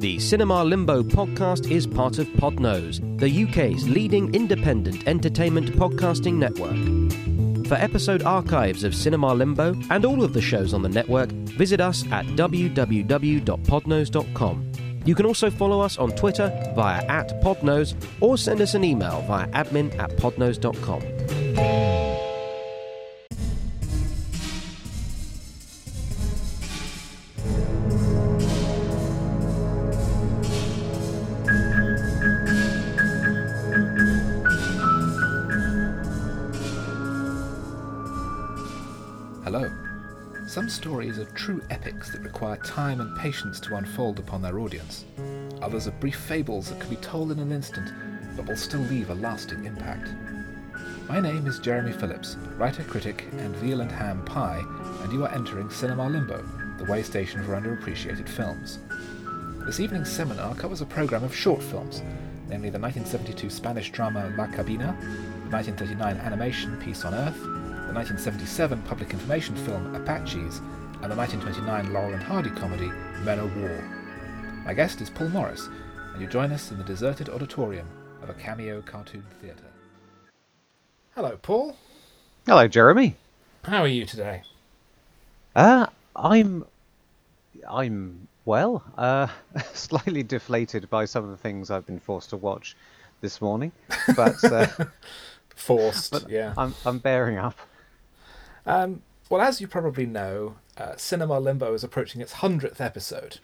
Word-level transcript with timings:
The 0.00 0.18
Cinema 0.18 0.64
Limbo 0.64 1.02
podcast 1.02 1.70
is 1.70 1.86
part 1.86 2.18
of 2.18 2.26
Podnose, 2.28 3.18
the 3.18 3.44
UK's 3.44 3.86
leading 3.86 4.34
independent 4.34 5.06
entertainment 5.06 5.72
podcasting 5.72 6.36
network. 6.36 6.74
For 7.66 7.74
episode 7.74 8.22
archives 8.22 8.82
of 8.82 8.94
Cinema 8.94 9.34
Limbo 9.34 9.74
and 9.90 10.06
all 10.06 10.24
of 10.24 10.32
the 10.32 10.40
shows 10.40 10.72
on 10.72 10.80
the 10.80 10.88
network, 10.88 11.28
visit 11.28 11.82
us 11.82 12.02
at 12.10 12.24
www.podnose.com. 12.28 14.72
You 15.04 15.14
can 15.14 15.26
also 15.26 15.50
follow 15.50 15.82
us 15.82 15.98
on 15.98 16.12
Twitter 16.12 16.48
via 16.74 17.04
at 17.04 17.28
Podnose 17.42 17.94
or 18.22 18.38
send 18.38 18.62
us 18.62 18.72
an 18.72 18.84
email 18.84 19.20
via 19.28 19.48
admin 19.48 19.94
at 19.98 20.12
podnose.com. 20.12 22.09
true 41.34 41.62
epics 41.70 42.10
that 42.10 42.22
require 42.22 42.56
time 42.58 43.00
and 43.00 43.16
patience 43.16 43.60
to 43.60 43.76
unfold 43.76 44.18
upon 44.18 44.42
their 44.42 44.58
audience. 44.58 45.04
Others 45.62 45.88
are 45.88 45.92
brief 45.92 46.16
fables 46.16 46.68
that 46.68 46.80
can 46.80 46.90
be 46.90 46.96
told 46.96 47.30
in 47.32 47.38
an 47.38 47.52
instant, 47.52 47.92
but 48.36 48.46
will 48.46 48.56
still 48.56 48.80
leave 48.80 49.10
a 49.10 49.14
lasting 49.14 49.64
impact. 49.64 50.08
My 51.08 51.20
name 51.20 51.46
is 51.46 51.58
Jeremy 51.58 51.92
Phillips, 51.92 52.36
writer, 52.56 52.82
critic, 52.84 53.26
and 53.32 53.54
veal 53.56 53.80
and 53.80 53.90
ham 53.90 54.24
pie, 54.24 54.62
and 55.02 55.12
you 55.12 55.24
are 55.24 55.34
entering 55.34 55.70
Cinema 55.70 56.08
Limbo, 56.08 56.42
the 56.78 56.90
way 56.90 57.02
station 57.02 57.42
for 57.44 57.60
underappreciated 57.60 58.28
films. 58.28 58.78
This 59.66 59.80
evening's 59.80 60.10
seminar 60.10 60.54
covers 60.54 60.80
a 60.80 60.86
program 60.86 61.24
of 61.24 61.34
short 61.34 61.62
films, 61.62 62.02
namely 62.48 62.70
the 62.70 62.78
1972 62.78 63.50
Spanish 63.50 63.90
drama 63.90 64.32
La 64.36 64.46
Cabina, 64.46 64.96
the 65.00 65.50
1939 65.50 66.16
animation 66.18 66.80
Peace 66.80 67.04
on 67.04 67.14
Earth, 67.14 67.40
the 67.42 67.94
1977 67.94 68.80
public 68.82 69.12
information 69.12 69.56
film 69.56 69.94
Apaches, 69.94 70.60
and 71.02 71.10
the 71.10 71.16
1929 71.16 71.94
Laurel 71.94 72.12
and 72.12 72.22
Hardy 72.22 72.50
comedy 72.50 72.90
Men 73.24 73.40
o' 73.40 73.46
War. 73.58 73.82
My 74.66 74.74
guest 74.74 75.00
is 75.00 75.08
Paul 75.08 75.30
Morris, 75.30 75.70
and 76.12 76.20
you 76.20 76.28
join 76.28 76.52
us 76.52 76.70
in 76.70 76.76
the 76.76 76.84
deserted 76.84 77.30
auditorium 77.30 77.88
of 78.22 78.28
a 78.28 78.34
cameo 78.34 78.82
cartoon 78.82 79.24
theatre. 79.40 79.64
Hello, 81.14 81.38
Paul. 81.40 81.74
Hello, 82.44 82.68
Jeremy. 82.68 83.16
How 83.64 83.80
are 83.80 83.88
you 83.88 84.04
today? 84.04 84.42
Uh, 85.56 85.86
I'm, 86.14 86.66
I'm 87.66 88.28
well. 88.44 88.84
Uh, 88.98 89.28
slightly 89.72 90.22
deflated 90.22 90.90
by 90.90 91.06
some 91.06 91.24
of 91.24 91.30
the 91.30 91.38
things 91.38 91.70
I've 91.70 91.86
been 91.86 92.00
forced 92.00 92.28
to 92.30 92.36
watch 92.36 92.76
this 93.22 93.40
morning, 93.40 93.72
but, 94.14 94.44
uh, 94.44 94.66
Forced, 95.56 96.12
but 96.12 96.28
yeah. 96.28 96.52
I'm, 96.58 96.74
I'm 96.84 96.98
bearing 96.98 97.38
up. 97.38 97.56
Um, 98.66 99.02
well, 99.30 99.40
as 99.40 99.60
you 99.60 99.68
probably 99.68 100.06
know, 100.06 100.56
uh, 100.80 100.96
Cinema 100.96 101.38
Limbo 101.38 101.74
is 101.74 101.84
approaching 101.84 102.20
its 102.20 102.34
100th 102.34 102.80
episode. 102.80 103.38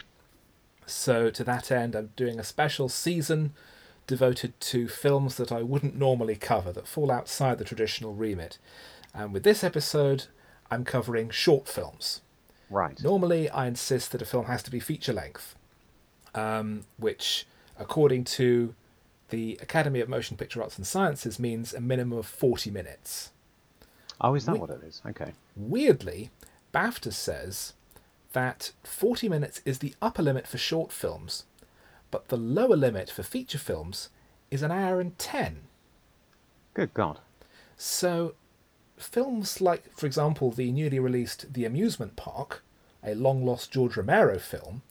So, 0.87 1.31
to 1.31 1.45
that 1.45 1.71
end, 1.71 1.95
I'm 1.95 2.11
doing 2.17 2.39
a 2.39 2.45
special 2.45 2.89
season 2.89 3.53
devoted 4.07 4.59
to 4.61 4.89
films 4.89 5.37
that 5.37 5.51
I 5.53 5.63
wouldn't 5.63 5.97
normally 5.97 6.37
cover, 6.37 6.73
that 6.73 6.87
fall 6.87 7.11
outside 7.11 7.59
the 7.59 7.65
traditional 7.65 8.15
remit. 8.15 8.59
And 9.13 9.33
with 9.33 9.43
this 9.43 9.65
episode, 9.65 10.27
I'm 10.71 10.85
covering 10.85 11.29
short 11.31 11.69
films. 11.69 12.21
Right. 12.71 13.03
Normally, 13.03 13.51
I 13.51 13.67
insist 13.67 14.13
that 14.13 14.23
a 14.23 14.27
film 14.27 14.47
has 14.47 14.63
to 14.63 14.71
be 14.71 14.81
feature 14.81 15.13
length, 15.13 15.57
um, 16.35 16.85
which, 16.97 17.47
according 17.79 18.25
to 18.25 18.75
the 19.31 19.59
Academy 19.61 20.01
of 20.01 20.09
Motion 20.09 20.37
Picture 20.37 20.63
Arts 20.63 20.79
and 20.79 20.87
Sciences, 20.87 21.39
means 21.39 21.75
a 21.75 21.81
minimum 21.81 22.19
of 22.19 22.27
40 22.27 22.71
minutes. 22.71 23.33
Oh, 24.21 24.35
is 24.35 24.47
that 24.47 24.53
we- 24.53 24.59
what 24.61 24.71
it 24.71 24.83
is? 24.85 25.03
Okay. 25.05 25.33
Weirdly, 25.57 26.31
BAFTA 26.77 27.15
says 27.15 27.73
that 28.35 28.73
40 28.85 29.31
minutes 29.31 29.63
is 29.65 29.79
the 29.79 29.95
upper 30.03 30.21
limit 30.21 30.47
for 30.47 30.59
short 30.59 30.93
films, 30.93 31.45
but 32.11 32.29
the 32.29 32.37
lower 32.37 32.77
limit 32.77 33.09
for 33.09 33.23
feature 33.23 33.57
films 33.57 34.11
is 34.51 34.61
an 34.61 34.71
hour 34.71 35.01
and 35.01 35.19
10. 35.19 35.63
Good 36.75 36.93
God. 36.93 37.21
So, 37.79 38.35
films 38.99 39.63
like, 39.63 39.91
for 39.97 40.05
example, 40.05 40.51
the 40.51 40.71
newly 40.71 40.99
released 40.99 41.55
The 41.55 41.65
Amusement 41.65 42.15
Park, 42.15 42.63
a 43.03 43.15
long 43.15 43.47
lost 43.47 43.73
George 43.73 43.97
Romero 43.97 44.39
film, 44.39 44.83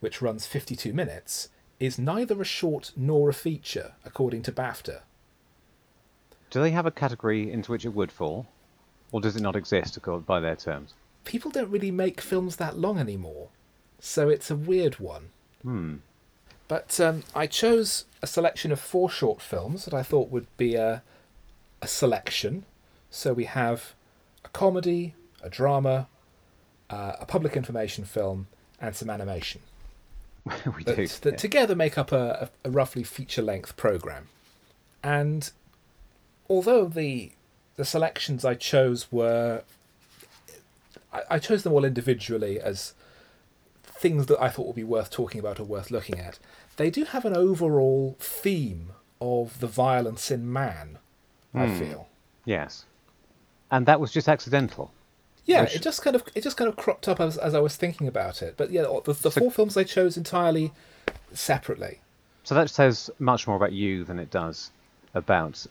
which 0.00 0.20
runs 0.20 0.44
52 0.44 0.92
minutes, 0.92 1.48
is 1.80 1.98
neither 1.98 2.38
a 2.38 2.44
short 2.44 2.92
nor 2.94 3.30
a 3.30 3.34
feature, 3.34 3.94
according 4.04 4.42
to 4.42 4.52
BAFTA. 4.52 5.00
Do 6.50 6.60
they 6.60 6.72
have 6.72 6.84
a 6.84 6.90
category 6.90 7.50
into 7.50 7.72
which 7.72 7.86
it 7.86 7.94
would 7.94 8.12
fall, 8.12 8.46
or 9.10 9.22
does 9.22 9.36
it 9.36 9.42
not 9.42 9.56
exist 9.56 9.98
by 10.26 10.38
their 10.38 10.56
terms? 10.56 10.92
People 11.28 11.50
don't 11.50 11.70
really 11.70 11.90
make 11.90 12.22
films 12.22 12.56
that 12.56 12.78
long 12.78 12.98
anymore, 12.98 13.48
so 14.00 14.30
it's 14.30 14.50
a 14.50 14.56
weird 14.56 14.98
one. 14.98 15.28
Hmm. 15.62 15.96
But 16.68 16.98
um, 17.00 17.22
I 17.34 17.46
chose 17.46 18.06
a 18.22 18.26
selection 18.26 18.72
of 18.72 18.80
four 18.80 19.10
short 19.10 19.42
films 19.42 19.84
that 19.84 19.92
I 19.92 20.02
thought 20.02 20.30
would 20.30 20.46
be 20.56 20.74
a, 20.74 21.02
a 21.82 21.86
selection. 21.86 22.64
So 23.10 23.34
we 23.34 23.44
have 23.44 23.92
a 24.42 24.48
comedy, 24.48 25.14
a 25.42 25.50
drama, 25.50 26.08
uh, 26.88 27.16
a 27.20 27.26
public 27.26 27.56
information 27.58 28.06
film, 28.06 28.46
and 28.80 28.96
some 28.96 29.10
animation. 29.10 29.60
we 30.46 30.82
That, 30.84 30.96
do. 30.96 31.06
that 31.08 31.24
yeah. 31.32 31.36
together 31.36 31.74
make 31.76 31.98
up 31.98 32.10
a, 32.10 32.48
a, 32.64 32.68
a 32.68 32.70
roughly 32.70 33.02
feature 33.02 33.42
length 33.42 33.76
program. 33.76 34.28
And 35.02 35.50
although 36.48 36.86
the 36.86 37.32
the 37.76 37.84
selections 37.84 38.46
I 38.46 38.54
chose 38.54 39.12
were 39.12 39.62
I, 41.30 41.36
I 41.36 41.38
chose 41.38 41.62
them 41.62 41.72
all 41.72 41.84
individually 41.84 42.60
as 42.60 42.94
things 43.84 44.26
that 44.26 44.40
I 44.40 44.48
thought 44.48 44.66
would 44.66 44.76
be 44.76 44.84
worth 44.84 45.10
talking 45.10 45.40
about 45.40 45.58
or 45.60 45.64
worth 45.64 45.90
looking 45.90 46.18
at. 46.18 46.38
They 46.76 46.90
do 46.90 47.04
have 47.04 47.24
an 47.24 47.36
overall 47.36 48.16
theme 48.20 48.92
of 49.20 49.58
the 49.60 49.66
violence 49.66 50.30
in 50.30 50.52
man, 50.52 50.98
I 51.54 51.66
Hmm. 51.66 51.78
feel. 51.78 52.08
Yes. 52.44 52.84
And 53.70 53.84
that 53.86 54.00
was 54.00 54.12
just 54.12 54.28
accidental. 54.28 54.92
Yeah, 55.44 55.62
Which- 55.62 55.76
it 55.76 55.82
just 55.82 56.02
kind 56.02 56.14
of 56.14 56.22
it 56.34 56.42
just 56.42 56.56
kind 56.56 56.68
of 56.68 56.76
cropped 56.76 57.08
up 57.08 57.20
as, 57.20 57.36
as 57.38 57.54
I 57.54 57.60
was 57.60 57.74
thinking 57.76 58.06
about 58.06 58.42
it. 58.42 58.54
But 58.56 58.70
yeah, 58.70 58.82
the, 58.82 59.14
the 59.14 59.30
So- 59.30 59.40
four 59.40 59.50
films 59.50 59.76
I 59.76 59.84
chose 59.84 60.16
entirely 60.16 60.72
separately. 61.32 62.00
So 62.44 62.54
that 62.54 62.70
says 62.70 63.10
much 63.18 63.46
more 63.46 63.56
about 63.56 63.72
you 63.72 64.04
than 64.04 64.18
it 64.18 64.30
does 64.30 64.70
about 65.14 65.66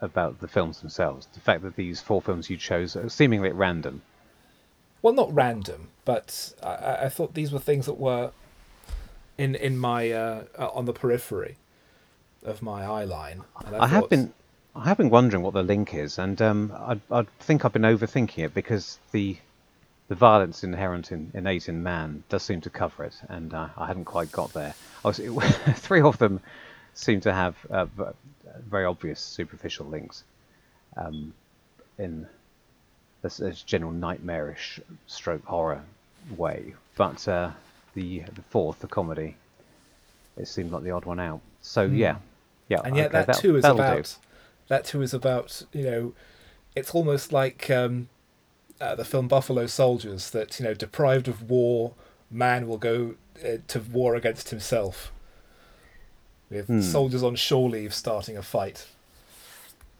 about 0.00 0.40
the 0.40 0.48
films 0.48 0.80
themselves. 0.80 1.26
The 1.32 1.40
fact 1.40 1.62
that 1.62 1.76
these 1.76 2.00
four 2.00 2.20
films 2.22 2.50
you 2.50 2.56
chose 2.56 2.94
are 2.96 3.08
seemingly 3.08 3.48
at 3.48 3.54
random. 3.54 4.02
Well, 5.04 5.12
not 5.12 5.32
random, 5.34 5.88
but 6.06 6.54
I- 6.62 6.66
I, 6.66 7.04
I 7.04 7.08
thought 7.10 7.34
these 7.34 7.52
were 7.52 7.58
things 7.58 7.84
that 7.84 7.98
were 7.98 8.32
in 9.36 9.54
in 9.54 9.76
my 9.76 10.10
uh, 10.10 10.44
uh, 10.58 10.68
on 10.68 10.86
the 10.86 10.94
periphery 10.94 11.58
of 12.42 12.62
my 12.62 12.84
eye 12.86 13.04
line. 13.04 13.42
And 13.66 13.76
I 13.76 13.86
have 13.86 14.08
been 14.08 14.32
I 14.74 14.84
have 14.84 14.96
been 14.96 15.10
wondering 15.10 15.42
what 15.42 15.52
the 15.52 15.62
link 15.62 15.92
is, 15.92 16.18
and 16.18 16.40
um, 16.40 16.72
I, 16.74 16.98
I 17.10 17.24
think 17.38 17.66
I've 17.66 17.72
been 17.74 17.82
overthinking 17.82 18.44
it 18.44 18.54
because 18.54 18.98
the 19.12 19.36
the 20.08 20.14
violence 20.14 20.64
inherent 20.64 21.12
in 21.12 21.30
innate 21.34 21.68
in 21.68 21.82
man 21.82 22.24
does 22.30 22.42
seem 22.42 22.62
to 22.62 22.70
cover 22.70 23.04
it, 23.04 23.20
and 23.28 23.52
uh, 23.52 23.68
I 23.76 23.86
hadn't 23.86 24.06
quite 24.06 24.32
got 24.32 24.54
there. 24.54 24.74
I 25.04 25.08
was, 25.08 25.18
three 25.74 26.00
of 26.00 26.16
them 26.16 26.40
seem 26.94 27.20
to 27.20 27.32
have 27.34 27.56
uh, 27.70 27.86
very 28.70 28.86
obvious 28.86 29.20
superficial 29.20 29.84
links 29.84 30.24
um, 30.96 31.34
in 31.98 32.26
this, 33.24 33.38
this 33.38 33.62
general 33.62 33.90
nightmarish 33.90 34.78
stroke 35.06 35.44
horror 35.46 35.82
way, 36.36 36.74
but 36.96 37.26
uh, 37.26 37.50
the 37.94 38.20
the 38.34 38.42
fourth, 38.42 38.78
the 38.80 38.86
comedy, 38.86 39.34
it 40.36 40.46
seemed 40.46 40.70
like 40.70 40.82
the 40.84 40.90
odd 40.92 41.06
one 41.06 41.18
out. 41.18 41.40
So 41.62 41.82
yeah, 41.84 42.16
yeah, 42.68 42.80
Hmm. 42.80 42.86
and 42.86 42.96
yet 42.96 43.06
okay, 43.06 43.12
that 43.18 43.26
that'll- 43.28 43.40
too 43.42 43.56
is 43.56 43.62
that'll 43.62 43.78
do. 43.78 43.82
about 43.82 44.16
that 44.68 44.84
too 44.84 45.02
is 45.02 45.14
about 45.14 45.62
you 45.72 45.82
know, 45.84 46.12
it's 46.76 46.94
almost 46.94 47.32
like 47.32 47.70
um, 47.70 48.08
uh, 48.80 48.94
the 48.94 49.04
film 49.04 49.26
Buffalo 49.26 49.66
Soldiers 49.66 50.30
that 50.30 50.60
you 50.60 50.66
know, 50.66 50.74
deprived 50.74 51.26
of 51.26 51.48
war, 51.50 51.92
man 52.30 52.68
will 52.68 52.78
go 52.78 53.14
uh, 53.44 53.56
to 53.68 53.80
war 53.80 54.14
against 54.14 54.50
himself. 54.50 55.10
With 56.50 56.66
Hmm. 56.66 56.80
soldiers 56.82 57.22
on 57.22 57.36
shore 57.36 57.70
leave 57.70 57.94
starting 57.94 58.36
a 58.36 58.42
fight. 58.42 58.86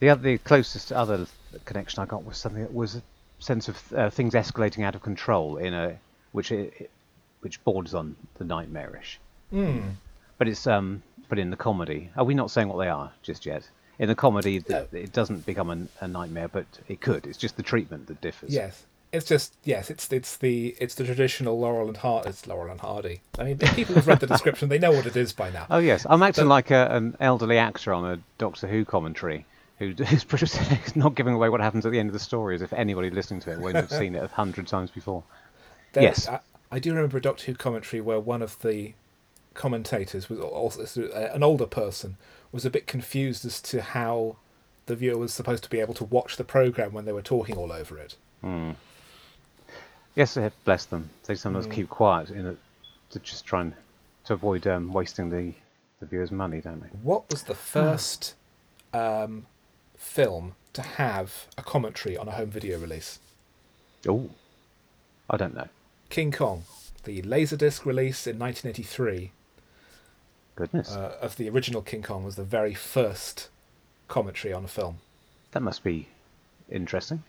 The 0.00 0.10
other, 0.10 0.22
the 0.22 0.38
closest 0.38 0.92
other 0.92 1.26
connection 1.64 2.02
I 2.02 2.06
got 2.06 2.24
was 2.24 2.36
something 2.36 2.60
that 2.62 2.74
was 2.74 2.96
a 2.96 3.02
sense 3.44 3.68
of 3.68 3.92
uh, 3.92 4.10
things 4.10 4.34
escalating 4.34 4.84
out 4.84 4.94
of 4.94 5.02
control 5.02 5.56
in 5.58 5.74
a 5.74 5.96
which 6.32 6.50
it, 6.50 6.90
which 7.40 7.62
borders 7.64 7.94
on 7.94 8.16
the 8.38 8.44
nightmarish. 8.44 9.20
Hmm. 9.50 9.80
But 10.38 10.48
it's 10.48 10.66
um, 10.66 11.02
but 11.28 11.38
in 11.38 11.50
the 11.50 11.56
comedy, 11.56 12.10
are 12.16 12.24
we 12.24 12.34
not 12.34 12.50
saying 12.50 12.68
what 12.68 12.78
they 12.78 12.88
are 12.88 13.12
just 13.22 13.46
yet? 13.46 13.68
In 13.98 14.08
the 14.08 14.14
comedy, 14.16 14.64
No. 14.68 14.86
it 14.92 15.12
doesn't 15.12 15.46
become 15.46 15.70
a, 15.70 16.04
a 16.04 16.08
nightmare, 16.08 16.48
but 16.48 16.66
it 16.88 17.00
could. 17.00 17.26
It's 17.26 17.38
just 17.38 17.56
the 17.56 17.62
treatment 17.62 18.08
that 18.08 18.20
differs. 18.20 18.52
Yes. 18.52 18.82
It's 19.12 19.24
just 19.24 19.54
yes, 19.62 19.90
it's 19.90 20.10
it's 20.12 20.36
the 20.38 20.74
it's 20.80 20.96
the 20.96 21.04
traditional 21.04 21.56
Laurel 21.60 21.86
and 21.86 21.96
Hardy. 21.96 22.30
It's 22.30 22.48
Laurel 22.48 22.72
and 22.72 22.80
Hardy. 22.80 23.20
I 23.38 23.44
mean, 23.44 23.58
people 23.58 23.94
have 23.94 24.08
read 24.08 24.18
the 24.18 24.26
description, 24.26 24.68
they 24.68 24.78
know 24.80 24.90
what 24.90 25.06
it 25.06 25.16
is 25.16 25.32
by 25.32 25.50
now. 25.50 25.66
Oh 25.70 25.78
yes, 25.78 26.04
I'm 26.10 26.20
acting 26.24 26.48
like 26.48 26.72
a, 26.72 26.88
an 26.90 27.16
elderly 27.20 27.56
actor 27.58 27.92
on 27.92 28.04
a 28.04 28.18
Doctor 28.38 28.66
Who 28.66 28.84
commentary 28.84 29.46
who 29.78 29.94
is 29.98 30.24
pretty- 30.28 30.46
not 30.98 31.14
giving 31.14 31.34
away 31.34 31.48
what 31.48 31.60
happens 31.60 31.84
at 31.86 31.92
the 31.92 31.98
end 31.98 32.08
of 32.08 32.12
the 32.12 32.18
story, 32.18 32.54
as 32.54 32.62
if 32.62 32.72
anybody 32.72 33.10
listening 33.10 33.40
to 33.40 33.52
it 33.52 33.58
won't 33.58 33.76
have 33.76 33.90
seen 33.90 34.14
it 34.14 34.22
a 34.22 34.28
hundred 34.28 34.66
times 34.66 34.90
before. 34.90 35.22
There- 35.92 36.02
Yes. 36.04 36.28
I, 36.28 36.40
I 36.72 36.78
do 36.78 36.92
remember 36.94 37.18
a 37.18 37.20
Doctor 37.22 37.46
Who 37.46 37.54
commentary 37.54 38.00
where 38.00 38.18
one 38.20 38.42
of 38.42 38.60
the 38.62 38.94
commentators 39.54 40.28
was 40.28 40.40
also 40.40 41.08
an 41.12 41.42
older 41.44 41.66
person 41.66 42.16
was 42.50 42.64
a 42.64 42.70
bit 42.70 42.86
confused 42.88 43.44
as 43.44 43.60
to 43.62 43.80
how 43.82 44.36
the 44.86 44.96
viewer 44.96 45.16
was 45.16 45.32
supposed 45.32 45.62
to 45.62 45.70
be 45.70 45.78
able 45.78 45.94
to 45.94 46.04
watch 46.04 46.36
the 46.36 46.42
program 46.44 46.92
when 46.92 47.04
they 47.04 47.12
were 47.12 47.22
talking 47.22 47.56
all 47.56 47.70
over 47.72 47.96
it. 47.96 48.16
Yes, 50.14 50.36
eh, 50.36 50.50
bless 50.64 50.84
them. 50.86 51.10
They 51.26 51.34
sometimes 51.34 51.66
Mm. 51.66 51.72
keep 51.72 51.88
quiet 51.88 52.30
in 52.30 52.46
it 52.46 52.58
to 53.10 53.18
just 53.20 53.44
try 53.44 53.62
and 53.62 53.74
to 54.24 54.34
avoid 54.34 54.66
um, 54.66 54.92
wasting 54.92 55.30
the, 55.30 55.52
the 56.00 56.06
viewer's 56.06 56.30
money, 56.30 56.60
don't 56.60 56.80
they? 56.80 56.88
What 57.02 57.30
was 57.30 57.42
the 57.44 57.54
first 57.54 58.34
um, 58.92 59.46
film 60.04 60.54
to 60.74 60.82
have 60.82 61.46
a 61.58 61.62
commentary 61.62 62.16
on 62.16 62.28
a 62.28 62.32
home 62.32 62.50
video 62.50 62.78
release? 62.78 63.18
Oh, 64.08 64.30
I 65.30 65.36
don't 65.36 65.54
know. 65.54 65.68
King 66.10 66.30
Kong, 66.32 66.64
the 67.04 67.22
Laserdisc 67.22 67.84
release 67.84 68.26
in 68.26 68.38
1983 68.38 69.32
Goodness, 70.56 70.92
uh, 70.92 71.16
of 71.20 71.36
the 71.36 71.48
original 71.48 71.82
King 71.82 72.02
Kong 72.02 72.22
was 72.24 72.36
the 72.36 72.44
very 72.44 72.74
first 72.74 73.48
commentary 74.08 74.52
on 74.54 74.64
a 74.64 74.68
film. 74.68 74.98
that 75.52 75.62
must 75.62 75.82
be 75.82 76.08
interesting. 76.70 77.22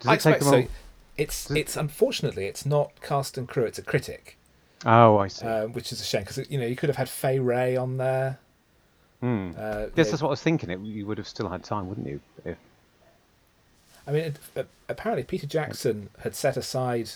Does 0.00 0.08
I 0.08 0.14
it 0.14 0.20
take 0.20 0.34
expect 0.36 0.40
them 0.40 0.50
so. 0.50 0.56
all- 0.68 0.74
It's 1.16 1.50
it- 1.50 1.56
it's 1.58 1.76
unfortunately 1.76 2.46
it's 2.46 2.64
not 2.64 3.00
cast 3.02 3.36
and 3.36 3.48
crew. 3.48 3.64
It's 3.64 3.78
a 3.78 3.82
critic, 3.82 4.36
Oh, 4.86 5.16
I 5.18 5.28
see. 5.28 5.44
um, 5.46 5.72
which 5.72 5.90
is 5.92 6.00
a 6.00 6.04
shame 6.04 6.22
because 6.22 6.48
you 6.50 6.58
know 6.58 6.66
you 6.66 6.76
could 6.76 6.88
have 6.88 6.96
had 6.96 7.08
Fay 7.08 7.38
Wray 7.40 7.76
on 7.76 7.96
there. 7.96 8.38
Hmm. 9.20 9.50
Uh, 9.58 9.80
you 9.80 9.90
that's 9.94 10.12
what 10.12 10.24
I 10.24 10.30
was 10.30 10.42
thinking. 10.42 10.70
It, 10.70 10.80
you 10.80 11.06
would 11.06 11.18
have 11.18 11.28
still 11.28 11.48
had 11.48 11.64
time, 11.64 11.88
wouldn't 11.88 12.06
you? 12.06 12.20
If 12.44 12.56
I 14.06 14.12
mean, 14.12 14.22
it, 14.22 14.38
uh, 14.56 14.62
apparently 14.88 15.24
Peter 15.24 15.46
Jackson 15.46 16.08
had 16.20 16.34
set 16.34 16.56
aside 16.56 17.10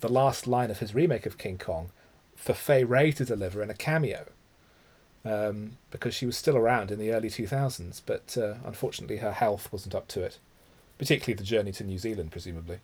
the 0.00 0.08
last 0.08 0.46
line 0.46 0.70
of 0.70 0.80
his 0.80 0.94
remake 0.94 1.26
of 1.26 1.38
King 1.38 1.56
Kong 1.58 1.90
for 2.36 2.52
Fay 2.52 2.84
Wray 2.84 3.12
to 3.12 3.24
deliver 3.24 3.62
in 3.62 3.70
a 3.70 3.74
cameo, 3.74 4.26
um, 5.24 5.78
because 5.90 6.14
she 6.14 6.26
was 6.26 6.36
still 6.36 6.56
around 6.56 6.90
in 6.90 6.98
the 6.98 7.12
early 7.12 7.30
two 7.30 7.46
thousands, 7.46 8.02
but 8.04 8.36
uh, 8.36 8.54
unfortunately 8.66 9.18
her 9.18 9.32
health 9.32 9.72
wasn't 9.72 9.94
up 9.94 10.08
to 10.08 10.22
it, 10.22 10.38
particularly 10.98 11.34
the 11.36 11.44
journey 11.44 11.72
to 11.72 11.84
New 11.84 11.98
Zealand, 11.98 12.30
presumably. 12.32 12.80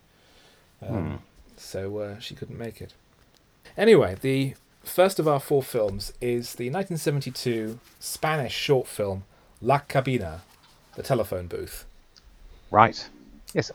Um, 0.81 1.09
Hmm. 1.09 1.15
So 1.57 1.99
uh, 1.99 2.19
she 2.19 2.33
couldn't 2.33 2.57
make 2.57 2.81
it. 2.81 2.93
Anyway, 3.77 4.15
the 4.19 4.55
first 4.83 5.19
of 5.19 5.27
our 5.27 5.39
four 5.39 5.63
films 5.63 6.13
is 6.21 6.55
the 6.55 6.65
1972 6.69 7.79
Spanish 7.99 8.53
short 8.53 8.87
film 8.87 9.23
La 9.61 9.79
Cabina, 9.79 10.41
the 10.95 11.03
telephone 11.03 11.47
booth. 11.47 11.85
right, 12.71 13.07
yes. 13.53 13.71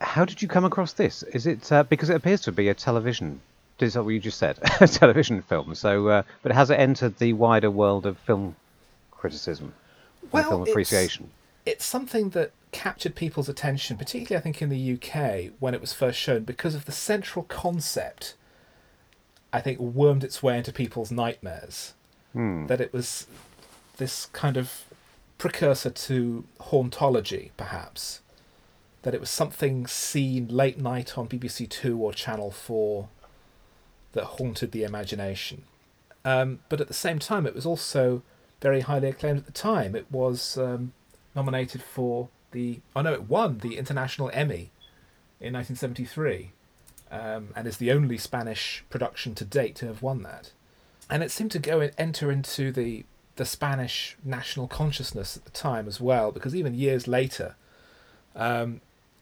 How 0.00 0.24
did 0.24 0.42
you 0.42 0.48
come 0.48 0.64
across 0.64 0.92
this? 0.92 1.22
Is 1.22 1.46
it 1.46 1.70
uh, 1.72 1.82
because 1.84 2.10
it 2.10 2.16
appears 2.16 2.40
to 2.42 2.52
be 2.52 2.68
a 2.68 2.74
television? 2.74 3.40
Is 3.80 3.94
that 3.94 4.02
what 4.04 4.10
you 4.10 4.20
just 4.20 4.38
said? 4.38 4.58
a 4.80 4.86
television 4.86 5.40
film. 5.42 5.74
So, 5.74 6.08
uh, 6.08 6.22
but 6.42 6.52
has 6.52 6.70
it 6.70 6.74
entered 6.78 7.18
the 7.18 7.32
wider 7.32 7.70
world 7.70 8.04
of 8.06 8.18
film 8.18 8.54
criticism 9.10 9.72
Well, 10.30 10.48
film 10.48 10.62
it's- 10.62 10.72
appreciation? 10.72 11.30
it's 11.66 11.84
something 11.84 12.30
that 12.30 12.50
captured 12.72 13.14
people's 13.14 13.48
attention, 13.48 13.96
particularly 13.96 14.38
I 14.38 14.42
think 14.42 14.60
in 14.60 14.68
the 14.68 14.92
UK 14.94 15.52
when 15.60 15.72
it 15.74 15.80
was 15.80 15.92
first 15.94 16.18
shown, 16.18 16.42
because 16.44 16.74
of 16.74 16.84
the 16.84 16.92
central 16.92 17.44
concept. 17.46 18.34
I 19.54 19.60
think 19.60 19.78
wormed 19.78 20.24
its 20.24 20.42
way 20.42 20.58
into 20.58 20.72
people's 20.72 21.12
nightmares. 21.12 21.94
Hmm. 22.32 22.66
That 22.66 22.80
it 22.80 22.92
was 22.92 23.28
this 23.98 24.26
kind 24.26 24.56
of 24.56 24.82
precursor 25.38 25.90
to 25.90 26.44
hauntology, 26.60 27.50
perhaps. 27.56 28.20
That 29.02 29.14
it 29.14 29.20
was 29.20 29.30
something 29.30 29.86
seen 29.86 30.48
late 30.48 30.78
night 30.78 31.16
on 31.16 31.28
BBC 31.28 31.68
Two 31.68 32.00
or 32.00 32.12
Channel 32.12 32.50
Four 32.50 33.08
that 34.12 34.24
haunted 34.24 34.72
the 34.72 34.82
imagination. 34.82 35.62
Um, 36.24 36.58
but 36.68 36.80
at 36.80 36.88
the 36.88 36.94
same 36.94 37.20
time, 37.20 37.46
it 37.46 37.54
was 37.54 37.66
also 37.66 38.22
very 38.60 38.80
highly 38.80 39.08
acclaimed 39.08 39.38
at 39.38 39.46
the 39.46 39.52
time. 39.52 39.94
It 39.94 40.10
was 40.10 40.58
um, 40.58 40.94
nominated 41.36 41.80
for 41.80 42.28
the 42.50 42.80
oh 42.96 43.02
know 43.02 43.12
it 43.12 43.28
won 43.28 43.58
the 43.58 43.76
International 43.76 44.30
Emmy 44.32 44.72
in 45.40 45.52
1973, 45.52 46.50
um, 47.14 47.48
and 47.54 47.66
is 47.66 47.76
the 47.76 47.92
only 47.92 48.18
Spanish 48.18 48.84
production 48.90 49.34
to 49.36 49.44
date 49.44 49.76
to 49.76 49.86
have 49.86 50.02
won 50.02 50.22
that. 50.22 50.52
And 51.08 51.22
it 51.22 51.30
seemed 51.30 51.52
to 51.52 51.58
go 51.58 51.80
and 51.80 51.92
enter 51.96 52.30
into 52.30 52.72
the 52.72 53.04
the 53.36 53.44
Spanish 53.44 54.16
national 54.24 54.68
consciousness 54.68 55.36
at 55.36 55.44
the 55.44 55.50
time 55.50 55.88
as 55.88 56.00
well, 56.00 56.30
because 56.30 56.54
even 56.54 56.72
years 56.72 57.08
later, 57.08 57.56
um, 58.36 58.80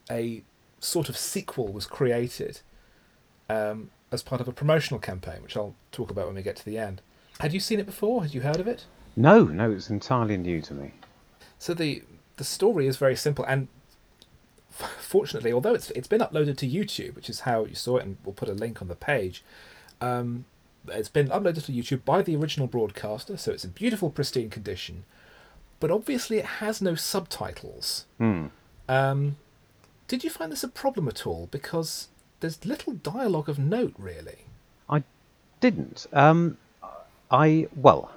a 0.09 0.43
sort 0.79 1.09
of 1.09 1.17
sequel 1.17 1.73
was 1.73 1.87
created 1.87 2.61
um, 3.49 3.89
as 4.11 4.21
part 4.21 4.39
of 4.39 4.47
a 4.47 4.51
promotional 4.51 4.99
campaign, 4.99 5.41
which 5.41 5.57
I'll 5.57 5.73
talk 5.91 6.11
about 6.11 6.27
when 6.27 6.35
we 6.35 6.43
get 6.43 6.55
to 6.57 6.65
the 6.65 6.77
end. 6.77 7.01
Had 7.39 7.53
you 7.53 7.59
seen 7.59 7.79
it 7.79 7.87
before? 7.87 8.21
Had 8.21 8.35
you 8.35 8.41
heard 8.41 8.59
of 8.59 8.67
it? 8.67 8.85
No, 9.15 9.45
no, 9.45 9.71
it's 9.71 9.89
entirely 9.89 10.37
new 10.37 10.61
to 10.61 10.73
me. 10.73 10.91
So 11.57 11.73
the 11.73 12.03
the 12.37 12.43
story 12.43 12.87
is 12.87 12.97
very 12.97 13.15
simple, 13.15 13.45
and 13.45 13.67
fortunately, 14.99 15.53
although 15.53 15.73
it's 15.73 15.91
it's 15.91 16.07
been 16.07 16.21
uploaded 16.21 16.57
to 16.57 16.67
YouTube, 16.67 17.15
which 17.15 17.29
is 17.29 17.41
how 17.41 17.65
you 17.65 17.75
saw 17.75 17.97
it, 17.97 18.05
and 18.05 18.17
we'll 18.23 18.33
put 18.33 18.49
a 18.49 18.53
link 18.53 18.81
on 18.81 18.87
the 18.87 18.95
page. 18.95 19.43
Um, 20.01 20.45
it's 20.87 21.09
been 21.09 21.29
uploaded 21.29 21.65
to 21.65 21.71
YouTube 21.71 22.03
by 22.03 22.21
the 22.21 22.35
original 22.35 22.67
broadcaster, 22.67 23.37
so 23.37 23.51
it's 23.51 23.63
in 23.63 23.71
beautiful, 23.71 24.09
pristine 24.09 24.49
condition. 24.49 25.05
But 25.79 25.91
obviously, 25.91 26.37
it 26.37 26.45
has 26.45 26.81
no 26.81 26.95
subtitles. 26.95 28.05
Hmm. 28.17 28.47
Um, 28.89 29.37
did 30.07 30.23
you 30.23 30.29
find 30.29 30.51
this 30.51 30.63
a 30.63 30.67
problem 30.67 31.07
at 31.07 31.25
all? 31.25 31.47
Because 31.51 32.09
there's 32.39 32.65
little 32.65 32.93
dialogue 32.93 33.47
of 33.47 33.57
note, 33.57 33.93
really. 33.97 34.45
I 34.89 35.03
didn't. 35.61 36.07
Um, 36.11 36.57
I 37.31 37.67
well, 37.75 38.11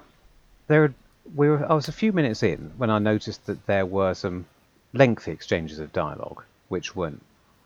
there 0.67 0.93
we 1.35 1.49
were. 1.49 1.69
I 1.69 1.73
was 1.73 1.87
a 1.87 1.93
few 1.93 2.11
minutes 2.11 2.43
in 2.43 2.73
when 2.77 2.89
I 2.89 2.99
noticed 2.99 3.45
that 3.45 3.65
there 3.67 3.85
were 3.85 4.13
some 4.13 4.45
lengthy 4.93 5.31
exchanges 5.31 5.79
of 5.79 5.91
dialogue, 5.93 6.43
which 6.69 6.95
weren't. 6.95 7.21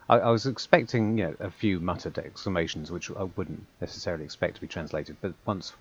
I, 0.10 0.20
I 0.20 0.30
was 0.30 0.46
expecting, 0.46 1.18
you 1.18 1.26
know, 1.26 1.36
a 1.40 1.52
few 1.52 1.80
muttered 1.80 2.18
exclamations, 2.18 2.92
which 2.92 3.12
I 3.12 3.24
wouldn't 3.24 3.66
necessarily 3.80 4.24
expect 4.24 4.56
to 4.56 4.62
be 4.62 4.68
translated. 4.68 5.18
But 5.22 5.34
once 5.46 5.74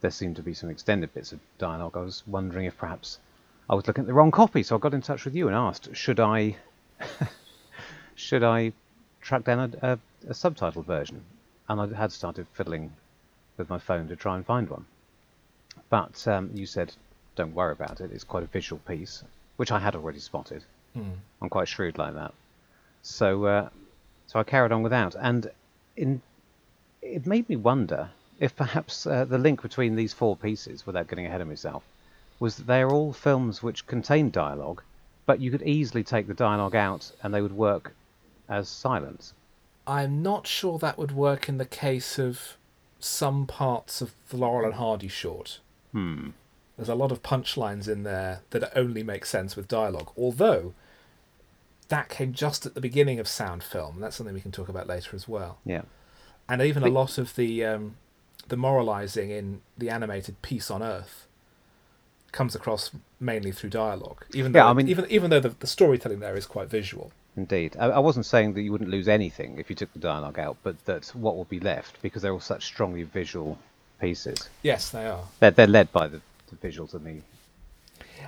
there 0.00 0.10
seemed 0.10 0.36
to 0.36 0.42
be 0.42 0.54
some 0.54 0.70
extended 0.70 1.12
bits 1.12 1.32
of 1.32 1.40
dialogue, 1.58 1.96
I 1.96 2.02
was 2.02 2.22
wondering 2.26 2.66
if 2.66 2.78
perhaps 2.78 3.18
I 3.68 3.74
was 3.74 3.86
looking 3.86 4.02
at 4.02 4.06
the 4.06 4.14
wrong 4.14 4.30
copy. 4.30 4.62
So 4.62 4.76
I 4.76 4.78
got 4.78 4.94
in 4.94 5.02
touch 5.02 5.24
with 5.24 5.34
you 5.34 5.48
and 5.48 5.56
asked, 5.56 5.94
should 5.94 6.20
I, 6.20 6.56
should 8.14 8.42
I 8.42 8.72
track 9.20 9.44
down 9.44 9.58
a, 9.82 9.92
a, 9.92 9.98
a 10.28 10.32
subtitled 10.32 10.86
version? 10.86 11.22
And 11.68 11.80
I 11.80 11.94
had 11.94 12.12
started 12.12 12.46
fiddling 12.54 12.92
with 13.58 13.68
my 13.68 13.78
phone 13.78 14.08
to 14.08 14.16
try 14.16 14.36
and 14.36 14.46
find 14.46 14.70
one. 14.70 14.86
But 15.90 16.26
um, 16.26 16.50
you 16.54 16.64
said, 16.64 16.94
don't 17.36 17.54
worry 17.54 17.72
about 17.72 18.00
it. 18.00 18.10
It's 18.12 18.24
quite 18.24 18.42
a 18.42 18.46
visual 18.46 18.80
piece, 18.86 19.22
which 19.58 19.70
I 19.70 19.78
had 19.78 19.94
already 19.94 20.20
spotted. 20.20 20.64
I'm 21.42 21.48
quite 21.48 21.68
shrewd 21.68 21.98
like 21.98 22.14
that. 22.14 22.32
So, 23.02 23.44
uh, 23.44 23.68
so 24.26 24.38
I 24.40 24.44
carried 24.44 24.72
on 24.72 24.82
without, 24.82 25.14
and 25.20 25.50
in, 25.96 26.22
it 27.02 27.26
made 27.26 27.48
me 27.48 27.56
wonder 27.56 28.10
if 28.40 28.56
perhaps 28.56 29.06
uh, 29.06 29.24
the 29.24 29.38
link 29.38 29.62
between 29.62 29.96
these 29.96 30.12
four 30.12 30.36
pieces, 30.36 30.86
without 30.86 31.08
getting 31.08 31.26
ahead 31.26 31.40
of 31.40 31.48
myself, 31.48 31.82
was 32.40 32.56
that 32.56 32.66
they 32.66 32.82
are 32.82 32.90
all 32.90 33.12
films 33.12 33.62
which 33.62 33.86
contain 33.86 34.30
dialogue, 34.30 34.82
but 35.26 35.40
you 35.40 35.50
could 35.50 35.62
easily 35.62 36.04
take 36.04 36.26
the 36.26 36.34
dialogue 36.34 36.74
out 36.74 37.10
and 37.22 37.34
they 37.34 37.42
would 37.42 37.56
work 37.56 37.92
as 38.48 38.68
silence. 38.68 39.34
I'm 39.86 40.22
not 40.22 40.46
sure 40.46 40.78
that 40.78 40.98
would 40.98 41.12
work 41.12 41.48
in 41.48 41.58
the 41.58 41.64
case 41.64 42.18
of 42.18 42.56
some 43.00 43.46
parts 43.46 44.00
of 44.00 44.12
the 44.28 44.36
Laurel 44.36 44.66
and 44.66 44.74
Hardy 44.74 45.08
short. 45.08 45.60
Hmm. 45.92 46.30
There's 46.78 46.88
a 46.88 46.94
lot 46.94 47.12
of 47.12 47.22
punchlines 47.22 47.86
in 47.88 48.04
there 48.04 48.40
that 48.50 48.72
only 48.74 49.02
make 49.02 49.26
sense 49.26 49.54
with 49.56 49.68
dialogue. 49.68 50.10
Although 50.16 50.72
that 51.88 52.08
came 52.08 52.32
just 52.32 52.64
at 52.64 52.74
the 52.74 52.80
beginning 52.80 53.18
of 53.18 53.28
sound 53.28 53.62
film, 53.62 54.00
that's 54.00 54.16
something 54.16 54.34
we 54.34 54.40
can 54.40 54.52
talk 54.52 54.68
about 54.70 54.86
later 54.86 55.14
as 55.16 55.28
well. 55.28 55.58
Yeah. 55.66 55.82
And 56.48 56.62
even 56.62 56.82
a 56.82 56.88
lot 56.88 57.18
of 57.18 57.34
the 57.36 57.64
um, 57.64 57.96
the 58.48 58.56
moralizing 58.56 59.30
in 59.30 59.60
the 59.76 59.90
animated 59.90 60.40
Peace 60.40 60.70
on 60.70 60.82
Earth 60.82 61.26
comes 62.32 62.54
across 62.54 62.90
mainly 63.20 63.50
through 63.52 63.70
dialogue. 63.70 64.24
Even 64.32 64.52
though 64.52 64.60
Yeah, 64.60 64.66
I 64.70 64.72
mean- 64.72 64.88
even 64.88 65.04
even 65.10 65.30
though 65.30 65.40
the, 65.40 65.50
the 65.58 65.66
storytelling 65.66 66.20
there 66.20 66.36
is 66.36 66.46
quite 66.46 66.68
visual. 66.70 67.10
Indeed. 67.36 67.76
I, 67.78 67.86
I 67.86 67.98
wasn't 67.98 68.26
saying 68.26 68.54
that 68.54 68.62
you 68.62 68.72
wouldn't 68.72 68.90
lose 68.90 69.06
anything 69.08 69.58
if 69.58 69.68
you 69.70 69.76
took 69.76 69.92
the 69.92 69.98
dialogue 70.00 70.38
out, 70.38 70.56
but 70.62 70.84
that 70.86 71.06
what 71.08 71.36
will 71.36 71.44
be 71.44 71.60
left, 71.60 72.00
because 72.02 72.22
they're 72.22 72.32
all 72.32 72.40
such 72.40 72.64
strongly 72.64 73.02
visual 73.04 73.58
pieces, 74.00 74.48
Yes, 74.62 74.90
they 74.90 75.06
are. 75.06 75.24
they're, 75.40 75.50
they're 75.52 75.66
led 75.68 75.92
by 75.92 76.08
the, 76.08 76.20
the 76.50 76.56
visuals 76.56 76.94
and 76.94 77.04
the, 77.04 77.22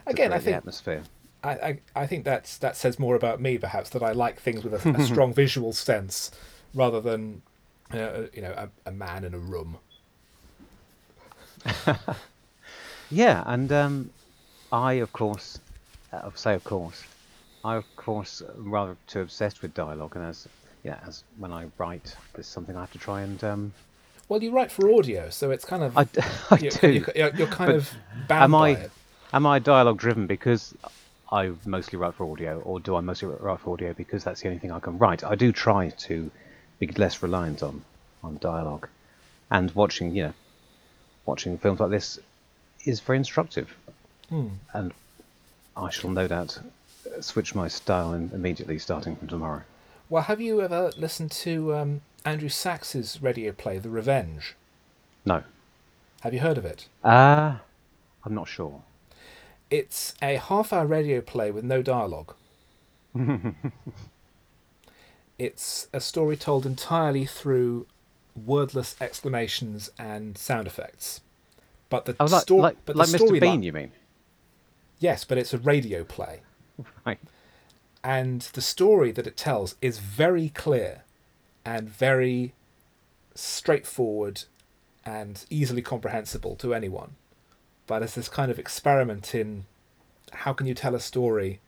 Again, 0.07 0.33
I 0.33 0.39
think 0.39 0.57
atmosphere. 0.57 1.03
I, 1.43 1.51
I, 1.51 1.81
I 1.97 2.07
think 2.07 2.25
that's 2.25 2.59
that 2.59 2.77
says 2.77 2.99
more 2.99 3.15
about 3.17 3.41
me, 3.41 3.59
perhaps, 3.59 3.91
that 3.91 4.03
I 4.03 4.13
like 4.13 4.41
things 4.41 4.63
with 4.65 4.75
a, 4.87 4.91
a 4.91 5.03
strong 5.07 5.33
visual 5.33 5.73
sense 5.73 6.31
rather 6.75 7.01
than 7.01 7.43
uh, 7.93 8.23
you 8.33 8.43
know 8.43 8.53
a, 8.57 8.69
a 8.89 8.93
man 8.93 9.25
in 9.25 9.35
a 9.35 9.39
room. 9.39 9.79
Yeah, 13.11 13.43
and 13.47 13.73
um, 13.73 14.11
I, 14.73 14.95
of 14.95 15.13
course, 15.13 15.59
uh, 16.13 16.31
say 16.37 16.55
of 16.55 16.63
course, 16.63 17.03
I 17.65 17.75
of 17.75 17.85
course 17.97 18.41
am 18.41 18.71
rather 18.71 18.97
too 19.09 19.21
obsessed 19.21 19.63
with 19.63 19.75
dialogue, 19.75 20.15
and 20.15 20.25
as 20.25 20.47
yeah, 20.85 21.01
as 21.07 21.25
when 21.37 21.53
I 21.53 21.67
write, 21.77 22.15
it's 22.39 22.47
something 22.47 22.77
I 22.77 22.81
have 22.81 22.93
to 22.93 22.99
try 22.99 23.23
and 23.23 23.43
um, 23.43 23.73
Well, 24.31 24.41
you 24.45 24.53
write 24.53 24.71
for 24.71 24.95
audio, 24.95 25.29
so 25.29 25.51
it's 25.51 25.65
kind 25.65 25.83
of 25.83 25.99
I, 25.99 26.03
I 26.53 26.59
you're, 26.61 26.71
do. 26.71 26.93
You're, 26.93 27.13
you're- 27.17 27.33
you're 27.37 27.47
kind 27.49 27.73
of 27.73 27.93
bound 28.29 28.45
am 28.45 28.53
by 28.53 28.69
I 28.69 28.73
it. 28.75 28.91
am 29.33 29.45
I 29.45 29.59
dialogue 29.59 29.99
driven 29.99 30.29
because 30.29 30.73
I 31.33 31.51
mostly 31.67 31.99
write 31.99 32.15
for 32.15 32.31
audio, 32.31 32.61
or 32.61 32.79
do 32.79 32.95
I 32.95 33.01
mostly 33.01 33.27
write 33.29 33.59
for 33.59 33.73
audio 33.73 33.93
because 33.93 34.23
that's 34.23 34.41
the 34.43 34.47
only 34.49 34.61
thing 34.61 34.71
I 34.71 34.79
can 34.79 34.99
write? 34.99 35.25
I 35.25 35.35
do 35.35 35.51
try 35.51 35.89
to 36.07 36.31
be 36.79 36.87
less 36.87 37.25
reliant 37.25 37.65
on 37.65 37.83
on 38.23 38.39
dialogue, 38.41 38.87
and 39.51 39.75
watching 39.75 40.15
you 40.15 40.23
know 40.27 40.35
watching 41.27 41.59
films 41.59 41.81
like 41.81 41.91
this 41.91 42.21
is 42.85 43.01
very 43.01 43.19
instructive, 43.19 43.77
Hmm. 44.29 44.49
and 44.73 44.93
I 45.77 45.91
shall 45.91 46.11
no 46.11 46.29
doubt 46.29 46.57
switch 47.21 47.57
my 47.57 47.67
style 47.67 48.15
in 48.15 48.31
immediately 48.33 48.79
starting 48.79 49.17
from 49.17 49.27
tomorrow. 49.27 49.63
Well, 50.11 50.25
have 50.25 50.41
you 50.41 50.61
ever 50.61 50.91
listened 50.97 51.31
to 51.33 51.75
um, 51.75 52.01
Andrew 52.25 52.49
Sachs's 52.49 53.23
radio 53.23 53.53
play, 53.53 53.79
The 53.79 53.91
Revenge? 53.91 54.57
No, 55.25 55.45
Have 56.23 56.35
you 56.35 56.41
heard 56.41 56.59
of 56.59 56.65
it? 56.65 56.89
uh, 57.05 57.57
I'm 58.25 58.35
not 58.35 58.49
sure. 58.49 58.83
It's 59.71 60.15
a 60.21 60.35
half 60.37 60.73
hour 60.73 60.87
radio 60.87 61.21
play 61.21 61.51
with 61.53 61.63
no 61.65 61.81
dialogue. 61.83 62.35
it's 65.39 65.89
a 65.93 66.01
story 66.01 66.37
told 66.37 66.67
entirely 66.67 67.25
through 67.27 67.87
wordless 68.35 68.97
exclamations 69.01 69.91
and 69.99 70.37
sound 70.37 70.67
effects. 70.67 71.21
But 71.89 72.05
the 72.07 72.17
Oh, 72.19 72.25
like 72.25 72.43
story, 72.43 72.63
like, 72.63 72.77
but 72.85 72.97
like 72.97 73.09
the 73.11 73.19
Mr. 73.19 73.41
Bean, 73.41 73.63
you 73.63 73.73
mean? 73.73 73.93
yes, 74.99 75.25
but 75.25 75.39
it's 75.39 75.55
a 75.55 75.59
radio 75.59 76.03
play, 76.05 76.41
Right. 77.07 77.19
And 78.03 78.43
the 78.43 78.61
story 78.63 79.13
that 79.13 79.27
it 79.27 79.37
tells 79.37 79.75
is 79.83 79.99
very 79.99 80.49
clear, 80.49 81.03
and 81.65 81.89
very 81.89 82.55
straightforward, 83.35 84.45
and 85.05 85.45
easily 85.51 85.83
comprehensible 85.83 86.57
to 86.57 86.75
anyone. 86.75 87.17
But 87.87 88.03
it's 88.03 88.15
this 88.15 88.29
kind 88.29 88.51
of 88.51 88.59
experiment 88.59 89.35
in 89.35 89.65
how 90.33 90.53
can 90.53 90.67
you 90.67 90.75
tell 90.75 90.95
a 90.95 91.01
story 91.01 91.61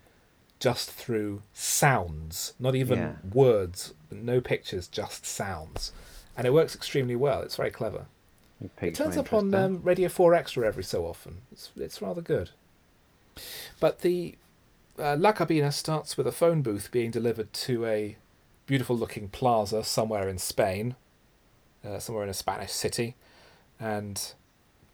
just 0.60 0.90
through 0.90 1.42
sounds, 1.52 2.54
not 2.60 2.74
even 2.76 2.98
Yeah. 2.98 3.14
words, 3.32 3.94
no 4.10 4.40
pictures, 4.40 4.86
just 4.86 5.26
sounds, 5.26 5.92
and 6.36 6.46
it 6.46 6.52
works 6.52 6.74
extremely 6.76 7.16
well. 7.16 7.42
It's 7.42 7.56
very 7.56 7.70
clever. 7.72 8.06
You 8.60 8.70
It 8.80 8.94
turns 8.94 9.16
up 9.16 9.32
on 9.32 9.52
um, 9.54 9.82
Radio 9.82 10.08
4 10.08 10.34
Extra 10.34 10.64
every 10.64 10.84
so 10.84 11.04
often. 11.04 11.42
It's, 11.50 11.70
it's 11.76 12.00
rather 12.00 12.22
good. 12.22 12.50
But 13.80 14.02
the 14.02 14.36
uh, 14.98 15.16
La 15.18 15.32
Cabina 15.32 15.72
starts 15.72 16.16
with 16.16 16.26
a 16.26 16.32
phone 16.32 16.62
booth 16.62 16.90
being 16.90 17.10
delivered 17.10 17.52
to 17.52 17.86
a 17.86 18.16
beautiful 18.66 18.96
looking 18.96 19.28
plaza 19.28 19.84
somewhere 19.84 20.28
in 20.28 20.38
Spain, 20.38 20.94
uh, 21.84 21.98
somewhere 21.98 22.24
in 22.24 22.30
a 22.30 22.34
Spanish 22.34 22.72
city. 22.72 23.14
And 23.80 24.32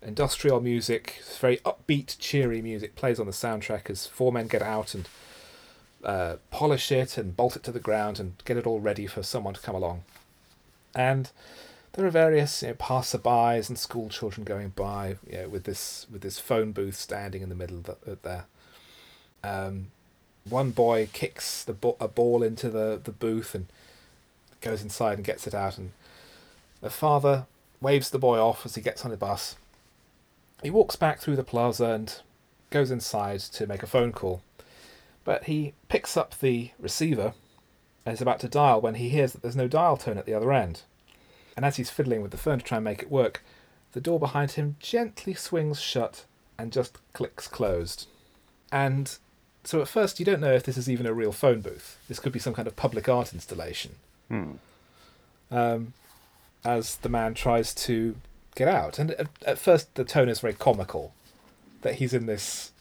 industrial 0.02 0.60
music, 0.60 1.22
very 1.38 1.58
upbeat, 1.58 2.16
cheery 2.18 2.62
music, 2.62 2.94
plays 2.94 3.20
on 3.20 3.26
the 3.26 3.32
soundtrack 3.32 3.90
as 3.90 4.06
four 4.06 4.32
men 4.32 4.46
get 4.46 4.62
out 4.62 4.94
and 4.94 5.08
uh, 6.04 6.36
polish 6.50 6.92
it 6.92 7.18
and 7.18 7.36
bolt 7.36 7.56
it 7.56 7.62
to 7.64 7.72
the 7.72 7.80
ground 7.80 8.20
and 8.20 8.34
get 8.44 8.56
it 8.56 8.66
all 8.66 8.80
ready 8.80 9.06
for 9.06 9.22
someone 9.22 9.54
to 9.54 9.60
come 9.60 9.74
along. 9.74 10.04
And 10.94 11.30
there 11.92 12.06
are 12.06 12.10
various 12.10 12.62
you 12.62 12.68
know, 12.68 12.74
passerbys 12.74 13.68
and 13.68 13.78
school 13.78 14.08
children 14.08 14.44
going 14.44 14.70
by 14.70 15.16
you 15.28 15.38
know, 15.38 15.48
with 15.48 15.64
this 15.64 16.06
with 16.10 16.22
this 16.22 16.38
phone 16.38 16.72
booth 16.72 16.94
standing 16.94 17.42
in 17.42 17.48
the 17.48 17.54
middle 17.54 17.78
of 17.78 17.84
the, 17.84 18.18
there. 18.22 18.44
Um, 19.44 19.88
one 20.48 20.70
boy 20.70 21.08
kicks 21.12 21.64
the 21.64 21.74
ba- 21.74 21.94
a 22.00 22.08
ball 22.08 22.42
into 22.42 22.70
the, 22.70 23.00
the 23.02 23.12
booth 23.12 23.54
and 23.54 23.66
goes 24.60 24.82
inside 24.82 25.18
and 25.18 25.24
gets 25.24 25.46
it 25.46 25.54
out, 25.54 25.78
and 25.78 25.92
the 26.80 26.90
father 26.90 27.46
waves 27.80 28.10
the 28.10 28.18
boy 28.18 28.38
off 28.38 28.66
as 28.66 28.74
he 28.74 28.80
gets 28.80 29.04
on 29.04 29.10
the 29.10 29.16
bus. 29.16 29.56
He 30.62 30.70
walks 30.70 30.96
back 30.96 31.20
through 31.20 31.36
the 31.36 31.44
plaza 31.44 31.86
and 31.86 32.20
goes 32.70 32.90
inside 32.90 33.40
to 33.40 33.66
make 33.66 33.82
a 33.82 33.86
phone 33.86 34.12
call, 34.12 34.42
but 35.24 35.44
he 35.44 35.74
picks 35.88 36.16
up 36.16 36.38
the 36.38 36.70
receiver 36.78 37.34
and 38.04 38.14
is 38.14 38.22
about 38.22 38.40
to 38.40 38.48
dial 38.48 38.80
when 38.80 38.94
he 38.94 39.10
hears 39.10 39.32
that 39.32 39.42
there's 39.42 39.56
no 39.56 39.68
dial 39.68 39.96
tone 39.96 40.18
at 40.18 40.26
the 40.26 40.34
other 40.34 40.52
end. 40.52 40.82
And 41.56 41.64
as 41.64 41.76
he's 41.76 41.90
fiddling 41.90 42.22
with 42.22 42.30
the 42.30 42.36
phone 42.36 42.58
to 42.58 42.64
try 42.64 42.78
and 42.78 42.84
make 42.84 43.02
it 43.02 43.10
work, 43.10 43.44
the 43.92 44.00
door 44.00 44.18
behind 44.18 44.52
him 44.52 44.76
gently 44.80 45.34
swings 45.34 45.80
shut 45.80 46.24
and 46.58 46.72
just 46.72 46.98
clicks 47.12 47.48
closed. 47.48 48.06
And 48.70 49.16
so 49.68 49.82
at 49.82 49.88
first 49.88 50.18
you 50.18 50.24
don't 50.24 50.40
know 50.40 50.54
if 50.54 50.62
this 50.62 50.78
is 50.78 50.88
even 50.88 51.04
a 51.04 51.12
real 51.12 51.30
phone 51.30 51.60
booth. 51.60 51.98
This 52.08 52.18
could 52.18 52.32
be 52.32 52.38
some 52.38 52.54
kind 52.54 52.66
of 52.66 52.74
public 52.74 53.06
art 53.06 53.34
installation. 53.34 53.96
Hmm. 54.28 54.52
Um, 55.50 55.92
as 56.64 56.96
the 56.96 57.10
man 57.10 57.34
tries 57.34 57.74
to 57.74 58.16
get 58.54 58.66
out. 58.66 58.98
And 58.98 59.10
at, 59.10 59.26
at 59.44 59.58
first 59.58 59.94
the 59.94 60.04
tone 60.04 60.30
is 60.30 60.40
very 60.40 60.54
comical 60.54 61.12
that 61.82 61.96
he's 61.96 62.14
in 62.14 62.24
this 62.24 62.72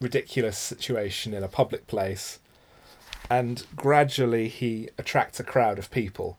ridiculous 0.00 0.58
situation 0.58 1.32
in 1.32 1.44
a 1.44 1.48
public 1.48 1.86
place. 1.86 2.40
And 3.30 3.64
gradually 3.76 4.48
he 4.48 4.88
attracts 4.98 5.38
a 5.38 5.44
crowd 5.44 5.78
of 5.78 5.88
people 5.88 6.36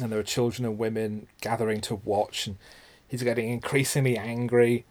and 0.00 0.12
there 0.12 0.20
are 0.20 0.24
children 0.24 0.64
and 0.64 0.78
women 0.78 1.26
gathering 1.40 1.80
to 1.80 1.96
watch 1.96 2.46
and 2.46 2.58
he's 3.08 3.24
getting 3.24 3.50
increasingly 3.50 4.16
angry 4.16 4.84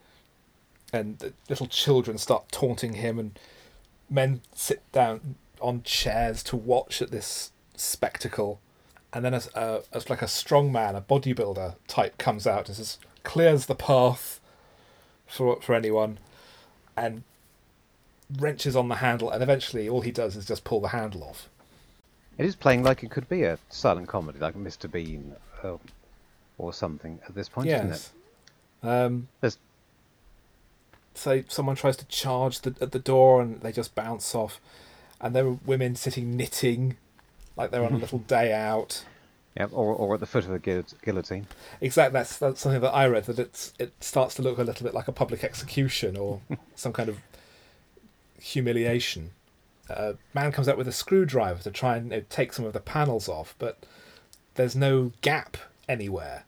and 0.92 1.20
the 1.20 1.32
little 1.48 1.68
children 1.68 2.18
start 2.18 2.52
taunting 2.52 2.96
him 2.96 3.18
and 3.18 3.40
men 4.12 4.42
sit 4.54 4.84
down 4.92 5.36
on 5.60 5.82
chairs 5.84 6.44
to 6.44 6.56
watch 6.56 7.02
at 7.02 7.10
this 7.12 7.52
spectacle 7.76 8.60
and 9.14 9.26
then 9.26 9.34
as, 9.34 9.48
uh, 9.56 9.82
as 9.94 10.10
like 10.10 10.22
a 10.22 10.28
strong 10.28 10.72
man 10.72 10.96
a 10.96 11.02
bodybuilder 11.02 11.76
type 11.88 12.18
comes 12.20 12.46
out 12.46 12.68
and 12.68 12.76
says 12.78 13.00
clears 13.24 13.66
the 13.66 13.76
path 13.76 14.40
for 15.28 15.60
for 15.62 15.74
anyone 15.74 16.18
and 16.98 17.24
wrenches 18.38 18.76
on 18.76 18.88
the 18.90 18.96
handle 18.96 19.30
and 19.32 19.42
eventually 19.44 19.88
all 19.90 20.02
he 20.02 20.12
does 20.12 20.36
is 20.36 20.46
just 20.46 20.64
pull 20.64 20.80
the 20.82 20.90
handle 20.90 21.24
off 21.24 21.50
It 22.38 22.46
is 22.46 22.56
playing 22.56 22.84
like 22.84 23.04
it 23.04 23.12
could 23.12 23.28
be 23.30 23.44
a 23.44 23.58
silent 23.70 24.08
comedy, 24.08 24.40
like 24.40 24.56
Mr. 24.56 24.90
Bean 24.92 25.36
uh, 25.64 25.78
or 26.58 26.74
something 26.74 27.20
at 27.28 27.36
this 27.36 27.50
point, 27.50 27.68
isn't 27.68 27.88
it? 27.88 27.90
Yes. 27.90 28.12
Um, 28.84 29.28
There's- 29.42 29.58
so 31.14 31.44
someone 31.48 31.76
tries 31.76 31.98
to 31.98 32.06
charge 32.06 32.62
the, 32.62 32.76
at 32.82 32.92
the 32.92 33.00
door 33.00 33.42
and 33.42 33.62
they 33.62 33.72
just 33.72 33.96
bounce 33.96 34.34
off. 34.36 34.60
And 35.20 35.36
there 35.36 35.46
are 35.46 35.60
women 35.66 35.96
sitting 35.96 36.36
knitting, 36.36 36.98
like 37.56 37.72
they're 37.72 37.84
on 37.84 37.94
a 37.94 37.98
little 37.98 38.20
day 38.28 38.54
out. 38.54 39.04
Yeah, 39.56 39.68
or, 39.72 39.94
or 39.94 40.14
at 40.14 40.22
the 40.22 40.26
foot 40.26 40.46
of 40.46 40.52
the 40.52 40.60
guillot- 40.60 40.94
guillotine. 41.04 41.48
Exactly, 41.82 42.14
that's, 42.14 42.38
that's 42.38 42.62
something 42.62 42.82
that 42.82 42.94
I 42.94 43.06
read, 43.08 43.26
that 43.26 43.38
it's, 43.38 43.74
it 43.78 43.92
starts 44.00 44.36
to 44.36 44.42
look 44.42 44.58
a 44.58 44.64
little 44.64 44.86
bit 44.86 44.94
like 44.94 45.10
a 45.10 45.12
public 45.12 45.44
execution 45.44 46.16
or 46.16 46.40
some 46.76 46.94
kind 46.94 47.10
of 47.10 47.18
humiliation. 48.40 49.32
A 49.90 50.16
man 50.34 50.54
comes 50.54 50.70
out 50.70 50.78
with 50.78 50.88
a 50.88 50.94
screwdriver 50.94 51.62
to 51.64 51.72
try 51.72 51.98
and 51.98 52.12
you 52.12 52.18
know, 52.18 52.24
take 52.30 52.54
some 52.54 52.64
of 52.64 52.72
the 52.72 52.80
panels 52.80 53.28
off, 53.28 53.56
but 53.60 53.86
there's 54.56 54.76
no 54.76 55.12
gap 55.22 55.58
anywhere. 55.90 56.46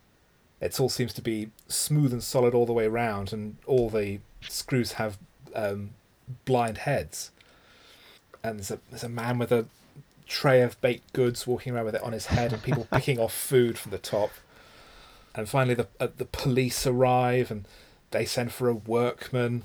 It 0.61 0.79
all 0.79 0.87
seems 0.89 1.13
to 1.15 1.21
be 1.21 1.49
smooth 1.67 2.13
and 2.13 2.23
solid 2.23 2.53
all 2.53 2.65
the 2.65 2.71
way 2.73 2.85
around, 2.85 3.33
and 3.33 3.57
all 3.65 3.89
the 3.89 4.19
screws 4.49 4.93
have 4.93 5.17
um, 5.55 5.91
blind 6.45 6.79
heads. 6.79 7.31
And 8.43 8.59
there's 8.59 8.71
a, 8.71 8.79
there's 8.89 9.03
a 9.03 9.09
man 9.09 9.37
with 9.37 9.51
a 9.51 9.65
tray 10.27 10.61
of 10.61 10.79
baked 10.81 11.13
goods 11.13 11.45
walking 11.45 11.73
around 11.73 11.85
with 11.85 11.95
it 11.95 12.03
on 12.03 12.11
his 12.13 12.27
head, 12.27 12.53
and 12.53 12.61
people 12.61 12.87
picking 12.91 13.19
off 13.19 13.33
food 13.33 13.77
from 13.77 13.91
the 13.91 13.97
top. 13.97 14.31
And 15.35 15.49
finally, 15.49 15.75
the 15.75 15.87
uh, 15.99 16.07
the 16.15 16.25
police 16.25 16.85
arrive, 16.85 17.49
and 17.49 17.65
they 18.11 18.25
send 18.25 18.51
for 18.51 18.69
a 18.69 18.75
workman. 18.75 19.63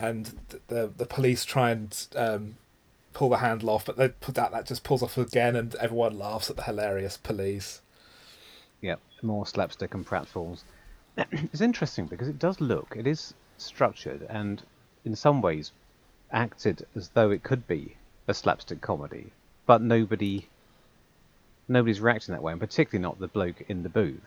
And 0.00 0.32
th- 0.50 0.62
the 0.68 0.90
the 0.96 1.06
police 1.06 1.44
try 1.44 1.70
and 1.70 2.06
um, 2.16 2.56
pull 3.12 3.28
the 3.28 3.38
handle 3.38 3.70
off, 3.70 3.86
but 3.86 3.96
they 3.96 4.08
put 4.08 4.34
that 4.34 4.52
that 4.52 4.66
just 4.66 4.84
pulls 4.84 5.02
off 5.02 5.16
again, 5.16 5.56
and 5.56 5.74
everyone 5.76 6.18
laughs 6.18 6.50
at 6.50 6.56
the 6.56 6.62
hilarious 6.64 7.16
police. 7.16 7.80
Yeah, 8.80 8.96
more 9.22 9.46
slapstick 9.46 9.94
and 9.94 10.06
pratfalls. 10.06 10.62
it's 11.32 11.60
interesting 11.60 12.06
because 12.06 12.28
it 12.28 12.38
does 12.38 12.60
look, 12.60 12.94
it 12.96 13.06
is 13.06 13.34
structured 13.56 14.26
and 14.28 14.62
in 15.04 15.14
some 15.14 15.40
ways 15.40 15.72
acted 16.32 16.86
as 16.96 17.10
though 17.10 17.30
it 17.30 17.42
could 17.42 17.66
be 17.66 17.96
a 18.26 18.34
slapstick 18.34 18.80
comedy, 18.80 19.32
but 19.66 19.82
nobody, 19.82 20.48
nobody's 21.68 22.00
reacting 22.00 22.32
that 22.32 22.42
way, 22.42 22.52
and 22.52 22.60
particularly 22.60 23.02
not 23.02 23.18
the 23.18 23.28
bloke 23.28 23.62
in 23.68 23.82
the 23.82 23.88
booth. 23.88 24.20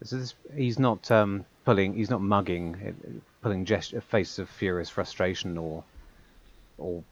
This 0.00 0.34
he's 0.54 0.78
not 0.78 1.10
um, 1.10 1.44
pulling. 1.64 1.94
He's 1.94 2.08
not 2.08 2.22
mugging, 2.22 2.74
uh, 2.74 3.20
pulling 3.42 3.66
gest- 3.66 3.92
a 3.92 4.00
face 4.00 4.38
of 4.38 4.48
furious 4.48 4.88
frustration 4.88 5.58
or 5.58 5.84
or 6.78 7.04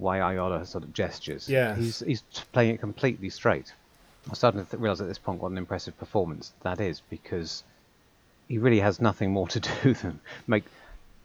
Wayayada 0.00 0.66
sort 0.66 0.82
of 0.82 0.92
gestures. 0.92 1.48
Yes. 1.48 1.78
He's 1.78 2.00
he's 2.00 2.22
playing 2.52 2.74
it 2.74 2.80
completely 2.80 3.30
straight. 3.30 3.72
I'm 4.28 4.34
starting 4.34 4.64
to 4.64 4.70
th- 4.70 4.80
realise 4.80 5.00
at 5.00 5.08
this 5.08 5.18
point 5.18 5.40
what 5.40 5.50
an 5.50 5.58
impressive 5.58 5.98
performance 5.98 6.52
that 6.62 6.80
is 6.80 7.02
because 7.10 7.64
he 8.48 8.58
really 8.58 8.80
has 8.80 9.00
nothing 9.00 9.32
more 9.32 9.48
to 9.48 9.60
do 9.82 9.94
than 9.94 10.20
make 10.46 10.64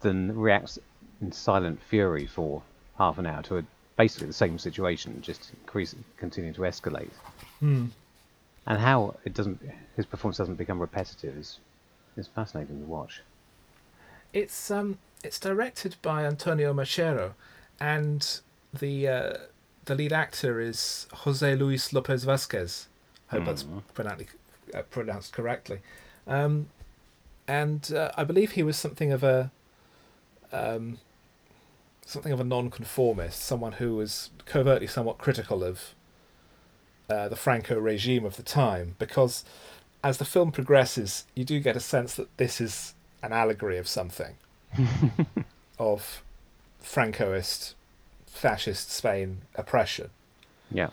than 0.01 0.37
react 0.37 0.79
in 1.21 1.31
silent 1.31 1.81
fury 1.89 2.25
for 2.25 2.61
half 2.97 3.17
an 3.17 3.25
hour 3.25 3.41
to 3.43 3.57
a, 3.57 3.63
basically 3.97 4.27
the 4.27 4.33
same 4.33 4.59
situation, 4.59 5.21
just 5.21 5.51
increase, 5.61 5.95
continue 6.17 6.53
to 6.53 6.61
escalate. 6.61 7.09
Hmm. 7.59 7.87
And 8.67 8.79
how 8.79 9.15
it 9.25 9.33
doesn't, 9.33 9.59
his 9.95 10.05
performance 10.05 10.37
doesn't 10.37 10.55
become 10.55 10.79
repetitive 10.79 11.37
is 11.37 11.59
is 12.17 12.27
fascinating 12.27 12.79
to 12.79 12.85
watch. 12.85 13.21
It's 14.33 14.71
um 14.71 14.97
it's 15.23 15.39
directed 15.39 15.95
by 16.01 16.25
Antonio 16.25 16.73
Mercero, 16.73 17.33
and 17.79 18.39
the 18.77 19.07
uh, 19.07 19.33
the 19.87 19.95
lead 19.95 20.13
actor 20.13 20.59
is 20.59 21.07
Jose 21.13 21.55
Luis 21.55 21.91
Lopez 21.91 22.25
Vazquez. 22.25 22.85
I 23.31 23.35
hope 23.37 23.45
that's 23.45 23.65
pronounced 23.93 24.25
uh, 24.73 24.81
pronounced 24.83 25.33
correctly. 25.33 25.79
Um, 26.27 26.67
and 27.47 27.91
uh, 27.93 28.11
I 28.15 28.23
believe 28.23 28.51
he 28.51 28.63
was 28.63 28.77
something 28.77 29.11
of 29.11 29.23
a 29.23 29.51
um, 30.51 30.99
something 32.05 32.31
of 32.31 32.39
a 32.39 32.43
non-conformist, 32.43 33.41
someone 33.41 33.73
who 33.73 33.95
was 33.95 34.29
covertly 34.45 34.87
somewhat 34.87 35.17
critical 35.17 35.63
of 35.63 35.93
uh, 37.09 37.27
the 37.27 37.35
Franco 37.35 37.77
regime 37.77 38.23
of 38.25 38.37
the 38.37 38.43
time, 38.43 38.95
because 38.99 39.43
as 40.03 40.17
the 40.17 40.25
film 40.25 40.51
progresses, 40.51 41.25
you 41.35 41.43
do 41.43 41.59
get 41.59 41.75
a 41.75 41.81
sense 41.81 42.15
that 42.15 42.35
this 42.37 42.61
is 42.61 42.93
an 43.23 43.33
allegory 43.33 43.77
of 43.77 43.87
something 43.87 44.35
of 45.79 46.21
Francoist, 46.83 47.73
fascist 48.37 48.91
Spain 48.91 49.41
oppression, 49.55 50.09
Yeah. 50.71 50.89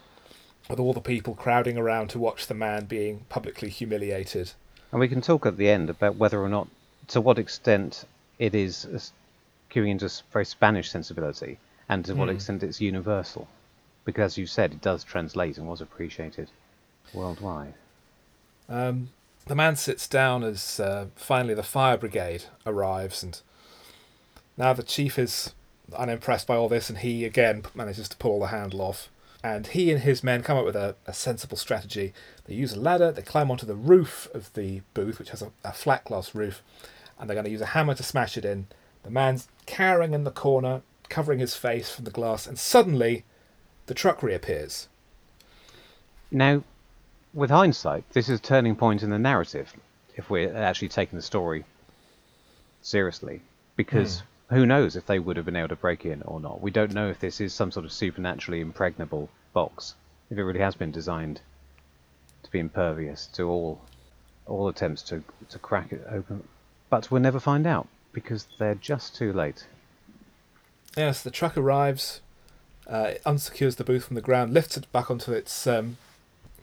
with 0.68 0.80
all 0.80 0.92
the 0.92 1.00
people 1.00 1.34
crowding 1.34 1.76
around 1.78 2.08
to 2.08 2.18
watch 2.18 2.46
the 2.46 2.54
man 2.54 2.86
being 2.86 3.26
publicly 3.28 3.68
humiliated. 3.68 4.52
And 4.90 5.00
we 5.00 5.08
can 5.08 5.20
talk 5.20 5.44
at 5.46 5.56
the 5.56 5.68
end 5.68 5.90
about 5.90 6.16
whether 6.16 6.40
or 6.40 6.48
not, 6.48 6.68
to 7.08 7.20
what 7.20 7.38
extent 7.38 8.04
it 8.38 8.54
is 8.54 9.12
queuing 9.70 9.90
into 9.90 10.06
a 10.06 10.10
very 10.32 10.44
Spanish 10.44 10.90
sensibility, 10.90 11.58
and 11.88 12.04
to 12.04 12.14
what 12.14 12.28
Hmm. 12.28 12.36
extent 12.36 12.62
it's 12.62 12.80
universal. 12.80 13.48
Because, 14.04 14.32
as 14.34 14.38
you 14.38 14.46
said, 14.46 14.72
it 14.72 14.80
does 14.80 15.02
translate 15.04 15.58
and 15.58 15.66
was 15.66 15.80
appreciated 15.80 16.50
worldwide. 17.12 17.74
Um, 18.68 19.10
the 19.46 19.54
man 19.54 19.76
sits 19.76 20.06
down 20.08 20.42
as 20.44 20.78
uh, 20.80 21.06
finally 21.16 21.54
the 21.54 21.62
fire 21.62 21.96
brigade 21.98 22.44
arrives, 22.66 23.22
and 23.22 23.40
now 24.56 24.72
the 24.72 24.82
chief 24.82 25.18
is 25.18 25.52
unimpressed 25.92 26.46
by 26.46 26.56
all 26.56 26.68
this, 26.68 26.88
and 26.88 26.98
he 26.98 27.24
again 27.24 27.64
manages 27.74 28.08
to 28.08 28.16
pull 28.16 28.40
the 28.40 28.48
handle 28.48 28.80
off. 28.80 29.08
And 29.42 29.66
he 29.66 29.92
and 29.92 30.00
his 30.00 30.24
men 30.24 30.42
come 30.42 30.56
up 30.56 30.64
with 30.64 30.76
a, 30.76 30.96
a 31.06 31.12
sensible 31.12 31.58
strategy. 31.58 32.14
They 32.46 32.54
use 32.54 32.72
a 32.72 32.80
ladder, 32.80 33.12
they 33.12 33.22
climb 33.22 33.50
onto 33.50 33.66
the 33.66 33.74
roof 33.74 34.28
of 34.32 34.52
the 34.54 34.80
booth, 34.94 35.18
which 35.18 35.30
has 35.30 35.42
a, 35.42 35.52
a 35.62 35.72
flat 35.72 36.04
glass 36.06 36.34
roof, 36.34 36.62
and 37.18 37.28
they're 37.28 37.34
going 37.34 37.44
to 37.44 37.50
use 37.50 37.60
a 37.60 37.66
hammer 37.66 37.94
to 37.94 38.02
smash 38.02 38.38
it 38.38 38.44
in. 38.44 38.66
The 39.02 39.10
man's 39.10 39.48
cowering 39.66 40.14
in 40.14 40.24
the 40.24 40.30
corner, 40.30 40.80
covering 41.10 41.40
his 41.40 41.54
face 41.54 41.90
from 41.90 42.06
the 42.06 42.10
glass, 42.10 42.46
and 42.46 42.58
suddenly 42.58 43.24
the 43.86 43.94
truck 43.94 44.22
reappears. 44.22 44.88
Now, 46.30 46.64
with 47.34 47.50
hindsight, 47.50 48.08
this 48.12 48.28
is 48.28 48.38
a 48.38 48.42
turning 48.42 48.76
point 48.76 49.02
in 49.02 49.10
the 49.10 49.18
narrative, 49.18 49.74
if 50.16 50.30
we're 50.30 50.56
actually 50.56 50.88
taking 50.88 51.18
the 51.18 51.22
story 51.22 51.64
seriously. 52.80 53.42
Because 53.76 54.20
hmm. 54.20 54.26
Who 54.54 54.66
knows 54.66 54.96
if 54.96 55.06
they 55.06 55.18
would 55.18 55.36
have 55.36 55.46
been 55.46 55.56
able 55.56 55.68
to 55.68 55.76
break 55.76 56.04
in 56.04 56.22
or 56.22 56.40
not? 56.40 56.60
We 56.60 56.70
don't 56.70 56.94
know 56.94 57.08
if 57.08 57.18
this 57.20 57.40
is 57.40 57.52
some 57.52 57.70
sort 57.70 57.84
of 57.84 57.92
supernaturally 57.92 58.60
impregnable 58.60 59.28
box, 59.52 59.94
if 60.30 60.38
it 60.38 60.44
really 60.44 60.60
has 60.60 60.74
been 60.74 60.90
designed 60.90 61.40
to 62.42 62.50
be 62.50 62.58
impervious 62.58 63.26
to 63.34 63.48
all 63.48 63.80
all 64.46 64.68
attempts 64.68 65.02
to 65.02 65.22
to 65.48 65.58
crack 65.58 65.92
it 65.92 66.06
open. 66.10 66.44
But 66.90 67.10
we'll 67.10 67.22
never 67.22 67.40
find 67.40 67.66
out 67.66 67.88
because 68.12 68.46
they're 68.58 68.74
just 68.74 69.16
too 69.16 69.32
late. 69.32 69.66
Yes, 70.96 71.22
the 71.22 71.30
truck 71.30 71.56
arrives, 71.56 72.20
uh, 72.86 73.12
it 73.14 73.22
unsecures 73.24 73.76
the 73.76 73.84
booth 73.84 74.04
from 74.04 74.14
the 74.14 74.20
ground, 74.20 74.54
lifts 74.54 74.76
it 74.76 74.90
back 74.92 75.10
onto 75.10 75.32
its 75.32 75.66
um, 75.66 75.96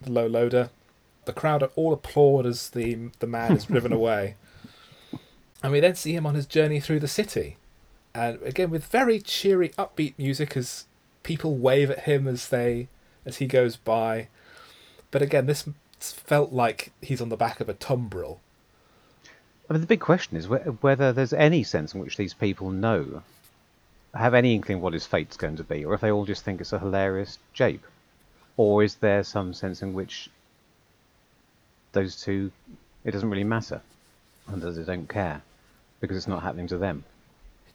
low 0.05 0.27
loader. 0.27 0.69
The 1.25 1.33
crowd 1.33 1.69
all 1.75 1.93
applaud 1.93 2.45
as 2.45 2.69
the 2.69 3.09
the 3.19 3.27
man 3.27 3.57
is 3.57 3.65
driven 3.73 3.91
away, 3.91 4.35
and 5.61 5.71
we 5.71 5.79
then 5.79 5.95
see 5.95 6.15
him 6.15 6.25
on 6.25 6.35
his 6.35 6.45
journey 6.45 6.79
through 6.79 6.99
the 6.99 7.07
city, 7.07 7.57
and 8.13 8.41
again 8.43 8.69
with 8.69 8.85
very 8.85 9.19
cheery, 9.19 9.69
upbeat 9.69 10.13
music 10.17 10.57
as 10.57 10.85
people 11.23 11.55
wave 11.55 11.89
at 11.89 12.01
him 12.01 12.27
as 12.27 12.49
they 12.49 12.87
as 13.25 13.37
he 13.37 13.47
goes 13.47 13.75
by. 13.77 14.27
But 15.11 15.21
again, 15.21 15.45
this 15.45 15.67
felt 15.99 16.51
like 16.51 16.91
he's 17.01 17.21
on 17.21 17.29
the 17.29 17.37
back 17.37 17.59
of 17.59 17.69
a 17.69 17.73
tumbril. 17.73 18.39
I 19.69 19.73
mean, 19.73 19.81
the 19.81 19.87
big 19.87 19.99
question 19.99 20.35
is 20.35 20.47
whe- 20.47 20.77
whether 20.81 21.13
there's 21.13 21.33
any 21.33 21.63
sense 21.63 21.93
in 21.93 22.01
which 22.01 22.17
these 22.17 22.33
people 22.33 22.71
know, 22.71 23.23
have 24.13 24.33
any 24.33 24.55
inkling 24.55 24.81
what 24.81 24.93
his 24.93 25.05
fate's 25.05 25.37
going 25.37 25.57
to 25.57 25.63
be, 25.63 25.85
or 25.85 25.93
if 25.93 26.01
they 26.01 26.11
all 26.11 26.25
just 26.25 26.43
think 26.43 26.59
it's 26.59 26.73
a 26.73 26.79
hilarious 26.79 27.37
jape, 27.53 27.85
or 28.57 28.83
is 28.83 28.95
there 28.95 29.23
some 29.23 29.53
sense 29.53 29.81
in 29.81 29.93
which 29.93 30.29
those 31.93 32.21
two, 32.21 32.51
it 33.05 33.11
doesn't 33.11 33.29
really 33.29 33.43
matter, 33.43 33.81
and 34.47 34.61
that 34.61 34.71
they 34.71 34.83
don't 34.83 35.07
care 35.07 35.41
because 35.99 36.17
it's 36.17 36.27
not 36.27 36.43
happening 36.43 36.67
to 36.67 36.77
them. 36.77 37.03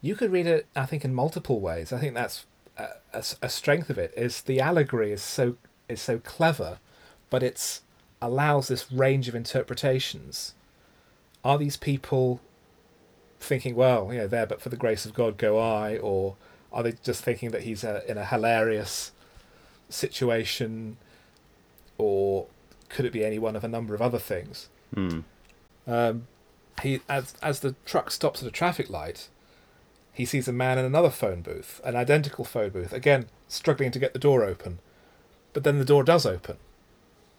You 0.06 0.14
could 0.14 0.30
read 0.30 0.46
it, 0.46 0.66
I 0.76 0.86
think, 0.86 1.04
in 1.04 1.12
multiple 1.12 1.58
ways. 1.58 1.92
I 1.92 1.98
think 1.98 2.14
that's 2.14 2.46
a, 2.78 2.88
a, 3.12 3.24
a 3.42 3.48
strength 3.48 3.90
of 3.90 3.98
it. 3.98 4.14
Is 4.16 4.42
the 4.42 4.60
allegory 4.60 5.10
is 5.10 5.20
so 5.20 5.56
is 5.88 6.00
so 6.00 6.18
clever, 6.20 6.78
but 7.28 7.42
it's 7.42 7.82
allows 8.22 8.68
this 8.68 8.90
range 8.92 9.28
of 9.28 9.34
interpretations. 9.34 10.54
Are 11.44 11.58
these 11.58 11.76
people 11.76 12.40
thinking, 13.40 13.74
well, 13.74 14.12
you 14.12 14.18
know, 14.18 14.26
there, 14.26 14.46
but 14.46 14.60
for 14.60 14.68
the 14.68 14.76
grace 14.76 15.06
of 15.06 15.12
God 15.14 15.36
go 15.38 15.58
I, 15.58 15.98
or 15.98 16.36
are 16.72 16.82
they 16.82 16.92
just 17.02 17.22
thinking 17.22 17.50
that 17.50 17.62
he's 17.62 17.84
a, 17.84 18.08
in 18.10 18.16
a 18.16 18.24
hilarious 18.24 19.12
situation, 19.88 20.96
or 21.98 22.46
could 22.88 23.04
it 23.04 23.12
be 23.12 23.24
any 23.24 23.38
one 23.38 23.56
of 23.56 23.64
a 23.64 23.68
number 23.68 23.94
of 23.94 24.00
other 24.00 24.18
things? 24.18 24.68
Hmm. 24.94 25.20
Um, 25.86 26.28
he 26.82 27.00
as 27.08 27.34
as 27.42 27.60
the 27.60 27.74
truck 27.84 28.10
stops 28.10 28.42
at 28.42 28.48
a 28.48 28.52
traffic 28.52 28.88
light, 28.88 29.28
he 30.16 30.24
sees 30.24 30.48
a 30.48 30.52
man 30.52 30.79
in 30.79 30.87
another 30.87 31.11
phone 31.11 31.42
booth, 31.42 31.79
an 31.85 31.94
identical 31.94 32.42
phone 32.42 32.70
booth, 32.70 32.92
again 32.94 33.26
struggling 33.48 33.90
to 33.90 33.98
get 33.98 34.14
the 34.14 34.18
door 34.18 34.42
open, 34.42 34.79
but 35.52 35.62
then 35.62 35.79
the 35.79 35.85
door 35.85 36.02
does 36.02 36.24
open. 36.24 36.57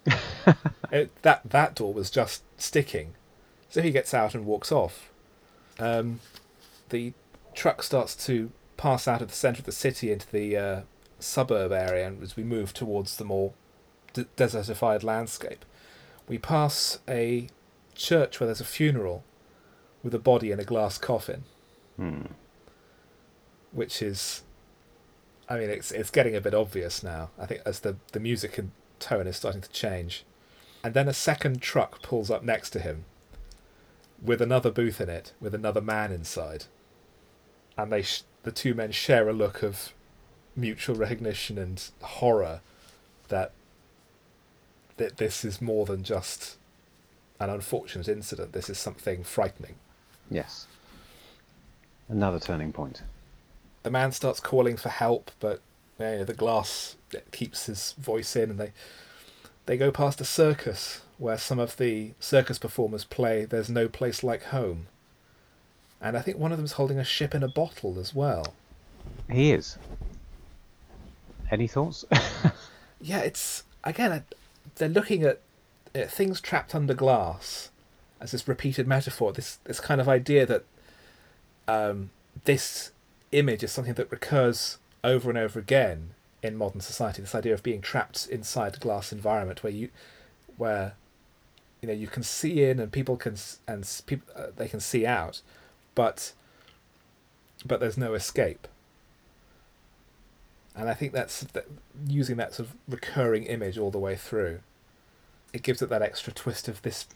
it, 0.92 1.10
that 1.24 1.42
that 1.44 1.74
door 1.74 1.92
was 1.92 2.12
just 2.12 2.44
sticking, 2.56 3.16
so 3.68 3.82
he 3.82 3.90
gets 3.90 4.13
out 4.13 4.36
and 4.36 4.46
walks 4.46 4.72
off. 4.72 5.10
Um, 5.80 6.20
the 6.90 7.13
truck 7.56 7.82
starts 7.82 8.16
to 8.28 8.52
pass 8.78 9.08
out 9.08 9.24
of 9.24 9.30
the 9.30 9.36
centre 9.36 9.60
of 9.62 9.66
the 9.66 9.72
city 9.72 10.12
into 10.12 10.32
the 10.32 10.56
uh, 10.56 10.82
suburb 11.20 11.72
area, 11.72 12.06
and 12.08 12.22
as 12.22 12.36
we 12.36 12.44
move 12.44 12.76
towards 12.76 13.18
the 13.18 13.26
more 13.26 13.54
d- 14.13 14.26
desertified 14.38 15.02
landscape, 15.02 15.66
we 16.28 16.38
pass 16.38 17.00
a 17.10 17.48
church 17.96 18.40
where 18.40 18.46
there's 18.46 18.62
a 18.62 18.66
funeral 18.66 19.24
with 20.04 20.13
a 20.13 20.20
body 20.20 20.52
in 20.52 20.60
a 20.60 20.63
glass 20.63 21.00
coffin, 21.00 21.44
Hmm. 21.98 22.28
Which 23.78 24.02
is, 24.02 24.42
I 25.48 25.60
mean, 25.60 25.70
it's 25.70 25.92
it's 25.92 26.10
getting 26.10 26.36
a 26.36 26.42
bit 26.42 26.56
obvious 26.56 27.04
now. 27.04 27.30
I 27.38 27.46
think 27.46 27.62
as 27.63 27.82
the 27.82 27.96
the 28.12 28.20
music 28.20 28.58
and 28.58 28.72
tone 29.00 29.28
is 29.28 29.38
starting 29.38 29.62
to 29.62 29.70
change, 29.70 30.26
and 30.84 30.96
then 30.96 31.08
a 31.08 31.13
second 31.13 31.62
truck 31.62 32.02
pulls 32.02 32.32
up 32.32 32.44
next 32.44 32.72
to 32.72 32.80
him, 32.80 33.06
with 34.20 34.42
another 34.42 34.72
booth 34.72 35.00
in 35.00 35.10
it, 35.10 35.32
with 35.40 35.54
another 35.54 35.80
man 35.80 36.12
inside, 36.12 36.66
and 37.78 37.92
they 37.92 38.02
sh- 38.02 38.24
the 38.42 38.52
two 38.52 38.74
men 38.74 38.92
share 38.92 39.30
a 39.30 39.34
look 39.34 39.62
of 39.62 39.94
mutual 40.56 40.96
recognition 40.96 41.60
and 41.60 41.92
horror 42.02 42.62
that 43.28 43.52
that 44.98 45.18
this 45.18 45.46
is 45.46 45.62
more 45.62 45.86
than 45.86 46.04
just 46.04 46.58
an 47.40 47.52
unfortunate 47.52 48.08
incident. 48.08 48.54
This 48.54 48.72
is 48.72 48.80
something 48.80 49.24
frightening. 49.24 49.76
Yes. 50.32 50.66
Another 52.10 52.40
turning 52.40 52.74
point. 52.74 53.04
The 53.88 53.91
man 53.91 54.12
starts 54.12 54.41
calling 54.41 54.76
for 54.76 54.89
help, 54.89 55.32
but 55.39 55.62
yeah, 55.97 56.26
the 56.26 56.34
glass 56.34 56.97
keeps 57.32 57.67
his 57.67 57.93
voice 57.93 58.36
in, 58.36 58.50
and 58.50 58.60
they 58.60 58.73
they 59.65 59.78
go 59.78 59.91
past 59.91 60.19
a 60.19 60.26
circus 60.26 61.04
where 61.17 61.38
some 61.38 61.58
of 61.58 61.78
the 61.78 62.12
circus 62.19 62.60
performers 62.60 63.06
play 63.06 63.45
"There's 63.45 63.69
No 63.69 63.88
Place 63.88 64.23
Like 64.23 64.43
Home," 64.47 64.88
and 66.02 66.17
I 66.17 66.21
think 66.21 66.38
one 66.38 66.52
of 66.52 66.58
them's 66.58 66.73
holding 66.73 67.00
a 67.00 67.06
ship 67.06 67.34
in 67.34 67.43
a 67.43 67.47
bottle 67.47 67.97
as 67.97 68.13
well. 68.13 68.56
He 69.32 69.54
is. 69.54 69.78
Any 71.50 71.67
thoughts? 71.67 72.04
Yeah, 73.00 73.19
it's 73.19 73.63
again. 73.86 74.26
They're 74.76 74.89
looking 74.89 75.23
at, 75.23 75.39
at 75.95 76.12
things 76.12 76.41
trapped 76.41 76.76
under 76.76 76.93
glass, 76.93 77.69
as 78.19 78.32
this 78.32 78.50
repeated 78.50 78.86
metaphor, 78.86 79.32
this 79.32 79.60
this 79.63 79.80
kind 79.80 80.02
of 80.02 80.10
idea 80.10 80.45
that 80.45 80.65
um, 81.69 82.10
this 82.43 82.91
image 83.32 83.63
is 83.63 83.72
something 83.72 83.94
that 83.96 84.12
recurs 84.12 84.78
over 85.04 85.30
and 85.30 85.38
over 85.38 85.60
again 85.60 86.12
in 86.44 86.56
modern 86.56 86.82
society. 86.82 87.22
This 87.22 87.36
idea 87.36 87.54
of 87.54 87.63
being 87.63 87.82
trapped 87.82 88.28
inside 88.28 88.76
a 88.76 88.80
glass 88.80 89.12
environment 89.12 89.63
where 89.63 89.74
you, 89.74 89.90
where, 90.58 90.94
you 91.82 91.88
know, 91.88 91.94
you 91.94 92.08
can 92.08 92.24
see 92.24 92.63
in 92.63 92.80
and 92.80 92.92
people 92.92 93.18
can 93.18 93.36
and 93.68 94.02
people 94.06 94.28
uh, 94.36 94.48
they 94.56 94.68
can 94.68 94.80
see 94.80 95.06
out, 95.06 95.42
but 95.96 96.34
but 97.66 97.80
there's 97.80 97.98
no 97.98 98.13
escape. 98.13 98.68
And 100.76 100.90
I 100.90 100.94
think 100.94 101.12
that's 101.12 101.42
that, 101.42 101.66
using 102.08 102.38
that 102.38 102.54
sort 102.54 102.70
of 102.70 102.76
recurring 102.88 103.44
image 103.46 103.78
all 103.80 103.90
the 103.90 103.98
way 103.98 104.16
through. 104.16 104.60
It 105.52 105.63
gives 105.63 105.82
it 105.82 105.90
that 105.90 106.04
extra 106.04 106.32
twist 106.32 106.68
of 106.68 106.84
this 106.84 107.08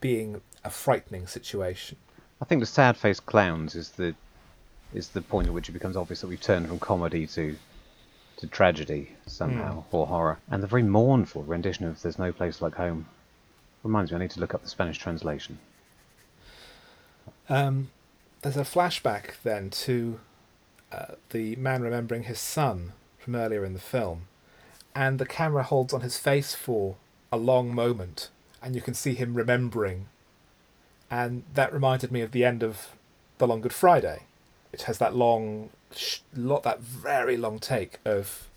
being 0.00 0.40
a 0.64 0.70
frightening 0.70 1.26
situation. 1.26 1.98
I 2.40 2.46
think 2.46 2.60
the 2.60 2.66
sad 2.66 2.96
faced 2.96 3.26
clowns 3.26 3.74
is 3.74 3.90
the 3.90 4.14
is 4.92 5.08
the 5.08 5.22
point 5.22 5.46
at 5.46 5.54
which 5.54 5.68
it 5.68 5.72
becomes 5.72 5.96
obvious 5.96 6.20
that 6.20 6.26
we've 6.26 6.40
turned 6.40 6.68
from 6.68 6.78
comedy 6.78 7.26
to 7.28 7.56
to 8.36 8.46
tragedy 8.46 9.10
somehow 9.26 9.80
mm. 9.80 9.84
or 9.90 10.06
horror. 10.06 10.38
And 10.50 10.62
the 10.62 10.66
very 10.66 10.82
mournful 10.82 11.42
rendition 11.42 11.84
of 11.84 12.00
"There's 12.00 12.18
No 12.18 12.32
Place 12.32 12.62
Like 12.62 12.74
Home" 12.76 13.06
reminds 13.82 14.10
me 14.10 14.16
I 14.16 14.20
need 14.20 14.30
to 14.32 14.40
look 14.40 14.54
up 14.54 14.62
the 14.62 14.68
Spanish 14.68 14.98
translation. 14.98 15.58
Um, 17.48 17.90
there's 18.42 18.56
a 18.56 18.62
flashback 18.62 19.42
then 19.42 19.70
to 19.70 20.20
uh, 20.92 21.14
the 21.30 21.56
man 21.56 21.82
remembering 21.82 22.24
his 22.24 22.38
son 22.38 22.92
from 23.18 23.34
earlier 23.34 23.64
in 23.64 23.74
the 23.74 23.80
film, 23.80 24.28
and 24.94 25.18
the 25.18 25.26
camera 25.26 25.62
holds 25.62 25.92
on 25.92 26.00
his 26.00 26.16
face 26.16 26.54
for 26.54 26.96
a 27.30 27.36
long 27.36 27.74
moment, 27.74 28.30
and 28.62 28.74
you 28.74 28.80
can 28.80 28.94
see 28.94 29.14
him 29.14 29.34
remembering. 29.34 30.06
And 31.10 31.42
that 31.54 31.72
reminded 31.72 32.12
me 32.12 32.20
of 32.20 32.32
the 32.32 32.44
end 32.44 32.62
of 32.62 32.96
The 33.38 33.46
Long 33.46 33.60
Good 33.60 33.72
Friday. 33.72 34.22
It 34.72 34.82
has 34.82 34.98
that 34.98 35.14
long, 35.14 35.70
lot 36.34 36.62
that 36.62 36.80
very 36.80 37.36
long 37.36 37.58
take 37.58 37.98
of 38.04 38.48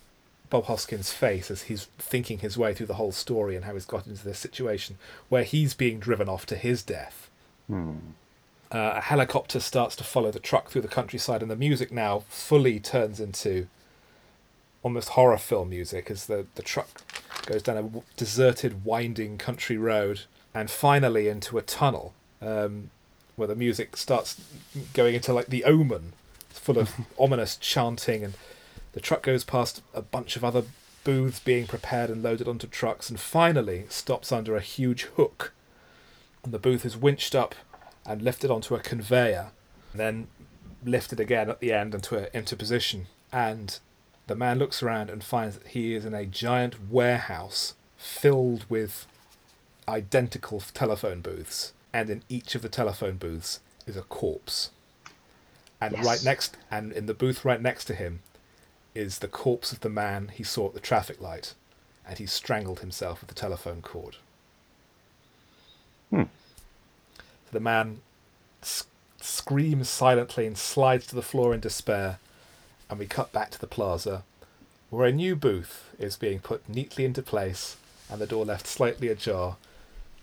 Bob 0.50 0.66
Hoskins' 0.66 1.12
face 1.12 1.50
as 1.50 1.64
he's 1.64 1.86
thinking 1.98 2.40
his 2.40 2.58
way 2.58 2.74
through 2.74 2.86
the 2.86 2.94
whole 2.96 3.12
story 3.12 3.56
and 3.56 3.66
how 3.66 3.74
he's 3.74 3.86
got 3.86 4.06
into 4.06 4.24
this 4.24 4.38
situation 4.38 4.98
where 5.30 5.44
he's 5.44 5.74
being 5.74 6.00
driven 6.00 6.30
off 6.30 6.46
to 6.46 6.56
his 6.56 6.84
death. 6.84 7.30
Hmm. 7.68 7.96
Uh, 8.72 8.94
a 8.96 9.02
helicopter 9.02 9.60
starts 9.60 9.96
to 9.96 10.04
follow 10.04 10.32
the 10.32 10.40
truck 10.40 10.70
through 10.70 10.82
the 10.82 10.88
countryside, 10.88 11.42
and 11.42 11.50
the 11.50 11.56
music 11.56 11.92
now 11.92 12.24
fully 12.30 12.80
turns 12.80 13.20
into 13.20 13.68
almost 14.84 15.10
horror 15.10 15.38
film 15.38 15.70
music 15.70 16.12
as 16.12 16.26
the, 16.26 16.46
the 16.56 16.62
truck 16.62 17.02
goes 17.46 17.64
down 17.64 17.78
a 17.78 18.18
deserted, 18.18 18.86
winding 18.86 19.38
country 19.38 19.78
road 19.78 20.22
and 20.54 20.70
finally 20.70 21.28
into 21.28 21.58
a 21.58 21.62
tunnel 21.62 22.14
um, 22.42 22.90
where 23.36 23.48
the 23.48 23.56
music 23.56 23.98
starts 23.98 24.40
going 24.94 25.16
into 25.16 25.34
like 25.34 25.48
the 25.48 25.64
omen, 25.64 26.14
it's 26.50 26.60
full 26.60 26.78
of 26.78 26.94
ominous 27.20 27.58
chanting, 27.58 28.24
and 28.24 28.34
the 28.94 29.00
truck 29.00 29.24
goes 29.24 29.44
past 29.44 29.82
a 29.94 30.02
bunch 30.02 30.36
of 30.36 30.44
other 30.44 30.64
booths 31.04 31.40
being 31.40 31.68
prepared 31.68 32.10
and 32.10 32.24
loaded 32.24 32.48
onto 32.48 32.68
trucks, 32.68 33.10
and 33.10 33.20
finally 33.20 33.86
stops 33.90 34.32
under 34.32 34.56
a 34.56 34.62
huge 34.62 35.04
hook. 35.16 35.54
And 36.44 36.54
the 36.54 36.60
booth 36.60 36.86
is 36.86 36.98
winched 36.98 37.36
up 37.36 37.56
and 38.06 38.22
lifted 38.22 38.52
onto 38.52 38.76
a 38.76 38.80
conveyor, 38.80 39.52
and 39.92 40.00
then 40.00 40.28
lifted 40.84 41.20
again 41.20 41.50
at 41.50 41.60
the 41.60 41.72
end 41.72 41.96
into 41.96 42.18
a, 42.18 42.38
into 42.38 42.56
position. 42.56 43.08
And 43.32 43.80
the 44.28 44.36
man 44.36 44.60
looks 44.60 44.84
around 44.84 45.10
and 45.10 45.24
finds 45.24 45.58
that 45.58 45.68
he 45.70 45.96
is 45.96 46.06
in 46.06 46.14
a 46.14 46.26
giant 46.26 46.90
warehouse 46.90 47.74
filled 47.98 48.66
with 48.70 49.06
identical 49.88 50.62
telephone 50.74 51.22
booths, 51.22 51.74
and 51.94 52.10
in 52.10 52.24
each 52.28 52.56
of 52.56 52.62
the 52.62 52.70
telephone 52.70 53.18
booths 53.18 53.60
is 53.86 53.96
a 53.96 54.02
corpse. 54.02 54.72
And 55.80 55.94
yes. 55.94 56.06
right 56.06 56.24
next, 56.24 56.58
and 56.72 56.92
in 56.92 57.06
the 57.06 57.14
booth 57.14 57.46
right 57.46 57.62
next 57.62 57.86
to 57.86 57.94
him, 57.94 58.22
is 58.96 59.20
the 59.20 59.28
corpse 59.28 59.72
of 59.72 59.82
the 59.82 59.90
man 59.90 60.30
he 60.34 60.44
saw 60.44 60.68
at 60.68 60.74
the 60.74 60.80
traffic 60.80 61.22
light, 61.22 61.54
and 62.08 62.18
he 62.18 62.26
strangled 62.26 62.80
himself 62.80 63.22
with 63.22 63.30
the 63.30 63.36
telephone 63.36 63.82
cord. 63.82 64.18
Hmm. 66.10 66.24
The 67.52 67.60
man 67.60 68.02
sc- 68.62 68.88
screams 69.22 69.90
silently 69.90 70.46
and 70.48 70.58
slides 70.58 71.08
to 71.08 71.16
the 71.16 71.22
floor 71.22 71.54
in 71.54 71.60
despair 71.60 72.20
and 72.90 73.00
we 73.00 73.08
cut 73.08 73.32
back 73.32 73.50
to 73.50 73.60
the 73.60 73.66
plaza, 73.66 74.24
where 74.92 75.08
a 75.08 75.12
new 75.12 75.36
booth 75.36 75.90
is 75.98 76.16
being 76.16 76.40
put 76.40 76.68
neatly 76.70 77.06
into 77.06 77.24
place 77.24 77.76
and 78.08 78.22
the 78.22 78.28
door 78.28 78.46
left 78.46 78.68
slightly 78.68 79.08
ajar, 79.08 79.58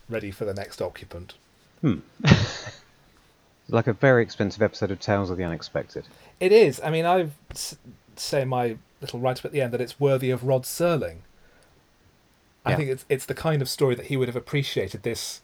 ready 0.07 0.31
for 0.31 0.45
the 0.45 0.53
next 0.53 0.81
occupant. 0.81 1.33
Hmm. 1.81 1.99
like 3.69 3.87
a 3.87 3.93
very 3.93 4.23
expensive 4.23 4.61
episode 4.61 4.91
of 4.91 4.99
Tales 4.99 5.29
of 5.29 5.37
the 5.37 5.43
Unexpected. 5.43 6.07
It 6.39 6.51
is. 6.51 6.79
I 6.83 6.89
mean, 6.89 7.05
I 7.05 7.29
say 8.15 8.45
my 8.45 8.77
little 8.99 9.19
write 9.19 9.39
up 9.39 9.45
at 9.45 9.51
the 9.51 9.61
end 9.61 9.73
that 9.73 9.81
it's 9.81 9.99
worthy 9.99 10.29
of 10.29 10.43
Rod 10.43 10.63
Serling. 10.63 11.17
I 12.63 12.75
think 12.75 12.89
it's 12.89 13.05
it's 13.09 13.25
the 13.25 13.33
kind 13.33 13.61
of 13.61 13.69
story 13.69 13.95
that 13.95 14.07
he 14.07 14.17
would 14.17 14.27
have 14.27 14.35
appreciated. 14.35 15.01
This 15.01 15.41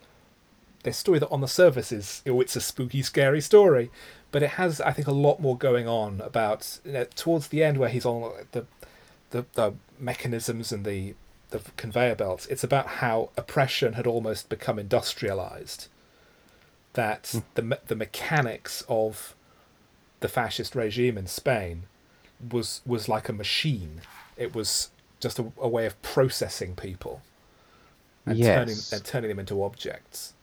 this 0.84 0.98
story 0.98 1.18
that 1.20 1.30
on 1.30 1.42
the 1.42 1.48
surface 1.48 1.92
is 1.92 2.22
oh, 2.28 2.42
it's 2.42 2.56
a 2.56 2.62
spooky, 2.62 3.02
scary 3.02 3.42
story, 3.42 3.90
but 4.32 4.44
it 4.44 4.52
has 4.52 4.80
I 4.82 4.92
think 4.92 5.08
a 5.08 5.12
lot 5.12 5.40
more 5.40 5.58
going 5.58 5.88
on 5.88 6.22
about 6.22 6.80
you 6.86 6.92
know, 6.92 7.06
towards 7.16 7.48
the 7.48 7.64
end 7.64 7.80
where 7.80 7.90
he's 7.90 8.06
on 8.06 8.32
the, 8.52 8.66
the 9.32 9.46
the 9.54 9.74
mechanisms 9.98 10.72
and 10.72 10.86
the 10.86 11.16
the 11.50 11.60
conveyor 11.76 12.16
belts. 12.16 12.46
It's 12.48 12.64
about 12.64 12.88
how 12.88 13.30
oppression 13.36 13.94
had 13.94 14.06
almost 14.06 14.50
become 14.50 14.78
industrialized. 14.78 15.88
That 16.98 17.24
mm. 17.26 17.44
the 17.54 17.80
the 17.88 17.96
mechanics 17.96 18.84
of 18.90 19.36
the 20.20 20.28
fascist 20.28 20.76
regime 20.76 21.18
in 21.18 21.28
Spain 21.28 21.84
was 22.52 22.82
was 22.86 23.08
like 23.08 23.30
a 23.30 23.34
machine. 23.34 24.02
It 24.36 24.56
was 24.56 24.90
just 25.20 25.40
a, 25.40 25.46
a 25.62 25.68
way 25.68 25.86
of 25.86 26.02
processing 26.02 26.76
people 26.76 27.22
and 28.26 28.38
yes. 28.38 28.48
turning 28.58 28.78
and 28.94 29.06
turning 29.06 29.30
them 29.30 29.40
into 29.40 29.64
objects. 29.64 30.34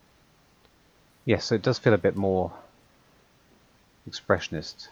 Yes, 1.25 1.45
so 1.45 1.55
it 1.55 1.61
does 1.61 1.77
feel 1.79 1.93
a 1.93 1.97
bit 1.97 2.15
more 2.15 2.53
expressionist 4.09 4.87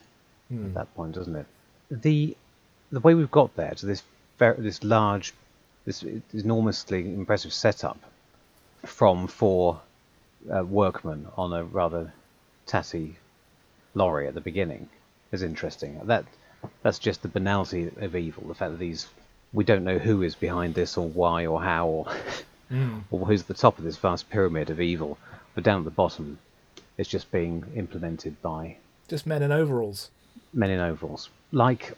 mm. 0.51 0.65
at 0.65 0.67
Hmm. 0.67 0.73
that 0.73 0.93
point, 0.95 1.15
doesn't 1.15 1.35
it? 1.35 1.45
The 1.89 2.35
the 2.91 2.99
way 2.99 3.13
we've 3.15 3.31
got 3.31 3.55
there 3.55 3.71
to 3.71 3.85
this 3.85 4.03
very, 4.37 4.61
this 4.61 4.83
large, 4.83 5.33
this 5.85 6.03
enormously 6.33 6.99
impressive 6.99 7.53
setup 7.53 7.99
from 8.85 9.27
four 9.27 9.81
uh, 10.51 10.63
workman 10.63 11.27
on 11.37 11.53
a 11.53 11.63
rather 11.63 12.13
tatty 12.65 13.15
lorry 13.95 14.27
at 14.27 14.33
the 14.33 14.41
beginning 14.41 14.89
is 15.31 15.43
interesting. 15.43 15.99
That 16.05 16.25
that's 16.81 16.99
just 16.99 17.21
the 17.21 17.27
banality 17.27 17.91
of 17.97 18.15
evil. 18.15 18.47
The 18.47 18.55
fact 18.55 18.71
that 18.71 18.79
these 18.79 19.07
we 19.51 19.63
don't 19.63 19.83
know 19.83 19.99
who 19.99 20.21
is 20.23 20.35
behind 20.35 20.73
this 20.73 20.97
or 20.97 21.07
why 21.07 21.45
or 21.45 21.61
how 21.61 21.87
or 21.87 22.05
mm. 22.71 23.01
or 23.11 23.25
who's 23.25 23.41
at 23.41 23.47
the 23.47 23.53
top 23.53 23.77
of 23.77 23.83
this 23.83 23.97
vast 23.97 24.29
pyramid 24.29 24.69
of 24.69 24.81
evil, 24.81 25.17
but 25.55 25.63
down 25.63 25.79
at 25.79 25.85
the 25.85 25.91
bottom, 25.91 26.39
it's 26.97 27.09
just 27.09 27.31
being 27.31 27.63
implemented 27.75 28.41
by 28.41 28.77
just 29.07 29.25
men 29.25 29.43
in 29.43 29.51
overalls. 29.51 30.09
Men 30.53 30.69
in 30.69 30.79
overalls, 30.79 31.29
like 31.51 31.93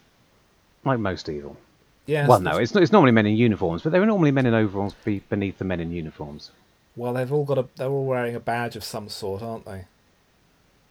like 0.83 0.99
most 0.99 1.29
evil. 1.29 1.57
Yeah. 2.05 2.27
Well, 2.27 2.39
no, 2.39 2.57
it's 2.57 2.75
it's 2.75 2.91
normally 2.91 3.11
men 3.11 3.25
in 3.25 3.35
uniforms, 3.35 3.81
but 3.81 3.91
there 3.91 4.01
are 4.01 4.05
normally 4.05 4.31
men 4.31 4.45
in 4.45 4.53
overalls 4.53 4.93
be 5.03 5.19
beneath 5.19 5.57
the 5.57 5.65
men 5.65 5.79
in 5.79 5.91
uniforms. 5.91 6.51
Well, 6.95 7.13
they've 7.13 7.31
all 7.31 7.45
got 7.45 7.57
a. 7.57 7.67
They're 7.75 7.89
all 7.89 8.05
wearing 8.05 8.35
a 8.35 8.39
badge 8.39 8.75
of 8.75 8.83
some 8.83 9.09
sort, 9.09 9.41
aren't 9.41 9.65
they? 9.65 9.85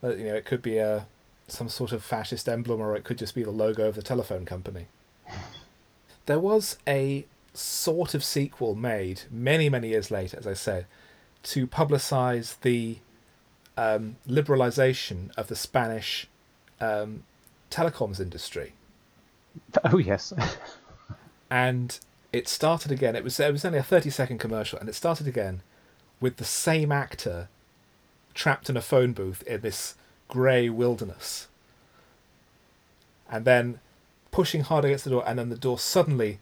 But, 0.01 0.19
you 0.19 0.25
know, 0.25 0.35
it 0.35 0.45
could 0.45 0.63
be 0.63 0.79
a 0.79 1.07
some 1.49 1.69
sort 1.69 1.93
of 1.93 2.03
fascist 2.03 2.49
emblem, 2.49 2.81
or 2.81 2.97
it 2.97 3.05
could 3.05 3.19
just 3.19 3.35
be 3.35 3.43
the 3.43 3.51
logo 3.51 3.89
of 3.89 3.95
the 3.95 4.03
telephone 4.03 4.45
company. 4.45 4.87
There 6.27 6.41
was 6.41 6.79
a 6.87 7.27
sort 7.53 8.15
of 8.15 8.25
sequel 8.25 8.75
made 8.75 9.23
many, 9.31 9.69
many 9.69 9.89
years 9.89 10.11
later, 10.11 10.39
as 10.39 10.47
I 10.47 10.55
said, 10.55 10.87
to 11.45 11.67
publicize 11.67 12.61
the 12.61 12.99
um, 13.77 14.17
liberalization 14.29 15.35
of 15.37 15.49
the 15.49 15.57
Spanish 15.57 16.29
um, 16.81 17.25
telecoms 17.71 18.21
industry. 18.21 18.75
Oh 19.85 19.99
yes. 19.99 20.33
and 21.51 21.99
it 22.33 22.49
started 22.49 22.91
again. 22.91 23.17
It 23.17 23.25
was 23.25 23.39
it 23.41 23.53
was 23.53 23.65
only 23.65 23.79
a 23.79 23.83
thirty 23.83 24.11
second 24.11 24.39
commercial, 24.39 24.79
and 24.79 24.89
it 24.89 24.95
started 24.95 25.27
again 25.27 25.63
with 26.21 26.37
the 26.37 26.45
same 26.45 26.93
actor 26.93 27.49
trapped 28.35 28.69
in 28.69 28.77
a 28.77 28.83
phone 28.83 29.13
booth 29.13 29.43
in 29.45 29.61
this 29.61 29.95
grey 30.29 30.69
wilderness, 30.69 31.49
and 33.31 33.45
then 33.45 33.79
pushing 34.31 34.63
hard 34.63 34.85
against 34.85 35.05
the 35.05 35.11
door, 35.11 35.25
and 35.27 35.39
then 35.39 35.49
the 35.49 35.57
door 35.57 35.79
suddenly 35.79 36.39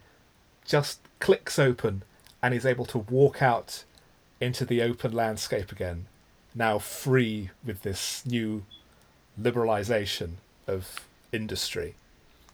just 0.64 1.00
clicks 1.20 1.58
open, 1.58 2.02
and 2.42 2.54
he's 2.54 2.66
able 2.66 2.86
to 2.86 2.98
walk 2.98 3.42
out 3.42 3.84
into 4.40 4.64
the 4.64 4.82
open 4.82 5.12
landscape 5.12 5.70
again, 5.70 6.06
now 6.54 6.78
free 6.78 7.50
with 7.64 7.82
this 7.82 8.24
new 8.26 8.64
liberalization 9.40 10.32
of 10.66 11.06
industry. 11.32 11.94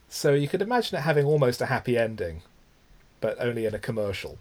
So 0.08 0.34
you 0.34 0.48
could 0.48 0.62
imagine 0.62 0.98
it 0.98 1.02
having 1.02 1.24
almost 1.24 1.60
a 1.60 1.66
happy 1.66 1.96
ending, 1.96 2.42
but 3.20 3.36
only 3.40 3.66
in 3.66 3.74
a 3.74 3.78
commercial. 3.78 4.38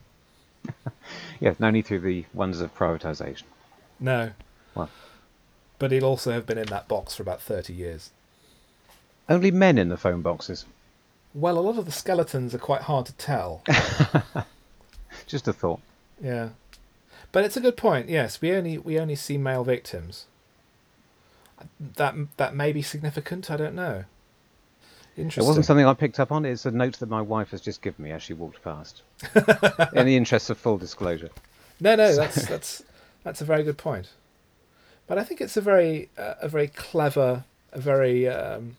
yeah, 1.39 1.53
no 1.59 1.69
need 1.69 1.85
through 1.85 1.99
the 2.01 2.25
wonders 2.33 2.61
of 2.61 2.75
privatization. 2.75 3.43
No. 3.99 4.31
Well, 4.75 4.89
But 5.79 5.91
he'll 5.91 6.05
also 6.05 6.31
have 6.31 6.45
been 6.45 6.57
in 6.57 6.67
that 6.67 6.87
box 6.87 7.15
for 7.15 7.23
about 7.23 7.41
30 7.41 7.73
years. 7.73 8.11
only 9.29 9.51
men 9.51 9.77
in 9.77 9.89
the 9.89 9.97
phone 9.97 10.21
boxes. 10.21 10.65
Well, 11.33 11.57
a 11.57 11.61
lot 11.61 11.77
of 11.77 11.85
the 11.85 11.91
skeletons 11.91 12.55
are 12.55 12.59
quite 12.59 12.83
hard 12.83 13.05
to 13.07 13.13
tell. 13.13 13.61
Just 15.27 15.47
a 15.47 15.53
thought. 15.53 15.79
yeah. 16.21 16.49
But 17.31 17.43
it's 17.43 17.57
a 17.57 17.61
good 17.61 17.75
point. 17.77 18.07
Yes, 18.09 18.41
we 18.41 18.53
only 18.53 18.77
we 18.77 18.97
only 18.97 19.15
see 19.15 19.37
male 19.37 19.63
victims. 19.65 20.25
That 21.79 22.15
that 22.37 22.55
may 22.55 22.71
be 22.71 22.81
significant. 22.81 23.51
I 23.51 23.57
don't 23.57 23.75
know. 23.75 24.05
It 25.17 25.37
wasn't 25.37 25.65
something 25.65 25.85
I 25.85 25.95
picked 25.95 26.19
up 26.19 26.31
on. 26.31 26.45
It's 26.45 26.65
a 26.67 26.71
note 26.71 26.99
that 26.99 27.09
my 27.09 27.21
wife 27.21 27.49
has 27.49 27.59
just 27.59 27.81
given 27.81 28.05
me 28.05 28.11
as 28.11 28.21
she 28.21 28.33
walked 28.33 28.61
past. 28.63 29.01
in 29.93 30.05
the 30.05 30.15
interest 30.15 30.51
of 30.51 30.59
full 30.59 30.77
disclosure. 30.77 31.31
No, 31.79 31.95
no, 31.95 32.15
that's 32.15 32.47
that's 32.47 32.83
that's 33.23 33.41
a 33.41 33.45
very 33.45 33.63
good 33.63 33.77
point. 33.77 34.09
But 35.07 35.17
I 35.17 35.23
think 35.23 35.41
it's 35.41 35.57
a 35.57 35.61
very 35.61 36.09
uh, 36.17 36.35
a 36.41 36.47
very 36.47 36.67
clever, 36.67 37.45
a 37.71 37.79
very 37.79 38.27
um, 38.27 38.77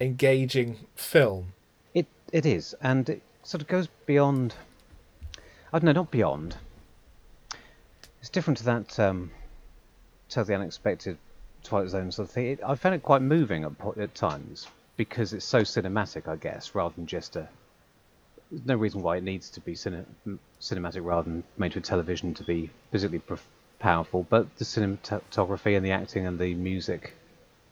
engaging 0.00 0.76
film. 0.94 1.54
It 1.92 2.06
it 2.32 2.46
is, 2.46 2.74
and 2.80 3.08
it 3.08 3.22
sort 3.42 3.62
of 3.62 3.68
goes 3.68 3.88
beyond. 4.06 4.54
I 5.72 5.78
don't 5.80 5.86
know, 5.86 5.92
not 5.92 6.12
beyond. 6.12 6.56
It's 8.20 8.30
different 8.30 8.58
to 8.58 8.64
that 8.64 8.98
um, 9.00 9.32
Tell 10.28 10.44
the 10.44 10.54
Unexpected 10.54 11.18
Twilight 11.64 11.90
Zone 11.90 12.12
sort 12.12 12.28
of 12.28 12.32
thing. 12.32 12.46
It, 12.46 12.60
I 12.64 12.76
found 12.76 12.94
it 12.94 13.02
quite 13.02 13.22
moving 13.22 13.64
at, 13.64 13.98
at 13.98 14.14
times 14.14 14.68
because 14.96 15.32
it's 15.32 15.44
so 15.44 15.62
cinematic, 15.62 16.28
I 16.28 16.36
guess, 16.36 16.74
rather 16.74 16.94
than 16.94 17.06
just 17.06 17.36
a. 17.36 17.48
There's 18.50 18.66
no 18.66 18.76
reason 18.76 19.02
why 19.02 19.16
it 19.16 19.24
needs 19.24 19.50
to 19.50 19.60
be 19.60 19.74
cine- 19.74 20.04
cinematic 20.60 21.04
rather 21.04 21.28
than 21.28 21.44
made 21.56 21.72
for 21.72 21.80
television 21.80 22.34
to 22.34 22.44
be 22.44 22.70
physically 22.92 23.20
powerful. 23.78 24.26
But 24.28 24.56
the 24.56 24.64
cinematography 24.64 25.76
and 25.76 25.84
the 25.84 25.90
acting 25.90 26.26
and 26.26 26.38
the 26.38 26.54
music 26.54 27.14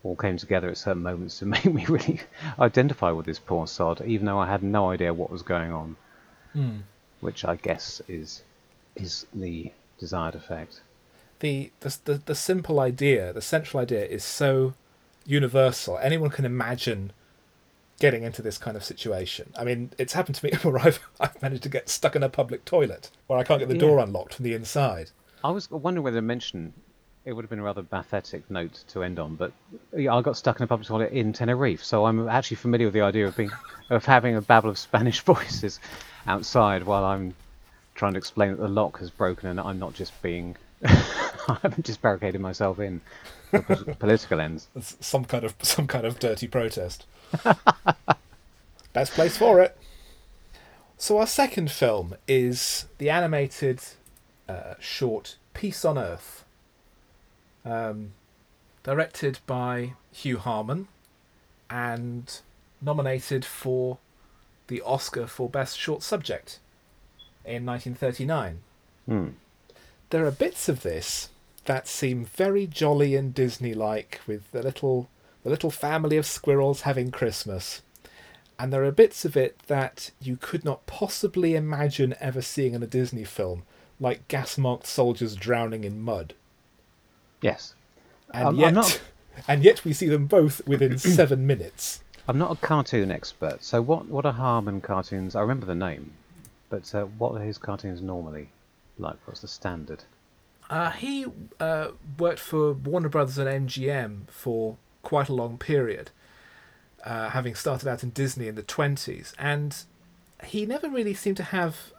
all 0.02 0.16
came 0.16 0.36
together 0.36 0.68
at 0.68 0.76
certain 0.76 1.02
moments 1.02 1.38
to 1.38 1.46
make 1.54 1.64
me 1.64 1.84
really 1.86 2.20
identify 2.58 3.10
with 3.10 3.26
this 3.26 3.38
poor 3.38 3.66
sod, 3.66 4.00
even 4.04 4.26
though 4.26 4.38
I 4.38 4.46
had 4.46 4.62
no 4.62 4.90
idea 4.90 5.14
what 5.14 5.30
was 5.30 5.42
going 5.42 5.72
on, 5.72 5.96
hmm. 6.52 6.78
which 7.20 7.44
I 7.44 7.56
guess 7.56 8.02
is 8.08 8.42
is 8.96 9.26
the 9.32 9.72
desired 9.98 10.34
effect. 10.34 10.80
The, 11.40 11.70
the 11.80 11.96
the 12.04 12.14
the 12.26 12.34
simple 12.34 12.80
idea, 12.80 13.32
the 13.32 13.42
central 13.42 13.80
idea, 13.80 14.04
is 14.04 14.24
so 14.24 14.74
universal. 15.26 15.98
Anyone 15.98 16.30
can 16.30 16.44
imagine 16.44 17.12
getting 17.98 18.24
into 18.24 18.42
this 18.42 18.58
kind 18.58 18.76
of 18.76 18.82
situation. 18.82 19.52
I 19.56 19.64
mean, 19.64 19.92
it's 19.96 20.12
happened 20.12 20.34
to 20.36 20.46
me 20.46 20.52
where 20.62 20.78
I've 20.78 21.00
I've 21.20 21.40
managed 21.40 21.62
to 21.64 21.68
get 21.68 21.88
stuck 21.88 22.16
in 22.16 22.22
a 22.22 22.28
public 22.28 22.64
toilet 22.64 23.10
where 23.26 23.38
I 23.38 23.44
can't 23.44 23.60
get 23.60 23.68
the 23.68 23.78
door 23.78 23.98
unlocked 23.98 24.34
from 24.34 24.44
the 24.44 24.54
inside. 24.54 25.10
I 25.44 25.50
was 25.50 25.70
wondering 25.70 26.04
whether 26.04 26.18
to 26.18 26.22
mention 26.22 26.72
it 27.24 27.32
would 27.32 27.44
have 27.44 27.50
been 27.50 27.60
a 27.60 27.62
rather 27.62 27.82
pathetic 27.82 28.50
note 28.50 28.84
to 28.88 29.04
end 29.04 29.18
on, 29.18 29.36
but 29.36 29.52
yeah, 29.96 30.14
I 30.14 30.22
got 30.22 30.36
stuck 30.36 30.58
in 30.58 30.64
a 30.64 30.66
public 30.66 30.88
toilet 30.88 31.12
in 31.12 31.32
Tenerife, 31.32 31.84
so 31.84 32.04
I'm 32.04 32.28
actually 32.28 32.56
familiar 32.56 32.88
with 32.88 32.94
the 32.94 33.02
idea 33.02 33.28
of 33.28 33.36
being 33.36 33.50
of 33.90 34.04
having 34.04 34.34
a 34.34 34.42
babble 34.42 34.70
of 34.70 34.78
Spanish 34.78 35.20
voices 35.32 35.78
outside 36.26 36.84
while 36.84 37.04
I'm 37.04 37.34
trying 37.94 38.14
to 38.14 38.18
explain 38.18 38.50
that 38.50 38.60
the 38.60 38.68
lock 38.68 38.98
has 38.98 39.10
broken 39.10 39.48
and 39.48 39.60
I'm 39.60 39.78
not 39.78 39.94
just 39.94 40.20
being 40.22 40.56
I 41.48 41.58
haven't 41.62 41.86
just 41.86 42.02
barricaded 42.02 42.40
myself 42.40 42.78
in 42.78 43.00
for 43.50 43.62
political 43.98 44.40
ends. 44.40 44.68
Some 45.00 45.24
kind 45.24 45.44
of 45.44 45.54
some 45.62 45.86
kind 45.86 46.04
of 46.06 46.18
dirty 46.18 46.48
protest. 46.48 47.06
Best 48.92 49.12
place 49.12 49.36
for 49.36 49.60
it. 49.60 49.76
So 50.98 51.18
our 51.18 51.26
second 51.26 51.70
film 51.70 52.14
is 52.28 52.86
the 52.98 53.10
animated 53.10 53.80
uh, 54.48 54.74
short 54.78 55.36
"Peace 55.54 55.84
on 55.84 55.98
Earth," 55.98 56.44
um, 57.64 58.12
directed 58.82 59.38
by 59.46 59.94
Hugh 60.12 60.38
Harman, 60.38 60.88
and 61.70 62.40
nominated 62.80 63.44
for 63.44 63.98
the 64.68 64.82
Oscar 64.82 65.26
for 65.26 65.48
Best 65.48 65.78
Short 65.78 66.02
Subject 66.02 66.58
in 67.44 67.66
1939 67.66 68.60
Hmm. 69.06 69.28
There 70.12 70.26
are 70.26 70.30
bits 70.30 70.68
of 70.68 70.82
this 70.82 71.30
that 71.64 71.88
seem 71.88 72.26
very 72.26 72.66
jolly 72.66 73.16
and 73.16 73.32
Disney-like, 73.32 74.20
with 74.26 74.50
the 74.52 74.62
little 74.62 75.08
the 75.42 75.48
little 75.48 75.70
family 75.70 76.18
of 76.18 76.26
squirrels 76.26 76.82
having 76.82 77.10
Christmas, 77.10 77.80
and 78.58 78.70
there 78.70 78.84
are 78.84 78.90
bits 78.92 79.24
of 79.24 79.38
it 79.38 79.58
that 79.68 80.10
you 80.20 80.36
could 80.36 80.66
not 80.66 80.84
possibly 80.84 81.54
imagine 81.56 82.14
ever 82.20 82.42
seeing 82.42 82.74
in 82.74 82.82
a 82.82 82.86
Disney 82.86 83.24
film, 83.24 83.62
like 83.98 84.28
gas-marked 84.28 84.86
soldiers 84.86 85.34
drowning 85.34 85.82
in 85.82 86.02
mud, 86.02 86.34
Yes. 87.40 87.74
and 88.34 88.48
I'm- 88.48 88.56
yet, 88.56 88.68
I'm 88.68 88.74
not- 88.74 89.00
and 89.48 89.64
yet 89.64 89.82
we 89.82 89.94
see 89.94 90.08
them 90.10 90.26
both 90.26 90.60
within 90.66 90.98
seven 91.18 91.46
minutes. 91.46 92.02
I'm 92.28 92.36
not 92.36 92.52
a 92.52 92.56
cartoon 92.60 93.10
expert, 93.10 93.64
so 93.64 93.80
what, 93.80 94.08
what 94.08 94.26
are 94.26 94.34
Harman 94.34 94.82
cartoons? 94.82 95.34
I 95.34 95.40
remember 95.40 95.64
the 95.64 95.74
name, 95.74 96.12
but 96.68 96.94
uh, 96.94 97.06
what 97.06 97.32
are 97.34 97.42
his 97.42 97.56
cartoons 97.56 98.02
normally 98.02 98.50
like? 99.02 99.16
What's 99.26 99.40
the 99.40 99.48
standard? 99.48 100.04
Uh, 100.70 100.90
he 100.90 101.26
uh, 101.60 101.88
worked 102.18 102.38
for 102.38 102.72
Warner 102.72 103.10
Brothers 103.10 103.36
and 103.36 103.68
MGM 103.68 104.30
for 104.30 104.78
quite 105.02 105.28
a 105.28 105.34
long 105.34 105.58
period, 105.58 106.10
uh, 107.04 107.30
having 107.30 107.54
started 107.54 107.88
out 107.88 108.02
in 108.02 108.10
Disney 108.10 108.48
in 108.48 108.54
the 108.54 108.62
20s. 108.62 109.34
And 109.38 109.76
he 110.44 110.64
never 110.64 110.88
really 110.88 111.14
seemed 111.14 111.36
to 111.38 111.42
have 111.42 111.92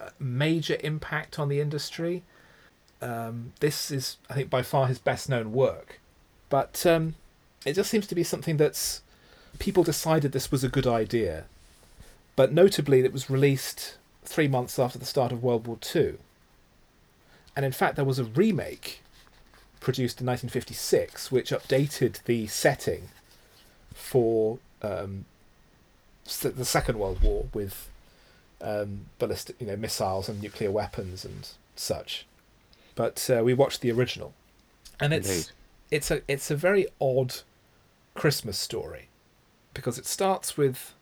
a 0.00 0.10
major 0.18 0.76
impact 0.82 1.38
on 1.38 1.48
the 1.48 1.60
industry. 1.60 2.24
Um, 3.00 3.52
this 3.60 3.90
is, 3.90 4.16
I 4.28 4.34
think, 4.34 4.50
by 4.50 4.62
far 4.62 4.86
his 4.88 4.98
best 4.98 5.28
known 5.28 5.52
work. 5.52 6.00
But 6.48 6.84
um, 6.86 7.14
it 7.64 7.74
just 7.74 7.90
seems 7.90 8.06
to 8.08 8.14
be 8.14 8.24
something 8.24 8.56
that's. 8.56 9.02
People 9.58 9.82
decided 9.82 10.32
this 10.32 10.52
was 10.52 10.62
a 10.62 10.68
good 10.68 10.86
idea. 10.86 11.44
But 12.36 12.52
notably, 12.52 13.00
it 13.00 13.12
was 13.12 13.28
released 13.30 13.96
three 14.24 14.48
months 14.48 14.78
after 14.78 14.98
the 14.98 15.04
start 15.04 15.32
of 15.32 15.42
World 15.42 15.66
War 15.66 15.78
Two. 15.80 16.18
And 17.58 17.64
in 17.64 17.72
fact, 17.72 17.96
there 17.96 18.04
was 18.04 18.20
a 18.20 18.24
remake 18.24 19.00
produced 19.80 20.20
in 20.20 20.28
1956 20.28 21.32
which 21.32 21.50
updated 21.50 22.22
the 22.22 22.46
setting 22.46 23.08
for 23.92 24.60
um, 24.80 25.24
the 26.24 26.64
Second 26.64 27.00
World 27.00 27.20
War 27.20 27.46
with 27.52 27.88
um, 28.60 29.06
ballistic, 29.18 29.56
you 29.60 29.66
know, 29.66 29.74
missiles 29.74 30.28
and 30.28 30.40
nuclear 30.40 30.70
weapons 30.70 31.24
and 31.24 31.48
such. 31.74 32.26
But 32.94 33.28
uh, 33.28 33.42
we 33.42 33.54
watched 33.54 33.80
the 33.80 33.90
original, 33.90 34.34
and 35.00 35.12
it's 35.12 35.28
Indeed. 35.28 35.50
it's 35.90 36.10
a 36.12 36.22
it's 36.28 36.52
a 36.52 36.56
very 36.56 36.86
odd 37.00 37.40
Christmas 38.14 38.56
story 38.56 39.08
because 39.74 39.98
it 39.98 40.06
starts 40.06 40.56
with 40.56 40.94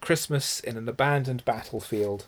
Christmas 0.00 0.58
in 0.58 0.76
an 0.76 0.88
abandoned 0.88 1.44
battlefield 1.44 2.26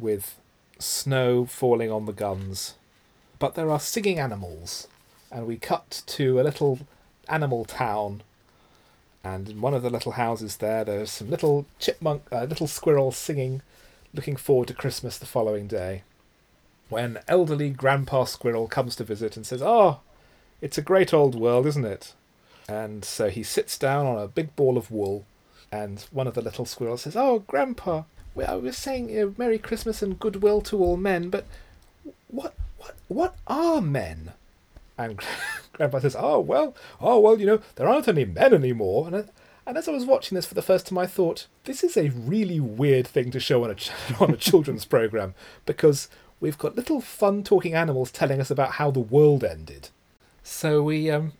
with 0.00 0.40
snow 0.80 1.44
falling 1.44 1.92
on 1.92 2.06
the 2.06 2.12
guns, 2.12 2.74
but 3.38 3.54
there 3.54 3.70
are 3.70 3.80
singing 3.80 4.18
animals, 4.18 4.88
and 5.30 5.46
we 5.46 5.56
cut 5.56 6.02
to 6.06 6.40
a 6.40 6.42
little 6.42 6.80
animal 7.28 7.64
town. 7.64 8.22
And 9.24 9.48
in 9.48 9.60
one 9.60 9.74
of 9.74 9.82
the 9.82 9.90
little 9.90 10.12
houses 10.12 10.56
there, 10.56 10.84
there's 10.84 11.10
some 11.10 11.30
little 11.30 11.66
chipmunk, 11.78 12.22
uh, 12.32 12.44
little 12.44 12.66
squirrels 12.66 13.16
singing, 13.16 13.62
looking 14.14 14.36
forward 14.36 14.68
to 14.68 14.74
Christmas 14.74 15.18
the 15.18 15.26
following 15.26 15.66
day. 15.66 16.02
When 16.88 17.18
elderly 17.28 17.70
Grandpa 17.70 18.24
Squirrel 18.24 18.66
comes 18.66 18.96
to 18.96 19.04
visit 19.04 19.36
and 19.36 19.46
says, 19.46 19.60
"Oh, 19.62 20.00
it's 20.60 20.78
a 20.78 20.82
great 20.82 21.12
old 21.12 21.34
world, 21.34 21.66
isn't 21.66 21.84
it?" 21.84 22.14
And 22.68 23.04
so 23.04 23.28
he 23.28 23.42
sits 23.42 23.76
down 23.76 24.06
on 24.06 24.18
a 24.18 24.28
big 24.28 24.56
ball 24.56 24.78
of 24.78 24.90
wool, 24.90 25.26
and 25.70 26.00
one 26.10 26.26
of 26.26 26.34
the 26.34 26.42
little 26.42 26.64
squirrels 26.64 27.02
says, 27.02 27.16
"Oh, 27.16 27.40
Grandpa, 27.46 28.04
I 28.36 28.42
uh, 28.52 28.58
was 28.58 28.76
saying 28.76 29.10
you 29.10 29.20
know, 29.20 29.34
Merry 29.36 29.58
Christmas 29.58 30.02
and 30.02 30.18
goodwill 30.18 30.60
to 30.62 30.78
all 30.82 30.96
men, 30.96 31.28
but 31.28 31.44
what 32.28 32.54
what 32.78 32.94
what 33.08 33.36
are 33.46 33.80
men?" 33.80 34.32
And 34.96 35.20
Grandpa 35.72 36.00
says, 36.00 36.16
"Oh 36.18 36.40
well, 36.40 36.74
oh 37.00 37.18
well, 37.20 37.38
you 37.38 37.46
know 37.46 37.60
there 37.76 37.88
aren't 37.88 38.08
any 38.08 38.24
men 38.24 38.54
anymore." 38.54 39.06
And 39.06 39.16
I, 39.16 39.24
and 39.66 39.76
as 39.76 39.86
I 39.86 39.92
was 39.92 40.06
watching 40.06 40.36
this 40.36 40.46
for 40.46 40.54
the 40.54 40.62
first 40.62 40.86
time, 40.86 40.98
I 40.98 41.06
thought 41.06 41.46
this 41.64 41.84
is 41.84 41.96
a 41.96 42.08
really 42.08 42.58
weird 42.58 43.06
thing 43.06 43.30
to 43.32 43.40
show 43.40 43.64
on 43.64 43.70
a 43.70 43.74
ch- 43.74 43.90
on 44.20 44.30
a 44.30 44.36
children's 44.36 44.84
program 44.84 45.34
because 45.66 46.08
we've 46.40 46.58
got 46.58 46.76
little 46.76 47.00
fun 47.00 47.44
talking 47.44 47.74
animals 47.74 48.10
telling 48.10 48.40
us 48.40 48.50
about 48.50 48.72
how 48.72 48.90
the 48.90 49.00
world 49.00 49.44
ended. 49.44 49.90
So 50.42 50.82
we 50.82 51.10
um 51.10 51.32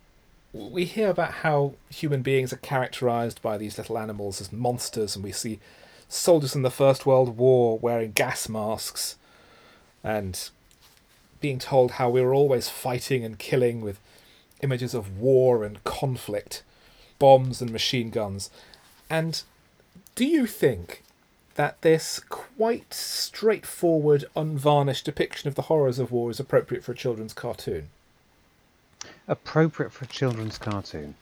we 0.52 0.84
hear 0.84 1.10
about 1.10 1.32
how 1.32 1.74
human 1.90 2.22
beings 2.22 2.52
are 2.52 2.58
characterized 2.58 3.40
by 3.42 3.58
these 3.58 3.78
little 3.78 3.98
animals 3.98 4.40
as 4.40 4.52
monsters, 4.52 5.14
and 5.14 5.24
we 5.24 5.32
see 5.32 5.58
soldiers 6.08 6.54
in 6.54 6.62
the 6.62 6.70
First 6.70 7.06
World 7.06 7.36
War 7.36 7.78
wearing 7.78 8.12
gas 8.12 8.48
masks 8.48 9.16
and 10.02 10.50
being 11.40 11.58
told 11.58 11.92
how 11.92 12.08
we 12.10 12.20
were 12.20 12.34
always 12.34 12.68
fighting 12.68 13.24
and 13.24 13.38
killing 13.38 13.80
with 13.80 14.00
images 14.62 14.94
of 14.94 15.18
war 15.18 15.64
and 15.64 15.82
conflict, 15.84 16.62
bombs 17.18 17.60
and 17.60 17.70
machine 17.70 18.10
guns. 18.10 18.50
And 19.08 19.42
do 20.14 20.24
you 20.24 20.46
think 20.46 21.02
that 21.54 21.80
this 21.82 22.20
quite 22.28 22.92
straightforward, 22.92 24.24
unvarnished 24.36 25.04
depiction 25.04 25.48
of 25.48 25.54
the 25.54 25.62
horrors 25.62 25.98
of 25.98 26.12
war 26.12 26.30
is 26.30 26.40
appropriate 26.40 26.84
for 26.84 26.92
a 26.92 26.96
children's 26.96 27.32
cartoon? 27.32 27.88
appropriate 29.28 29.92
for 29.92 30.04
a 30.04 30.08
children's 30.08 30.58
cartoon. 30.58 31.14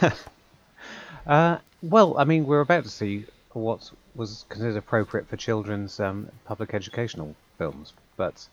uh, 1.26 1.58
well, 1.82 2.16
I 2.16 2.24
mean, 2.24 2.46
we're 2.46 2.60
about 2.60 2.84
to 2.84 2.90
see 2.90 3.26
what 3.52 3.90
was 4.14 4.46
considered 4.48 4.76
appropriate 4.76 5.28
for 5.28 5.36
children's 5.36 6.00
um, 6.00 6.28
public 6.44 6.72
educational 6.72 7.34
films, 7.58 7.92
but 8.16 8.48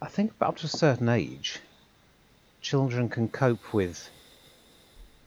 I 0.00 0.06
think 0.08 0.32
up 0.40 0.56
to 0.58 0.66
a 0.66 0.68
certain 0.68 1.08
age, 1.08 1.58
children 2.60 3.08
can 3.08 3.28
cope 3.28 3.72
with 3.74 4.08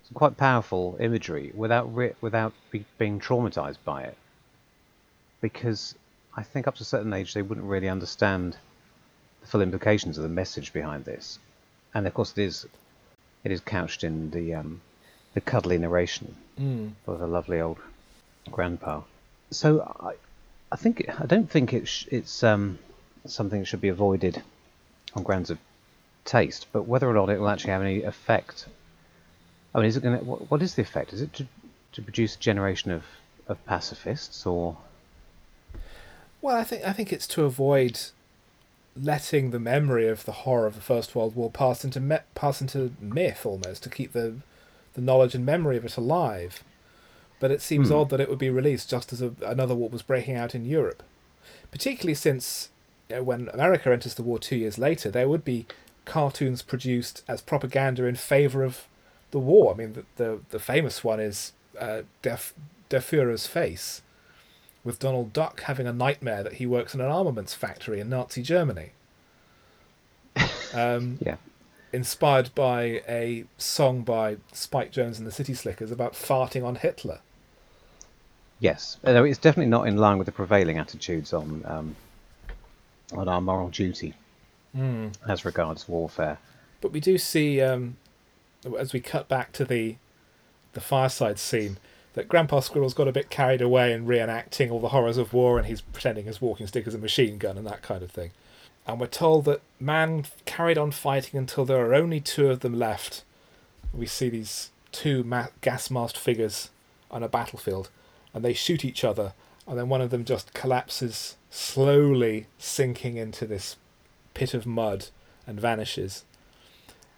some 0.03 0.13
quite 0.13 0.37
powerful 0.37 0.97
imagery 0.99 1.51
without 1.53 1.93
re- 1.93 2.13
without 2.21 2.53
be- 2.71 2.85
being 2.97 3.19
traumatized 3.19 3.79
by 3.83 4.03
it. 4.03 4.17
Because 5.41 5.95
I 6.37 6.43
think 6.43 6.67
up 6.67 6.75
to 6.75 6.83
a 6.83 6.85
certain 6.85 7.13
age 7.13 7.33
they 7.33 7.41
wouldn't 7.41 7.67
really 7.67 7.89
understand 7.89 8.55
the 9.41 9.47
full 9.47 9.61
implications 9.61 10.17
of 10.17 10.23
the 10.23 10.29
message 10.29 10.71
behind 10.71 11.03
this, 11.05 11.39
and 11.93 12.07
of 12.07 12.13
course 12.13 12.31
it 12.37 12.43
is 12.43 12.65
it 13.43 13.51
is 13.51 13.59
couched 13.61 14.03
in 14.03 14.31
the 14.31 14.53
um, 14.55 14.81
the 15.33 15.41
cuddly 15.41 15.77
narration 15.77 16.35
Mm. 16.59 16.91
of 17.07 17.17
the 17.19 17.27
lovely 17.27 17.59
old 17.59 17.79
grandpa. 18.51 19.01
So 19.51 19.81
I 19.99 20.13
I 20.71 20.75
think 20.77 21.09
I 21.19 21.25
don't 21.25 21.49
think 21.49 21.73
it 21.73 21.87
sh- 21.87 22.07
it's 22.11 22.43
um, 22.43 22.77
something 23.25 23.59
that 23.61 23.65
should 23.65 23.81
be 23.81 23.87
avoided 23.89 24.41
on 25.15 25.23
grounds 25.23 25.49
of 25.49 25.57
taste, 26.25 26.67
but 26.71 26.83
whether 26.83 27.09
or 27.09 27.13
not 27.13 27.29
it 27.29 27.39
will 27.39 27.49
actually 27.49 27.71
have 27.71 27.81
any 27.81 28.03
effect. 28.03 28.65
I 29.73 29.79
mean, 29.79 29.87
is 29.87 29.97
it 29.97 30.03
going 30.03 30.19
to? 30.19 30.23
What, 30.25 30.51
what 30.51 30.61
is 30.61 30.75
the 30.75 30.81
effect? 30.81 31.13
Is 31.13 31.21
it 31.21 31.33
to, 31.33 31.47
to 31.93 32.01
produce 32.01 32.35
a 32.35 32.39
generation 32.39 32.91
of, 32.91 33.03
of 33.47 33.63
pacifists, 33.65 34.45
or 34.45 34.77
Well, 36.41 36.55
I 36.55 36.63
think 36.63 36.83
I 36.85 36.93
think 36.93 37.11
it's 37.13 37.27
to 37.27 37.43
avoid 37.43 37.99
letting 39.01 39.51
the 39.51 39.59
memory 39.59 40.07
of 40.07 40.25
the 40.25 40.31
horror 40.33 40.67
of 40.67 40.75
the 40.75 40.81
First 40.81 41.15
World 41.15 41.35
War 41.35 41.49
pass 41.49 41.85
into 41.85 41.99
me- 41.99 42.17
pass 42.35 42.59
into 42.61 42.91
myth 42.99 43.45
almost 43.45 43.83
to 43.83 43.89
keep 43.89 44.11
the 44.11 44.35
the 44.93 45.01
knowledge 45.01 45.33
and 45.35 45.45
memory 45.45 45.77
of 45.77 45.85
it 45.85 45.95
alive. 45.95 46.63
But 47.39 47.51
it 47.51 47.61
seems 47.61 47.87
Hmm. 47.87 47.95
odd 47.95 48.09
that 48.09 48.19
it 48.19 48.29
would 48.29 48.37
be 48.37 48.49
released 48.49 48.89
just 48.89 49.13
as 49.13 49.21
a, 49.21 49.31
another 49.43 49.73
war 49.73 49.89
was 49.89 50.01
breaking 50.01 50.35
out 50.35 50.53
in 50.53 50.65
Europe, 50.65 51.01
particularly 51.71 52.13
since 52.13 52.69
when 53.19 53.49
America 53.49 53.91
enters 53.91 54.15
the 54.15 54.23
war 54.23 54.39
two 54.39 54.55
years 54.55 54.77
later, 54.77 55.09
there 55.09 55.29
would 55.29 55.43
be 55.45 55.65
cartoons 56.05 56.61
produced 56.61 57.23
as 57.27 57.41
propaganda 57.41 58.05
in 58.05 58.15
favor 58.15 58.63
of 58.63 58.87
the 59.31 59.39
war. 59.39 59.73
I 59.73 59.77
mean, 59.77 59.93
the 59.93 60.05
the, 60.15 60.39
the 60.49 60.59
famous 60.59 61.03
one 61.03 61.19
is 61.19 61.53
uh, 61.79 62.01
Der, 62.21 62.39
Der 62.89 62.99
Führer's 62.99 63.47
Face, 63.47 64.01
with 64.83 64.99
Donald 64.99 65.33
Duck 65.33 65.61
having 65.61 65.87
a 65.87 65.93
nightmare 65.93 66.43
that 66.43 66.53
he 66.53 66.65
works 66.65 66.93
in 66.93 67.01
an 67.01 67.07
armaments 67.07 67.53
factory 67.53 67.99
in 67.99 68.09
Nazi 68.09 68.41
Germany. 68.41 68.91
Um, 70.73 71.17
yeah? 71.19 71.35
inspired 71.93 72.53
by 72.55 73.01
a 73.07 73.45
song 73.57 74.01
by 74.01 74.37
Spike 74.53 74.91
Jones 74.91 75.17
and 75.17 75.27
the 75.27 75.31
City 75.31 75.53
Slickers 75.53 75.91
about 75.91 76.13
farting 76.13 76.65
on 76.65 76.75
Hitler. 76.75 77.19
Yes, 78.59 78.97
although 79.03 79.23
it's 79.23 79.39
definitely 79.39 79.69
not 79.69 79.87
in 79.87 79.97
line 79.97 80.17
with 80.17 80.27
the 80.27 80.31
prevailing 80.31 80.77
attitudes 80.77 81.33
on 81.33 81.63
um, 81.65 81.95
on 83.11 83.27
our 83.27 83.41
moral 83.41 83.69
duty 83.69 84.13
as 85.27 85.43
regards 85.43 85.87
warfare. 85.89 86.37
But 86.79 86.91
we 86.93 86.99
do 87.01 87.17
see, 87.17 87.59
um, 87.61 87.97
as 88.79 88.93
we 88.93 88.99
cut 89.01 89.27
back 89.27 89.51
to 89.53 89.65
the 89.65 89.97
the 90.73 90.79
fireside 90.81 91.37
scene, 91.37 91.75
that 92.13 92.29
Grandpa 92.29 92.61
Squirrel's 92.61 92.93
got 92.93 93.07
a 93.07 93.11
bit 93.11 93.29
carried 93.29 93.61
away 93.61 93.91
in 93.91 94.05
reenacting 94.07 94.71
all 94.71 94.79
the 94.79 94.89
horrors 94.89 95.17
of 95.17 95.33
war, 95.33 95.57
and 95.57 95.67
he's 95.67 95.81
pretending 95.81 96.25
his 96.25 96.41
walking 96.41 96.67
stick 96.67 96.87
is 96.87 96.93
a 96.95 96.97
machine 96.97 97.37
gun 97.37 97.57
and 97.57 97.67
that 97.67 97.81
kind 97.81 98.01
of 98.01 98.11
thing. 98.11 98.31
And 98.87 98.99
we're 98.99 99.07
told 99.07 99.43
that 99.45 99.61
man 99.79 100.25
carried 100.45 100.77
on 100.77 100.91
fighting 100.91 101.37
until 101.37 101.65
there 101.65 101.85
are 101.85 101.93
only 101.93 102.19
two 102.21 102.49
of 102.49 102.61
them 102.61 102.79
left. 102.79 103.23
We 103.93 104.05
see 104.05 104.29
these 104.29 104.71
two 104.93 105.23
ma- 105.23 105.47
gas-masked 105.59 106.17
figures 106.17 106.69
on 107.11 107.21
a 107.23 107.27
battlefield, 107.27 107.89
and 108.33 108.43
they 108.43 108.53
shoot 108.53 108.85
each 108.85 109.03
other, 109.03 109.33
and 109.67 109.77
then 109.77 109.89
one 109.89 110.01
of 110.01 110.09
them 110.09 110.25
just 110.25 110.53
collapses, 110.53 111.35
slowly 111.49 112.47
sinking 112.57 113.17
into 113.17 113.45
this 113.45 113.75
pit 114.33 114.53
of 114.53 114.65
mud 114.65 115.07
and 115.45 115.59
vanishes. 115.59 116.23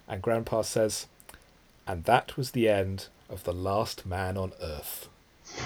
And 0.07 0.21
Grandpa 0.21 0.61
says, 0.63 1.07
and 1.87 2.03
that 2.05 2.37
was 2.37 2.51
the 2.51 2.69
end 2.69 3.07
of 3.29 3.43
the 3.43 3.53
last 3.53 4.05
man 4.05 4.37
on 4.37 4.53
Earth. 4.61 5.09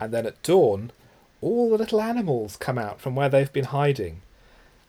and 0.00 0.12
then 0.12 0.26
at 0.26 0.42
dawn, 0.42 0.90
all 1.40 1.70
the 1.70 1.78
little 1.78 2.00
animals 2.00 2.56
come 2.56 2.78
out 2.78 3.00
from 3.00 3.14
where 3.14 3.28
they've 3.28 3.52
been 3.52 3.66
hiding. 3.66 4.22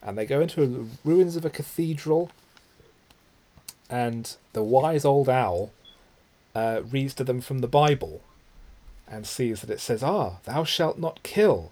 And 0.01 0.17
they 0.17 0.25
go 0.25 0.41
into 0.41 0.65
the 0.65 0.85
ruins 1.05 1.35
of 1.35 1.45
a 1.45 1.49
cathedral. 1.49 2.31
And 3.89 4.35
the 4.53 4.63
wise 4.63 5.05
old 5.05 5.29
owl 5.29 5.71
uh, 6.55 6.81
reads 6.89 7.13
to 7.15 7.23
them 7.23 7.41
from 7.41 7.59
the 7.59 7.67
Bible 7.67 8.21
and 9.07 9.27
sees 9.27 9.61
that 9.61 9.69
it 9.69 9.79
says, 9.79 10.03
Ah, 10.03 10.37
thou 10.45 10.63
shalt 10.63 10.97
not 10.97 11.23
kill. 11.23 11.71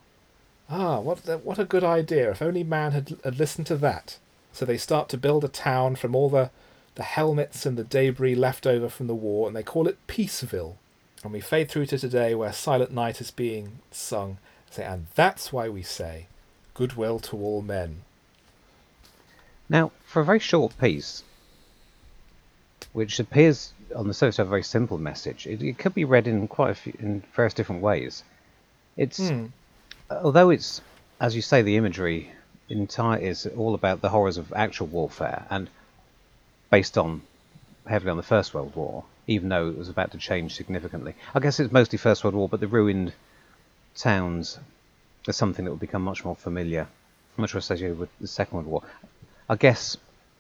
Ah, 0.70 1.00
what, 1.00 1.24
the, 1.24 1.38
what 1.38 1.60
a 1.60 1.65
good 1.65 1.84
idea. 1.84 2.32
If 2.32 2.41
only 2.41 2.63
man 2.63 2.91
had, 2.91 3.17
had 3.24 3.39
listened 3.39 3.67
to 3.67 3.76
that. 3.78 4.17
So 4.54 4.65
they 4.65 4.78
start 4.78 5.10
to 5.10 5.17
build 5.17 5.44
a 5.44 5.50
town 5.50 5.96
from 5.96 6.15
all 6.15 6.30
the, 6.30 6.50
the 6.96 7.04
helmets 7.04 7.65
and 7.65 7.78
the 7.78 7.84
debris 7.84 8.36
left 8.36 8.67
over 8.67 8.89
from 8.89 9.08
the 9.08 9.15
war, 9.15 9.48
and 9.48 9.56
they 9.56 9.63
call 9.63 9.88
it 9.88 10.06
Peaceville. 10.08 10.76
And 11.24 11.32
we 11.34 11.39
fade 11.39 11.70
through 11.70 11.86
to 11.88 11.98
today 11.98 12.36
where 12.36 12.52
Silent 12.52 12.91
Night 12.91 13.22
is 13.22 13.32
being 13.32 13.80
sung. 13.91 14.38
Say, 14.70 14.84
and 14.84 15.08
that's 15.15 15.52
why 15.52 15.70
we 15.70 15.84
say, 15.84 16.28
goodwill 16.74 17.20
to 17.20 17.38
all 17.38 17.62
men. 17.62 18.04
Now, 19.70 19.91
for 20.06 20.22
a 20.22 20.26
very 20.26 20.39
short 20.39 20.78
piece, 20.80 21.24
which 22.94 23.20
appears 23.20 23.74
on 23.95 24.08
the 24.08 24.13
surface 24.13 24.38
have 24.38 24.47
a 24.47 24.49
very 24.49 24.63
simple 24.63 24.97
message, 24.97 25.47
it, 25.47 25.62
it 25.62 25.77
could 25.77 25.93
be 25.93 26.06
read 26.06 26.27
in 26.27 26.47
quite 26.47 26.71
a 26.71 26.75
few, 26.75 26.93
in 26.99 27.23
various 27.36 27.54
different 27.54 27.82
ways. 27.82 28.23
It's 28.97 29.17
Hmm. 29.17 29.47
although 30.10 30.49
it's, 30.49 30.82
as 31.19 31.36
you 31.36 31.41
say, 31.41 31.62
the 31.62 31.77
imagery 31.77 32.32
entire 32.69 33.19
is 33.19 33.45
all 33.45 33.73
about 33.73 34.01
the 34.01 34.10
horrors 34.10 34.38
of 34.38 34.54
actual 34.54 34.88
warfare 34.88 35.45
and 35.49 35.69
based 36.69 36.97
on 36.97 37.21
heavily 37.88 38.12
on 38.12 38.17
the 38.17 38.23
First 38.23 38.54
World 38.54 38.75
War, 38.75 39.04
even 39.27 39.49
though 39.49 39.69
it 39.69 39.77
was 39.77 39.89
about 39.89 40.12
to 40.12 40.17
change 40.17 40.56
significantly. 40.56 41.15
I 41.34 41.39
guess 41.39 41.60
it's 41.60 41.71
mostly 41.71 41.97
First 41.97 42.23
World 42.23 42.36
War, 42.36 42.47
but 42.47 42.60
the 42.60 42.67
ruined 42.67 43.13
towns 43.95 44.58
are 45.27 45.34
something 45.34 45.65
that 45.65 45.71
will 45.71 45.77
become 45.77 46.01
much 46.04 46.23
more 46.23 46.36
familiar, 46.36 46.88
much 47.38 47.54
more 47.54 47.60
associated 47.60 47.99
with 47.99 48.10
the 48.19 48.27
Second 48.27 48.58
World 48.58 48.67
War. 48.67 48.84
I 49.49 49.56
guess 49.56 49.97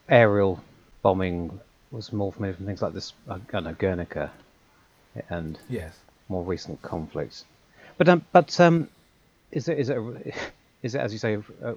aerial 0.07 0.61
bombing 1.01 1.59
was 1.91 2.13
more 2.13 2.31
familiar 2.31 2.55
from 2.55 2.65
things 2.65 2.81
like 2.81 2.93
this, 2.93 3.13
I 3.29 3.37
don't 3.51 3.63
know, 3.65 3.73
Guernica 3.73 4.31
and 5.29 5.59
Yes. 5.69 5.93
more 6.29 6.43
recent 6.43 6.81
conflicts. 6.81 7.45
But 7.97 8.07
um, 8.09 8.25
but 8.31 8.57
um, 8.59 8.89
is 9.51 9.67
it 9.67 9.77
is 9.77 9.89
it 9.89 9.97
a, 9.97 10.33
is 10.83 10.95
it 10.95 10.99
as 11.01 11.11
you 11.13 11.19
say 11.19 11.33
a, 11.33 11.71
a 11.71 11.75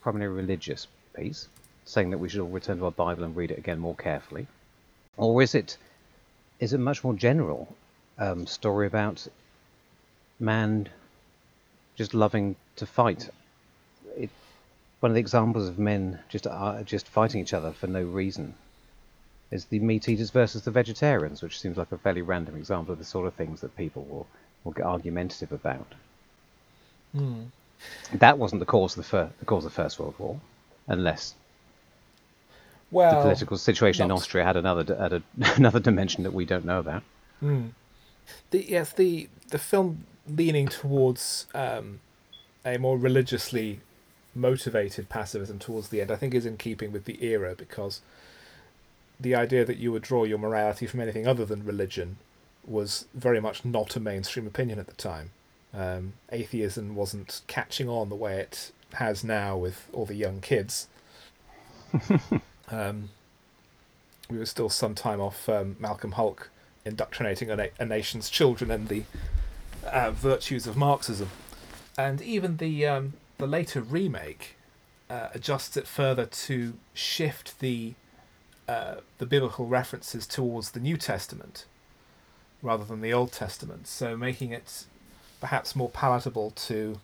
primarily 0.00 0.34
religious 0.34 0.86
piece, 1.16 1.48
saying 1.84 2.10
that 2.10 2.18
we 2.18 2.28
should 2.28 2.40
all 2.40 2.48
return 2.48 2.78
to 2.78 2.84
our 2.84 2.90
Bible 2.92 3.24
and 3.24 3.34
read 3.36 3.50
it 3.50 3.58
again 3.58 3.78
more 3.78 3.96
carefully, 3.96 4.46
or 5.16 5.42
is 5.42 5.54
it 5.54 5.76
is 6.60 6.72
it 6.72 6.78
much 6.78 7.02
more 7.02 7.14
general 7.14 7.74
um, 8.18 8.46
story 8.46 8.86
about 8.86 9.26
man 10.38 10.88
just 11.96 12.14
loving 12.14 12.54
to 12.76 12.86
fight? 12.86 13.28
It, 14.16 14.30
one 15.00 15.10
of 15.10 15.14
the 15.14 15.20
examples 15.20 15.68
of 15.68 15.78
men 15.78 16.20
just 16.28 16.46
uh, 16.46 16.82
just 16.84 17.08
fighting 17.08 17.40
each 17.40 17.52
other 17.54 17.72
for 17.72 17.88
no 17.88 18.02
reason 18.02 18.54
is 19.50 19.64
the 19.66 19.80
meat 19.80 20.08
eaters 20.08 20.30
versus 20.30 20.62
the 20.62 20.70
vegetarians, 20.70 21.42
which 21.42 21.58
seems 21.58 21.76
like 21.76 21.90
a 21.92 21.98
fairly 21.98 22.22
random 22.22 22.56
example 22.56 22.92
of 22.92 22.98
the 22.98 23.04
sort 23.04 23.26
of 23.26 23.34
things 23.34 23.60
that 23.60 23.76
people 23.76 24.04
will, 24.04 24.26
will 24.64 24.72
get 24.72 24.86
argumentative 24.86 25.52
about. 25.52 25.94
Hmm. 27.12 27.44
That 28.12 28.38
wasn't 28.38 28.60
the 28.60 28.66
cause 28.66 28.92
of 28.96 29.04
the, 29.04 29.08
fir- 29.08 29.30
the 29.38 29.44
cause 29.44 29.64
of 29.64 29.72
the 29.72 29.82
First 29.82 29.98
World 29.98 30.14
War, 30.18 30.38
unless 30.86 31.34
Well, 32.90 33.16
the 33.16 33.22
political 33.22 33.56
situation 33.56 34.04
in 34.04 34.10
Austria 34.12 34.44
had 34.44 34.56
another 34.56 34.94
had 34.94 35.12
a, 35.14 35.22
another 35.56 35.80
dimension 35.80 36.22
that 36.24 36.32
we 36.32 36.44
don't 36.44 36.64
know 36.64 36.78
about. 36.78 37.02
Hmm. 37.40 37.68
The, 38.50 38.70
yes, 38.70 38.92
the 38.92 39.28
the 39.48 39.58
film 39.58 40.04
leaning 40.28 40.68
towards 40.68 41.46
um, 41.54 42.00
a 42.64 42.78
more 42.78 42.98
religiously 42.98 43.80
motivated 44.34 45.08
pacifism 45.08 45.58
towards 45.58 45.88
the 45.88 46.00
end, 46.00 46.10
I 46.10 46.16
think, 46.16 46.34
is 46.34 46.46
in 46.46 46.56
keeping 46.56 46.92
with 46.92 47.04
the 47.06 47.24
era 47.24 47.54
because 47.56 48.00
the 49.20 49.34
idea 49.34 49.64
that 49.64 49.76
you 49.76 49.92
would 49.92 50.02
draw 50.02 50.24
your 50.24 50.38
morality 50.38 50.86
from 50.86 51.00
anything 51.00 51.26
other 51.26 51.44
than 51.44 51.64
religion 51.64 52.16
was 52.66 53.06
very 53.14 53.40
much 53.40 53.64
not 53.64 53.94
a 53.96 54.00
mainstream 54.00 54.46
opinion 54.46 54.78
at 54.78 54.86
the 54.86 54.94
time. 54.94 55.30
Um, 55.72 56.14
atheism 56.32 56.94
wasn't 56.94 57.42
catching 57.46 57.88
on 57.88 58.08
the 58.08 58.16
way 58.16 58.40
it 58.40 58.72
has 58.94 59.22
now 59.22 59.56
with 59.56 59.88
all 59.92 60.06
the 60.06 60.14
young 60.14 60.40
kids. 60.40 60.88
um, 62.70 63.10
we 64.28 64.38
were 64.38 64.46
still 64.46 64.68
some 64.68 64.94
time 64.94 65.20
off 65.20 65.48
um, 65.48 65.76
Malcolm 65.78 66.12
Hulke 66.12 66.48
indoctrinating 66.84 67.50
a, 67.50 67.56
na- 67.56 67.66
a 67.78 67.84
nation's 67.84 68.30
children 68.30 68.70
in 68.70 68.86
the 68.86 69.04
uh, 69.86 70.10
virtues 70.10 70.66
of 70.66 70.76
Marxism, 70.76 71.28
and 71.98 72.20
even 72.22 72.58
the 72.58 72.86
um, 72.86 73.14
the 73.38 73.46
later 73.46 73.80
remake 73.80 74.56
uh, 75.08 75.28
adjusts 75.34 75.76
it 75.76 75.86
further 75.86 76.26
to 76.26 76.74
shift 76.94 77.58
the 77.60 77.94
uh, 78.70 78.94
the 79.18 79.26
biblical 79.26 79.66
references 79.66 80.26
towards 80.26 80.70
the 80.70 80.80
New 80.80 80.96
Testament 80.96 81.64
rather 82.62 82.84
than 82.84 83.00
the 83.00 83.12
Old 83.12 83.32
Testament, 83.32 83.86
so 83.86 84.16
making 84.16 84.50
it 84.52 84.84
perhaps 85.40 85.74
more 85.74 85.88
palatable 85.88 86.50
to 86.68 87.00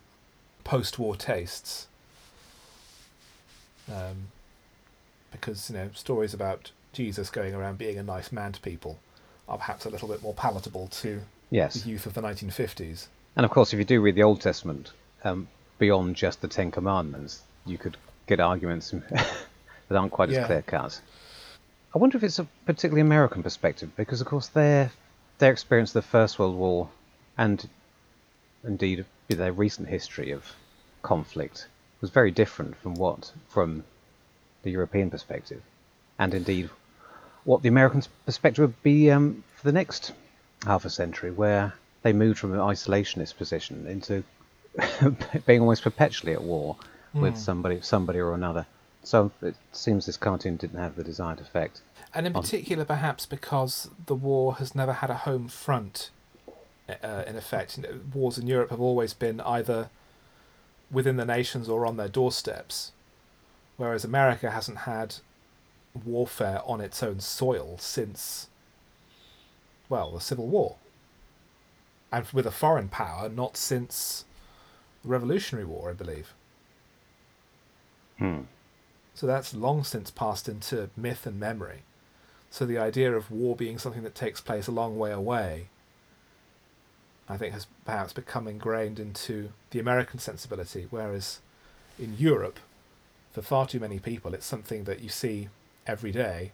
post-war 0.64 1.16
tastes. 1.16 1.86
Um, 3.92 4.28
because 5.32 5.70
you 5.70 5.76
know 5.76 5.90
stories 5.94 6.34
about 6.34 6.70
Jesus 6.92 7.30
going 7.30 7.54
around 7.54 7.78
being 7.78 7.98
a 7.98 8.02
nice 8.02 8.32
man 8.32 8.52
to 8.52 8.60
people 8.60 8.98
are 9.48 9.58
perhaps 9.58 9.84
a 9.84 9.90
little 9.90 10.08
bit 10.08 10.22
more 10.22 10.34
palatable 10.34 10.88
to 10.88 11.22
Yes. 11.50 11.74
the 11.82 11.90
youth 11.90 12.06
of 12.06 12.14
the 12.14 12.20
1950s. 12.20 13.06
And 13.36 13.44
of 13.46 13.50
course, 13.52 13.72
if 13.72 13.78
you 13.78 13.84
do 13.84 14.00
read 14.00 14.16
the 14.16 14.24
Old 14.24 14.40
Testament, 14.40 14.90
um, 15.24 15.46
beyond 15.78 16.16
just 16.16 16.40
the 16.40 16.48
Ten 16.48 16.70
Commandments, 16.72 17.42
you 17.64 17.78
could 17.78 17.96
get 18.26 18.40
arguments 18.40 18.90
that 19.10 19.96
aren't 19.96 20.10
quite 20.12 20.30
Yeah. 20.30 20.40
as 20.40 20.46
clear 20.46 20.62
cut. 20.62 21.00
I 21.94 21.98
wonder 21.98 22.16
if 22.16 22.24
it's 22.24 22.38
a 22.38 22.46
particularly 22.64 23.00
American 23.00 23.42
perspective, 23.42 23.90
because 23.96 24.20
of 24.20 24.26
course 24.26 24.48
their 24.48 24.90
their 25.38 25.52
experience 25.52 25.90
of 25.90 26.02
the 26.04 26.08
First 26.08 26.38
World 26.38 26.56
War, 26.56 26.88
and 27.36 27.68
indeed 28.64 29.04
their 29.28 29.52
recent 29.52 29.88
history 29.88 30.30
of 30.30 30.44
conflict, 31.02 31.66
was 32.00 32.10
very 32.10 32.30
different 32.30 32.76
from 32.76 32.94
what 32.94 33.32
from 33.48 33.84
the 34.62 34.70
European 34.70 35.10
perspective, 35.10 35.62
and 36.18 36.34
indeed 36.34 36.70
what 37.44 37.62
the 37.62 37.68
American 37.68 38.02
perspective 38.24 38.62
would 38.62 38.82
be 38.82 39.10
um, 39.10 39.44
for 39.54 39.64
the 39.64 39.72
next 39.72 40.12
half 40.64 40.84
a 40.84 40.90
century, 40.90 41.30
where 41.30 41.72
they 42.02 42.12
moved 42.12 42.38
from 42.38 42.52
an 42.52 42.58
isolationist 42.60 43.36
position 43.36 43.86
into 43.86 44.24
being 45.46 45.60
almost 45.60 45.82
perpetually 45.82 46.32
at 46.32 46.42
war 46.42 46.76
with 47.14 47.34
Hmm. 47.34 47.40
somebody, 47.40 47.80
somebody 47.80 48.18
or 48.18 48.34
another. 48.34 48.66
So 49.06 49.30
it 49.40 49.54
seems 49.70 50.06
this 50.06 50.16
cartoon 50.16 50.56
didn't 50.56 50.80
have 50.80 50.96
the 50.96 51.04
desired 51.04 51.38
effect. 51.38 51.80
And 52.12 52.26
in 52.26 52.34
On- 52.34 52.42
particular, 52.42 52.84
perhaps 52.84 53.24
because 53.24 53.88
the 54.06 54.16
war 54.16 54.56
has 54.56 54.74
never 54.74 54.94
had 54.94 55.10
a 55.10 55.14
home 55.18 55.46
front, 55.46 56.10
uh, 56.88 57.22
in 57.24 57.36
effect. 57.36 57.76
You 57.76 57.84
know, 57.84 58.00
wars 58.12 58.36
in 58.36 58.48
Europe 58.48 58.70
have 58.70 58.80
always 58.80 59.14
been 59.14 59.40
either 59.42 59.90
within 60.90 61.16
the 61.18 61.24
nations 61.24 61.68
or 61.68 61.86
on 61.86 61.96
their 61.96 62.08
doorsteps, 62.08 62.90
whereas 63.76 64.04
America 64.04 64.50
hasn't 64.50 64.78
had 64.78 65.16
warfare 66.04 66.60
on 66.64 66.80
its 66.80 67.00
own 67.00 67.20
soil 67.20 67.78
since, 67.78 68.48
well, 69.88 70.10
the 70.10 70.20
Civil 70.20 70.48
War. 70.48 70.74
And 72.10 72.26
with 72.32 72.46
a 72.46 72.50
foreign 72.50 72.88
power, 72.88 73.28
not 73.28 73.56
since 73.56 74.24
the 75.04 75.10
Revolutionary 75.10 75.64
War, 75.64 75.90
I 75.90 75.92
believe. 75.92 76.32
Hmm. 78.18 78.40
So 79.16 79.26
that's 79.26 79.54
long 79.54 79.82
since 79.82 80.10
passed 80.10 80.46
into 80.46 80.90
myth 80.94 81.26
and 81.26 81.40
memory. 81.40 81.82
So 82.50 82.66
the 82.66 82.78
idea 82.78 83.16
of 83.16 83.30
war 83.30 83.56
being 83.56 83.78
something 83.78 84.02
that 84.02 84.14
takes 84.14 84.42
place 84.42 84.66
a 84.66 84.72
long 84.72 84.98
way 84.98 85.10
away, 85.10 85.68
I 87.26 87.38
think, 87.38 87.54
has 87.54 87.66
perhaps 87.86 88.12
become 88.12 88.46
ingrained 88.46 89.00
into 89.00 89.50
the 89.70 89.80
American 89.80 90.20
sensibility, 90.20 90.86
whereas 90.90 91.40
in 91.98 92.14
Europe, 92.18 92.60
for 93.32 93.40
far 93.40 93.66
too 93.66 93.80
many 93.80 93.98
people, 93.98 94.34
it's 94.34 94.46
something 94.46 94.84
that 94.84 95.00
you 95.00 95.08
see 95.08 95.48
every 95.86 96.12
day, 96.12 96.52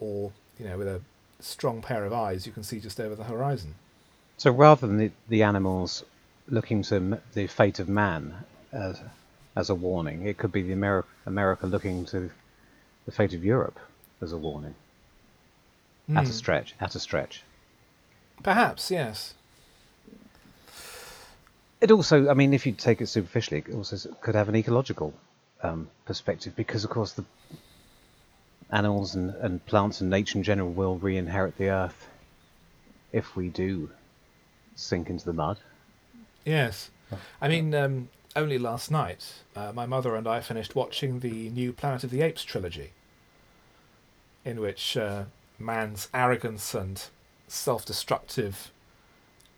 or 0.00 0.32
you 0.58 0.66
know, 0.66 0.76
with 0.76 0.88
a 0.88 1.00
strong 1.38 1.82
pair 1.82 2.04
of 2.04 2.12
eyes, 2.12 2.46
you 2.46 2.52
can 2.52 2.64
see 2.64 2.80
just 2.80 2.98
over 2.98 3.14
the 3.14 3.24
horizon. 3.24 3.76
So 4.38 4.50
rather 4.50 4.88
than 4.88 4.98
the, 4.98 5.12
the 5.28 5.44
animals 5.44 6.04
looking 6.48 6.82
to 6.82 7.20
the 7.32 7.46
fate 7.46 7.78
of 7.78 7.88
man 7.88 8.34
as, 8.72 9.00
as 9.56 9.70
a 9.70 9.74
warning, 9.74 10.26
it 10.26 10.36
could 10.38 10.52
be 10.52 10.62
the 10.62 10.74
Ameri- 10.74 11.04
America 11.24 11.66
looking 11.66 12.04
to 12.06 12.30
the 13.06 13.12
fate 13.12 13.32
of 13.32 13.42
Europe 13.44 13.78
as 14.20 14.32
a 14.32 14.36
warning. 14.38 14.74
At 16.10 16.24
Hmm. 16.24 16.30
a 16.30 16.32
stretch. 16.32 16.74
At 16.80 16.94
a 16.94 17.00
stretch. 17.00 17.42
Perhaps, 18.42 18.90
yes. 18.90 19.34
It 21.80 21.90
also, 21.90 22.28
I 22.28 22.34
mean, 22.34 22.54
if 22.54 22.66
you 22.66 22.72
take 22.72 23.00
it 23.00 23.06
superficially, 23.08 23.64
it 23.66 23.74
also 23.74 23.96
could 24.20 24.34
have 24.34 24.48
an 24.48 24.56
ecological 24.56 25.12
um, 25.62 25.88
perspective 26.04 26.54
because, 26.54 26.84
of 26.84 26.90
course, 26.90 27.12
the 27.12 27.24
animals 28.70 29.14
and, 29.14 29.30
and 29.36 29.64
plants 29.66 30.00
and 30.00 30.10
nature 30.10 30.38
in 30.38 30.44
general 30.44 30.70
will 30.72 30.96
re-inherit 30.98 31.56
the 31.58 31.68
earth 31.70 32.08
if 33.12 33.36
we 33.36 33.48
do 33.48 33.90
sink 34.74 35.08
into 35.08 35.24
the 35.24 35.32
mud. 35.32 35.58
Yes. 36.44 36.90
I 37.40 37.48
mean, 37.48 37.74
um, 37.74 38.08
only 38.36 38.58
last 38.58 38.90
night, 38.90 39.42
uh, 39.56 39.72
my 39.72 39.86
mother 39.86 40.14
and 40.14 40.28
I 40.28 40.40
finished 40.40 40.76
watching 40.76 41.20
the 41.20 41.48
new 41.48 41.72
Planet 41.72 42.04
of 42.04 42.10
the 42.10 42.20
Apes 42.20 42.44
trilogy, 42.44 42.92
in 44.44 44.60
which 44.60 44.96
uh, 44.96 45.24
man's 45.58 46.08
arrogance 46.12 46.74
and 46.74 47.02
self 47.48 47.84
destructive 47.86 48.70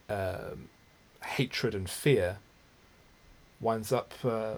um, 0.08 0.68
hatred 1.22 1.74
and 1.74 1.90
fear 1.90 2.38
winds 3.60 3.92
up 3.92 4.14
uh, 4.24 4.54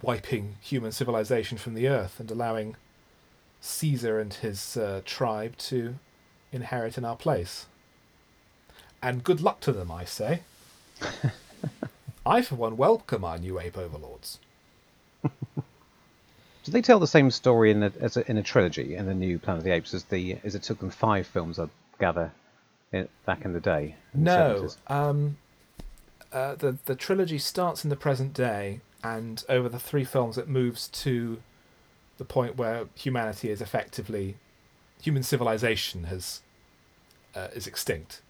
wiping 0.00 0.56
human 0.60 0.92
civilization 0.92 1.58
from 1.58 1.74
the 1.74 1.88
earth 1.88 2.20
and 2.20 2.30
allowing 2.30 2.76
Caesar 3.60 4.20
and 4.20 4.34
his 4.34 4.76
uh, 4.76 5.00
tribe 5.04 5.56
to 5.58 5.96
inherit 6.52 6.96
in 6.96 7.04
our 7.04 7.16
place. 7.16 7.66
And 9.02 9.24
good 9.24 9.40
luck 9.40 9.60
to 9.60 9.72
them, 9.72 9.90
I 9.90 10.04
say. 10.04 10.42
I, 12.28 12.42
for 12.42 12.56
one, 12.56 12.76
welcome 12.76 13.24
our 13.24 13.38
new 13.38 13.58
ape 13.58 13.78
overlords. 13.78 14.38
Do 15.24 16.72
they 16.72 16.82
tell 16.82 16.98
the 16.98 17.06
same 17.06 17.30
story 17.30 17.70
in 17.70 17.82
a, 17.82 17.92
as 18.00 18.16
a, 18.18 18.30
in 18.30 18.36
a 18.36 18.42
trilogy 18.42 18.94
in 18.94 19.06
the 19.06 19.14
new 19.14 19.38
Planet 19.38 19.60
of 19.60 19.64
the 19.64 19.70
Apes 19.70 19.94
as 19.94 20.04
the 20.04 20.36
as 20.44 20.54
it 20.54 20.62
took 20.62 20.80
them 20.80 20.90
five 20.90 21.26
films, 21.26 21.58
I 21.58 21.68
gather, 21.98 22.30
in, 22.92 23.08
back 23.24 23.44
in 23.44 23.54
the 23.54 23.60
day? 23.60 23.94
in 24.12 24.24
No, 24.24 24.68
70s? 24.68 24.76
um, 24.92 25.38
uh, 26.30 26.54
the 26.56 26.76
the 26.84 26.94
trilogy 26.94 27.38
starts 27.38 27.84
in 27.84 27.90
the 27.90 27.96
present 27.96 28.34
day, 28.34 28.80
and 29.02 29.42
over 29.48 29.68
the 29.68 29.78
three 29.78 30.04
films, 30.04 30.36
it 30.36 30.46
moves 30.48 30.88
to 30.88 31.40
the 32.18 32.24
point 32.26 32.56
where 32.56 32.86
humanity 32.94 33.48
is 33.50 33.62
effectively 33.62 34.36
human 35.00 35.22
civilization 35.22 36.04
has 36.04 36.42
uh, 37.34 37.48
is 37.54 37.66
extinct. 37.66 38.20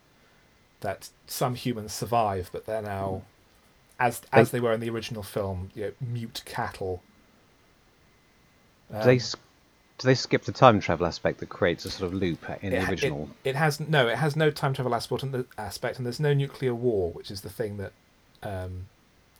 That 0.80 1.09
some 1.26 1.57
humans 1.57 1.92
survive, 1.92 2.51
but 2.53 2.66
they're 2.66 2.82
now, 2.82 3.22
as 3.99 4.22
as 4.32 4.51
they 4.51 4.61
were 4.61 4.72
in 4.72 4.80
the 4.80 4.90
original 4.90 5.22
film, 5.22 5.70
you 5.74 5.84
know, 5.84 5.92
mute 6.01 6.42
cattle. 6.44 7.03
do 8.90 8.99
they 9.03 9.16
Um, 9.16 9.40
do 9.99 10.07
they 10.07 10.14
skip 10.14 10.44
the 10.44 10.53
time 10.53 10.80
travel 10.80 11.07
aspect 11.07 11.40
that 11.40 11.49
creates 11.49 11.84
a 11.84 11.90
sort 11.90 12.12
of 12.12 12.14
loop 12.14 12.49
in 12.62 12.72
it, 12.72 12.80
the 12.80 12.90
original? 12.90 13.30
It, 13.42 13.51
it 13.51 13.57
has 13.57 13.80
no. 13.80 14.07
It 14.07 14.16
has 14.16 14.36
no 14.36 14.51
time 14.51 14.72
travel 14.72 14.94
aspect, 14.94 15.24
and, 15.24 15.34
the, 15.34 15.46
aspect, 15.59 15.96
and 15.96 16.07
there's 16.07 16.20
no 16.20 16.32
nuclear 16.32 16.74
war, 16.74 17.11
which 17.12 17.30
is 17.30 17.40
the 17.40 17.51
thing 17.51 17.78
that 17.78 17.92
um, 18.42 18.86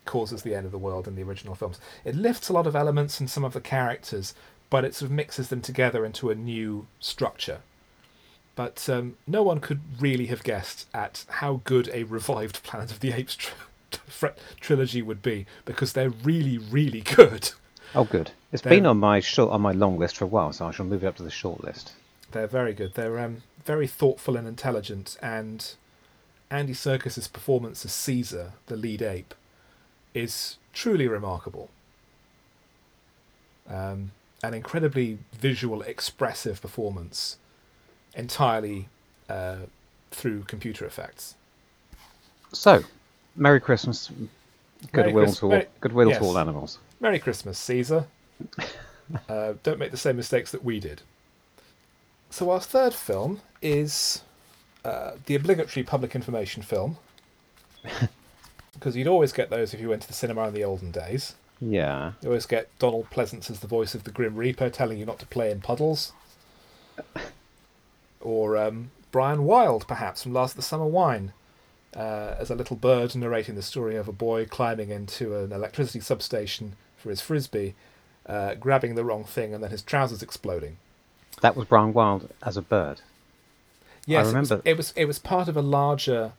causes 0.05 0.43
the 0.43 0.55
end 0.55 0.67
of 0.67 0.73
the 0.73 0.79
world 0.79 1.07
in 1.07 1.15
the 1.15 1.23
original 1.23 1.55
films. 1.55 1.79
It 2.05 2.17
lifts 2.17 2.49
a 2.49 2.53
lot 2.53 2.67
of 2.67 2.75
elements 2.75 3.21
and 3.21 3.31
some 3.31 3.45
of 3.45 3.53
the 3.53 3.61
characters, 3.61 4.35
but 4.69 4.85
it 4.85 4.97
sort 4.97 5.11
of 5.11 5.15
mixes 5.15 5.49
them 5.49 5.61
together 5.61 6.05
into 6.05 6.31
a 6.31 6.35
new 6.35 6.89
structure. 6.99 7.61
But 8.57 8.89
um, 8.89 9.17
no 9.29 9.45
one 9.45 9.61
could 9.61 9.81
really 10.01 10.27
have 10.27 10.43
guessed 10.43 10.89
at 10.93 11.25
how 11.29 11.61
good 11.63 11.89
a 11.93 12.03
revived 12.03 12.63
Planet 12.65 12.91
of 12.91 12.99
the 12.99 13.13
Apes 13.13 13.39
trilogy 14.61 15.03
would 15.03 15.23
be, 15.23 15.47
because 15.65 15.93
they're 15.93 16.11
really, 16.11 16.59
really 16.59 17.01
good. 17.01 17.51
Oh, 17.95 18.05
good. 18.05 18.33
It's 18.53 18.63
They're- 18.63 18.71
been 18.71 18.87
on 18.87 18.99
my 18.99 19.21
short 19.21 19.51
on 19.53 19.61
my 19.63 19.73
long 19.73 19.99
list 19.99 20.17
for 20.17 20.25
a 20.25 20.29
while, 20.29 20.53
so 20.53 20.67
I 20.67 20.71
shall 20.71 20.87
move 20.87 21.05
it 21.05 21.07
up 21.07 21.17
to 21.17 21.23
the 21.23 21.31
short 21.31 21.63
list. 21.65 21.93
They're 22.33 22.47
very 22.47 22.75
good. 22.75 22.95
They're 22.95 23.19
um, 23.19 23.43
very 23.65 23.87
thoughtful 23.87 24.37
and 24.37 24.47
intelligent, 24.47 25.17
and 25.23 25.75
Andy 26.51 26.75
Serkis's 26.75 27.29
performance 27.29 27.85
as 27.85 27.93
Caesar, 27.93 28.53
the 28.67 28.77
lead 28.77 29.01
ape, 29.03 29.35
is 30.15 30.57
truly 30.73 31.09
remarkable. 31.09 31.71
Um, 33.69 34.13
an 34.43 34.55
incredibly 34.55 35.19
visual, 35.33 35.83
expressive 35.83 36.61
performance, 36.61 37.37
entirely 38.15 38.89
uh, 39.29 39.57
through 40.11 40.45
computer 40.45 40.85
effects. 40.87 41.35
So, 42.53 42.83
Merry 43.39 43.61
Christmas. 43.61 44.11
Merry 44.11 44.29
Goodwill 44.93 45.25
Christ- 45.25 45.39
to 45.39 45.45
all, 45.45 45.51
Merry- 45.51 45.67
goodwill 45.81 46.09
yes. 46.09 46.19
to 46.19 46.25
all 46.25 46.39
animals. 46.39 46.79
Merry 47.01 47.19
Christmas, 47.19 47.59
Caesar. 47.59 48.07
uh, 49.29 49.55
don't 49.63 49.79
make 49.79 49.91
the 49.91 49.97
same 49.97 50.17
mistakes 50.17 50.51
that 50.53 50.65
we 50.65 50.81
did. 50.81 51.03
So, 52.31 52.51
our 52.51 52.61
third 52.61 52.95
film 52.95 53.41
is 53.63 54.23
uh, 54.85 55.13
the 55.27 55.35
obligatory 55.35 55.83
public 55.85 56.15
information 56.15 56.63
film. 56.63 56.99
because 58.75 58.97
you'd 58.97 59.09
always 59.09 59.33
get 59.33 59.51
those 59.51 59.75
if 59.75 59.81
you 59.81 59.89
went 59.89 60.03
to 60.03 60.09
the 60.09 60.15
cinema 60.15 60.47
in 60.49 60.55
the 60.55 60.65
olden 60.65 60.91
days. 60.91 61.35
Yeah. 61.61 62.13
You 62.23 62.29
always 62.29 62.47
get 62.47 62.71
Donald 62.79 63.11
Pleasence 63.11 63.51
as 63.51 63.61
the 63.61 63.67
voice 63.67 63.95
of 63.95 64.05
the 64.05 64.13
Grim 64.13 64.37
Reaper 64.37 64.71
telling 64.71 64.99
you 64.99 65.07
not 65.07 65.19
to 65.19 65.27
play 65.27 65.51
in 65.51 65.61
puddles. 65.61 66.13
Or 68.21 68.57
um, 68.57 68.91
Brian 69.13 69.45
Wilde, 69.45 69.87
perhaps, 69.87 70.25
from 70.25 70.33
Last 70.33 70.53
of 70.53 70.57
the 70.57 70.63
Summer 70.63 70.87
Wine, 70.87 71.33
uh, 71.97 72.35
as 72.39 72.51
a 72.51 72.55
little 72.55 72.77
bird 72.77 73.15
narrating 73.17 73.55
the 73.55 73.63
story 73.63 73.97
of 73.97 74.09
a 74.09 74.13
boy 74.13 74.45
climbing 74.47 74.91
into 74.91 75.37
an 75.37 75.53
electricity 75.53 76.01
substation 76.01 76.77
for 76.97 77.11
his 77.11 77.21
frisbee, 77.21 77.75
uh, 78.27 78.55
grabbing 78.55 78.95
the 78.95 79.05
wrong 79.05 79.25
thing, 79.25 79.55
and 79.55 79.63
then 79.63 79.71
his 79.71 79.83
trousers 79.83 80.23
exploding. 80.23 80.77
That 81.41 81.57
was 81.57 81.67
Brian 81.67 81.93
Wilde 81.93 82.31
as 82.43 82.57
a 82.57 82.63
bird. 82.63 83.01
Yes, 84.07 84.25
I 84.27 84.29
remember- 84.29 84.63
It 84.65 84.77
was, 84.77 84.91
it 84.91 84.97
was 84.97 85.03
it 85.03 85.05
was 85.07 85.19
part 85.19 85.49
of 85.49 85.57
a 85.57 85.63
larger, 85.63 86.33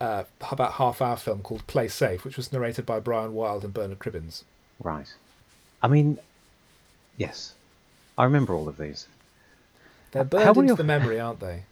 uh, 0.00 0.24
about 0.50 0.72
half 0.74 1.00
hour 1.02 1.16
film 1.16 1.40
called 1.42 1.66
Play 1.66 1.88
Safe, 1.88 2.24
which 2.24 2.36
was 2.36 2.52
narrated 2.52 2.86
by 2.86 3.00
Brian 3.00 3.34
Wilde 3.34 3.64
and 3.64 3.74
Bernard 3.74 3.98
Cribbins. 3.98 4.44
Right. 4.82 5.12
I 5.82 5.88
mean, 5.88 6.18
yes, 7.16 7.54
I 8.18 8.24
remember 8.24 8.54
all 8.54 8.68
of 8.68 8.76
these. 8.76 9.08
They're 10.12 10.24
burned 10.24 10.56
into 10.56 10.72
of- 10.72 10.78
the 10.78 10.84
memory, 10.84 11.18
aren't 11.20 11.40
they? 11.40 11.64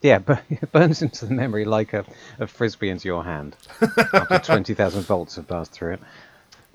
Yeah, 0.00 0.18
but 0.26 0.42
it 0.50 0.70
burns 0.72 1.02
into 1.02 1.26
the 1.26 1.34
memory 1.34 1.64
like 1.64 1.92
a, 1.92 2.04
a 2.38 2.46
frisbee 2.46 2.88
into 2.88 3.08
your 3.08 3.24
hand 3.24 3.56
after 4.12 4.38
twenty 4.38 4.74
thousand 4.74 5.02
volts 5.02 5.36
have 5.36 5.48
passed 5.48 5.72
through 5.72 5.94
it. 5.94 6.00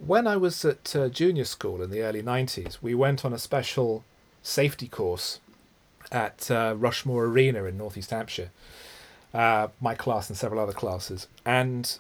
When 0.05 0.28
I 0.28 0.36
was 0.36 0.65
at 0.65 0.95
uh, 0.95 1.07
junior 1.07 1.45
school 1.45 1.82
in 1.82 1.89
the 1.89 2.01
early 2.01 2.21
90s, 2.21 2.80
we 2.82 2.93
went 2.93 3.24
on 3.24 3.32
a 3.32 3.38
special 3.38 4.03
safety 4.41 4.89
course 4.89 5.39
at 6.11 6.51
uh, 6.51 6.76
Rushmoor 6.76 7.26
Arena 7.26 7.63
in 7.63 7.78
Northeast 7.78 8.09
Hampshire. 8.09 8.49
Uh, 9.34 9.69
my 9.80 9.95
class 9.95 10.28
and 10.30 10.38
several 10.38 10.59
other 10.61 10.74
classes, 10.74 11.28
and 11.45 11.97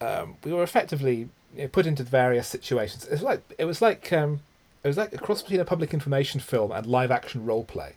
um, 0.00 0.36
we 0.42 0.52
were 0.52 0.62
effectively 0.62 1.28
you 1.54 1.62
know, 1.62 1.68
put 1.68 1.86
into 1.86 2.02
various 2.02 2.48
situations. 2.48 3.04
It 3.04 3.12
was 3.12 3.22
like 3.22 3.42
it 3.58 3.66
was 3.66 3.80
like 3.80 4.12
um, 4.12 4.40
it 4.82 4.88
was 4.88 4.96
like 4.96 5.12
a 5.12 5.18
cross 5.18 5.42
between 5.42 5.60
a 5.60 5.64
public 5.64 5.94
information 5.94 6.40
film 6.40 6.72
and 6.72 6.86
live 6.86 7.10
action 7.12 7.44
role 7.46 7.64
play, 7.64 7.92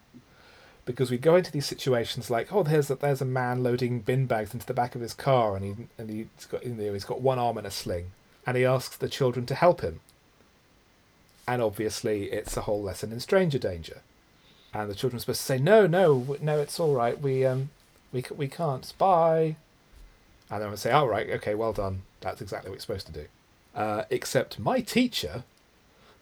because 0.90 1.12
we 1.12 1.20
go 1.20 1.36
into 1.36 1.52
these 1.52 1.68
situations 1.68 2.32
like, 2.32 2.52
oh, 2.52 2.64
there's 2.64 2.90
a, 2.90 2.96
there's 2.96 3.22
a 3.22 3.26
man 3.26 3.62
loading 3.62 4.00
bin 4.00 4.26
bags 4.26 4.56
into 4.56 4.66
the 4.66 4.74
back 4.74 4.96
of 4.96 5.02
his 5.02 5.14
car, 5.14 5.56
and 5.56 5.64
he 5.64 5.76
and 6.00 6.10
he's 6.10 6.48
got 6.50 6.66
you 6.66 6.74
know, 6.74 6.94
he's 6.94 7.06
got 7.06 7.22
one 7.22 7.38
arm 7.38 7.60
in 7.60 7.66
a 7.68 7.70
sling, 7.70 8.10
and 8.44 8.58
he 8.58 8.66
asks 8.66 8.98
the 8.98 9.08
children 9.08 9.46
to 9.46 9.54
help 9.54 9.82
him. 9.82 10.00
And 11.48 11.62
obviously, 11.62 12.32
it's 12.32 12.58
a 12.58 12.62
whole 12.62 12.82
lesson 12.82 13.12
in 13.12 13.20
stranger 13.20 13.60
danger, 13.60 14.02
and 14.74 14.90
the 14.90 14.96
children 14.96 15.18
are 15.18 15.20
supposed 15.20 15.42
to 15.42 15.46
say, 15.46 15.60
no, 15.60 15.86
no, 15.86 16.36
no, 16.42 16.60
it's 16.60 16.80
all 16.80 16.96
right, 16.96 17.22
we 17.22 17.46
um, 17.46 17.70
we 18.12 18.26
we 18.36 18.48
can't, 18.48 18.92
bye. 18.98 19.58
And 20.50 20.64
then 20.64 20.72
I 20.72 20.76
say, 20.76 20.90
all 20.90 21.08
right, 21.08 21.30
okay, 21.30 21.54
well 21.54 21.72
done, 21.72 22.02
that's 22.20 22.42
exactly 22.42 22.72
what 22.72 22.78
you're 22.78 22.82
supposed 22.82 23.06
to 23.06 23.14
do. 23.14 23.26
Uh, 23.76 24.06
except 24.10 24.58
my 24.58 24.82
teacher 24.82 25.44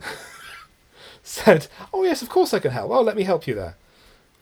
said, 1.24 1.68
oh 1.94 2.04
yes, 2.04 2.22
of 2.22 2.28
course 2.28 2.54
I 2.54 2.60
can 2.60 2.72
help. 2.72 2.92
Oh, 2.92 3.02
let 3.02 3.16
me 3.16 3.24
help 3.24 3.48
you 3.48 3.56
there, 3.56 3.78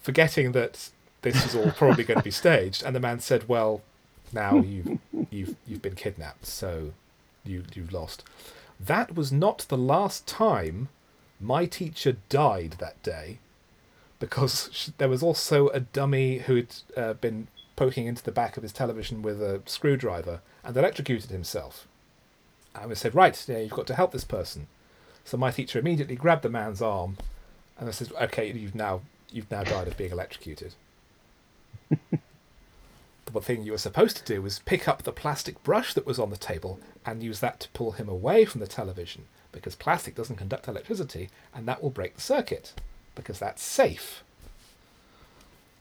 forgetting 0.06 0.52
that 0.52 0.92
this 1.24 1.44
is 1.46 1.56
all 1.56 1.72
probably 1.72 2.04
going 2.04 2.20
to 2.20 2.24
be 2.24 2.32
staged. 2.44 2.84
And 2.84 2.96
the 2.96 3.00
man 3.00 3.20
said, 3.20 3.50
well, 3.50 3.82
now 4.32 4.60
you've 4.60 5.00
you've 5.32 5.56
you've 5.68 5.82
been 5.82 5.96
kidnapped, 5.96 6.46
so 6.46 6.94
you 7.44 7.64
you've 7.74 7.92
lost. 7.92 8.24
That 8.80 9.16
was 9.16 9.32
not 9.32 9.66
the 9.68 9.78
last 9.94 10.28
time 10.28 10.90
my 11.40 11.66
teacher 11.66 12.18
died 12.30 12.76
that 12.78 13.02
day, 13.02 13.40
because 14.20 14.70
sh- 14.72 14.90
there 15.00 15.10
was 15.10 15.24
also 15.24 15.70
a 15.70 15.80
dummy 15.80 16.40
who 16.40 16.56
had 16.56 16.76
uh, 16.96 17.14
been 17.14 17.48
poking 17.76 18.06
into 18.06 18.24
the 18.24 18.32
back 18.32 18.58
of 18.58 18.64
his 18.64 18.72
television 18.72 19.22
with 19.22 19.42
a 19.42 19.62
screwdriver 19.66 20.40
and 20.64 20.78
electrocuted 20.78 21.30
himself. 21.32 21.88
And 22.76 22.90
we 22.90 22.96
said, 22.96 23.16
right, 23.16 23.44
yeah, 23.48 23.60
you've 23.60 23.72
got 23.72 23.88
to 23.88 23.96
help 23.96 24.12
this 24.12 24.24
person. 24.24 24.68
So 25.24 25.38
my 25.38 25.52
teacher 25.52 25.80
immediately 25.80 26.16
grabbed 26.16 26.44
the 26.44 26.50
man's 26.50 26.82
arm, 26.82 27.18
and 27.80 27.90
I 27.90 27.92
said, 27.92 28.12
okay, 28.22 28.52
you've 28.52 28.76
now 28.76 29.02
you've 29.32 29.52
now 29.52 29.64
died 29.64 29.88
of 29.88 29.98
being 29.98 30.12
electrocuted. 30.12 30.74
the 33.36 33.42
thing 33.42 33.64
you 33.64 33.74
were 33.74 33.78
supposed 33.78 34.18
to 34.18 34.24
do 34.24 34.42
was 34.42 34.60
pick 34.60 34.88
up 34.88 35.04
the 35.04 35.12
plastic 35.12 35.62
brush 35.64 35.94
that 35.94 36.06
was 36.06 36.18
on 36.18 36.30
the 36.30 36.38
table 36.38 36.80
and 37.06 37.22
use 37.22 37.42
that 37.42 37.60
to 37.60 37.70
pull 37.70 37.92
him 37.92 38.08
away 38.08 38.46
from 38.46 38.62
the 38.62 38.68
television 38.68 39.26
because 39.52 39.76
plastic 39.76 40.16
doesn't 40.16 40.38
conduct 40.38 40.68
electricity 40.68 41.30
and 41.54 41.68
that 41.68 41.84
will 41.84 41.90
break 41.90 42.16
the 42.16 42.22
circuit 42.22 42.74
because 43.14 43.40
that's 43.40 43.62
safe. 43.62 44.24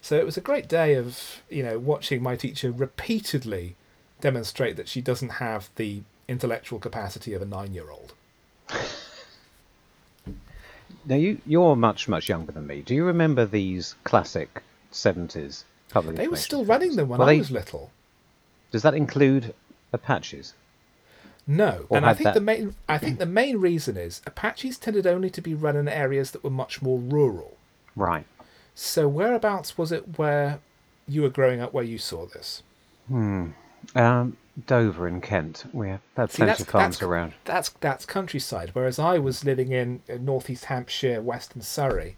So 0.02 0.16
it 0.16 0.26
was 0.26 0.36
a 0.36 0.42
great 0.42 0.68
day 0.68 0.94
of, 0.94 1.42
you 1.48 1.62
know, 1.62 1.78
watching 1.78 2.22
my 2.22 2.36
teacher 2.36 2.70
repeatedly 2.70 3.76
demonstrate 4.20 4.76
that 4.76 4.88
she 4.88 5.00
doesn't 5.00 5.30
have 5.30 5.70
the 5.76 6.02
intellectual 6.28 6.78
capacity 6.78 7.34
of 7.34 7.42
a 7.42 7.46
9-year-old. 7.46 8.14
Now 11.06 11.16
you 11.16 11.38
you're 11.46 11.76
much 11.76 12.08
much 12.08 12.28
younger 12.28 12.52
than 12.52 12.66
me. 12.66 12.82
Do 12.82 12.94
you 12.94 13.04
remember 13.04 13.44
these 13.46 13.94
classic 14.04 14.62
seventies 14.90 15.64
public? 15.90 16.16
They 16.16 16.28
were 16.28 16.36
still 16.36 16.64
running 16.64 16.88
films? 16.88 16.96
them 16.96 17.08
when 17.08 17.18
Were 17.18 17.24
I 17.26 17.32
they- 17.34 17.38
was 17.38 17.50
little. 17.50 17.90
Does 18.70 18.82
that 18.82 18.94
include 18.94 19.54
Apaches? 19.92 20.54
No, 21.46 21.84
Or 21.90 21.98
and 21.98 22.06
I 22.06 22.14
think 22.14 22.24
that- 22.24 22.34
the 22.34 22.40
main 22.40 22.74
I 22.88 22.96
think 22.98 23.18
the 23.18 23.26
main 23.26 23.58
reason 23.58 23.96
is 23.96 24.22
Apaches 24.26 24.78
tended 24.78 25.06
only 25.06 25.30
to 25.30 25.42
be 25.42 25.54
run 25.54 25.76
in 25.76 25.88
areas 25.88 26.30
that 26.30 26.42
were 26.42 26.50
much 26.50 26.80
more 26.82 26.98
rural. 26.98 27.56
Right. 27.94 28.26
So 28.74 29.06
whereabouts 29.06 29.76
was 29.78 29.92
it 29.92 30.18
where 30.18 30.60
you 31.06 31.22
were 31.22 31.28
growing 31.28 31.60
up 31.60 31.72
where 31.74 31.84
you 31.84 31.98
saw 31.98 32.26
this? 32.26 32.62
Hmm. 33.08 33.48
Um, 33.94 34.36
Dover 34.66 35.08
in 35.08 35.20
Kent. 35.20 35.64
We 35.72 35.88
have 35.88 36.00
See, 36.00 36.14
plenty 36.14 36.38
that's- 36.38 36.60
of 36.60 36.68
farms 36.68 36.96
that's- 36.96 37.02
around. 37.08 37.32
That's 37.44 37.70
that's 37.80 38.06
countryside, 38.06 38.70
whereas 38.72 38.98
I 38.98 39.18
was 39.18 39.44
living 39.44 39.72
in, 39.72 40.02
in 40.08 40.24
northeast 40.24 40.66
Hampshire, 40.66 41.20
western 41.20 41.62
Surrey, 41.62 42.16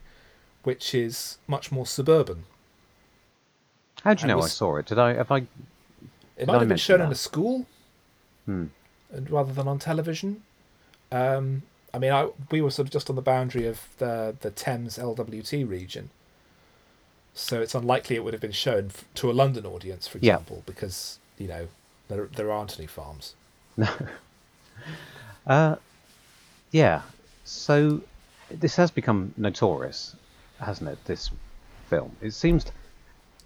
which 0.62 0.95
is 0.95 1.39
much 1.47 1.72
more 1.72 1.87
suburban. 1.87 2.45
How 4.03 4.14
do 4.14 4.26
you 4.26 4.32
I 4.32 4.37
know 4.37 4.43
I 4.43 4.49
saw 4.49 4.76
it? 4.76 4.87
Did 4.87 4.99
I? 4.99 5.14
Have 5.14 5.32
I? 5.32 5.47
It 6.37 6.47
might 6.47 6.57
I 6.57 6.59
have 6.61 6.68
been 6.68 6.76
shown 6.76 7.01
in 7.01 7.09
that? 7.09 7.12
a 7.14 7.18
school, 7.18 7.66
Hmm. 8.45 8.66
and 9.11 9.30
rather 9.30 9.53
than 9.53 9.66
on 9.66 9.78
television. 9.78 10.43
Um, 11.11 11.62
I 11.95 11.99
mean, 11.99 12.12
I 12.12 12.28
we 12.51 12.61
were 12.61 12.70
sort 12.70 12.87
of 12.89 12.93
just 12.93 13.09
on 13.09 13.16
the 13.16 13.22
boundary 13.22 13.66
of 13.66 13.80
the 13.99 14.37
the 14.41 14.51
Thames 14.51 14.99
LWT 14.99 15.64
region, 15.64 16.11
so 17.32 17.62
it's 17.62 17.74
unlikely 17.74 18.16
it 18.16 18.24
would 18.24 18.34
have 18.34 18.41
been 18.43 18.53
shown 18.53 18.87
f- 18.95 19.05
to 19.14 19.30
a 19.30 19.32
London 19.32 19.64
audience, 19.64 20.07
for 20.07 20.18
Yeah. 20.18 20.34
example, 20.34 20.62
because 20.66 21.18
you 21.39 21.49
know 21.49 21.68
there 22.09 22.28
there 22.36 22.50
aren't 22.52 22.78
any 22.78 22.86
farms. 22.86 23.34
Uh, 25.46 25.76
yeah. 26.72 27.02
So 27.44 28.00
this 28.50 28.74
has 28.76 28.90
become 28.90 29.32
notorious, 29.36 30.16
hasn't 30.61 30.90
it? 30.90 30.98
This 31.04 31.30
film. 31.88 32.16
It 32.20 32.32
seems. 32.32 32.66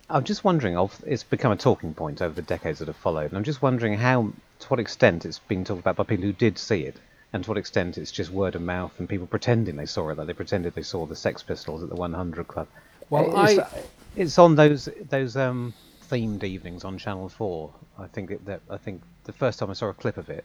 I'm 0.08 0.24
just 0.24 0.42
wondering. 0.42 0.76
Of 0.76 1.02
it's 1.06 1.22
become 1.24 1.52
a 1.52 1.56
talking 1.56 1.92
point 1.94 2.22
over 2.22 2.34
the 2.34 2.42
decades 2.42 2.78
that 2.78 2.88
have 2.88 2.96
followed, 2.96 3.26
and 3.30 3.36
I'm 3.36 3.44
just 3.44 3.60
wondering 3.62 3.94
how, 3.98 4.32
to 4.60 4.66
what 4.68 4.80
extent, 4.80 5.26
it's 5.26 5.38
been 5.40 5.64
talked 5.64 5.80
about 5.80 5.96
by 5.96 6.04
people 6.04 6.24
who 6.24 6.32
did 6.32 6.58
see 6.58 6.84
it, 6.84 6.96
and 7.32 7.44
to 7.44 7.50
what 7.50 7.58
extent 7.58 7.98
it's 7.98 8.10
just 8.10 8.30
word 8.30 8.54
of 8.54 8.62
mouth 8.62 8.92
and 8.98 9.08
people 9.08 9.26
pretending 9.26 9.76
they 9.76 9.86
saw 9.86 10.08
it, 10.08 10.16
like 10.18 10.26
they 10.26 10.32
pretended 10.32 10.74
they 10.74 10.82
saw 10.82 11.04
the 11.06 11.14
Sex 11.16 11.42
Pistols 11.42 11.82
at 11.82 11.90
the 11.90 11.96
100 11.96 12.48
Club. 12.48 12.66
Well, 13.10 13.44
it's, 13.44 13.58
I- 13.58 13.82
it's 14.16 14.38
on 14.38 14.56
those 14.56 14.88
those 15.10 15.36
um, 15.36 15.74
themed 16.10 16.42
evenings 16.42 16.84
on 16.84 16.98
Channel 16.98 17.28
Four. 17.28 17.70
I 17.98 18.06
think 18.06 18.30
it, 18.30 18.44
that 18.46 18.60
I 18.68 18.76
think 18.76 19.02
the 19.24 19.32
first 19.32 19.58
time 19.58 19.70
I 19.70 19.74
saw 19.74 19.88
a 19.88 19.94
clip 19.94 20.16
of 20.16 20.28
it 20.28 20.44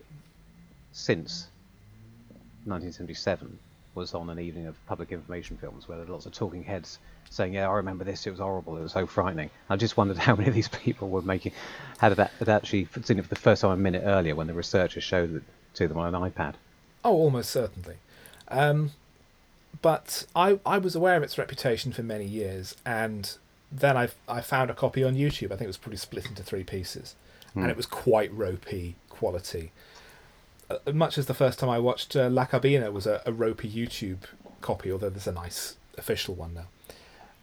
since 0.91 1.47
1977 2.65 3.59
was 3.95 4.13
on 4.13 4.29
an 4.29 4.39
evening 4.39 4.67
of 4.67 4.75
public 4.87 5.11
information 5.11 5.57
films 5.57 5.87
where 5.87 5.97
there 5.97 6.05
were 6.05 6.13
lots 6.13 6.25
of 6.25 6.33
talking 6.33 6.63
heads 6.63 6.99
saying, 7.29 7.53
"Yeah, 7.53 7.69
I 7.69 7.73
remember 7.73 8.03
this. 8.03 8.27
It 8.27 8.31
was 8.31 8.39
horrible. 8.39 8.77
It 8.77 8.81
was 8.81 8.91
so 8.91 9.07
frightening." 9.07 9.49
I 9.69 9.75
just 9.77 9.97
wondered 9.97 10.17
how 10.27 10.35
many 10.35 10.49
of 10.49 10.55
these 10.55 10.67
people 10.67 11.09
were 11.09 11.21
making 11.21 11.53
had 11.97 12.11
it, 12.11 12.17
had 12.17 12.49
actually 12.49 12.87
seen 13.03 13.19
it 13.19 13.23
for 13.23 13.29
the 13.29 13.35
first 13.35 13.61
time 13.61 13.71
a 13.71 13.77
minute 13.77 14.03
earlier 14.05 14.35
when 14.35 14.47
the 14.47 14.53
researchers 14.53 15.03
showed 15.03 15.35
it 15.35 15.43
to 15.75 15.87
them 15.87 15.97
on 15.97 16.13
an 16.13 16.31
iPad. 16.31 16.55
Oh, 17.03 17.13
almost 17.13 17.49
certainly. 17.49 17.95
Um, 18.49 18.91
but 19.81 20.25
I 20.35 20.59
I 20.65 20.77
was 20.77 20.95
aware 20.95 21.15
of 21.15 21.23
its 21.23 21.37
reputation 21.37 21.91
for 21.91 22.03
many 22.03 22.25
years, 22.25 22.75
and 22.85 23.35
then 23.79 23.97
I 23.97 24.09
I 24.27 24.41
found 24.41 24.69
a 24.69 24.73
copy 24.73 25.03
on 25.03 25.15
YouTube. 25.15 25.47
I 25.47 25.55
think 25.55 25.63
it 25.63 25.67
was 25.67 25.77
probably 25.77 25.97
split 25.97 26.27
into 26.27 26.43
three 26.43 26.63
pieces, 26.63 27.15
and 27.53 27.69
it 27.69 27.77
was 27.77 27.85
quite 27.85 28.33
ropey 28.33 28.95
quality. 29.09 29.71
Uh, 30.69 30.77
much 30.93 31.17
as 31.17 31.27
the 31.27 31.33
first 31.33 31.59
time 31.59 31.69
I 31.69 31.79
watched 31.79 32.15
uh, 32.15 32.27
La 32.27 32.45
Cabina 32.45 32.91
was 32.91 33.05
a, 33.05 33.21
a 33.25 33.31
ropey 33.31 33.69
YouTube 33.69 34.23
copy, 34.61 34.91
although 34.91 35.09
there's 35.09 35.27
a 35.27 35.31
nice 35.31 35.75
official 35.97 36.33
one 36.35 36.53
now. 36.53 36.67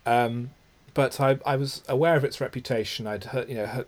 Um, 0.04 0.50
but 0.94 1.20
I 1.20 1.38
I 1.46 1.56
was 1.56 1.82
aware 1.88 2.16
of 2.16 2.24
its 2.24 2.40
reputation. 2.40 3.06
I'd 3.06 3.24
heard 3.24 3.48
you 3.48 3.56
know 3.56 3.66
heard, 3.66 3.86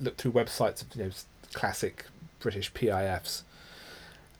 looked 0.00 0.20
through 0.20 0.32
websites 0.32 0.82
of 0.82 0.96
you 0.96 1.04
know 1.04 1.10
classic 1.52 2.06
British 2.40 2.72
PIFs 2.72 3.42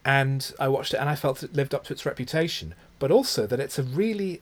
and 0.05 0.53
I 0.59 0.69
watched 0.69 0.95
it 0.95 0.99
and 0.99 1.09
I 1.09 1.15
felt 1.15 1.43
it 1.43 1.55
lived 1.55 1.75
up 1.75 1.85
to 1.85 1.93
its 1.93 2.05
reputation, 2.05 2.75
but 2.99 3.11
also 3.11 3.47
that 3.47 3.61
it's 3.61 3.79
a 3.79 3.83
really 3.83 4.41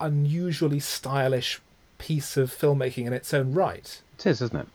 unusually 0.00 0.80
stylish 0.80 1.60
piece 1.98 2.36
of 2.36 2.50
filmmaking 2.50 3.06
in 3.06 3.12
its 3.12 3.32
own 3.32 3.52
right. 3.54 4.00
It 4.18 4.26
is, 4.26 4.42
isn't 4.42 4.60
it? 4.60 4.66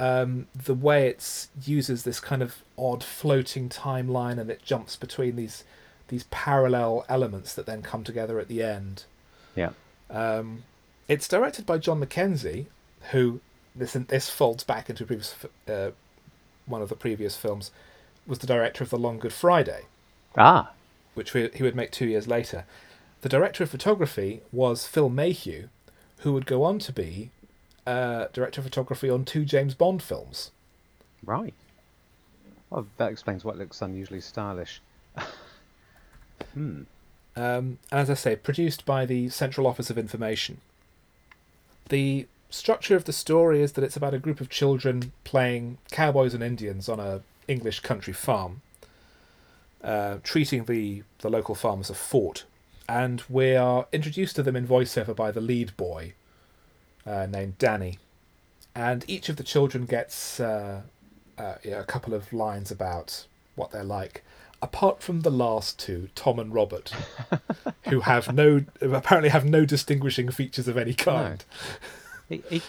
Um, 0.00 0.46
the 0.54 0.74
way 0.74 1.06
it 1.08 1.48
uses 1.64 2.02
this 2.02 2.18
kind 2.20 2.42
of 2.42 2.56
odd 2.76 3.04
floating 3.04 3.68
timeline 3.68 4.38
and 4.38 4.50
it 4.50 4.62
jumps 4.64 4.96
between 4.96 5.36
these 5.36 5.64
these 6.08 6.24
parallel 6.24 7.06
elements 7.08 7.54
that 7.54 7.64
then 7.64 7.80
come 7.80 8.04
together 8.04 8.38
at 8.38 8.48
the 8.48 8.62
end. 8.62 9.04
Yeah. 9.56 9.70
Um, 10.10 10.64
it's 11.08 11.26
directed 11.26 11.64
by 11.64 11.78
John 11.78 12.00
Mackenzie, 12.00 12.66
who 13.12 13.40
this 13.74 13.92
this 13.92 14.28
folds 14.28 14.64
back 14.64 14.90
into 14.90 15.04
a 15.04 15.06
previous 15.06 15.34
uh, 15.68 15.90
one 16.66 16.82
of 16.82 16.88
the 16.88 16.96
previous 16.96 17.36
films. 17.36 17.70
was 18.26 18.40
the 18.40 18.46
director 18.46 18.84
of 18.84 18.90
The 18.90 18.98
Long 18.98 19.18
Good 19.18 19.32
Friday, 19.32 19.82
Ah, 20.36 20.72
which 21.14 21.32
we, 21.34 21.48
he 21.54 21.62
would 21.62 21.76
make 21.76 21.90
two 21.90 22.06
years 22.06 22.26
later. 22.28 22.64
The 23.22 23.28
director 23.28 23.64
of 23.64 23.70
photography 23.70 24.42
was 24.52 24.86
Phil 24.86 25.08
Meheux, 25.08 25.68
who 26.18 26.32
would 26.32 26.46
go 26.46 26.64
on 26.64 26.78
to 26.80 26.92
be 26.92 27.30
uh, 27.86 28.26
director 28.32 28.60
of 28.60 28.64
photography 28.64 29.08
on 29.10 29.24
two 29.24 29.44
James 29.44 29.74
Bond 29.74 30.02
films. 30.02 30.50
right. 31.24 31.54
Well, 32.70 32.86
that 32.96 33.10
explains 33.10 33.44
what 33.44 33.58
looks 33.58 33.82
unusually 33.82 34.20
stylish. 34.20 34.80
Um, 37.34 37.78
and 37.90 38.00
as 38.00 38.10
I 38.10 38.14
say, 38.14 38.36
produced 38.36 38.84
by 38.84 39.06
the 39.06 39.30
Central 39.30 39.66
Office 39.66 39.88
of 39.88 39.96
Information. 39.96 40.60
The 41.88 42.26
structure 42.50 42.94
of 42.94 43.04
the 43.04 43.12
story 43.12 43.62
is 43.62 43.72
that 43.72 43.84
it's 43.84 43.96
about 43.96 44.12
a 44.12 44.18
group 44.18 44.40
of 44.40 44.50
children 44.50 45.12
playing 45.24 45.78
cowboys 45.90 46.34
and 46.34 46.42
Indians 46.42 46.88
on 46.88 47.00
a 47.00 47.22
English 47.48 47.80
country 47.80 48.12
farm, 48.12 48.60
uh, 49.82 50.18
treating 50.22 50.66
the, 50.66 51.02
the 51.20 51.30
local 51.30 51.54
farm 51.54 51.80
as 51.80 51.88
a 51.90 51.94
fort. 51.94 52.44
And 52.88 53.22
we 53.28 53.54
are 53.56 53.86
introduced 53.92 54.36
to 54.36 54.42
them 54.42 54.56
in 54.56 54.66
voiceover 54.66 55.14
by 55.14 55.30
the 55.30 55.40
lead 55.40 55.76
boy, 55.76 56.14
uh, 57.06 57.26
named 57.26 57.58
Danny. 57.58 57.98
And 58.74 59.04
each 59.08 59.28
of 59.28 59.36
the 59.36 59.44
children 59.44 59.86
gets 59.86 60.40
uh, 60.40 60.82
uh, 61.38 61.54
yeah, 61.62 61.80
a 61.80 61.84
couple 61.84 62.14
of 62.14 62.32
lines 62.32 62.70
about 62.70 63.26
what 63.54 63.70
they're 63.70 63.84
like. 63.84 64.22
Apart 64.60 65.02
from 65.02 65.20
the 65.20 65.30
last 65.30 65.78
two, 65.78 66.08
Tom 66.14 66.38
and 66.38 66.54
Robert, 66.54 66.92
who 67.84 68.00
have 68.00 68.32
no 68.32 68.64
apparently 68.80 69.30
have 69.30 69.44
no 69.44 69.64
distinguishing 69.64 70.30
features 70.30 70.68
of 70.68 70.76
any 70.76 70.94
kind. 70.94 71.44
He, 72.28 72.42
he, 72.48 72.62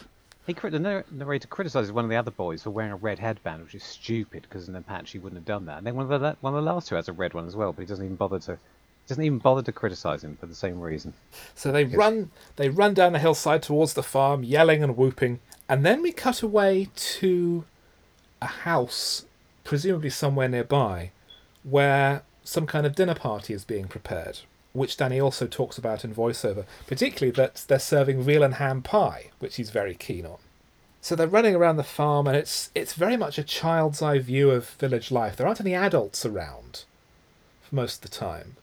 he 0.48 0.54
the 0.54 1.04
narrator 1.12 1.48
criticises 1.48 1.92
one 1.92 2.04
of 2.04 2.10
the 2.10 2.16
other 2.16 2.32
boys 2.32 2.64
for 2.64 2.72
wearing 2.72 2.92
a 2.92 2.96
red 2.96 3.20
headband, 3.20 3.64
which 3.64 3.76
is 3.76 3.84
stupid 3.84 4.42
because 4.42 4.68
in 4.68 4.74
the 4.74 4.82
patch 4.82 5.12
he 5.12 5.20
wouldn't 5.20 5.38
have 5.38 5.46
done 5.46 5.66
that. 5.68 5.78
And 5.78 5.88
then 5.88 5.96
one 5.96 6.12
of 6.12 6.22
the 6.22 6.36
one 6.42 6.56
of 6.56 6.64
the 6.64 6.72
last 6.72 6.88
two 6.88 6.96
has 6.96 7.08
a 7.08 7.14
red 7.14 7.36
one 7.36 7.46
as 7.46 7.56
well, 7.56 7.72
but 7.72 7.82
he 7.82 7.88
doesn't 7.88 8.04
even 8.04 8.16
bother 8.16 8.40
to 8.40 8.58
doesn't 9.08 9.24
even 9.24 9.40
bother 9.40 9.62
to 9.64 9.72
criticise 9.72 10.24
him 10.24 10.38
for 10.38 10.46
the 10.46 10.56
same 10.56 10.80
reason. 10.80 11.14
So 11.56 11.72
they 11.72 11.86
run 11.86 12.32
they 12.56 12.70
run 12.70 12.94
down 12.94 13.14
the 13.14 13.20
hillside 13.20 13.64
towards 13.64 13.94
the 13.94 14.04
farm, 14.04 14.44
yelling 14.44 14.84
and 14.84 14.96
whooping, 14.96 15.40
and 15.68 15.86
then 15.86 16.02
we 16.02 16.12
cut 16.12 16.42
away 16.42 16.90
to 16.96 17.66
a 18.42 18.48
house, 18.48 19.26
presumably 19.64 20.10
somewhere 20.10 20.50
nearby, 20.50 21.12
where 21.64 22.24
some 22.44 22.68
kind 22.68 22.86
of 22.86 22.96
dinner 22.96 23.16
party 23.16 23.54
is 23.54 23.64
being 23.64 23.88
prepared, 23.88 24.40
which 24.74 24.98
Danny 24.98 25.20
also 25.20 25.48
talks 25.48 25.78
about 25.78 26.04
in 26.04 26.14
voiceover, 26.14 26.66
particularly 26.88 27.32
that 27.32 27.64
they're 27.68 27.80
serving 27.80 28.22
veal 28.22 28.44
and 28.44 28.56
ham 28.56 28.82
pie, 28.82 29.32
which 29.40 29.56
he's 29.56 29.70
very 29.70 29.96
keen 29.96 30.26
on. 30.26 30.38
So 31.02 31.16
they're 31.16 31.28
running 31.28 31.56
around 31.56 31.76
the 31.76 31.84
farm, 31.84 32.28
and 32.28 32.38
it's 32.38 32.72
it's 32.74 32.94
very 32.94 33.18
much 33.18 33.38
a 33.38 33.44
child's 33.44 34.02
eye 34.02 34.20
view 34.20 34.52
of 34.52 34.70
village 34.70 35.12
life. 35.12 35.36
There 35.36 35.46
aren't 35.46 35.62
any 35.62 35.76
adults 35.76 36.26
around 36.26 36.86
for 37.62 37.76
most 37.76 37.96
of 38.04 38.10
the 38.10 38.18
time. 38.18 38.56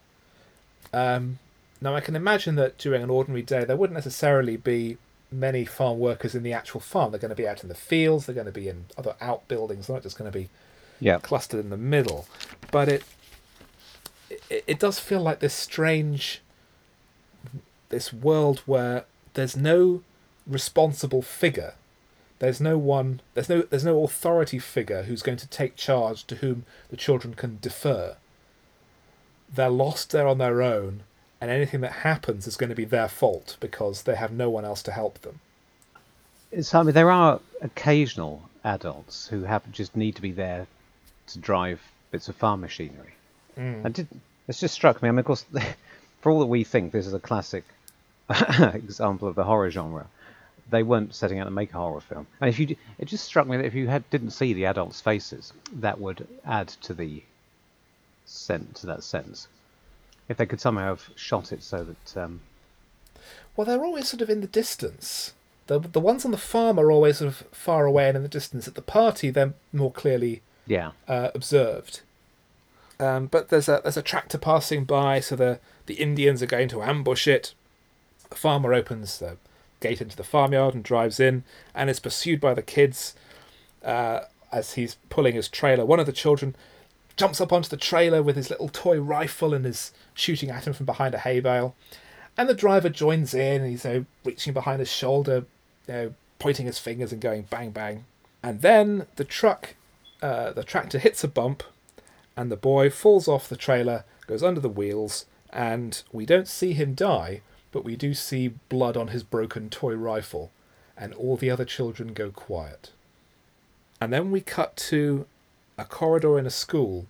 Um, 0.92 1.38
now 1.80 1.94
I 1.94 2.00
can 2.00 2.16
imagine 2.16 2.56
that 2.56 2.78
during 2.78 3.02
an 3.02 3.10
ordinary 3.10 3.42
day 3.42 3.64
there 3.64 3.76
wouldn't 3.76 3.94
necessarily 3.94 4.56
be 4.56 4.98
many 5.32 5.64
farm 5.64 5.98
workers 5.98 6.34
in 6.34 6.42
the 6.42 6.52
actual 6.52 6.80
farm. 6.80 7.12
They're 7.12 7.20
going 7.20 7.28
to 7.30 7.34
be 7.36 7.46
out 7.48 7.62
in 7.62 7.68
the 7.68 7.74
fields. 7.74 8.26
They're 8.26 8.34
going 8.34 8.46
to 8.46 8.52
be 8.52 8.68
in 8.68 8.86
other 8.98 9.14
outbuildings. 9.20 9.86
They're 9.86 9.96
not 9.96 10.02
just 10.02 10.18
going 10.18 10.30
to 10.30 10.36
be 10.38 10.48
Yeah. 10.98 11.18
clustered 11.20 11.60
in 11.60 11.70
the 11.70 11.76
middle. 11.76 12.26
But 12.72 12.88
it, 12.88 13.04
it 14.48 14.64
it 14.66 14.78
does 14.78 14.98
feel 14.98 15.20
like 15.20 15.38
this 15.40 15.54
strange 15.54 16.40
this 17.88 18.12
world 18.12 18.60
where 18.66 19.04
there's 19.34 19.56
no 19.56 20.02
responsible 20.46 21.22
figure. 21.22 21.74
There's 22.40 22.60
no 22.60 22.78
one 22.78 23.20
there's 23.34 23.48
no 23.48 23.62
there's 23.62 23.84
no 23.84 24.02
authority 24.04 24.58
figure 24.58 25.02
who's 25.04 25.22
going 25.22 25.38
to 25.38 25.46
take 25.48 25.76
charge 25.76 26.24
to 26.26 26.36
whom 26.36 26.64
the 26.90 26.96
children 26.96 27.34
can 27.34 27.58
defer. 27.60 28.16
They're 29.52 29.70
lost 29.70 30.10
there 30.10 30.28
on 30.28 30.38
their 30.38 30.62
own 30.62 31.02
and 31.40 31.50
anything 31.50 31.80
that 31.80 31.92
happens 31.92 32.46
is 32.46 32.56
going 32.56 32.68
to 32.68 32.76
be 32.76 32.84
their 32.84 33.08
fault 33.08 33.56
because 33.60 34.02
they 34.02 34.14
have 34.14 34.30
no 34.30 34.50
one 34.50 34.64
else 34.64 34.82
to 34.82 34.92
help 34.92 35.22
them. 35.22 35.40
So 36.60 36.80
I 36.80 36.82
mean, 36.82 36.94
there 36.94 37.10
are 37.10 37.40
occasional 37.62 38.48
adults 38.64 39.28
who 39.28 39.44
have 39.44 39.70
just 39.72 39.96
need 39.96 40.16
to 40.16 40.22
be 40.22 40.32
there 40.32 40.66
to 41.28 41.38
drive 41.38 41.80
bits 42.10 42.28
of 42.28 42.36
farm 42.36 42.60
machinery. 42.60 43.14
Mm. 43.56 43.84
And 43.84 43.94
did, 43.94 44.08
it's 44.48 44.60
just 44.60 44.74
struck 44.74 45.02
me. 45.02 45.08
I 45.08 45.12
mean, 45.12 45.20
of 45.20 45.24
course, 45.24 45.46
for 46.20 46.32
all 46.32 46.40
that 46.40 46.46
we 46.46 46.64
think 46.64 46.92
this 46.92 47.06
is 47.06 47.14
a 47.14 47.20
classic 47.20 47.64
example 48.74 49.28
of 49.28 49.34
the 49.34 49.44
horror 49.44 49.70
genre, 49.70 50.06
they 50.68 50.82
weren't 50.82 51.14
setting 51.14 51.38
out 51.38 51.44
to 51.44 51.50
make 51.50 51.72
a 51.72 51.78
horror 51.78 52.00
film. 52.00 52.26
And 52.40 52.50
if 52.50 52.58
you, 52.58 52.76
it 52.98 53.06
just 53.06 53.24
struck 53.24 53.46
me 53.46 53.56
that 53.56 53.64
if 53.64 53.74
you 53.74 53.88
had 53.88 54.08
didn't 54.10 54.30
see 54.30 54.52
the 54.52 54.66
adults' 54.66 55.00
faces, 55.00 55.52
that 55.72 56.00
would 56.00 56.26
add 56.44 56.68
to 56.82 56.94
the 56.94 57.22
sense 58.30 58.80
to 58.80 58.86
that 58.86 59.02
sense. 59.02 59.48
If 60.28 60.36
they 60.36 60.46
could 60.46 60.60
somehow 60.60 60.88
have 60.88 61.10
shot 61.16 61.52
it 61.52 61.62
so 61.62 61.84
that 61.84 62.16
um, 62.16 62.40
Well, 63.56 63.64
they're 63.64 63.84
always 63.84 64.08
sort 64.08 64.22
of 64.22 64.30
in 64.30 64.40
the 64.40 64.46
distance. 64.46 65.34
The 65.66 65.78
the 65.78 66.00
ones 66.00 66.24
on 66.24 66.30
the 66.30 66.36
farm 66.36 66.78
are 66.78 66.90
always 66.90 67.18
sort 67.18 67.28
of 67.28 67.36
far 67.52 67.86
away 67.86 68.08
and 68.08 68.16
in 68.16 68.22
the 68.22 68.28
distance. 68.28 68.68
At 68.68 68.74
the 68.74 68.82
party, 68.82 69.30
they're 69.30 69.54
more 69.72 69.92
clearly 69.92 70.42
yeah, 70.66 70.92
uh, 71.08 71.30
observed. 71.34 72.00
Um, 72.98 73.26
but 73.26 73.48
there's 73.48 73.68
a 73.68 73.80
there's 73.82 73.96
a 73.96 74.02
tractor 74.02 74.38
passing 74.38 74.84
by, 74.84 75.20
so 75.20 75.34
the 75.36 75.58
the 75.86 75.94
Indians 75.94 76.42
are 76.42 76.46
going 76.46 76.68
to 76.68 76.82
ambush 76.82 77.26
it. 77.26 77.54
The 78.28 78.36
farmer 78.36 78.72
opens 78.72 79.18
the 79.18 79.36
gate 79.80 80.00
into 80.00 80.16
the 80.16 80.22
farmyard 80.22 80.74
and 80.74 80.84
drives 80.84 81.18
in, 81.18 81.42
and 81.74 81.90
is 81.90 81.98
pursued 82.00 82.40
by 82.40 82.54
the 82.54 82.62
kids 82.62 83.14
uh, 83.84 84.20
as 84.52 84.74
he's 84.74 84.96
pulling 85.08 85.34
his 85.34 85.48
trailer. 85.48 85.84
One 85.84 85.98
of 85.98 86.06
the 86.06 86.12
children 86.12 86.54
jumps 87.16 87.40
up 87.40 87.52
onto 87.52 87.68
the 87.68 87.76
trailer 87.76 88.22
with 88.22 88.36
his 88.36 88.50
little 88.50 88.68
toy 88.68 88.98
rifle 88.98 89.54
and 89.54 89.66
is 89.66 89.92
shooting 90.14 90.50
at 90.50 90.66
him 90.66 90.72
from 90.72 90.86
behind 90.86 91.14
a 91.14 91.18
hay 91.18 91.40
bale. 91.40 91.74
And 92.36 92.48
the 92.48 92.54
driver 92.54 92.88
joins 92.88 93.34
in, 93.34 93.62
and 93.62 93.70
he's 93.70 93.84
you 93.84 93.90
know, 93.90 94.04
reaching 94.24 94.52
behind 94.52 94.80
his 94.80 94.90
shoulder, 94.90 95.44
you 95.86 95.94
know, 95.94 96.14
pointing 96.38 96.66
his 96.66 96.78
fingers 96.78 97.12
and 97.12 97.20
going 97.20 97.42
bang 97.42 97.70
bang. 97.70 98.04
And 98.42 98.62
then 98.62 99.06
the 99.16 99.24
truck, 99.24 99.74
uh, 100.22 100.52
the 100.52 100.64
tractor 100.64 100.98
hits 100.98 101.22
a 101.22 101.28
bump, 101.28 101.62
and 102.36 102.50
the 102.50 102.56
boy 102.56 102.88
falls 102.88 103.28
off 103.28 103.48
the 103.48 103.56
trailer, 103.56 104.04
goes 104.26 104.42
under 104.42 104.60
the 104.60 104.68
wheels, 104.68 105.26
and 105.52 106.02
we 106.12 106.24
don't 106.24 106.48
see 106.48 106.72
him 106.72 106.94
die, 106.94 107.42
but 107.72 107.84
we 107.84 107.96
do 107.96 108.14
see 108.14 108.54
blood 108.68 108.96
on 108.96 109.08
his 109.08 109.22
broken 109.22 109.68
toy 109.68 109.94
rifle, 109.94 110.50
and 110.96 111.12
all 111.14 111.36
the 111.36 111.50
other 111.50 111.64
children 111.64 112.14
go 112.14 112.30
quiet. 112.30 112.92
And 114.00 114.12
then 114.12 114.30
we 114.30 114.40
cut 114.40 114.76
to 114.76 115.26
a 115.80 115.84
corridor 115.86 116.38
in 116.38 116.46
a 116.46 116.50
school 116.50 117.06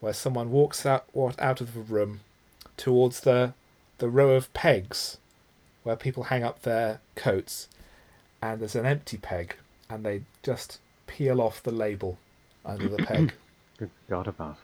where 0.00 0.12
someone 0.12 0.50
walks 0.50 0.84
out 0.84 1.04
out 1.38 1.60
of 1.60 1.72
the 1.72 1.80
room 1.80 2.20
towards 2.76 3.20
the 3.20 3.54
the 3.98 4.08
row 4.08 4.30
of 4.30 4.52
pegs 4.52 5.18
where 5.84 5.94
people 5.94 6.24
hang 6.24 6.42
up 6.42 6.62
their 6.62 7.00
coats 7.14 7.68
and 8.42 8.60
there's 8.60 8.74
an 8.74 8.84
empty 8.84 9.16
peg 9.16 9.54
and 9.88 10.04
they 10.04 10.22
just 10.42 10.80
peel 11.06 11.40
off 11.40 11.62
the 11.62 11.70
label 11.70 12.18
under 12.64 12.88
the 12.88 12.96
peg. 12.98 13.34
good 13.78 13.90
God 14.10 14.26
above. 14.26 14.58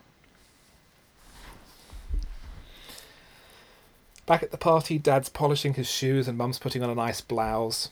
Back 4.26 4.42
at 4.42 4.50
the 4.50 4.58
party, 4.58 4.98
Dad's 4.98 5.28
polishing 5.28 5.74
his 5.74 5.88
shoes 5.88 6.26
and 6.26 6.36
Mum's 6.36 6.58
putting 6.58 6.82
on 6.82 6.90
a 6.90 6.94
nice 6.94 7.20
blouse 7.20 7.88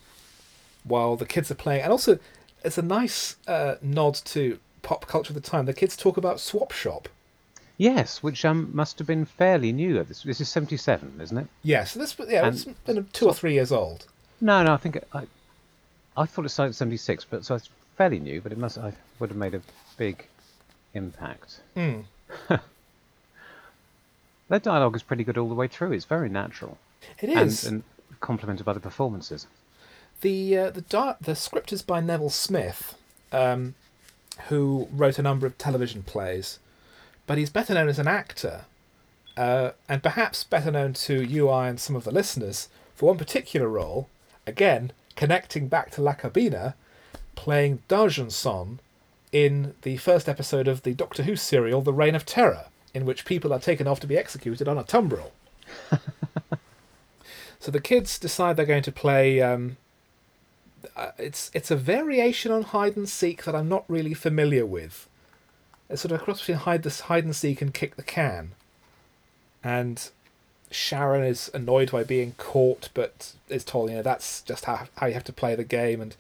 while 0.82 1.16
the 1.16 1.24
kids 1.24 1.50
are 1.50 1.54
playing. 1.54 1.82
And 1.82 1.92
also, 1.92 2.18
it's 2.64 2.78
a 2.78 2.82
nice 2.82 3.36
uh, 3.46 3.76
nod 3.80 4.14
to 4.26 4.58
pop 4.86 5.06
culture 5.06 5.32
at 5.32 5.42
the 5.42 5.50
time. 5.50 5.66
The 5.66 5.74
kids 5.74 5.96
talk 5.96 6.16
about 6.16 6.38
Swap 6.40 6.70
Shop. 6.72 7.08
Yes, 7.76 8.22
which 8.22 8.44
um 8.44 8.70
must 8.72 8.98
have 8.98 9.06
been 9.06 9.24
fairly 9.26 9.72
new. 9.72 10.02
This 10.04 10.22
this 10.22 10.40
is 10.40 10.48
seventy 10.48 10.76
seven, 10.76 11.18
isn't 11.20 11.36
it? 11.36 11.46
Yeah, 11.62 11.84
so 11.84 11.98
this 12.00 12.16
yeah, 12.28 12.46
And- 12.46 12.54
it's 12.54 12.64
been 12.64 13.06
two 13.12 13.26
or 13.26 13.34
three 13.34 13.52
years 13.54 13.72
old. 13.72 14.06
No, 14.40 14.62
no, 14.62 14.72
I 14.74 14.76
think 14.76 14.96
it, 14.96 15.08
I, 15.12 15.22
I 16.16 16.24
thought 16.26 16.44
it 16.46 16.50
started 16.50 16.74
seventy 16.74 16.96
six, 16.96 17.24
but 17.24 17.44
so 17.44 17.54
it's 17.56 17.68
fairly 17.96 18.18
new. 18.18 18.40
But 18.40 18.52
it 18.52 18.58
must 18.58 18.78
I 18.78 18.92
would 19.18 19.30
have 19.30 19.36
made 19.38 19.54
a 19.54 19.60
big 19.98 20.26
impact. 20.94 21.60
Hmm. 21.74 22.00
Their 24.48 24.60
dialogue 24.60 24.94
is 24.96 25.02
pretty 25.02 25.24
good 25.24 25.36
all 25.38 25.48
the 25.48 25.54
way 25.54 25.66
through. 25.68 25.92
It's 25.92 26.04
very 26.04 26.28
natural 26.28 26.78
It 27.20 27.28
is, 27.30 27.64
and, 27.64 27.82
and 28.08 28.20
complemented 28.20 28.64
by 28.64 28.72
the 28.74 28.80
performances. 28.80 29.46
The 30.20 30.56
uh, 30.56 30.70
the 30.70 30.80
di- 30.82 31.16
the 31.20 31.34
script 31.34 31.72
is 31.72 31.82
by 31.82 32.00
Neville 32.00 32.30
Smith, 32.30 32.94
um, 33.32 33.74
who 34.48 34.88
wrote 34.92 35.18
a 35.18 35.22
number 35.22 35.46
of 35.46 35.58
television 35.58 36.02
plays, 36.02 36.58
but 37.26 37.38
he's 37.38 37.50
better 37.50 37.74
known 37.74 37.88
as 37.88 37.98
an 37.98 38.08
actor, 38.08 38.64
uh, 39.36 39.70
and 39.88 40.02
perhaps 40.02 40.44
better 40.44 40.70
known 40.70 40.92
to 40.92 41.22
you, 41.22 41.48
I, 41.48 41.68
and 41.68 41.80
some 41.80 41.96
of 41.96 42.04
the 42.04 42.10
listeners 42.10 42.68
for 42.94 43.06
one 43.06 43.18
particular 43.18 43.68
role. 43.68 44.08
Again, 44.46 44.92
connecting 45.16 45.68
back 45.68 45.90
to 45.92 46.02
La 46.02 46.14
Cabina, 46.14 46.74
playing 47.34 47.82
D'Argenson 47.88 48.80
in 49.32 49.74
the 49.82 49.96
first 49.98 50.28
episode 50.28 50.68
of 50.68 50.82
the 50.82 50.94
Doctor 50.94 51.24
Who 51.24 51.36
serial 51.36 51.82
The 51.82 51.92
Reign 51.92 52.14
of 52.14 52.24
Terror, 52.24 52.66
in 52.94 53.04
which 53.04 53.24
people 53.24 53.52
are 53.52 53.58
taken 53.58 53.86
off 53.86 54.00
to 54.00 54.06
be 54.06 54.16
executed 54.16 54.68
on 54.68 54.78
a 54.78 54.84
tumbril. 54.84 55.32
so 57.58 57.70
the 57.70 57.80
kids 57.80 58.18
decide 58.18 58.56
they're 58.56 58.64
going 58.64 58.82
to 58.82 58.92
play. 58.92 59.42
Um, 59.42 59.76
Uh, 60.94 61.12
it's 61.18 61.50
it's 61.54 61.70
a 61.70 61.76
variation 61.76 62.52
on 62.52 62.62
hide 62.62 62.96
and 62.96 63.08
seek 63.08 63.44
that 63.44 63.54
I'm 63.54 63.68
not 63.68 63.84
really 63.88 64.14
familiar 64.14 64.66
with. 64.66 65.08
It's 65.88 66.02
sort 66.02 66.12
of 66.12 66.20
a 66.20 66.24
cross 66.24 66.40
between 66.40 66.58
hide 66.58 66.82
the 66.82 66.90
hide 66.90 67.24
and 67.24 67.34
seek 67.34 67.62
and 67.62 67.72
kick 67.72 67.96
the 67.96 68.02
can. 68.02 68.52
And 69.62 70.08
Sharon 70.70 71.24
is 71.24 71.50
annoyed 71.54 71.92
by 71.92 72.04
being 72.04 72.34
caught, 72.38 72.88
but 72.92 73.34
is 73.48 73.64
told, 73.64 73.90
you 73.90 73.96
know, 73.96 74.02
that's 74.02 74.42
just 74.42 74.64
how 74.64 74.88
how 74.96 75.06
you 75.06 75.14
have 75.14 75.24
to 75.24 75.32
play 75.32 75.54
the 75.54 75.64
game. 75.64 76.00
And 76.00 76.16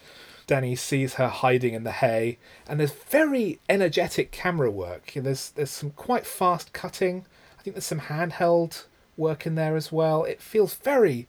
Danny 0.46 0.76
sees 0.76 1.14
her 1.14 1.28
hiding 1.28 1.74
in 1.74 1.84
the 1.84 1.92
hay, 1.92 2.38
and 2.68 2.78
there's 2.78 2.92
very 2.92 3.58
energetic 3.68 4.30
camera 4.30 4.70
work. 4.70 5.14
You 5.14 5.22
know, 5.22 5.26
there's 5.26 5.50
there's 5.50 5.70
some 5.70 5.90
quite 5.90 6.26
fast 6.26 6.72
cutting. 6.72 7.24
I 7.58 7.62
think 7.62 7.74
there's 7.74 7.86
some 7.86 8.00
handheld 8.00 8.84
work 9.16 9.46
in 9.46 9.56
there 9.56 9.76
as 9.76 9.90
well. 9.90 10.24
It 10.24 10.40
feels 10.40 10.74
very 10.74 11.26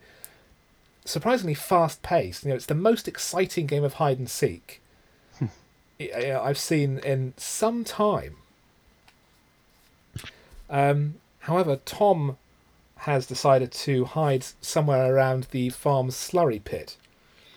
surprisingly 1.07 1.53
fast 1.53 2.01
paced. 2.01 2.43
You 2.43 2.49
know, 2.49 2.55
it's 2.55 2.65
the 2.65 2.75
most 2.75 3.07
exciting 3.07 3.65
game 3.65 3.83
of 3.83 3.93
hide 3.95 4.19
and 4.19 4.29
seek 4.29 4.81
I've 5.99 6.57
seen 6.57 6.99
in 6.99 7.33
some 7.37 7.83
time. 7.83 8.37
Um, 10.69 11.15
however, 11.39 11.79
Tom 11.85 12.37
has 12.97 13.25
decided 13.25 13.71
to 13.71 14.05
hide 14.05 14.45
somewhere 14.61 15.13
around 15.13 15.47
the 15.51 15.69
farm's 15.69 16.15
slurry 16.15 16.63
pit, 16.63 16.97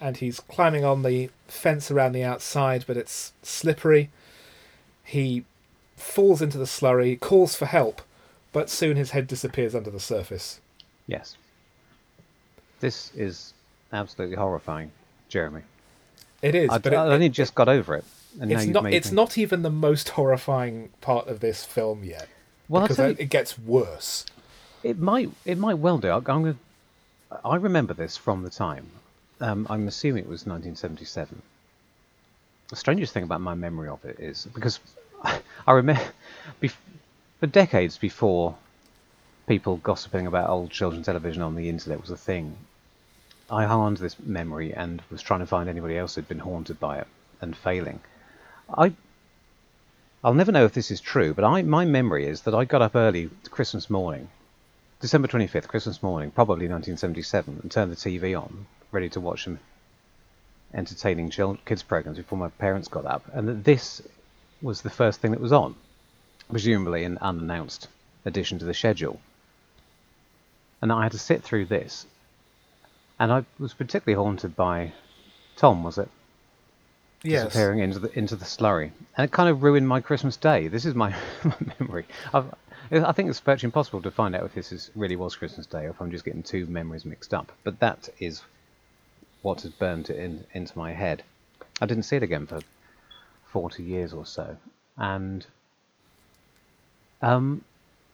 and 0.01 0.17
he's 0.17 0.41
climbing 0.41 0.85
on 0.85 1.03
the 1.03 1.31
fence 1.49 1.91
around 1.91 2.13
the 2.13 2.25
outside, 2.25 2.85
but 2.87 2.97
it's 2.97 3.33
slippery. 3.43 4.11
He 5.05 5.45
falls 5.97 6.41
into 6.41 6.57
the 6.57 6.65
slurry, 6.65 7.19
calls 7.19 7.57
for 7.57 7.67
help, 7.67 8.01
but 8.53 8.71
soon 8.71 8.97
his 8.97 9.11
head 9.11 9.27
disappears 9.27 9.75
under 9.75 9.91
the 9.91 10.01
surface. 10.01 10.61
Yes. 11.07 11.37
This 12.81 13.13
is 13.15 13.53
absolutely 13.93 14.37
horrifying, 14.37 14.91
Jeremy. 15.29 15.63
It 16.43 16.55
is, 16.55 16.71
I, 16.71 16.79
but 16.79 16.95
I 16.95 17.07
it, 17.07 17.11
only 17.11 17.29
just 17.29 17.55
got 17.55 17.69
over 17.69 17.95
it. 17.95 18.05
And 18.41 18.51
it's 18.51 18.67
not. 18.67 18.93
It's 18.93 19.11
me- 19.11 19.17
not 19.17 19.37
even 19.39 19.63
the 19.63 19.71
most 19.71 20.11
horrifying 20.11 20.91
part 21.01 21.29
of 21.29 21.41
this 21.41 21.65
film 21.65 22.05
yet. 22.05 22.29
Well, 22.69 22.83
because 22.83 22.99
it 22.99 23.19
you- 23.19 23.25
it 23.25 23.31
gets 23.31 23.59
worse. 23.59 24.25
It 24.83 24.99
might. 24.99 25.31
It 25.45 25.59
might 25.59 25.75
well 25.79 25.99
do. 25.99 26.09
I- 26.09 26.17
I'm 26.17 26.23
gonna, 26.23 26.57
I 27.45 27.57
remember 27.57 27.93
this 27.95 28.17
from 28.17 28.43
the 28.43 28.51
time. 28.51 28.87
Um, 29.41 29.67
I'm 29.71 29.89
assuming 29.89 30.25
it 30.25 30.29
was 30.29 30.47
1977. 30.47 31.43
The 32.69 32.77
strangest 32.77 33.13
thing 33.13 33.25
about 33.25 33.41
my 33.41 33.55
memory 33.55 33.89
of 33.89 34.05
it 34.05 34.21
is 34.21 34.47
because 34.55 34.79
I 35.67 35.73
remember 35.73 36.03
bef- 36.63 36.75
for 37.41 37.47
decades 37.47 37.99
before 37.99 38.55
people 39.49 39.79
gossiping 39.79 40.27
about 40.27 40.49
old 40.49 40.71
children's 40.71 41.07
television 41.07 41.43
on 41.43 41.57
the 41.57 41.69
internet 41.69 42.01
was 42.01 42.11
a 42.11 42.17
thing. 42.17 42.57
I 43.51 43.65
to 43.65 44.03
this 44.03 44.19
memory 44.21 44.73
and 44.73 45.03
was 45.11 45.23
trying 45.23 45.41
to 45.41 45.47
find 45.47 45.69
anybody 45.69 45.99
else 45.99 46.15
who'd 46.15 46.29
been 46.29 46.39
haunted 46.39 46.79
by 46.79 46.99
it 46.99 47.09
and 47.41 47.57
failing. 47.57 48.01
I 48.77 48.93
I'll 50.23 50.35
never 50.35 50.53
know 50.53 50.67
if 50.67 50.75
this 50.75 50.91
is 50.91 51.01
true, 51.01 51.35
but 51.35 51.45
I 51.45 51.63
my 51.63 51.85
memory 51.85 52.27
is 52.27 52.43
that 52.43 52.55
I 52.55 52.65
got 52.65 52.83
up 52.83 52.95
early 52.95 53.31
Christmas 53.51 53.89
morning, 53.91 54.29
December 55.01 55.29
25th, 55.29 55.67
Christmas 55.67 56.03
morning, 56.03 56.31
probably 56.31 56.69
1977, 56.69 57.61
and 57.63 57.71
turned 57.71 57.91
the 57.91 57.97
TV 57.97 58.41
on, 58.41 58.67
ready 58.93 59.09
to 59.09 59.21
watch 59.21 59.45
some 59.45 59.59
entertaining 60.75 61.31
kids 61.65 61.83
programs 61.83 62.19
before 62.19 62.39
my 62.39 62.51
parents 62.51 62.87
got 62.87 63.07
up, 63.07 63.25
and 63.33 63.49
that 63.49 63.65
this 63.65 64.03
was 64.63 64.83
the 64.83 64.91
first 64.91 65.21
thing 65.21 65.31
that 65.31 65.41
was 65.41 65.53
on, 65.53 65.75
presumably 66.51 67.03
an 67.05 67.19
unannounced 67.19 67.89
addition 68.25 68.59
to 68.59 68.67
the 68.67 68.75
schedule. 68.75 69.21
And 70.83 70.93
I 70.93 71.03
had 71.05 71.13
to 71.13 71.19
sit 71.19 71.43
through 71.43 71.65
this, 71.65 72.07
and 73.21 73.31
I 73.31 73.45
was 73.59 73.75
particularly 73.75 74.21
haunted 74.21 74.57
by 74.57 74.93
Tom, 75.57 75.85
was 75.85 75.99
it? 75.99 76.09
Yes. 77.23 77.45
disappearing 77.45 77.81
into 77.81 77.99
the 77.99 78.19
into 78.19 78.35
the 78.35 78.47
slurry, 78.47 78.93
and 79.15 79.27
it 79.27 79.31
kind 79.31 79.51
of 79.51 79.63
ruined 79.63 79.87
my 79.87 80.01
Christmas 80.01 80.39
day. 80.39 80.69
This 80.69 80.87
is 80.87 80.95
my, 80.95 81.15
my 81.45 81.55
memory. 81.79 82.07
I've, 82.33 82.47
I 82.91 83.13
think 83.13 83.29
it's 83.29 83.39
virtually 83.39 83.69
impossible 83.69 84.01
to 84.03 84.11
find 84.11 84.35
out 84.35 84.45
if 84.45 84.55
this 84.55 84.73
is 84.73 84.91
really 84.97 85.17
was 85.17 85.37
Christmas 85.37 85.67
Day 85.67 85.85
or 85.85 85.91
if 85.91 86.01
I'm 86.01 86.11
just 86.11 86.25
getting 86.25 86.43
two 86.43 86.65
memories 86.65 87.05
mixed 87.05 87.35
up. 87.35 87.53
But 87.63 87.79
that 87.81 88.09
is 88.19 88.43
what 89.43 89.61
has 89.61 89.71
burned 89.73 90.09
it 90.09 90.17
in, 90.17 90.47
into 90.55 90.77
my 90.79 90.93
head. 90.93 91.23
I 91.81 91.87
didn't 91.87 92.05
see 92.05 92.17
it 92.17 92.23
again 92.23 92.47
for 92.47 92.61
40 93.53 93.83
years 93.83 94.15
or 94.15 94.25
so, 94.25 94.57
and 94.97 95.47
um, 97.21 97.63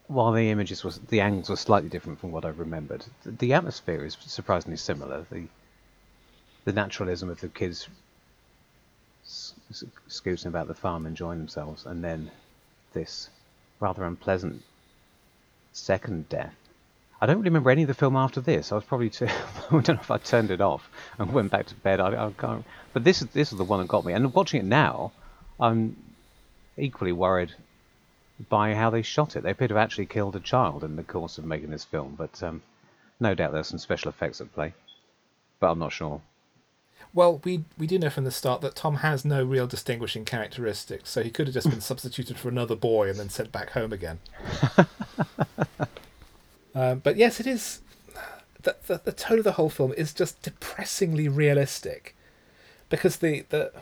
while 0.08 0.32
the 0.32 0.50
images 0.50 0.84
was 0.84 0.98
the 0.98 1.20
angles 1.20 1.50
were 1.50 1.56
slightly 1.56 1.88
different 1.88 2.20
from 2.20 2.30
what 2.32 2.44
I 2.44 2.48
remembered, 2.50 3.04
the, 3.24 3.52
atmosphere 3.52 4.04
is 4.04 4.16
surprisingly 4.20 4.76
similar. 4.76 5.26
The 5.30 5.46
the 6.64 6.72
naturalism 6.72 7.30
of 7.30 7.40
the 7.40 7.48
kids 7.48 7.88
scooting 10.08 10.48
about 10.48 10.68
the 10.68 10.74
farm, 10.74 11.06
enjoying 11.06 11.38
themselves, 11.38 11.86
and 11.86 12.02
then 12.02 12.30
this 12.92 13.30
rather 13.80 14.04
unpleasant 14.04 14.62
second 15.72 16.28
death. 16.28 16.54
I 17.20 17.26
don't 17.26 17.42
remember 17.42 17.70
any 17.70 17.82
of 17.82 17.88
the 17.88 17.94
film 17.94 18.16
after 18.16 18.40
this. 18.40 18.72
I 18.72 18.74
was 18.74 18.84
probably 18.84 19.10
too. 19.10 19.26
I 19.70 19.70
don't 19.70 19.88
know 19.88 19.94
if 19.94 20.10
I 20.10 20.18
turned 20.18 20.50
it 20.50 20.60
off 20.60 20.88
and 21.18 21.32
went 21.32 21.50
back 21.50 21.66
to 21.66 21.74
bed. 21.74 22.00
I, 22.00 22.26
I 22.26 22.32
can't. 22.32 22.64
But 22.92 23.04
this 23.04 23.22
is 23.22 23.28
this 23.28 23.52
is 23.52 23.58
the 23.58 23.64
one 23.64 23.80
that 23.80 23.88
got 23.88 24.04
me. 24.04 24.12
And 24.12 24.32
watching 24.34 24.60
it 24.60 24.66
now, 24.66 25.12
I'm 25.58 25.96
equally 26.76 27.12
worried 27.12 27.54
by 28.48 28.74
how 28.74 28.90
they 28.90 29.02
shot 29.02 29.36
it. 29.36 29.42
They 29.42 29.50
appear 29.50 29.68
to 29.68 29.74
have 29.74 29.82
actually 29.82 30.06
killed 30.06 30.36
a 30.36 30.40
child 30.40 30.84
in 30.84 30.96
the 30.96 31.02
course 31.02 31.38
of 31.38 31.44
making 31.44 31.70
this 31.70 31.84
film, 31.84 32.14
but 32.16 32.42
um, 32.42 32.62
no 33.18 33.34
doubt 33.34 33.52
there's 33.52 33.68
some 33.68 33.78
special 33.78 34.10
effects 34.10 34.40
at 34.40 34.54
play. 34.54 34.74
But 35.58 35.70
I'm 35.70 35.78
not 35.78 35.92
sure. 35.92 36.20
Well, 37.14 37.40
we 37.44 37.64
we 37.78 37.86
do 37.86 37.98
know 37.98 38.10
from 38.10 38.24
the 38.24 38.30
start 38.30 38.60
that 38.60 38.74
Tom 38.74 38.96
has 38.96 39.24
no 39.24 39.42
real 39.42 39.66
distinguishing 39.66 40.26
characteristics, 40.26 41.08
so 41.10 41.22
he 41.22 41.30
could 41.30 41.46
have 41.46 41.54
just 41.54 41.70
been 41.70 41.80
substituted 41.92 42.38
for 42.38 42.48
another 42.48 42.76
boy 42.76 43.08
and 43.08 43.18
then 43.18 43.30
sent 43.30 43.52
back 43.52 43.70
home 43.70 43.92
again. 43.92 44.18
um, 46.74 46.98
but 46.98 47.16
yes, 47.16 47.40
it 47.40 47.46
is. 47.46 47.80
The, 48.62 48.76
the 48.86 49.00
the 49.04 49.12
tone 49.12 49.38
of 49.38 49.44
the 49.44 49.52
whole 49.52 49.70
film 49.70 49.94
is 49.96 50.12
just 50.12 50.42
depressingly 50.42 51.28
realistic, 51.28 52.14
because 52.90 53.16
the 53.16 53.46
the 53.48 53.72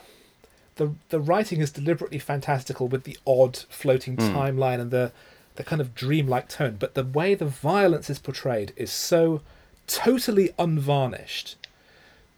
the 0.76 0.94
the 1.08 1.20
writing 1.20 1.60
is 1.60 1.70
deliberately 1.70 2.18
fantastical 2.18 2.88
with 2.88 3.04
the 3.04 3.18
odd 3.26 3.56
floating 3.68 4.14
hmm. 4.16 4.22
timeline 4.22 4.80
and 4.80 4.90
the 4.90 5.12
the 5.56 5.64
kind 5.64 5.80
of 5.80 5.94
dreamlike 5.94 6.48
tone, 6.48 6.76
but 6.80 6.94
the 6.94 7.04
way 7.04 7.34
the 7.34 7.44
violence 7.46 8.10
is 8.10 8.18
portrayed 8.18 8.72
is 8.76 8.90
so 8.90 9.40
totally 9.86 10.52
unvarnished 10.58 11.56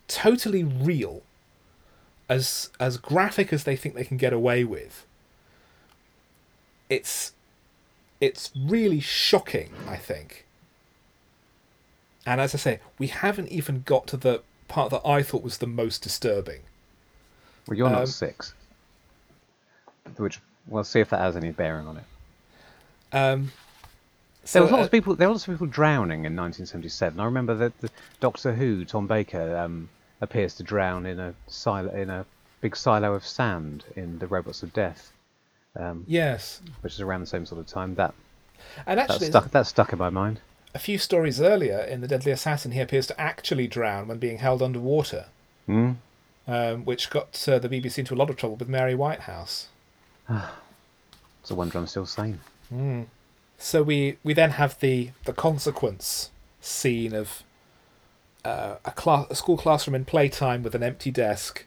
totally 0.09 0.65
real 0.65 1.23
as 2.29 2.71
as 2.81 2.97
graphic 2.97 3.53
as 3.53 3.65
they 3.65 3.77
think 3.77 3.95
they 3.95 4.05
can 4.05 4.17
get 4.17 4.33
away 4.33 4.65
with. 4.65 5.07
It's 6.89 7.33
it's 8.21 8.51
really 8.57 9.01
shocking 9.01 9.73
i 9.87 9.97
think. 9.97 10.47
And 12.25 12.41
as 12.41 12.55
i 12.55 12.59
say 12.59 12.81
we 12.99 13.09
haven't 13.09 13.49
even 13.49 13.83
got 13.83 14.07
to 14.09 14.17
the 14.17 14.43
part 14.69 14.91
that 14.91 15.07
i 15.07 15.23
thought 15.23 15.43
was 15.43 15.59
the 15.59 15.67
most 15.67 16.03
disturbing 16.03 16.61
Well, 17.69 17.77
you're 17.77 17.87
Um, 17.87 17.93
not 17.95 18.09
six. 18.09 18.55
Which 20.17 20.41
we'll 20.67 20.85
see 20.85 21.01
if 21.01 21.11
that 21.11 21.19
has 21.21 21.37
any 21.37 21.51
bearing 21.51 21.87
on 21.87 21.97
it. 21.99 22.05
um 23.13 23.43
There 23.45 23.51
so 24.45 24.63
was 24.63 24.71
lots 24.71 24.83
uh, 24.83 24.85
of 24.87 24.91
people. 24.91 25.17
There 25.17 25.29
were 25.29 25.35
lots 25.35 25.47
of 25.49 25.55
people 25.55 25.67
drowning 25.67 26.25
in 26.25 26.37
1977. 26.37 27.19
I 27.21 27.25
remember 27.25 27.55
that 27.55 27.79
the 27.81 27.91
Doctor 28.21 28.53
Who, 28.55 28.85
Tom 28.85 29.07
Baker, 29.07 29.57
um, 29.57 29.89
appears 30.21 30.55
to 30.57 30.63
drown 30.63 31.07
in 31.07 31.19
a 31.19 31.35
silo, 31.49 31.91
in 31.93 32.09
a 32.11 32.25
big 32.61 32.77
silo 32.77 33.15
of 33.15 33.27
sand 33.27 33.85
in 33.97 34.19
the 34.19 34.27
Robots 34.27 34.63
of 34.63 34.73
Death, 34.73 35.13
um, 35.79 36.05
yes 36.07 36.61
which 36.81 36.95
is 36.95 37.01
around 37.01 37.21
the 37.21 37.27
same 37.27 37.45
sort 37.47 37.61
of 37.61 37.67
time. 37.67 37.95
That 37.97 38.15
and 38.87 38.99
that 38.99 39.11
actually 39.11 39.27
stuck. 39.27 39.51
That 39.51 39.67
stuck 39.67 39.93
in 39.93 39.99
my 39.99 40.09
mind. 40.11 40.41
a 40.75 40.79
few 40.79 40.99
stories 40.99 41.41
earlier 41.41 41.81
in 41.81 42.01
the 42.01 42.09
deadly 42.09 42.33
assassin 42.33 42.73
he 42.73 42.81
appears 42.81 43.07
to 43.09 43.21
actually 43.21 43.67
drown 43.67 44.09
when 44.09 44.19
being 44.19 44.39
held 44.39 44.63
underwater 44.63 45.27
Hmm. 45.67 45.93
Um, 46.47 46.85
which 46.85 47.11
got 47.11 47.49
uh, 47.49 47.59
the 47.59 47.69
bbc 47.69 47.99
into 47.99 48.15
a 48.15 48.17
lot 48.17 48.31
of 48.31 48.37
trouble 48.37 48.57
with 48.57 48.69
mary 48.69 48.95
whitehouse 48.95 49.69
It's 51.47 51.53
a 51.53 51.55
wonder 51.55 51.79
I'm 51.79 51.87
still 51.87 52.07
sane. 52.07 52.41
So 53.57 53.81
we 53.85 54.19
we 54.25 54.35
then 54.35 54.51
have 54.51 54.81
the 54.81 55.11
the 55.27 55.33
consequence 55.33 56.31
scene 56.61 57.15
of 57.15 57.45
uh, 58.45 58.79
a 58.85 58.91
class 58.91 59.29
a 59.31 59.37
school 59.37 59.57
classroom 59.57 59.95
in 59.95 60.05
playtime 60.05 60.65
with 60.65 60.75
an 60.75 60.83
empty 60.83 61.13
desk, 61.13 61.65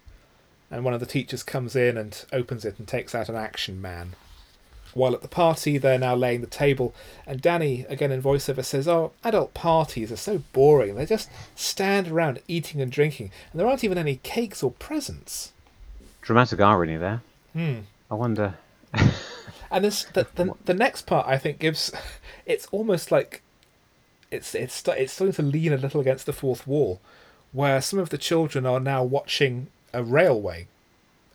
and 0.70 0.84
one 0.84 0.94
of 0.94 1.00
the 1.00 1.06
teachers 1.06 1.44
comes 1.44 1.78
in 1.78 1.98
and 1.98 2.26
opens 2.34 2.66
it 2.66 2.78
and 2.78 2.90
takes 2.90 3.16
out 3.16 3.30
an 3.30 3.38
action 3.38 3.82
man. 3.82 4.16
While 4.94 5.14
at 5.14 5.22
the 5.22 5.28
party, 5.28 5.78
they're 5.78 6.00
now 6.00 6.16
laying 6.16 6.42
the 6.42 6.48
table, 6.48 6.94
and 7.28 7.42
Danny, 7.42 7.86
again 7.90 8.12
in 8.12 8.22
voiceover, 8.22 8.66
says, 8.66 8.88
"Oh, 8.88 9.12
adult 9.24 9.54
parties 9.54 10.12
are 10.12 10.18
so 10.18 10.44
boring. 10.52 10.96
They 10.96 11.06
just 11.06 11.30
stand 11.56 12.08
around 12.08 12.42
eating 12.48 12.82
and 12.82 12.92
drinking, 12.92 13.32
and 13.52 13.60
there 13.60 13.68
aren't 13.68 13.84
even 13.84 13.98
any 13.98 14.18
cakes 14.24 14.64
or 14.64 14.72
presents." 14.72 15.52
Dramatic 16.22 16.60
irony 16.60 16.98
there. 16.98 17.22
Hmm. 17.54 17.80
I 18.10 18.16
wonder. 18.16 18.56
And 19.72 19.86
this 19.86 20.06
the, 20.06 20.28
the 20.36 20.54
the 20.66 20.74
next 20.74 21.04
part 21.06 21.28
I 21.28 21.38
think 21.38 21.60
gives 21.60 21.92
it's 22.46 22.68
almost 22.72 23.12
like 23.12 23.42
it's 24.32 24.56
it's 24.56 24.88
it's 24.88 25.14
starting 25.14 25.34
to 25.34 25.42
lean 25.42 25.74
a 25.74 25.78
little 25.78 26.02
against 26.02 26.26
the 26.26 26.34
fourth 26.34 26.66
wall, 26.68 27.00
where 27.52 27.82
some 27.82 28.00
of 28.00 28.10
the 28.10 28.18
children 28.18 28.66
are 28.66 28.80
now 28.80 29.04
watching 29.04 29.68
a 29.94 30.04
railway, 30.04 30.68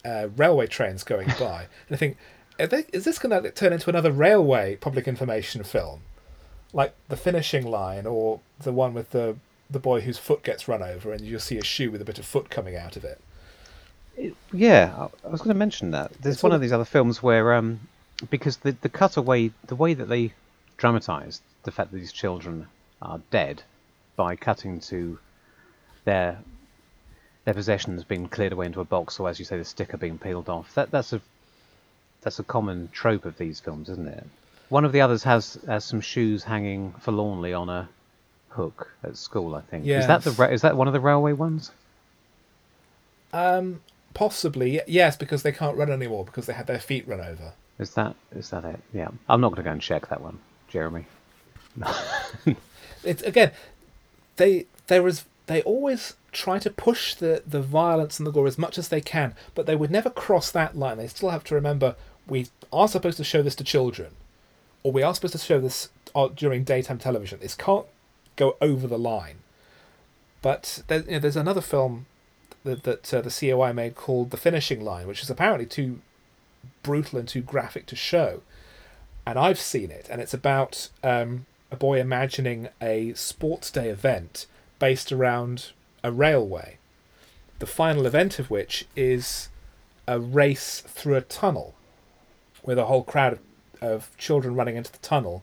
uh, 0.04 0.28
railway 0.36 0.66
trains 0.66 1.04
going 1.04 1.28
by, 1.38 1.66
and 1.88 1.94
I 1.94 1.96
think 1.96 2.16
they, 2.58 2.84
is 2.92 3.04
this 3.04 3.18
going 3.18 3.42
to 3.42 3.50
turn 3.50 3.72
into 3.72 3.90
another 3.90 4.12
railway 4.12 4.76
public 4.76 5.06
information 5.08 5.64
film, 5.64 6.02
like 6.72 6.94
the 7.08 7.16
finishing 7.16 7.66
line 7.66 8.06
or 8.06 8.40
the 8.60 8.72
one 8.72 8.94
with 8.94 9.10
the 9.10 9.36
the 9.70 9.78
boy 9.78 10.00
whose 10.02 10.18
foot 10.18 10.42
gets 10.44 10.68
run 10.68 10.82
over 10.82 11.12
and 11.12 11.22
you 11.22 11.32
just 11.32 11.46
see 11.46 11.56
a 11.58 11.64
shoe 11.64 11.90
with 11.90 12.00
a 12.00 12.04
bit 12.04 12.18
of 12.18 12.26
foot 12.26 12.50
coming 12.50 12.76
out 12.76 12.96
of 12.96 13.04
it? 13.04 13.20
It- 14.16 14.36
yeah, 14.52 14.94
I, 14.96 15.26
I 15.26 15.30
was 15.30 15.40
going 15.40 15.54
to 15.54 15.58
mention 15.58 15.90
that. 15.92 16.12
There's 16.20 16.36
It's 16.36 16.42
one 16.42 16.52
all- 16.52 16.56
of 16.56 16.60
these 16.62 16.72
other 16.72 16.84
films 16.84 17.22
where, 17.22 17.54
um, 17.54 17.80
because 18.30 18.58
the 18.58 18.72
the 18.82 18.88
cutaway, 18.88 19.50
the 19.66 19.74
way 19.76 19.94
that 19.94 20.08
they 20.08 20.32
dramatised 20.76 21.42
the 21.64 21.72
fact 21.72 21.90
that 21.92 21.98
these 21.98 22.12
children 22.12 22.66
are 23.02 23.20
dead 23.30 23.62
by 24.16 24.36
cutting 24.36 24.78
to 24.80 25.18
their 26.04 26.38
their 27.44 27.54
possessions 27.54 28.04
being 28.04 28.28
cleared 28.28 28.52
away 28.52 28.66
into 28.66 28.80
a 28.80 28.84
box, 28.84 29.18
or 29.18 29.28
as 29.28 29.38
you 29.38 29.44
say, 29.44 29.58
the 29.58 29.64
sticker 29.64 29.96
being 29.96 30.18
peeled 30.18 30.48
off. 30.48 30.74
That 30.74 30.90
that's 30.90 31.12
a 31.12 31.20
that's 32.24 32.38
a 32.38 32.44
common 32.44 32.88
trope 32.92 33.24
of 33.24 33.38
these 33.38 33.60
films, 33.60 33.88
isn't 33.88 34.08
it? 34.08 34.26
One 34.70 34.84
of 34.84 34.92
the 34.92 35.00
others 35.00 35.22
has 35.22 35.58
has 35.66 35.84
some 35.84 36.00
shoes 36.00 36.42
hanging 36.42 36.92
forlornly 37.00 37.52
on 37.52 37.68
a 37.68 37.88
hook 38.48 38.90
at 39.02 39.16
school. 39.16 39.54
I 39.54 39.60
think. 39.60 39.86
Is 39.86 40.06
that 40.06 40.22
the 40.22 40.50
is 40.50 40.62
that 40.62 40.76
one 40.76 40.86
of 40.88 40.92
the 40.92 41.00
railway 41.00 41.32
ones? 41.32 41.70
Um, 43.32 43.80
possibly 44.14 44.80
yes, 44.86 45.16
because 45.16 45.42
they 45.42 45.52
can't 45.52 45.76
run 45.76 45.90
anymore 45.90 46.24
because 46.24 46.46
they 46.46 46.52
had 46.54 46.66
their 46.66 46.80
feet 46.80 47.06
run 47.06 47.20
over. 47.20 47.52
Is 47.78 47.94
that 47.94 48.16
is 48.34 48.50
that 48.50 48.64
it? 48.64 48.80
Yeah. 48.92 49.08
I'm 49.28 49.40
not 49.40 49.48
going 49.48 49.56
to 49.56 49.62
go 49.62 49.72
and 49.72 49.80
check 49.82 50.08
that 50.08 50.20
one, 50.20 50.38
Jeremy. 50.68 51.06
It's 53.04 53.22
again, 53.22 53.52
they 54.36 54.66
there 54.86 55.06
is 55.06 55.24
they 55.46 55.62
always 55.62 56.14
try 56.32 56.58
to 56.58 56.70
push 56.70 57.14
the 57.14 57.42
the 57.46 57.60
violence 57.60 58.18
and 58.18 58.26
the 58.26 58.30
gore 58.32 58.46
as 58.46 58.58
much 58.58 58.78
as 58.78 58.88
they 58.88 59.00
can, 59.00 59.34
but 59.54 59.66
they 59.66 59.76
would 59.76 59.90
never 59.90 60.10
cross 60.10 60.50
that 60.50 60.76
line. 60.76 60.96
They 60.96 61.06
still 61.06 61.30
have 61.30 61.44
to 61.44 61.54
remember 61.54 61.96
we 62.26 62.48
are 62.72 62.88
supposed 62.88 63.16
to 63.18 63.24
show 63.24 63.42
this 63.42 63.54
to 63.56 63.64
children, 63.64 64.12
or 64.82 64.92
we 64.92 65.02
are 65.02 65.14
supposed 65.14 65.32
to 65.32 65.38
show 65.38 65.60
this 65.60 65.88
uh, 66.14 66.28
during 66.28 66.64
daytime 66.64 66.98
television. 66.98 67.38
This 67.40 67.54
can't 67.54 67.86
go 68.36 68.56
over 68.60 68.86
the 68.86 68.98
line. 68.98 69.38
But 70.42 70.82
there, 70.88 71.00
you 71.00 71.12
know, 71.12 71.18
there's 71.20 71.36
another 71.36 71.60
film 71.60 72.06
that, 72.64 72.82
that 72.82 73.14
uh, 73.14 73.20
the 73.20 73.30
COI 73.30 73.72
made 73.72 73.94
called 73.94 74.30
The 74.30 74.36
Finishing 74.36 74.84
Line, 74.84 75.06
which 75.06 75.22
is 75.22 75.30
apparently 75.30 75.66
too 75.66 76.00
brutal 76.82 77.18
and 77.18 77.28
too 77.28 77.40
graphic 77.42 77.86
to 77.86 77.96
show. 77.96 78.42
And 79.26 79.38
I've 79.38 79.58
seen 79.58 79.90
it, 79.90 80.06
and 80.10 80.20
it's 80.20 80.34
about 80.34 80.90
um, 81.02 81.46
a 81.70 81.76
boy 81.76 82.00
imagining 82.00 82.68
a 82.80 83.14
sports 83.14 83.70
day 83.70 83.88
event 83.88 84.46
based 84.78 85.12
around 85.12 85.72
a 86.02 86.12
railway. 86.12 86.78
The 87.58 87.66
final 87.66 88.04
event 88.04 88.38
of 88.38 88.50
which 88.50 88.86
is 88.94 89.48
a 90.06 90.20
race 90.20 90.82
through 90.86 91.14
a 91.16 91.22
tunnel 91.22 91.74
with 92.64 92.78
a 92.78 92.86
whole 92.86 93.02
crowd 93.04 93.34
of, 93.34 93.40
of 93.80 94.16
children 94.18 94.54
running 94.54 94.76
into 94.76 94.90
the 94.92 94.98
tunnel. 94.98 95.42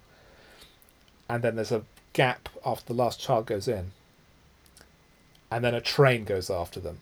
And 1.29 1.43
then 1.43 1.55
there's 1.55 1.71
a 1.71 1.83
gap 2.13 2.49
after 2.65 2.85
the 2.93 2.93
last 3.01 3.19
child 3.19 3.45
goes 3.45 3.67
in. 3.67 3.91
And 5.49 5.63
then 5.63 5.73
a 5.73 5.81
train 5.81 6.23
goes 6.23 6.49
after 6.49 6.79
them. 6.79 6.99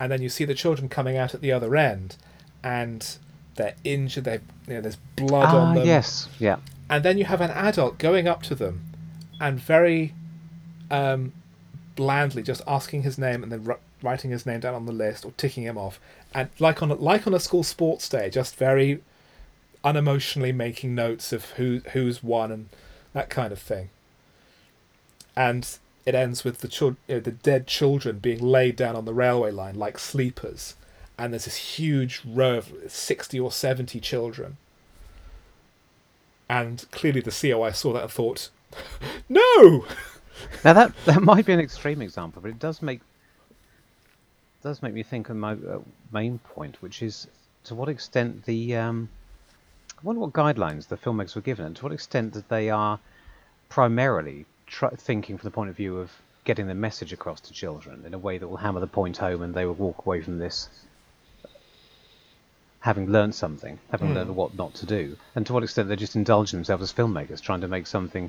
And 0.00 0.10
then 0.10 0.22
you 0.22 0.28
see 0.28 0.44
the 0.44 0.54
children 0.54 0.88
coming 0.88 1.16
out 1.16 1.34
at 1.34 1.40
the 1.40 1.52
other 1.52 1.76
end, 1.76 2.16
and 2.64 3.16
they're 3.56 3.74
injured. 3.84 4.24
They, 4.24 4.40
you 4.66 4.74
know, 4.74 4.80
there's 4.80 4.96
blood 5.16 5.46
Ah, 5.54 5.58
on 5.58 5.74
them 5.76 5.86
yes, 5.86 6.28
yeah. 6.38 6.56
and 6.90 7.04
then 7.04 7.18
you 7.18 7.24
have 7.26 7.40
an 7.40 7.50
adult 7.50 7.98
going 7.98 8.26
up 8.26 8.42
to 8.44 8.54
them 8.54 8.82
and 9.40 9.60
very 9.60 10.14
um, 10.90 11.32
blandly 11.94 12.42
just 12.42 12.62
asking 12.66 13.02
his 13.02 13.18
name 13.18 13.42
and 13.42 13.52
then 13.52 13.64
r- 13.68 13.78
writing 14.02 14.30
his 14.30 14.46
name 14.46 14.60
down 14.60 14.74
on 14.74 14.86
the 14.86 14.92
list 14.92 15.24
or 15.24 15.32
ticking 15.36 15.64
him 15.64 15.76
off 15.78 16.00
and 16.34 16.48
like 16.58 16.82
on 16.82 16.90
a, 16.90 16.94
like 16.94 17.26
on 17.26 17.34
a 17.34 17.40
school 17.40 17.62
sports 17.62 18.08
day 18.08 18.30
just 18.30 18.56
very 18.56 19.00
unemotionally 19.84 20.54
making 20.54 20.94
notes 20.94 21.32
of 21.32 21.50
who 21.52 21.80
who's 21.92 22.22
won 22.22 22.52
and 22.52 22.68
that 23.12 23.30
kind 23.30 23.52
of 23.52 23.58
thing. 23.58 23.90
And 25.36 25.68
it 26.04 26.14
ends 26.14 26.44
with 26.44 26.58
the 26.58 26.68
chil- 26.68 26.96
you 27.06 27.16
know, 27.16 27.20
the 27.20 27.30
dead 27.30 27.66
children 27.66 28.18
being 28.18 28.40
laid 28.40 28.76
down 28.76 28.96
on 28.96 29.04
the 29.04 29.14
railway 29.14 29.50
line 29.50 29.76
like 29.76 29.98
sleepers. 29.98 30.74
And 31.18 31.32
there's 31.32 31.44
this 31.44 31.78
huge 31.78 32.22
row 32.24 32.58
of 32.58 32.72
60 32.88 33.38
or 33.38 33.52
70 33.52 34.00
children. 34.00 34.56
And 36.48 36.84
clearly 36.90 37.20
the 37.20 37.30
COI 37.30 37.70
saw 37.70 37.92
that 37.92 38.02
and 38.02 38.10
thought, 38.10 38.50
no! 39.28 39.86
Now 40.64 40.72
that 40.72 40.92
that 41.04 41.22
might 41.22 41.46
be 41.46 41.52
an 41.52 41.60
extreme 41.60 42.00
example, 42.02 42.40
but 42.42 42.50
it 42.50 42.58
does 42.58 42.82
make 42.82 43.00
does 44.62 44.82
make 44.82 44.94
me 44.94 45.02
think 45.02 45.28
of 45.28 45.36
my 45.36 45.52
uh, 45.52 45.80
main 46.10 46.38
point, 46.38 46.80
which 46.80 47.02
is 47.02 47.26
to 47.64 47.74
what 47.74 47.88
extent 47.88 48.44
the 48.44 48.74
um, 48.74 49.08
I 50.02 50.04
wonder 50.04 50.20
what 50.20 50.32
guidelines 50.32 50.88
the 50.88 50.96
filmmakers 50.96 51.36
were 51.36 51.42
given, 51.42 51.64
and 51.64 51.76
to 51.76 51.84
what 51.84 51.92
extent 51.92 52.32
that 52.32 52.48
they 52.48 52.70
are 52.70 52.98
primarily 53.68 54.46
tr- 54.66 54.88
thinking 54.96 55.38
from 55.38 55.46
the 55.46 55.54
point 55.54 55.70
of 55.70 55.76
view 55.76 55.96
of 55.98 56.10
getting 56.44 56.66
the 56.66 56.74
message 56.74 57.12
across 57.12 57.40
to 57.42 57.52
children 57.52 58.02
in 58.04 58.12
a 58.12 58.18
way 58.18 58.36
that 58.36 58.48
will 58.48 58.56
hammer 58.56 58.80
the 58.80 58.88
point 58.88 59.18
home, 59.18 59.42
and 59.42 59.54
they 59.54 59.64
will 59.64 59.74
walk 59.74 60.04
away 60.04 60.20
from 60.20 60.38
this 60.38 60.68
having 62.80 63.12
learned 63.12 63.32
something, 63.32 63.78
having 63.92 64.12
learned 64.12 64.30
hmm. 64.30 64.34
what 64.34 64.56
not 64.56 64.74
to 64.74 64.86
do, 64.86 65.16
and 65.36 65.46
to 65.46 65.52
what 65.52 65.62
extent 65.62 65.86
they're 65.86 65.96
just 65.96 66.16
indulging 66.16 66.58
themselves 66.58 66.82
as 66.82 66.92
filmmakers, 66.92 67.40
trying 67.40 67.60
to 67.60 67.68
make 67.68 67.86
something 67.86 68.28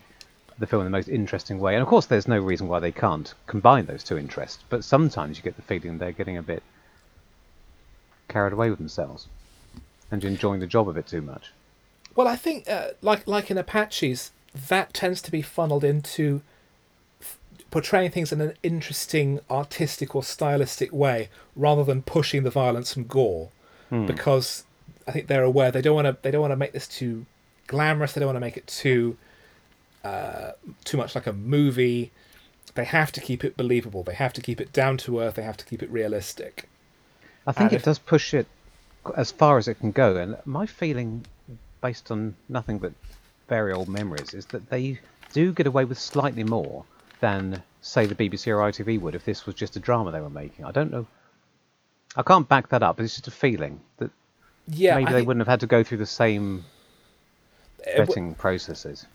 the 0.60 0.68
film 0.68 0.82
in 0.82 0.92
the 0.92 0.96
most 0.96 1.10
interesting 1.10 1.60
way. 1.60 1.74
And 1.74 1.82
of 1.82 1.88
course, 1.88 2.06
there's 2.06 2.28
no 2.28 2.38
reason 2.38 2.68
why 2.68 2.82
they 2.82 2.92
can't 2.92 3.34
combine 3.48 3.88
those 3.88 4.04
two 4.04 4.20
interests. 4.20 4.64
But 4.70 4.84
sometimes 4.84 5.38
you 5.38 5.44
get 5.44 5.56
the 5.56 5.64
feeling 5.64 5.98
they're 5.98 6.12
getting 6.12 6.38
a 6.38 6.44
bit 6.44 6.62
carried 8.28 8.54
away 8.54 8.70
with 8.70 8.78
themselves 8.78 9.28
and 10.12 10.24
enjoying 10.24 10.60
the 10.60 10.68
job 10.68 10.88
a 10.88 10.94
bit 10.94 11.08
too 11.08 11.24
much. 11.24 11.52
Well, 12.16 12.28
I 12.28 12.36
think, 12.36 12.70
uh, 12.70 12.90
like 13.02 13.28
like 13.28 13.50
in 13.50 13.58
Apaches, 13.58 14.32
that 14.70 14.94
tends 14.94 15.22
to 15.24 15.32
be 15.32 15.42
funneled 15.42 15.84
into 15.84 16.42
f- 17.22 17.38
portraying 17.72 18.12
things 18.12 18.32
in 18.32 18.40
an 18.42 18.54
interesting, 18.62 19.40
artistic 19.50 20.16
or 20.16 20.24
stylistic 20.24 20.92
way, 20.94 21.30
rather 21.56 21.84
than 21.84 22.02
pushing 22.04 22.44
the 22.44 22.52
violence 22.52 22.96
and 22.96 23.08
gore, 23.08 23.50
because 23.90 24.64
I 25.08 25.12
think 25.12 25.28
they're 25.28 25.44
aware 25.44 25.72
they 25.72 25.82
don't 25.82 25.96
want 25.96 26.08
to 26.08 26.18
they 26.22 26.32
don't 26.32 26.42
want 26.42 26.52
to 26.52 26.56
make 26.58 26.72
this 26.74 26.88
too 26.88 27.26
glamorous. 27.68 28.14
They 28.14 28.20
don't 28.20 28.28
want 28.28 28.38
to 28.38 28.42
make 28.42 28.58
it 28.58 28.68
too 28.68 29.18
uh, 30.04 30.52
too 30.84 30.98
much 30.98 31.16
like 31.16 31.28
a 31.28 31.34
movie. 31.34 32.12
They 32.76 32.86
have 32.86 33.12
to 33.12 33.22
keep 33.22 33.44
it 33.44 33.56
believable. 33.56 34.04
They 34.04 34.16
have 34.16 34.34
to 34.34 34.42
keep 34.42 34.60
it 34.60 34.74
down 34.74 34.98
to 34.98 35.20
earth. 35.20 35.36
They 35.36 35.44
have 35.44 35.58
to 35.58 35.66
keep 35.66 35.84
it 35.84 35.90
realistic. 35.92 36.68
I 37.46 37.52
think 37.52 37.66
And 37.66 37.74
it 37.74 37.76
if- 37.78 37.84
does 37.84 38.00
push 38.00 38.34
it 38.34 38.48
as 39.18 39.32
far 39.32 39.58
as 39.58 39.68
it 39.68 39.76
can 39.80 39.92
go. 39.92 40.16
And 40.16 40.38
my 40.46 40.66
feeling, 40.66 41.26
based 41.84 42.10
on 42.10 42.34
nothing 42.50 42.80
but 42.80 42.94
very 43.48 43.72
old 43.74 43.88
memories, 43.90 44.34
is 44.34 44.48
that 44.48 44.68
they 44.72 44.98
do 45.34 45.54
get 45.54 45.68
away 45.68 45.86
with 45.86 46.00
slightly 46.00 46.44
more 46.44 46.84
than, 47.20 47.62
say, 47.82 48.06
the 48.08 48.16
BBC 48.16 48.48
or 48.48 48.58
ITV 48.72 49.00
would 49.02 49.14
if 49.14 49.26
this 49.26 49.46
was 49.46 49.54
just 49.54 49.76
a 49.76 49.80
drama 49.80 50.12
they 50.12 50.22
were 50.22 50.30
making. 50.30 50.66
I 50.66 50.72
don't 50.72 50.92
know. 50.92 51.06
I 52.16 52.24
can't 52.24 52.48
back 52.48 52.70
that 52.70 52.82
up, 52.82 52.96
but 52.98 53.04
it's 53.04 53.16
just 53.16 53.28
a 53.28 53.32
feeling 53.32 53.82
that 53.98 54.10
Yeah, 54.68 54.96
maybe 54.96 55.08
I 55.08 55.12
they 55.12 55.18
think- 55.20 55.28
wouldn't 55.28 55.42
have 55.42 55.52
had 55.52 55.60
to 55.60 55.68
go 55.68 55.84
through 55.84 55.98
the 56.00 56.06
same 56.06 56.66
Uh, 57.86 58.00
vetting 58.00 58.38
processes. 58.38 59.06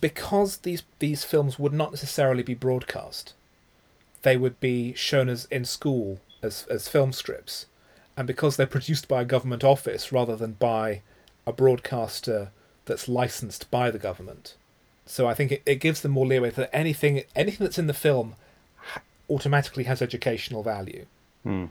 because 0.00 0.58
these 0.58 0.82
these 1.00 1.24
films 1.24 1.58
would 1.58 1.72
not 1.72 1.90
necessarily 1.90 2.42
be 2.44 2.54
broadcast. 2.54 3.34
They 4.22 4.36
would 4.36 4.60
be 4.60 4.94
shown 4.94 5.28
as 5.28 5.46
in 5.46 5.64
school 5.64 6.20
as 6.42 6.64
as 6.70 6.86
film 6.88 7.12
strips, 7.12 7.66
and 8.16 8.26
because 8.26 8.56
they're 8.56 8.66
produced 8.78 9.08
by 9.08 9.22
a 9.22 9.24
government 9.24 9.64
office 9.64 10.12
rather 10.12 10.36
than 10.36 10.52
by 10.52 11.02
a 11.48 11.52
broadcaster 11.52 12.50
that's 12.84 13.08
licensed 13.08 13.70
by 13.70 13.90
the 13.90 13.98
government. 13.98 14.54
So 15.06 15.26
I 15.26 15.34
think 15.34 15.50
it, 15.50 15.62
it 15.64 15.76
gives 15.76 16.02
them 16.02 16.12
more 16.12 16.26
leeway 16.26 16.50
that 16.50 16.74
anything 16.74 17.22
anything 17.34 17.64
that's 17.64 17.78
in 17.78 17.86
the 17.86 17.94
film 17.94 18.34
automatically 19.30 19.84
has 19.84 20.02
educational 20.02 20.62
value. 20.62 21.06
Hmm. 21.42 21.66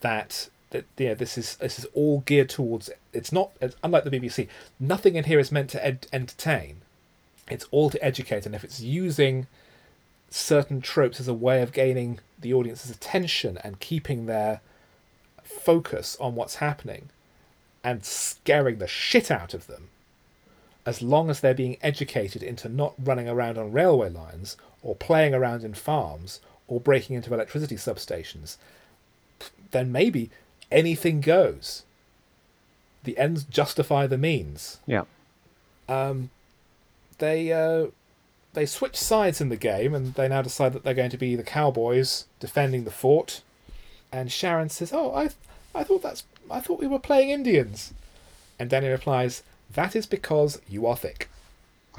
That 0.00 0.48
that 0.70 0.84
yeah, 0.96 1.14
this 1.14 1.36
is 1.36 1.56
this 1.56 1.78
is 1.78 1.86
all 1.94 2.20
geared 2.20 2.48
towards. 2.48 2.90
It's 3.12 3.32
not 3.32 3.50
it's, 3.60 3.76
unlike 3.82 4.04
the 4.04 4.10
BBC. 4.10 4.48
Nothing 4.78 5.16
in 5.16 5.24
here 5.24 5.40
is 5.40 5.50
meant 5.50 5.70
to 5.70 5.84
ed- 5.84 6.06
entertain. 6.12 6.82
It's 7.50 7.66
all 7.72 7.90
to 7.90 8.02
educate, 8.02 8.46
and 8.46 8.54
if 8.54 8.62
it's 8.62 8.80
using 8.80 9.48
certain 10.30 10.80
tropes 10.80 11.20
as 11.20 11.28
a 11.28 11.34
way 11.34 11.62
of 11.62 11.72
gaining 11.72 12.20
the 12.38 12.54
audience's 12.54 12.90
attention 12.90 13.58
and 13.62 13.80
keeping 13.80 14.26
their 14.26 14.60
focus 15.42 16.16
on 16.18 16.34
what's 16.34 16.56
happening 16.56 17.10
and 17.84 18.04
scaring 18.04 18.78
the 18.78 18.88
shit 18.88 19.30
out 19.30 19.54
of 19.54 19.66
them, 19.68 19.88
as 20.86 21.02
long 21.02 21.30
as 21.30 21.40
they're 21.40 21.54
being 21.54 21.76
educated 21.82 22.42
into 22.42 22.68
not 22.68 22.94
running 22.98 23.28
around 23.28 23.58
on 23.58 23.70
railway 23.72 24.08
lines 24.10 24.56
or 24.82 24.94
playing 24.96 25.34
around 25.34 25.62
in 25.62 25.74
farms 25.74 26.40
or 26.66 26.80
breaking 26.80 27.14
into 27.14 27.32
electricity 27.32 27.76
substations, 27.76 28.56
then 29.70 29.92
maybe 29.92 30.30
anything 30.72 31.20
goes. 31.20 31.84
The 33.04 33.18
ends 33.18 33.44
justify 33.44 34.06
the 34.06 34.16
means 34.18 34.78
Yeah. 34.86 35.02
um, 35.88 36.30
they 37.18 37.52
uh, 37.52 37.88
they 38.54 38.64
switch 38.66 38.96
sides 38.96 39.40
in 39.40 39.48
the 39.50 39.56
game, 39.56 39.94
and 39.94 40.14
they 40.14 40.26
now 40.28 40.40
decide 40.42 40.72
that 40.72 40.84
they're 40.84 40.94
going 40.94 41.10
to 41.10 41.16
be 41.18 41.36
the 41.36 41.42
cowboys 41.42 42.24
defending 42.40 42.84
the 42.84 42.90
fort. 42.90 43.42
And 44.10 44.32
Sharon 44.32 44.68
says, 44.70 44.92
"Oh, 44.92 45.14
I 45.14 45.28
I 45.74 45.84
thought 45.84 46.02
that's 46.02 46.22
I 46.50 46.60
thought 46.60 46.80
we 46.80 46.86
were 46.86 46.98
playing 46.98 47.30
Indians. 47.30 47.92
And 48.58 48.70
Danny 48.70 48.88
replies, 48.88 49.42
That 49.72 49.96
is 49.96 50.06
because 50.06 50.60
you 50.68 50.86
are 50.86 50.96
thick. 50.96 51.28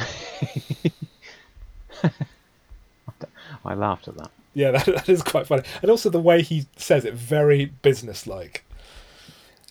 I 3.66 3.74
laughed 3.74 4.08
at 4.08 4.18
that. 4.18 4.32
Yeah, 4.54 4.72
that, 4.74 4.86
that 4.86 5.10
is 5.10 5.22
quite 5.22 5.48
funny. 5.48 5.64
And 5.82 5.92
also 5.92 6.10
the 6.10 6.20
way 6.20 6.42
he 6.42 6.68
says 6.78 7.06
it, 7.06 7.14
very 7.14 7.66
businesslike. 7.66 8.64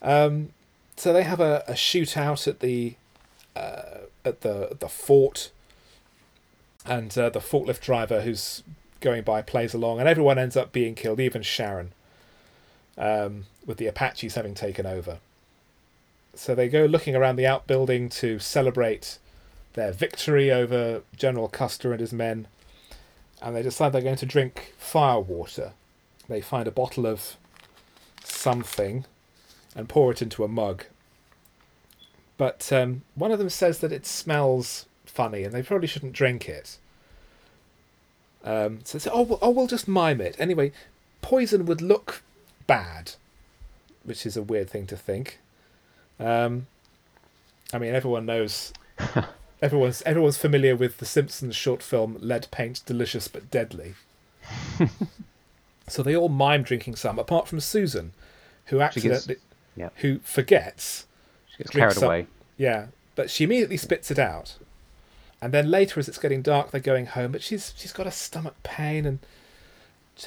Um, 0.03 0.51
so 0.97 1.13
they 1.13 1.23
have 1.23 1.41
a, 1.41 1.65
a 1.67 1.73
shootout 1.73 2.47
at 2.47 2.61
the 2.61 2.95
uh, 3.57 4.01
at 4.25 4.43
the 4.43 4.77
the 4.79 4.89
fort, 4.89 5.51
and 6.87 7.17
uh, 7.17 7.31
the 7.31 7.41
forklift 7.41 7.81
driver 7.81 8.21
who's 8.23 8.63
going 9.01 9.23
by 9.23 9.43
plays 9.43 9.75
along, 9.75 9.99
and 10.01 10.09
everyone 10.09 10.39
ends 10.39 10.57
up 10.57 10.73
being 10.73 10.95
killed, 10.95 11.21
even 11.21 11.43
Sharon, 11.43 11.93
um, 12.97 13.47
with 13.67 13.79
the 13.79 13.87
Apaches 13.87 14.35
having 14.35 14.55
taken 14.55 14.87
over. 14.87 15.19
So 16.35 16.55
they 16.55 16.69
go 16.69 16.85
looking 16.85 17.15
around 17.15 17.37
the 17.37 17.47
outbuilding 17.47 18.09
to 18.11 18.39
celebrate 18.39 19.19
their 19.75 19.93
victory 19.93 20.51
over 20.51 21.03
General 21.17 21.49
Custer 21.49 21.93
and 21.93 22.01
his 22.01 22.13
men, 22.13 22.47
and 23.43 23.55
they 23.55 23.63
decide 23.63 23.93
they're 23.93 24.03
going 24.03 24.17
to 24.17 24.27
drink 24.27 24.75
fire 24.79 25.21
water. 25.21 25.73
They 26.29 26.41
find 26.41 26.67
a 26.67 26.73
bottle 26.73 27.07
of 27.07 27.37
something 28.23 29.05
and 29.77 29.89
pour 29.89 30.13
it 30.13 30.23
into 30.23 30.45
a 30.45 30.49
mug. 30.49 30.85
But 32.37 32.73
um, 32.73 33.03
one 33.15 33.31
of 33.31 33.39
them 33.39 33.51
says 33.51 33.79
that 33.81 33.93
it 33.93 34.07
smells 34.07 34.87
funny 35.05 35.45
and 35.45 35.53
they 35.53 35.63
probably 35.63 35.87
shouldn't 35.87 36.13
drink 36.13 36.49
it. 36.49 36.79
Um, 38.45 38.81
so 38.85 38.99
they 38.99 39.03
say, 39.03 39.11
oh, 39.13 39.39
oh, 39.41 39.51
we'll 39.51 39.67
just 39.67 39.89
mime 39.89 40.21
it. 40.21 40.37
Anyway, 40.39 40.73
poison 41.23 41.65
would 41.67 41.81
look 41.81 42.23
bad, 42.67 43.13
which 44.03 44.27
is 44.27 44.37
a 44.37 44.43
weird 44.43 44.71
thing 44.71 44.87
to 44.87 44.97
think. 44.97 45.39
Um, 46.19 46.67
I 47.73 47.79
mean, 47.79 47.95
everyone 47.95 48.27
knows. 48.27 48.73
everyone's 49.63 50.03
everyone's 50.03 50.37
familiar 50.37 50.77
with 50.77 50.99
the 50.99 51.07
Simpsons 51.07 51.57
short 51.57 51.83
film 51.83 52.17
"Lead 52.21 52.49
Paint, 52.51 52.83
Delicious 52.87 53.29
but 53.29 53.51
Deadly." 53.51 53.95
so 55.89 56.03
they 56.03 56.17
all 56.17 56.29
mime 56.29 56.63
drinking 56.63 56.97
some, 56.97 57.19
apart 57.19 57.49
from 57.49 57.61
Susan, 57.61 58.13
who 58.67 58.81
accidentally, 58.81 59.37
yeah. 59.77 59.89
who 59.97 60.19
forgets. 60.21 61.07
She 61.51 61.59
gets 61.59 61.71
carried 61.71 61.95
some- 61.95 62.05
away. 62.05 62.27
Yeah, 62.57 62.87
but 63.17 63.31
she 63.31 63.45
immediately 63.45 63.77
spits 63.77 64.11
it 64.11 64.19
out. 64.19 64.57
And 65.43 65.53
then 65.53 65.71
later, 65.71 66.01
as 66.01 66.09
it's 66.09 66.19
getting 66.19 66.41
dark, 66.41 66.71
they're 66.71 66.81
going 66.81 67.07
home. 67.07 67.33
But 67.33 67.43
she's 67.43 67.75
she's 67.77 67.93
got 67.93 68.07
a 68.07 68.11
stomach 68.11 68.55
pain 68.63 69.05
and 69.05 69.19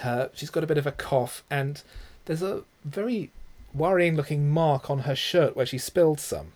her, 0.02 0.30
she's 0.34 0.50
got 0.50 0.64
a 0.64 0.68
bit 0.68 0.78
of 0.78 0.86
a 0.86 0.92
cough. 0.92 1.44
And 1.50 1.82
there's 2.28 2.44
a 2.44 2.64
very 2.86 3.32
worrying-looking 3.74 4.50
mark 4.50 4.90
on 4.90 5.00
her 5.00 5.16
shirt 5.16 5.56
where 5.56 5.66
she 5.66 5.78
spilled 5.78 6.20
some. 6.20 6.54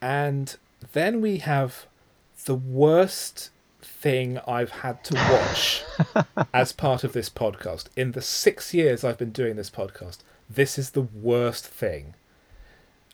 And 0.00 0.54
then 0.92 1.20
we 1.20 1.38
have 1.38 1.86
the 2.44 2.54
worst 2.54 3.50
thing 3.82 4.38
I've 4.46 4.70
had 4.70 5.02
to 5.04 5.14
watch 5.14 5.82
as 6.54 6.72
part 6.72 7.02
of 7.04 7.12
this 7.12 7.28
podcast. 7.30 7.86
In 7.96 8.12
the 8.12 8.22
six 8.22 8.72
years 8.74 9.02
I've 9.02 9.18
been 9.18 9.32
doing 9.32 9.56
this 9.56 9.70
podcast, 9.70 10.18
this 10.48 10.78
is 10.78 10.90
the 10.90 11.02
worst 11.02 11.66
thing 11.66 12.14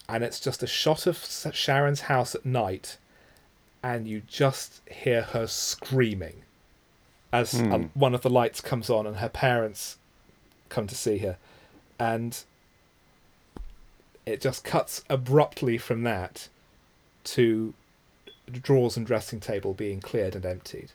and 0.09 0.23
it's 0.23 0.39
just 0.39 0.63
a 0.63 0.67
shot 0.67 1.07
of 1.07 1.17
Sharon's 1.55 2.03
house 2.03 2.35
at 2.35 2.45
night, 2.45 2.99
and 3.83 4.07
you 4.07 4.21
just 4.27 4.83
hear 4.91 5.23
her 5.23 5.47
screaming 5.47 6.43
as 7.33 7.53
Hmm. 7.53 7.73
um, 7.73 7.91
one 7.95 8.15
of 8.15 8.21
the 8.21 8.29
lights 8.29 8.61
comes 8.61 8.91
on 8.91 9.07
and 9.07 9.17
her 9.17 9.31
parents 9.31 9.97
come 10.69 10.87
to 10.87 10.95
see 10.95 11.19
her, 11.19 11.39
and 11.99 12.43
it 14.27 14.41
just 14.41 14.65
cuts 14.65 15.05
abruptly 15.11 15.79
from 15.79 16.03
that 16.03 16.49
to 17.25 17.75
drawers 18.51 18.97
and 18.97 19.07
dressing 19.07 19.41
table 19.41 19.73
being 19.75 20.01
cleared 20.01 20.35
and 20.35 20.45
emptied. 20.47 20.91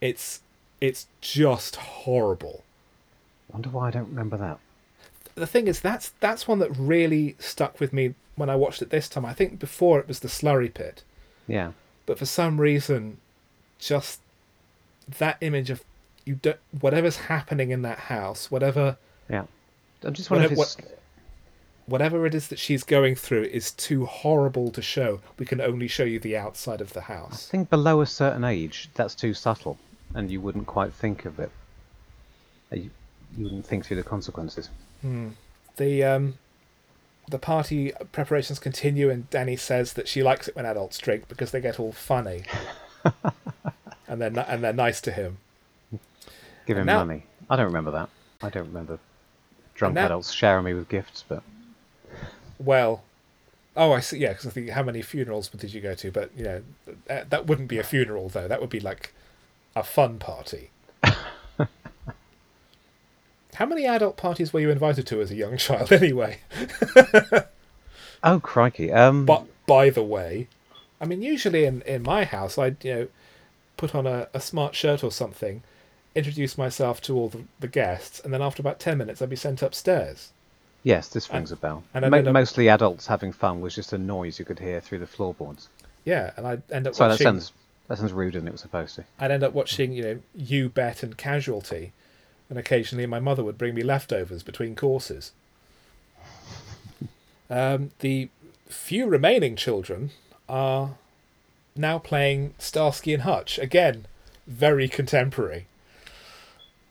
It's 0.00 0.40
it's 0.80 1.06
just 1.20 1.76
horrible. 1.76 2.62
Wonder 3.52 3.68
why 3.70 3.88
I 3.88 3.90
don't 3.90 4.08
remember 4.08 4.36
that. 4.36 4.58
the 5.34 5.46
thing 5.46 5.66
is 5.68 5.80
that's 5.80 6.10
that's 6.20 6.46
one 6.48 6.58
that 6.60 6.70
really 6.76 7.36
stuck 7.38 7.80
with 7.80 7.92
me 7.92 8.14
when 8.36 8.48
I 8.50 8.56
watched 8.56 8.82
it 8.82 8.90
this 8.90 9.08
time. 9.08 9.24
I 9.24 9.32
think 9.34 9.58
before 9.58 9.98
it 9.98 10.06
was 10.08 10.20
the 10.20 10.28
slurry 10.28 10.72
pit, 10.72 11.02
Yeah. 11.48 11.72
but 12.06 12.18
for 12.18 12.26
some 12.26 12.60
reason, 12.60 13.18
just 13.80 14.20
that 15.18 15.38
image 15.40 15.70
of 15.70 15.82
you 16.28 16.34
don't 16.46 16.58
whatever's 16.80 17.16
happening 17.32 17.70
in 17.70 17.82
that 17.82 17.98
house, 18.14 18.50
whatever 18.50 18.96
Yeah. 19.28 19.44
I'm 20.04 20.12
just 20.14 20.30
wondering 20.30 20.56
Whatever- 20.56 20.82
it's. 20.82 20.92
whatever 21.86 22.26
it 22.26 22.34
is 22.34 22.48
that 22.48 22.58
she's 22.58 22.84
going 22.84 23.14
through 23.16 23.44
is 23.44 23.72
too 23.72 24.04
horrible 24.06 24.70
to 24.72 24.82
show. 24.82 25.20
We 25.38 25.46
can 25.46 25.60
only 25.60 25.88
show 25.88 26.04
you 26.04 26.18
the 26.20 26.36
outside 26.36 26.80
of 26.80 26.92
the 26.92 27.00
house. 27.02 27.48
I 27.48 27.50
think 27.52 27.70
below 27.70 28.00
a 28.02 28.06
certain 28.06 28.44
age, 28.44 28.90
that's 28.94 29.14
too 29.14 29.32
subtle, 29.34 29.78
and 30.14 30.30
you 30.30 30.40
wouldn't 30.40 30.66
quite 30.66 30.92
think 30.92 31.24
of 31.24 31.38
it. 31.40 31.50
Uh, 32.72 32.76
You, 32.76 32.90
you 33.36 33.44
wouldn't 33.44 33.66
think 33.66 33.86
through 33.86 33.96
the 33.96 34.08
consequences. 34.14 34.68
The 35.76 36.04
um, 36.04 36.34
the 37.30 37.38
party 37.38 37.92
preparations 38.12 38.58
continue, 38.58 39.10
and 39.10 39.28
Danny 39.30 39.56
says 39.56 39.92
that 39.94 40.06
she 40.08 40.22
likes 40.22 40.48
it 40.48 40.54
when 40.56 40.66
adults 40.66 40.98
drink 40.98 41.28
because 41.28 41.50
they 41.52 41.60
get 41.60 41.78
all 41.80 41.92
funny, 41.92 42.42
and 44.08 44.20
they're 44.20 44.44
and 44.52 44.62
they're 44.62 44.72
nice 44.86 45.00
to 45.02 45.12
him. 45.12 45.38
Give 46.66 46.76
him 46.76 46.86
now- 46.86 47.04
money. 47.04 47.24
I 47.50 47.56
don't 47.56 47.66
remember 47.66 47.90
that. 47.92 48.08
I 48.42 48.50
don't 48.50 48.66
remember 48.66 48.98
drunk 49.74 49.94
now- 49.94 50.06
adults 50.06 50.32
showering 50.32 50.64
me 50.64 50.74
with 50.74 50.88
gifts, 50.88 51.24
but 51.28 51.42
Well, 52.58 53.02
oh, 53.76 53.92
I 53.92 54.00
see. 54.00 54.18
Yeah, 54.18 54.30
because 54.30 54.46
I 54.46 54.50
think 54.50 54.68
how 54.70 54.82
many 54.82 55.00
funerals 55.02 55.48
did 55.48 55.72
you 55.72 55.80
go 55.80 55.94
to? 55.94 56.10
But 56.10 56.30
you 56.36 56.44
know, 56.44 56.62
that, 57.06 57.30
that 57.30 57.46
wouldn't 57.46 57.68
be 57.68 57.78
a 57.78 57.84
funeral 57.84 58.28
though. 58.28 58.48
That 58.48 58.60
would 58.60 58.70
be 58.70 58.80
like 58.80 59.12
a 59.74 59.82
fun 59.82 60.18
party. 60.18 60.70
how 63.54 63.66
many 63.66 63.86
adult 63.86 64.16
parties 64.16 64.52
were 64.52 64.60
you 64.60 64.70
invited 64.70 65.06
to 65.08 65.20
as 65.20 65.30
a 65.30 65.34
young 65.34 65.56
child, 65.56 65.92
anyway? 66.02 66.38
oh 68.22 68.40
crikey. 68.40 68.92
Um, 68.92 69.24
But 69.24 69.46
by 69.66 69.90
the 69.90 70.02
way, 70.02 70.48
I 71.00 71.06
mean, 71.06 71.22
usually 71.22 71.64
in 71.64 71.82
in 71.82 72.02
my 72.02 72.24
house, 72.24 72.58
I'd 72.58 72.84
you 72.84 72.94
know 72.94 73.08
put 73.76 73.94
on 73.94 74.06
a, 74.06 74.28
a 74.34 74.40
smart 74.40 74.74
shirt 74.74 75.02
or 75.04 75.10
something, 75.12 75.62
introduce 76.14 76.58
myself 76.58 77.00
to 77.02 77.14
all 77.16 77.28
the, 77.28 77.42
the 77.60 77.68
guests, 77.68 78.20
and 78.20 78.32
then 78.32 78.42
after 78.42 78.60
about 78.62 78.80
ten 78.80 78.98
minutes, 78.98 79.20
I'd 79.22 79.30
be 79.30 79.36
sent 79.36 79.62
upstairs. 79.62 80.30
yes, 80.82 81.08
this 81.08 81.30
rings 81.32 81.52
a 81.52 81.56
bell. 81.56 81.84
and 81.94 82.08
Mo- 82.10 82.18
up- 82.18 82.32
mostly 82.32 82.68
adults 82.68 83.06
having 83.06 83.32
fun 83.32 83.60
was 83.60 83.74
just 83.74 83.92
a 83.92 83.98
noise 83.98 84.38
you 84.38 84.44
could 84.44 84.58
hear 84.58 84.80
through 84.80 84.98
the 85.00 85.06
floorboards. 85.06 85.68
Yeah, 86.04 86.32
and 86.36 86.46
I'd 86.46 86.62
end 86.70 86.86
up 86.86 86.94
Sorry, 86.94 87.08
that 87.08 87.14
watching. 87.14 87.24
sounds 87.26 87.52
that 87.88 87.98
sounds 87.98 88.12
ruder 88.12 88.38
than 88.38 88.48
it 88.48 88.52
was 88.52 88.60
supposed 88.60 88.94
to. 88.96 89.04
I'd 89.18 89.30
end 89.30 89.42
up 89.42 89.52
watching, 89.54 89.92
you 89.92 90.02
know, 90.02 90.18
You 90.34 90.68
Bet 90.68 91.02
and 91.02 91.16
Casualty, 91.16 91.92
and 92.50 92.58
occasionally 92.58 93.06
my 93.06 93.18
mother 93.20 93.42
would 93.44 93.56
bring 93.58 93.74
me 93.74 93.82
leftovers 93.82 94.42
between 94.42 94.74
courses. 94.76 95.32
Um, 97.50 97.92
the 98.00 98.28
few 98.68 99.06
remaining 99.06 99.56
children 99.56 100.10
are 100.48 100.96
now 101.74 101.98
playing 101.98 102.54
Starsky 102.58 103.14
and 103.14 103.22
Hutch 103.22 103.58
again, 103.58 104.04
very 104.46 104.86
contemporary. 104.88 105.66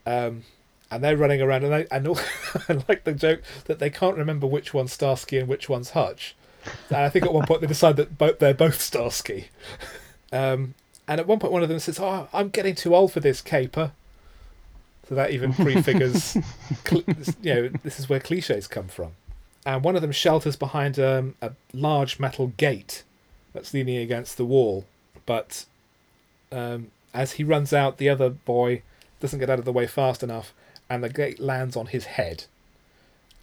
Um, 0.07 0.43
and 0.89 1.03
they're 1.03 1.17
running 1.17 1.41
around, 1.41 1.65
and 1.65 1.75
I, 1.75 1.85
and 1.91 2.07
all, 2.07 2.19
I 2.69 2.81
like 2.87 3.03
the 3.03 3.13
joke 3.13 3.41
that 3.65 3.79
they 3.79 3.89
can't 3.89 4.15
remember 4.15 4.47
which 4.47 4.73
one's 4.73 4.93
Starsky 4.93 5.37
and 5.37 5.47
which 5.47 5.67
one's 5.67 5.89
Hutch. 5.89 6.33
And 6.89 6.97
I 6.97 7.09
think 7.09 7.25
at 7.25 7.33
one 7.33 7.45
point 7.45 7.61
they 7.61 7.67
decide 7.67 7.97
that 7.97 8.17
both 8.17 8.39
they're 8.39 8.53
both 8.53 8.81
Starsky. 8.81 9.49
Um, 10.31 10.75
and 11.07 11.19
at 11.19 11.27
one 11.27 11.39
point, 11.39 11.53
one 11.53 11.63
of 11.63 11.69
them 11.69 11.79
says, 11.79 11.99
"Oh, 11.99 12.27
I'm 12.33 12.49
getting 12.49 12.75
too 12.75 12.95
old 12.95 13.13
for 13.13 13.19
this 13.19 13.41
caper." 13.41 13.91
So 15.07 15.15
that 15.15 15.31
even 15.31 15.53
prefigures, 15.53 16.35
cl- 16.85 17.03
you 17.41 17.53
know, 17.53 17.69
this 17.83 17.97
is 17.97 18.09
where 18.09 18.19
cliches 18.19 18.67
come 18.67 18.89
from. 18.89 19.13
And 19.65 19.81
one 19.83 19.95
of 19.95 20.01
them 20.01 20.11
shelters 20.11 20.57
behind 20.57 20.99
um, 20.99 21.35
a 21.41 21.51
large 21.73 22.19
metal 22.19 22.47
gate 22.57 23.03
that's 23.53 23.73
leaning 23.73 23.97
against 23.97 24.35
the 24.35 24.43
wall. 24.43 24.85
But 25.25 25.65
um, 26.51 26.91
as 27.13 27.33
he 27.33 27.45
runs 27.45 27.71
out, 27.71 27.97
the 27.97 28.09
other 28.09 28.29
boy 28.29 28.81
doesn't 29.19 29.39
get 29.39 29.49
out 29.49 29.59
of 29.59 29.65
the 29.65 29.73
way 29.73 29.87
fast 29.87 30.23
enough, 30.23 30.53
and 30.89 31.03
the 31.03 31.09
gate 31.09 31.39
lands 31.39 31.75
on 31.75 31.87
his 31.87 32.05
head. 32.05 32.45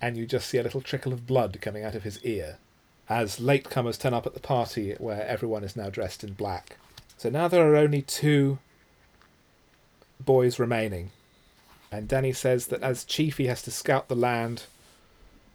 And 0.00 0.16
you 0.16 0.26
just 0.26 0.48
see 0.48 0.58
a 0.58 0.62
little 0.62 0.80
trickle 0.80 1.12
of 1.12 1.26
blood 1.26 1.58
coming 1.60 1.84
out 1.84 1.94
of 1.94 2.02
his 2.02 2.22
ear 2.24 2.58
as 3.08 3.38
latecomers 3.38 3.98
turn 3.98 4.14
up 4.14 4.26
at 4.26 4.34
the 4.34 4.40
party 4.40 4.94
where 4.98 5.26
everyone 5.26 5.64
is 5.64 5.76
now 5.76 5.90
dressed 5.90 6.24
in 6.24 6.32
black. 6.32 6.76
So 7.18 7.28
now 7.28 7.48
there 7.48 7.70
are 7.70 7.76
only 7.76 8.02
two 8.02 8.58
boys 10.20 10.58
remaining. 10.58 11.10
And 11.92 12.08
Danny 12.08 12.32
says 12.32 12.68
that 12.68 12.82
as 12.82 13.04
chief, 13.04 13.38
he 13.38 13.46
has 13.46 13.62
to 13.62 13.70
scout 13.70 14.08
the 14.08 14.16
land 14.16 14.64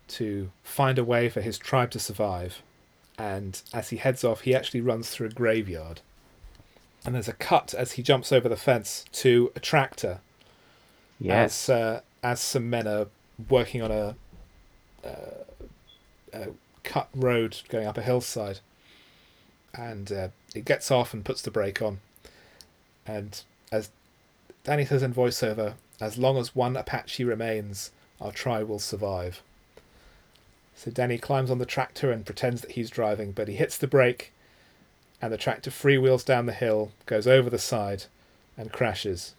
to 0.09 0.51
find 0.63 0.97
a 0.97 1.03
way 1.03 1.29
for 1.29 1.41
his 1.41 1.57
tribe 1.57 1.91
to 1.91 1.99
survive. 1.99 2.61
And 3.17 3.61
as 3.73 3.89
he 3.89 3.97
heads 3.97 4.23
off, 4.23 4.41
he 4.41 4.55
actually 4.55 4.81
runs 4.81 5.09
through 5.09 5.27
a 5.27 5.31
graveyard. 5.31 6.01
And 7.05 7.15
there's 7.15 7.27
a 7.29 7.33
cut 7.33 7.73
as 7.73 7.93
he 7.93 8.03
jumps 8.03 8.31
over 8.31 8.49
the 8.49 8.57
fence 8.57 9.05
to 9.13 9.51
a 9.55 9.59
tractor 9.59 10.19
Yes. 11.19 11.69
as 11.69 11.75
uh, 11.75 12.01
as 12.23 12.39
some 12.41 12.69
men 12.69 12.87
are 12.87 13.07
working 13.49 13.81
on 13.81 13.91
a, 13.91 14.15
uh, 15.05 15.43
a 16.33 16.47
cut 16.83 17.09
road 17.13 17.57
going 17.69 17.87
up 17.87 17.97
a 17.97 18.01
hillside, 18.01 18.59
and 19.73 20.11
uh, 20.11 20.27
it 20.55 20.65
gets 20.65 20.91
off 20.91 21.13
and 21.13 21.23
puts 21.25 21.41
the 21.41 21.51
brake 21.51 21.81
on, 21.81 21.99
and 23.05 23.41
as 23.71 23.89
Danny 24.63 24.85
says 24.85 25.03
in 25.03 25.13
voiceover, 25.13 25.73
"As 25.99 26.17
long 26.17 26.37
as 26.37 26.55
one 26.55 26.75
Apache 26.77 27.23
remains, 27.23 27.91
our 28.21 28.31
tribe 28.31 28.67
will 28.69 28.79
survive." 28.79 29.41
So 30.75 30.91
Danny 30.91 31.17
climbs 31.17 31.51
on 31.51 31.57
the 31.57 31.65
tractor 31.65 32.11
and 32.11 32.25
pretends 32.25 32.61
that 32.61 32.71
he's 32.71 32.89
driving, 32.89 33.31
but 33.33 33.47
he 33.49 33.55
hits 33.55 33.77
the 33.77 33.87
brake, 33.87 34.31
and 35.21 35.33
the 35.33 35.37
tractor 35.37 35.69
freewheels 35.69 36.25
down 36.25 36.45
the 36.45 36.53
hill, 36.53 36.91
goes 37.05 37.27
over 37.27 37.49
the 37.49 37.59
side, 37.59 38.05
and 38.57 38.71
crashes. 38.71 39.33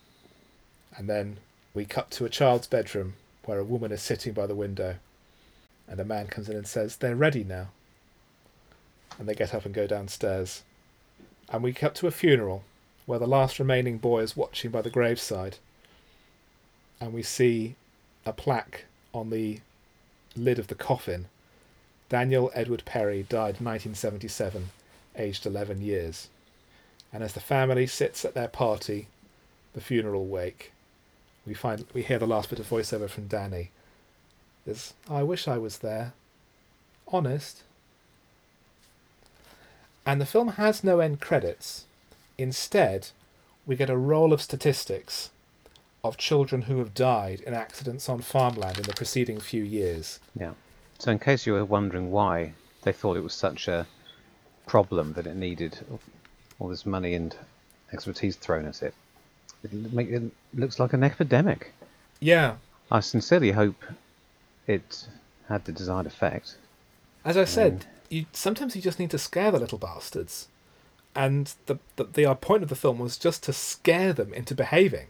And 0.97 1.09
then 1.09 1.39
we 1.75 1.85
cut 1.85 2.11
to 2.13 2.25
a 2.25 2.31
child's 2.31 2.67
bedroom 2.67 3.15
where 3.45 3.59
a 3.59 3.65
woman 3.65 3.93
is 3.93 4.03
sitting 4.03 4.33
by 4.33 4.47
the 4.47 4.55
window, 4.55 4.97
and 5.89 5.99
a 5.99 6.05
man 6.05 6.27
comes 6.27 6.49
in 6.49 6.57
and 6.57 6.67
says, 6.67 6.97
They're 6.97 7.17
ready 7.17 7.45
now. 7.45 7.69
And 9.19 9.29
they 9.29 9.35
get 9.35 9.55
up 9.55 9.65
and 9.65 9.75
go 9.75 9.87
downstairs. 9.87 10.63
And 11.49 11.63
we 11.63 11.73
cut 11.73 11.95
to 11.97 12.07
a 12.07 12.13
funeral 12.13 12.65
where 13.07 13.19
the 13.19 13.27
last 13.27 13.59
remaining 13.59 13.99
boy 13.99 14.21
is 14.21 14.37
watching 14.37 14.71
by 14.71 14.83
the 14.83 14.91
graveside, 14.91 15.59
and 17.01 17.13
we 17.13 17.23
see 17.23 17.75
a 18.25 18.33
plaque 18.33 18.85
on 19.13 19.31
the 19.31 19.61
lid 20.37 20.59
of 20.59 20.69
the 20.69 20.75
coffin. 20.75 21.27
Daniel 22.09 22.51
Edward 22.55 22.85
Perry 22.85 23.23
died 23.23 23.61
1977, 23.61 24.71
aged 25.17 25.47
11 25.47 25.81
years. 25.81 26.29
And 27.13 27.23
as 27.23 27.33
the 27.33 27.41
family 27.41 27.87
sits 27.87 28.25
at 28.25 28.35
their 28.35 28.49
party, 28.49 29.09
the 29.73 29.81
funeral 29.81 30.27
wake, 30.27 30.73
we 31.47 31.55
find 31.55 31.85
we 31.93 32.03
hear 32.03 32.19
the 32.19 32.27
last 32.27 32.51
bit 32.51 32.59
of 32.59 32.69
voiceover 32.69 33.09
from 33.09 33.27
Danny. 33.27 33.71
Is 34.67 34.95
I 35.09 35.23
wish 35.23 35.49
I 35.49 35.59
was 35.59 35.79
there. 35.79 36.13
Honest. 37.09 37.63
And 40.07 40.21
the 40.21 40.27
film 40.27 40.49
has 40.49 40.85
no 40.85 41.01
end 41.01 41.21
credits. 41.21 41.85
Instead, 42.39 43.09
we 43.67 43.77
get 43.77 43.91
a 43.91 43.97
roll 43.97 44.33
of 44.33 44.41
statistics 44.41 45.31
of 46.03 46.17
children 46.17 46.63
who 46.63 46.79
have 46.79 46.95
died 46.95 47.41
in 47.41 47.53
accidents 47.53 48.09
on 48.09 48.21
farmland 48.21 48.79
in 48.79 48.85
the 48.85 48.95
preceding 48.95 49.39
few 49.39 49.63
years. 49.63 50.19
Yeah. 50.39 50.53
So, 50.99 51.11
in 51.11 51.19
case 51.19 51.47
you 51.47 51.53
were 51.53 51.65
wondering 51.65 52.11
why 52.11 52.55
they 52.83 52.93
thought 52.93 53.17
it 53.17 53.23
was 53.23 53.35
such 53.35 53.69
a 53.69 53.87
problem 54.71 55.15
that 55.15 55.27
it 55.27 55.35
needed 55.35 55.77
all 56.61 56.69
this 56.69 56.87
money 56.87 57.15
and 57.15 57.35
expertise 57.93 58.37
thrown 58.37 58.65
at 58.67 58.81
it, 58.85 58.95
it, 59.65 59.73
make, 59.93 60.09
it 60.09 60.23
looks 60.55 60.79
like 60.79 60.93
an 60.93 61.03
epidemic. 61.03 61.73
Yeah. 62.21 62.55
I 62.89 63.01
sincerely 63.01 63.51
hope 63.51 63.83
it 64.69 65.09
had 65.49 65.65
the 65.65 65.73
desired 65.73 66.07
effect. 66.07 66.55
As 67.25 67.37
I 67.37 67.47
said, 67.47 67.87
you 68.09 68.27
sometimes 68.33 68.77
you 68.77 68.83
just 68.83 69.01
need 69.01 69.11
to 69.11 69.19
scare 69.19 69.51
the 69.51 69.59
little 69.59 69.77
bastards, 69.77 70.47
and 71.15 71.53
the 71.67 71.77
the, 71.97 72.05
the 72.05 72.35
point 72.37 72.63
of 72.63 72.69
the 72.69 72.77
film 72.77 72.99
was 73.01 73.19
just 73.19 73.43
to 73.45 73.53
scare 73.53 74.13
them 74.13 74.33
into 74.33 74.55
behaving, 74.55 75.09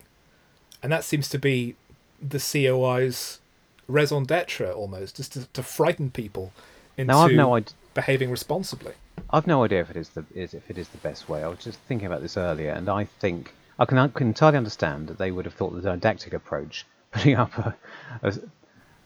and 0.82 0.90
that 0.90 1.04
seems 1.04 1.28
to 1.28 1.38
be 1.38 1.76
the 2.20 2.38
COI's 2.38 3.38
raison 3.86 4.24
d'être 4.24 4.74
almost, 4.74 5.16
just 5.16 5.34
to, 5.34 5.46
to 5.52 5.62
frighten 5.62 6.10
people 6.10 6.52
into 6.96 7.34
no 7.34 7.60
behaving 7.94 8.30
responsibly. 8.30 8.94
I've 9.28 9.46
no 9.46 9.64
idea 9.64 9.80
if 9.80 9.90
it 9.90 9.96
is 9.96 10.08
the 10.10 10.24
is 10.34 10.54
if 10.54 10.70
it 10.70 10.78
is 10.78 10.88
the 10.88 10.98
best 10.98 11.28
way. 11.28 11.42
I 11.42 11.48
was 11.48 11.58
just 11.58 11.78
thinking 11.80 12.06
about 12.06 12.22
this 12.22 12.36
earlier, 12.36 12.70
and 12.70 12.88
I 12.88 13.04
think 13.04 13.54
I 13.78 13.84
can, 13.84 13.98
I 13.98 14.08
can 14.08 14.28
entirely 14.28 14.56
understand 14.56 15.08
that 15.08 15.18
they 15.18 15.30
would 15.30 15.44
have 15.44 15.54
thought 15.54 15.74
the 15.74 15.80
didactic 15.80 16.32
approach, 16.32 16.86
putting 17.12 17.36
up 17.36 17.56
a, 17.58 17.76
a, 18.22 18.34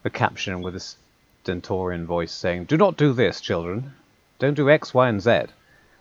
a 0.05 0.11
caption 0.11 0.63
with 0.63 0.77
a 0.77 0.95
stentorian 1.43 2.07
voice 2.07 2.33
saying, 2.33 2.65
"Do 2.65 2.77
not 2.77 2.97
do 2.97 3.13
this, 3.13 3.41
children. 3.41 3.93
Don't 4.39 4.55
do 4.55 4.71
X, 4.71 4.93
Y, 4.95 5.09
and 5.09 5.23
Z," 5.23 5.47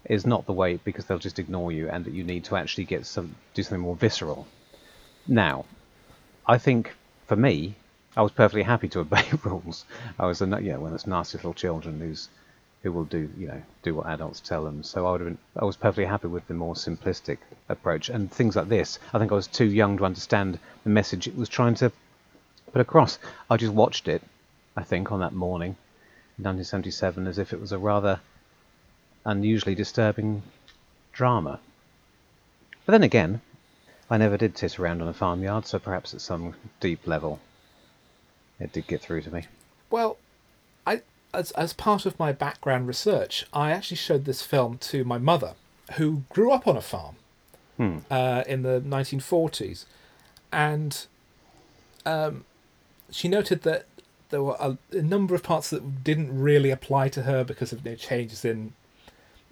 is 0.06 0.26
not 0.26 0.46
the 0.46 0.54
way 0.54 0.78
because 0.78 1.06
they'll 1.06 1.20
just 1.20 1.40
ignore 1.40 1.72
you, 1.72 1.90
and 1.90 2.06
that 2.06 2.14
you 2.14 2.24
need 2.24 2.44
to 2.46 2.56
actually 2.56 2.86
get 2.86 3.06
some 3.06 3.36
do 3.54 3.64
something 3.64 3.82
more 3.82 3.96
visceral. 3.96 4.48
Now, 5.28 5.66
I 6.46 6.58
think 6.58 6.94
for 7.28 7.36
me, 7.36 7.76
I 8.16 8.22
was 8.22 8.32
perfectly 8.32 8.64
happy 8.64 8.90
to 8.90 9.00
obey 9.00 9.26
rules. 9.44 9.86
I 10.20 10.28
was, 10.28 10.42
a, 10.42 10.46
you 10.46 10.72
know, 10.74 10.80
one 10.80 10.94
of 10.94 11.00
those 11.00 11.08
nasty 11.08 11.38
little 11.38 11.54
children 11.54 12.00
who's 12.00 12.30
who 12.84 12.92
will 12.92 13.06
do 13.06 13.30
you 13.38 13.48
know 13.48 13.62
do 13.82 13.96
what 13.96 14.08
adults 14.08 14.42
tell 14.42 14.66
them. 14.66 14.84
So 14.84 15.08
I 15.08 15.12
would 15.12 15.22
have 15.22 15.30
been, 15.30 15.38
I 15.56 15.66
was 15.66 15.78
perfectly 15.78 16.06
happy 16.06 16.28
with 16.28 16.48
the 16.48 16.54
more 16.54 16.76
simplistic 16.76 17.38
approach 17.70 18.10
and 18.10 18.32
things 18.32 18.56
like 18.56 18.70
this. 18.70 19.00
I 19.14 19.20
think 19.20 19.32
I 19.32 19.36
was 19.36 19.48
too 19.48 19.66
young 19.66 19.98
to 19.98 20.06
understand 20.06 20.60
the 20.84 20.90
message 20.90 21.28
it 21.28 21.36
was 21.36 21.50
trying 21.50 21.76
to 21.76 21.92
put 22.72 22.82
across. 22.82 23.18
I 23.50 23.58
just 23.58 23.74
watched 23.74 24.08
it, 24.08 24.22
I 24.76 24.84
think, 24.84 25.12
on 25.12 25.22
that 25.22 25.34
morning, 25.34 25.76
in 26.38 26.44
1977, 26.44 27.28
as 27.28 27.38
if 27.38 27.54
it 27.54 27.62
was 27.62 27.72
a 27.72 27.78
rather 27.78 28.20
unusually 29.26 29.76
disturbing 29.76 30.44
drama. 31.14 31.60
But 32.86 32.92
then 32.92 33.04
again, 33.04 33.42
I 34.10 34.18
never 34.18 34.36
did 34.36 34.58
sit 34.58 34.78
around 34.78 35.02
on 35.02 35.08
a 35.08 35.14
farmyard, 35.14 35.66
so 35.66 35.80
perhaps 35.80 36.14
at 36.14 36.22
some 36.22 36.56
deep 36.82 37.08
level, 37.08 37.40
it 38.60 38.74
did 38.74 38.88
get 38.88 39.02
through 39.02 39.22
to 39.22 39.34
me. 39.34 39.46
Well, 39.90 40.18
I 40.86 41.02
as 41.34 41.52
as 41.52 41.74
part 41.74 42.06
of 42.06 42.18
my 42.20 42.32
background 42.32 42.88
research, 42.88 43.46
I 43.54 43.72
actually 43.72 43.98
showed 43.98 44.26
this 44.26 44.42
film 44.42 44.78
to 44.80 45.04
my 45.04 45.18
mother, 45.18 45.54
who 45.94 46.24
grew 46.30 46.52
up 46.52 46.68
on 46.68 46.78
a 46.78 46.82
farm 46.82 47.16
Hmm. 47.78 47.98
uh, 48.12 48.44
in 48.46 48.62
the 48.62 48.80
1940s, 48.82 49.86
and 50.52 51.08
um, 52.06 52.46
she 53.10 53.28
noted 53.28 53.64
that 53.64 53.86
there 54.30 54.44
were 54.44 54.58
a, 54.60 54.78
a 54.92 55.02
number 55.02 55.34
of 55.34 55.42
parts 55.44 55.70
that 55.72 56.04
didn't 56.04 56.40
really 56.40 56.70
apply 56.70 57.10
to 57.10 57.24
her 57.24 57.44
because 57.44 57.72
of 57.72 57.84
you 57.86 57.92
know, 57.92 57.96
changes 57.96 58.46
in 58.46 58.74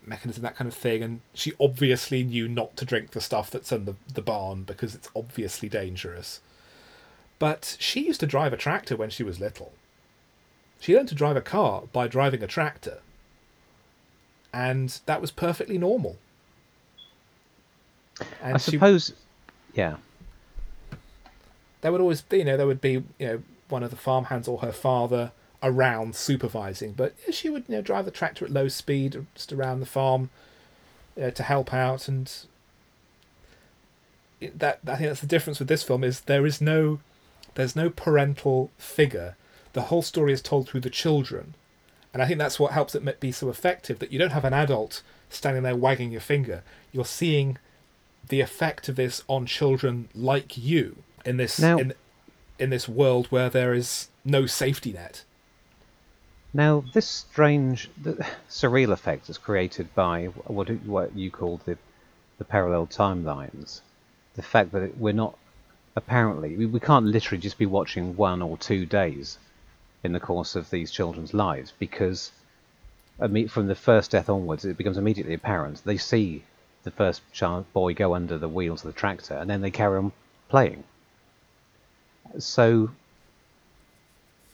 mechanism, 0.06 0.44
that 0.44 0.56
kind 0.56 0.68
of 0.68 0.74
thing. 0.76 1.04
And 1.04 1.22
she 1.34 1.54
obviously 1.60 2.24
knew 2.24 2.48
not 2.48 2.76
to 2.78 2.86
drink 2.86 3.12
the 3.12 3.22
stuff 3.22 3.50
that's 3.52 3.72
in 3.72 3.86
the, 3.86 3.96
the 4.12 4.22
barn 4.22 4.64
because 4.64 4.96
it's 4.96 5.10
obviously 5.16 5.70
dangerous. 5.70 6.42
But 7.40 7.76
she 7.80 8.06
used 8.06 8.20
to 8.22 8.28
drive 8.28 8.54
a 8.54 8.58
tractor 8.58 8.96
when 8.96 9.10
she 9.10 9.24
was 9.24 9.40
little. 9.40 9.74
She 10.82 10.96
learned 10.96 11.10
to 11.10 11.16
drive 11.16 11.38
a 11.38 11.42
car 11.42 11.84
by 11.94 12.08
driving 12.08 12.42
a 12.42 12.48
tractor. 12.48 12.98
And 14.52 15.00
that 15.06 15.22
was 15.22 15.30
perfectly 15.30 15.78
normal. 15.78 16.18
And 18.42 18.56
I 18.56 18.58
she- 18.58 18.72
suppose, 18.72 19.14
yeah. 19.74 19.98
there 21.82 21.92
would 21.92 22.02
always 22.02 22.22
be, 22.22 22.40
you 22.40 22.46
know, 22.46 22.58
there 22.58 22.66
would 22.66 22.82
be, 22.82 23.04
you 23.20 23.28
know, 23.28 23.44
one 23.70 23.84
of 23.84 23.92
the 23.92 23.96
farmhands 23.96 24.48
or 24.48 24.58
her 24.60 24.72
father 24.72 25.32
around 25.62 26.16
supervising, 26.16 26.94
but 26.94 27.14
she 27.32 27.48
would, 27.48 27.66
you 27.68 27.76
know, 27.76 27.82
drive 27.82 28.06
the 28.06 28.12
tractor 28.12 28.44
at 28.44 28.52
low 28.52 28.68
speed 28.68 29.24
just 29.36 29.54
around 29.54 29.80
the 29.82 29.86
farm 29.86 30.32
uh, 31.22 31.30
to 31.30 31.44
help 31.44 31.72
out, 31.72 32.08
and 32.08 32.34
that 34.42 34.80
I 34.88 34.96
think 34.96 35.10
that's 35.10 35.22
the 35.22 35.28
difference 35.28 35.60
with 35.60 35.68
this 35.68 35.84
film 35.84 36.04
is 36.04 36.22
there 36.22 36.48
is 36.48 36.60
no, 36.60 37.00
there's 37.54 37.76
no 37.76 37.92
parental 37.92 38.72
figure. 38.80 39.36
The 39.74 39.84
whole 39.84 40.02
story 40.02 40.34
is 40.34 40.42
told 40.42 40.68
through 40.68 40.82
the 40.82 40.90
children, 40.90 41.56
and 42.14 42.22
I 42.22 42.28
think 42.28 42.40
that's 42.40 42.60
what 42.60 42.74
helps 42.74 42.94
it 42.94 43.20
be 43.20 43.32
so 43.32 43.50
effective. 43.50 44.00
That 44.00 44.12
you 44.12 44.20
don't 44.20 44.32
have 44.32 44.46
an 44.46 44.54
adult 44.54 45.02
standing 45.30 45.64
there 45.64 45.76
wagging 45.76 46.12
your 46.12 46.22
finger. 46.22 46.64
You're 46.92 47.06
seeing 47.06 47.58
the 48.28 48.42
effect 48.42 48.90
of 48.90 48.96
this 48.96 49.24
on 49.28 49.46
children 49.46 50.10
like 50.14 50.58
you 50.58 51.04
in 51.26 51.38
this 51.38 51.60
Now- 51.60 51.78
in 51.78 51.94
in 52.60 52.70
this 52.70 52.88
world 52.88 53.28
where 53.28 53.50
there 53.50 53.74
is 53.74 54.10
no 54.24 54.46
safety 54.46 54.94
net. 54.94 55.24
Now, 56.54 56.84
this 56.94 57.08
strange, 57.08 57.90
the, 58.02 58.26
surreal 58.50 58.92
effect 58.92 59.30
is 59.30 59.38
created 59.38 59.94
by 59.96 60.26
what 60.26 60.70
what 60.86 61.16
you 61.16 61.32
call 61.32 61.62
the 61.66 61.78
the 62.38 62.46
parallel 62.46 62.88
timelines. 62.88 63.82
The 64.36 64.42
fact 64.42 64.72
that 64.74 64.98
we're 64.98 65.14
not 65.14 65.38
apparently 65.96 66.56
we, 66.58 66.66
we 66.66 66.80
can't 66.80 67.06
literally 67.06 67.42
just 67.42 67.58
be 67.58 67.66
watching 67.66 68.16
one 68.16 68.42
or 68.42 68.58
two 68.58 68.86
days 68.86 69.38
in 70.04 70.14
the 70.14 70.20
course 70.20 70.56
of 70.56 70.70
these 70.70 70.92
children's 70.92 71.34
lives 71.34 71.74
because 71.80 72.32
from 73.50 73.68
the 73.68 73.76
first 73.76 74.12
death 74.12 74.30
onwards, 74.30 74.66
it 74.66 74.78
becomes 74.78 74.98
immediately 74.98 75.36
apparent 75.36 75.84
they 75.86 75.98
see 75.98 76.44
the 76.84 76.92
first 76.92 77.22
child 77.32 77.72
boy 77.74 77.94
go 77.94 78.16
under 78.16 78.38
the 78.38 78.50
wheels 78.50 78.84
of 78.84 78.94
the 78.94 79.00
tractor, 79.00 79.36
and 79.36 79.50
then 79.50 79.62
they 79.62 79.70
carry 79.70 79.98
on 79.98 80.12
playing. 80.50 80.84
So 82.40 82.90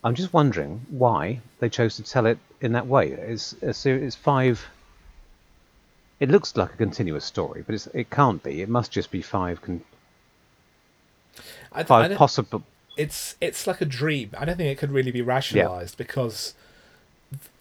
I'm 0.04 0.16
just 0.16 0.34
wondering 0.34 0.86
why 0.90 1.42
they 1.60 1.70
chose 1.70 1.96
to 1.96 2.04
tell 2.04 2.26
it 2.26 2.38
in 2.60 2.74
that 2.74 2.88
way. 2.88 3.12
It's 3.12 3.54
a 3.62 3.74
series, 3.74 4.04
it's 4.04 4.16
five. 4.16 4.66
It 6.20 6.30
looks 6.30 6.58
like 6.58 6.74
a 6.74 6.78
continuous 6.78 7.24
story, 7.24 7.64
but 7.66 7.76
it's, 7.76 7.88
it 7.88 8.10
can't 8.10 8.44
be. 8.44 8.62
It 8.62 8.70
must 8.70 8.92
just 8.92 9.12
be 9.12 9.22
five 9.22 9.62
con, 9.62 9.82
I, 11.72 11.84
five 11.84 12.18
possible. 12.18 12.64
It's 12.98 13.36
it's 13.40 13.68
like 13.68 13.82
a 13.82 13.86
dream. 13.86 14.32
I 14.38 14.46
don't 14.46 14.58
think 14.58 14.70
it 14.72 14.78
could 14.80 14.92
really 14.92 15.12
be 15.12 15.22
rationalized 15.22 15.98
because 15.98 16.54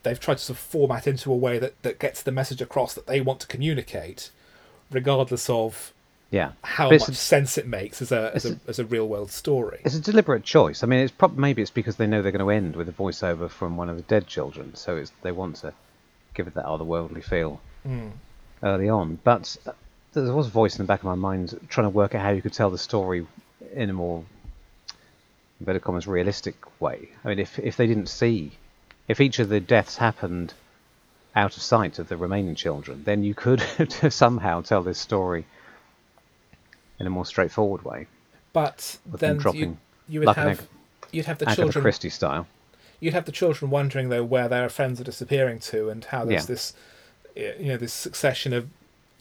they've 0.03 0.21
tried 0.21 0.39
to 0.39 0.45
sort 0.45 0.57
of 0.59 0.63
format 0.63 1.07
into 1.07 1.33
a 1.33 1.37
way 1.37 1.59
that, 1.59 1.81
that 1.83 1.99
gets 1.99 2.23
the 2.23 2.31
message 2.33 2.61
across 2.63 2.95
that 2.95 3.07
they 3.07 3.21
want 3.21 3.41
to 3.41 3.47
communicate, 3.49 4.31
regardless 4.93 5.51
of 5.51 5.93
Yeah. 6.31 6.53
how 6.63 6.91
much 6.91 7.09
a- 7.09 7.15
sense 7.15 7.59
it 7.59 7.67
makes 7.67 8.01
as 8.01 8.13
a 8.13 8.31
as 8.35 8.45
a, 8.45 8.53
it's 8.53 8.69
as 8.69 8.79
a 8.79 8.85
real 8.85 9.09
world 9.09 9.31
story. 9.31 9.81
It's 9.85 9.97
a 9.97 10.01
deliberate 10.01 10.45
choice. 10.45 10.83
I 10.83 10.87
mean, 10.87 11.01
it's 11.01 11.13
prob- 11.13 11.37
maybe 11.37 11.63
it's 11.63 11.71
because 11.71 11.97
they 11.97 12.07
know 12.07 12.23
they're 12.23 12.33
going 12.33 12.45
to 12.45 12.51
end 12.51 12.77
with 12.77 12.89
a 12.89 12.93
voiceover 12.93 13.51
from 13.51 13.77
one 13.77 13.89
of 13.89 13.97
the 13.97 14.03
dead 14.03 14.27
children, 14.29 14.75
so 14.75 14.97
it's 14.97 15.13
they 15.23 15.33
want 15.33 15.57
to 15.57 15.73
give 16.35 16.47
it 16.47 16.55
that 16.55 16.65
otherworldly 16.67 17.25
feel 17.25 17.61
early 18.63 18.89
on. 18.89 19.19
But 19.25 19.57
uh, 19.67 19.73
there 20.13 20.33
was 20.33 20.47
a 20.47 20.51
voice 20.51 20.77
in 20.79 20.85
the 20.85 20.89
back 20.89 21.01
of 21.01 21.07
my 21.07 21.15
mind 21.15 21.59
trying 21.69 21.87
to 21.87 21.91
work 21.91 22.15
out 22.15 22.23
how 22.23 22.31
you 22.31 22.43
could 22.43 22.53
tell 22.53 22.71
the 22.71 22.79
story 22.79 23.27
in 23.75 23.91
a 23.91 23.93
more 23.93 24.25
commas 25.83 26.07
realistic 26.07 26.55
way. 26.81 27.09
I 27.25 27.29
mean, 27.29 27.39
if 27.39 27.59
if 27.59 27.77
they 27.77 27.87
didn't 27.87 28.09
see, 28.09 28.53
if 29.09 29.21
each 29.21 29.39
of 29.39 29.49
the 29.49 29.61
deaths 29.61 29.97
happened 29.97 30.55
out 31.35 31.57
of 31.57 31.63
sight 31.63 31.99
of 31.99 32.09
the 32.09 32.17
remaining 32.17 32.55
children, 32.55 33.03
then 33.05 33.23
you 33.23 33.35
could 33.35 33.61
somehow 34.11 34.63
tell 34.63 34.83
this 34.83 34.99
story 34.99 35.45
in 36.99 37.07
a 37.07 37.11
more 37.11 37.27
straightforward 37.27 37.85
way. 37.85 38.07
But 38.53 38.99
then 39.07 39.35
you, 39.37 39.41
dropping 39.41 39.79
you 40.09 40.21
would 40.21 40.27
like 40.27 40.37
have 40.37 40.61
Ag- 40.61 40.67
you'd 41.13 41.27
have 41.27 41.39
the 41.39 41.45
Agatha 41.47 41.63
children 41.63 41.83
Christie 41.83 42.11
style. 42.11 42.47
you'd 43.01 43.13
have 43.15 43.27
the 43.27 43.33
children 43.33 43.71
wondering 43.71 44.09
though 44.09 44.25
where 44.25 44.49
their 44.49 44.69
friends 44.71 44.99
are 45.01 45.05
disappearing 45.05 45.59
to 45.61 45.91
and 45.91 46.05
how 46.07 46.25
there's 46.25 46.43
Yeah. 46.45 46.47
this 46.47 46.73
you 47.37 47.67
know 47.69 47.77
this 47.77 47.93
succession 47.93 48.55
of 48.55 48.69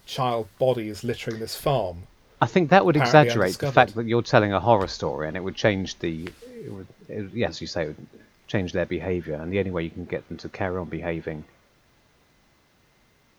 child 0.05 0.47
bodies 0.57 1.03
littering 1.03 1.39
this 1.39 1.55
farm. 1.55 2.03
I 2.41 2.47
think 2.47 2.69
that 2.69 2.85
would 2.85 2.97
exaggerate 2.97 3.57
the 3.59 3.71
fact 3.71 3.95
that 3.95 4.05
you're 4.05 4.21
telling 4.21 4.53
a 4.53 4.59
horror 4.59 4.87
story, 4.87 5.27
and 5.27 5.37
it 5.37 5.43
would 5.43 5.55
change 5.55 5.97
the, 5.99 6.25
it 6.63 6.71
would, 6.71 6.87
it, 7.07 7.31
yes, 7.33 7.61
you 7.61 7.67
say, 7.67 7.83
it 7.83 7.87
would 7.87 8.07
change 8.47 8.73
their 8.73 8.85
behaviour, 8.85 9.35
and 9.35 9.51
the 9.51 9.59
only 9.59 9.71
way 9.71 9.83
you 9.83 9.89
can 9.89 10.05
get 10.05 10.27
them 10.27 10.37
to 10.37 10.49
carry 10.49 10.77
on 10.77 10.89
behaving 10.89 11.43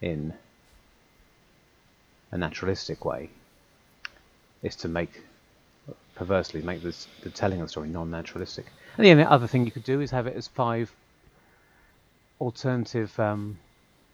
in 0.00 0.32
a 2.30 2.38
naturalistic 2.38 3.04
way 3.04 3.30
is 4.62 4.76
to 4.76 4.88
make, 4.88 5.22
perversely, 6.14 6.62
make 6.62 6.82
this, 6.82 7.06
the 7.20 7.30
telling 7.30 7.60
of 7.60 7.66
the 7.66 7.70
story 7.70 7.88
non-naturalistic. 7.88 8.66
And 8.96 9.06
the 9.06 9.10
only 9.10 9.24
other 9.24 9.46
thing 9.46 9.64
you 9.64 9.70
could 9.70 9.84
do 9.84 10.00
is 10.00 10.10
have 10.10 10.26
it 10.26 10.36
as 10.36 10.48
five 10.48 10.92
alternative 12.40 13.18
um, 13.20 13.58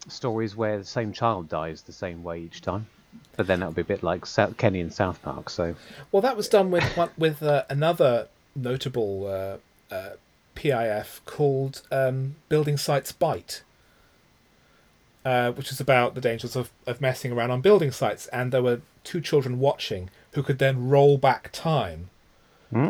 stories 0.07 0.55
where 0.55 0.77
the 0.77 0.85
same 0.85 1.13
child 1.13 1.49
dies 1.49 1.81
the 1.81 1.93
same 1.93 2.23
way 2.23 2.41
each 2.41 2.61
time. 2.61 2.87
But 3.35 3.47
then 3.47 3.61
that 3.61 3.67
would 3.67 3.75
be 3.75 3.81
a 3.81 3.85
bit 3.85 4.03
like 4.03 4.25
South, 4.25 4.57
Kenny 4.57 4.79
in 4.79 4.91
South 4.91 5.21
Park. 5.21 5.49
So 5.49 5.75
Well, 6.11 6.21
that 6.21 6.37
was 6.37 6.47
done 6.47 6.69
with 6.71 6.83
one, 6.95 7.09
with 7.17 7.41
uh, 7.41 7.63
another 7.69 8.27
notable 8.55 9.25
uh, 9.27 9.93
uh, 9.93 10.09
PIF 10.55 11.19
called 11.25 11.81
um, 11.91 12.35
Building 12.49 12.77
Sites 12.77 13.11
Bite, 13.11 13.63
uh, 15.25 15.51
which 15.51 15.71
is 15.71 15.79
about 15.79 16.13
the 16.13 16.21
dangers 16.21 16.55
of, 16.55 16.69
of 16.85 17.01
messing 17.01 17.31
around 17.31 17.49
on 17.49 17.61
building 17.61 17.91
sites. 17.91 18.27
And 18.27 18.51
there 18.51 18.61
were 18.61 18.81
two 19.03 19.19
children 19.21 19.59
watching 19.59 20.09
who 20.33 20.43
could 20.43 20.59
then 20.59 20.89
roll 20.89 21.17
back 21.17 21.49
time 21.51 22.09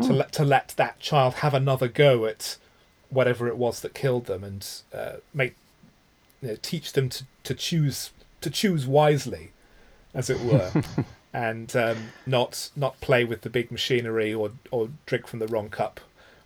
to 0.02 0.12
let 0.14 0.32
to 0.32 0.44
let 0.44 0.68
that 0.76 0.98
child 0.98 1.34
have 1.34 1.52
another 1.52 1.88
go 1.88 2.24
at 2.24 2.56
whatever 3.10 3.48
it 3.48 3.56
was 3.58 3.80
that 3.82 3.92
killed 3.92 4.24
them, 4.26 4.42
and 4.42 4.66
uh, 4.94 5.16
make 5.34 5.56
you 6.40 6.48
know, 6.48 6.56
teach 6.62 6.94
them 6.94 7.08
to, 7.10 7.24
to 7.42 7.54
choose 7.54 8.10
to 8.40 8.48
choose 8.50 8.86
wisely, 8.86 9.52
as 10.14 10.30
it 10.30 10.40
were 10.40 10.70
and 11.32 11.74
um, 11.76 11.96
not 12.26 12.70
not 12.76 13.00
play 13.00 13.24
with 13.24 13.42
the 13.42 13.50
big 13.50 13.70
machinery 13.70 14.32
or 14.32 14.52
or 14.70 14.88
drink 15.06 15.26
from 15.26 15.40
the 15.40 15.48
wrong 15.48 15.68
cup 15.68 16.00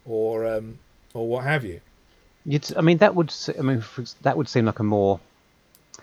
or 0.06 0.46
um, 0.46 0.78
or 1.14 1.28
what 1.28 1.44
have 1.44 1.64
you. 1.64 1.80
You'd, 2.44 2.74
I 2.76 2.80
mean, 2.80 2.98
that 2.98 3.14
would. 3.14 3.32
I 3.58 3.62
mean, 3.62 3.84
that 4.22 4.36
would 4.36 4.48
seem 4.48 4.64
like 4.64 4.78
a 4.78 4.84
more 4.84 5.20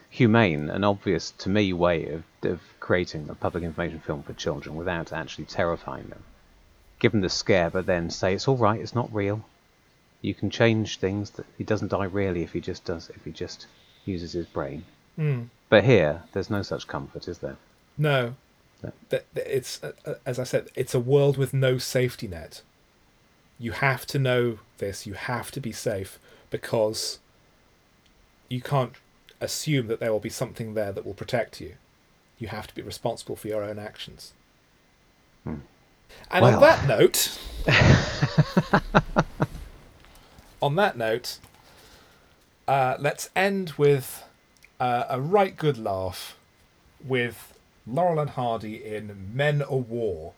humane 0.09 0.69
and 0.69 0.85
obvious 0.85 1.31
to 1.31 1.49
me 1.49 1.73
way 1.73 2.07
of, 2.07 2.23
of 2.43 2.61
creating 2.79 3.27
a 3.29 3.35
public 3.35 3.63
information 3.63 3.99
film 3.99 4.23
for 4.23 4.33
children 4.33 4.75
without 4.75 5.11
actually 5.11 5.45
terrifying 5.45 6.07
them. 6.07 6.23
Give 6.99 7.11
them 7.11 7.21
the 7.21 7.29
scare, 7.29 7.69
but 7.69 7.85
then 7.85 8.09
say 8.09 8.33
it's 8.33 8.47
all 8.47 8.57
right. 8.57 8.79
It's 8.79 8.95
not 8.95 9.13
real. 9.13 9.43
You 10.21 10.33
can 10.33 10.49
change 10.49 10.99
things. 10.99 11.31
That 11.31 11.45
he 11.57 11.63
doesn't 11.63 11.89
die 11.89 12.05
really 12.05 12.43
if 12.43 12.53
he 12.53 12.61
just 12.61 12.85
does. 12.85 13.09
If 13.09 13.25
he 13.25 13.31
just 13.31 13.67
uses 14.05 14.33
his 14.33 14.45
brain. 14.45 14.85
But 15.69 15.83
here, 15.83 16.23
there's 16.33 16.49
no 16.49 16.61
such 16.61 16.87
comfort, 16.87 17.27
is 17.27 17.39
there? 17.39 17.57
No, 17.97 18.35
No. 18.83 18.91
that 19.09 19.25
that 19.33 19.55
it's 19.55 19.83
uh, 19.83 19.93
uh, 20.05 20.13
as 20.25 20.37
I 20.39 20.43
said, 20.43 20.69
it's 20.75 20.93
a 20.93 20.99
world 20.99 21.37
with 21.37 21.53
no 21.53 21.77
safety 21.77 22.27
net. 22.27 22.61
You 23.57 23.71
have 23.71 24.05
to 24.07 24.19
know 24.19 24.59
this. 24.77 25.07
You 25.07 25.13
have 25.13 25.49
to 25.51 25.61
be 25.61 25.71
safe 25.71 26.19
because 26.49 27.19
you 28.49 28.61
can't 28.61 28.93
assume 29.41 29.87
that 29.87 29.99
there 29.99 30.11
will 30.11 30.19
be 30.19 30.29
something 30.29 30.73
there 30.73 30.91
that 30.91 31.05
will 31.05 31.13
protect 31.13 31.61
you. 31.61 31.75
You 32.37 32.49
have 32.49 32.67
to 32.67 32.75
be 32.75 32.81
responsible 32.81 33.35
for 33.37 33.47
your 33.47 33.63
own 33.63 33.79
actions. 33.79 34.33
And 35.45 35.61
on 36.31 36.59
that 36.61 36.87
note, 36.87 37.39
on 40.61 40.75
that 40.75 40.97
note, 40.97 41.39
uh, 42.67 42.97
let's 42.99 43.29
end 43.35 43.71
with 43.77 44.23
uh, 44.79 45.05
a 45.09 45.19
right 45.19 45.55
good 45.55 45.77
laugh 45.77 46.37
with 47.03 47.53
Laurel 47.87 48.19
and 48.19 48.31
Hardy 48.31 48.83
in 48.83 49.31
Men 49.33 49.63
o' 49.67 49.77
War 49.77 50.33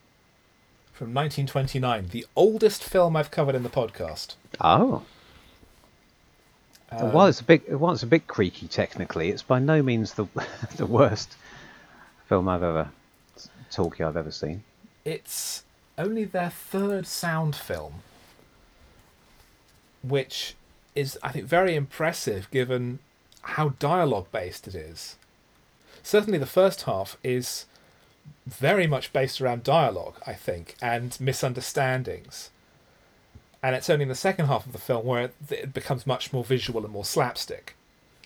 from 0.94 1.14
1929, 1.14 2.08
the 2.08 2.26
oldest 2.36 2.84
film 2.84 3.16
I've 3.16 3.30
covered 3.30 3.56
in 3.56 3.64
the 3.64 3.70
podcast. 3.70 4.36
Oh. 4.60 5.04
Um, 6.90 7.12
while 7.12 7.28
it's 7.28 7.42
a 7.42 7.44
bit, 7.44 7.80
while 7.80 7.94
it's 7.94 8.04
a 8.04 8.08
bit 8.08 8.28
creaky 8.28 8.68
technically, 8.68 9.30
it's 9.30 9.44
by 9.44 9.60
no 9.60 9.84
means 9.84 10.14
the 10.14 10.26
the 10.78 10.86
worst 10.86 11.36
film 12.28 12.48
I've 12.48 12.64
ever 12.64 12.90
talkie 13.70 14.04
I've 14.04 14.18
ever 14.18 14.32
seen. 14.32 14.64
It's 15.06 15.64
only 15.98 16.26
their 16.26 16.50
third 16.50 17.06
sound 17.08 17.56
film, 17.56 18.02
which 20.02 20.56
is, 20.96 21.18
I 21.22 21.32
think, 21.32 21.46
very 21.46 21.76
impressive 21.76 22.50
given 22.52 23.00
how 23.48 23.70
dialogue 23.80 24.28
based 24.32 24.68
it 24.68 24.76
is. 24.76 25.16
Certainly, 26.04 26.40
the 26.40 26.46
first 26.46 26.84
half 26.84 27.18
is 27.24 27.66
very 28.46 28.88
much 28.88 29.14
based 29.14 29.40
around 29.40 29.64
dialogue, 29.64 30.16
I 30.28 30.34
think, 30.34 30.76
and 30.82 31.18
misunderstandings. 31.20 32.50
And 33.64 33.76
it's 33.76 33.90
only 33.90 34.04
in 34.04 34.10
the 34.10 34.16
second 34.16 34.48
half 34.48 34.66
of 34.66 34.74
the 34.74 34.78
film 34.78 35.06
where 35.06 35.32
it, 35.50 35.74
becomes 35.74 36.06
much 36.06 36.32
more 36.32 36.44
visual 36.44 36.84
and 36.84 36.94
more 36.94 37.06
slapstick. 37.06 37.76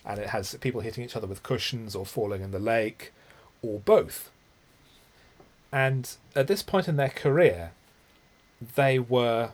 And 0.03 0.19
it 0.19 0.29
has 0.29 0.55
people 0.59 0.81
hitting 0.81 1.03
each 1.03 1.15
other 1.15 1.27
with 1.27 1.43
cushions 1.43 1.95
or 1.95 2.05
falling 2.05 2.41
in 2.41 2.51
the 2.51 2.59
lake, 2.59 3.13
or 3.61 3.79
both. 3.79 4.31
And 5.71 6.09
at 6.35 6.47
this 6.47 6.63
point 6.63 6.87
in 6.87 6.97
their 6.97 7.09
career, 7.09 7.71
they 8.75 8.97
were 8.97 9.51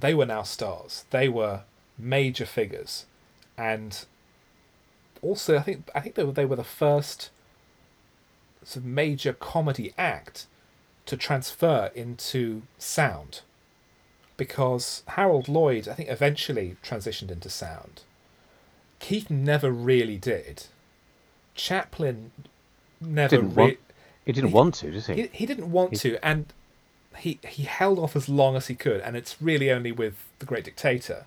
they 0.00 0.14
were 0.14 0.26
now 0.26 0.42
stars. 0.42 1.04
They 1.10 1.28
were 1.28 1.62
major 1.98 2.46
figures, 2.46 3.06
and 3.58 4.04
also 5.24 5.56
I 5.56 5.62
think 5.62 5.90
I 5.94 6.00
think 6.00 6.14
they 6.14 6.24
were 6.24 6.32
they 6.32 6.44
were 6.44 6.56
the 6.56 6.64
first 6.64 7.30
sort 8.62 8.76
of 8.78 8.84
major 8.84 9.32
comedy 9.32 9.92
act 9.98 10.46
to 11.06 11.16
transfer 11.16 11.90
into 11.94 12.62
sound, 12.78 13.40
because 14.36 15.02
Harold 15.08 15.48
Lloyd 15.48 15.88
I 15.88 15.94
think 15.94 16.08
eventually 16.08 16.76
transitioned 16.82 17.30
into 17.30 17.50
sound. 17.50 18.02
Keaton 19.00 19.44
never 19.44 19.70
really 19.70 20.16
did. 20.16 20.64
Chaplin 21.54 22.30
never 23.00 23.36
Didn't 23.36 23.54
re- 23.54 23.62
want, 23.64 23.78
he 24.24 24.32
didn't 24.32 24.48
he- 24.50 24.54
want 24.54 24.74
to, 24.76 24.90
did 24.90 25.04
he? 25.06 25.14
he, 25.14 25.28
he 25.32 25.46
didn't 25.46 25.70
want 25.70 25.94
to, 26.00 26.24
and 26.24 26.46
he 27.18 27.38
he 27.46 27.64
held 27.64 27.98
off 27.98 28.16
as 28.16 28.28
long 28.28 28.56
as 28.56 28.68
he 28.68 28.74
could, 28.74 29.00
and 29.02 29.16
it's 29.16 29.36
really 29.40 29.70
only 29.70 29.92
with 29.92 30.14
the 30.38 30.46
Great 30.46 30.64
Dictator, 30.64 31.26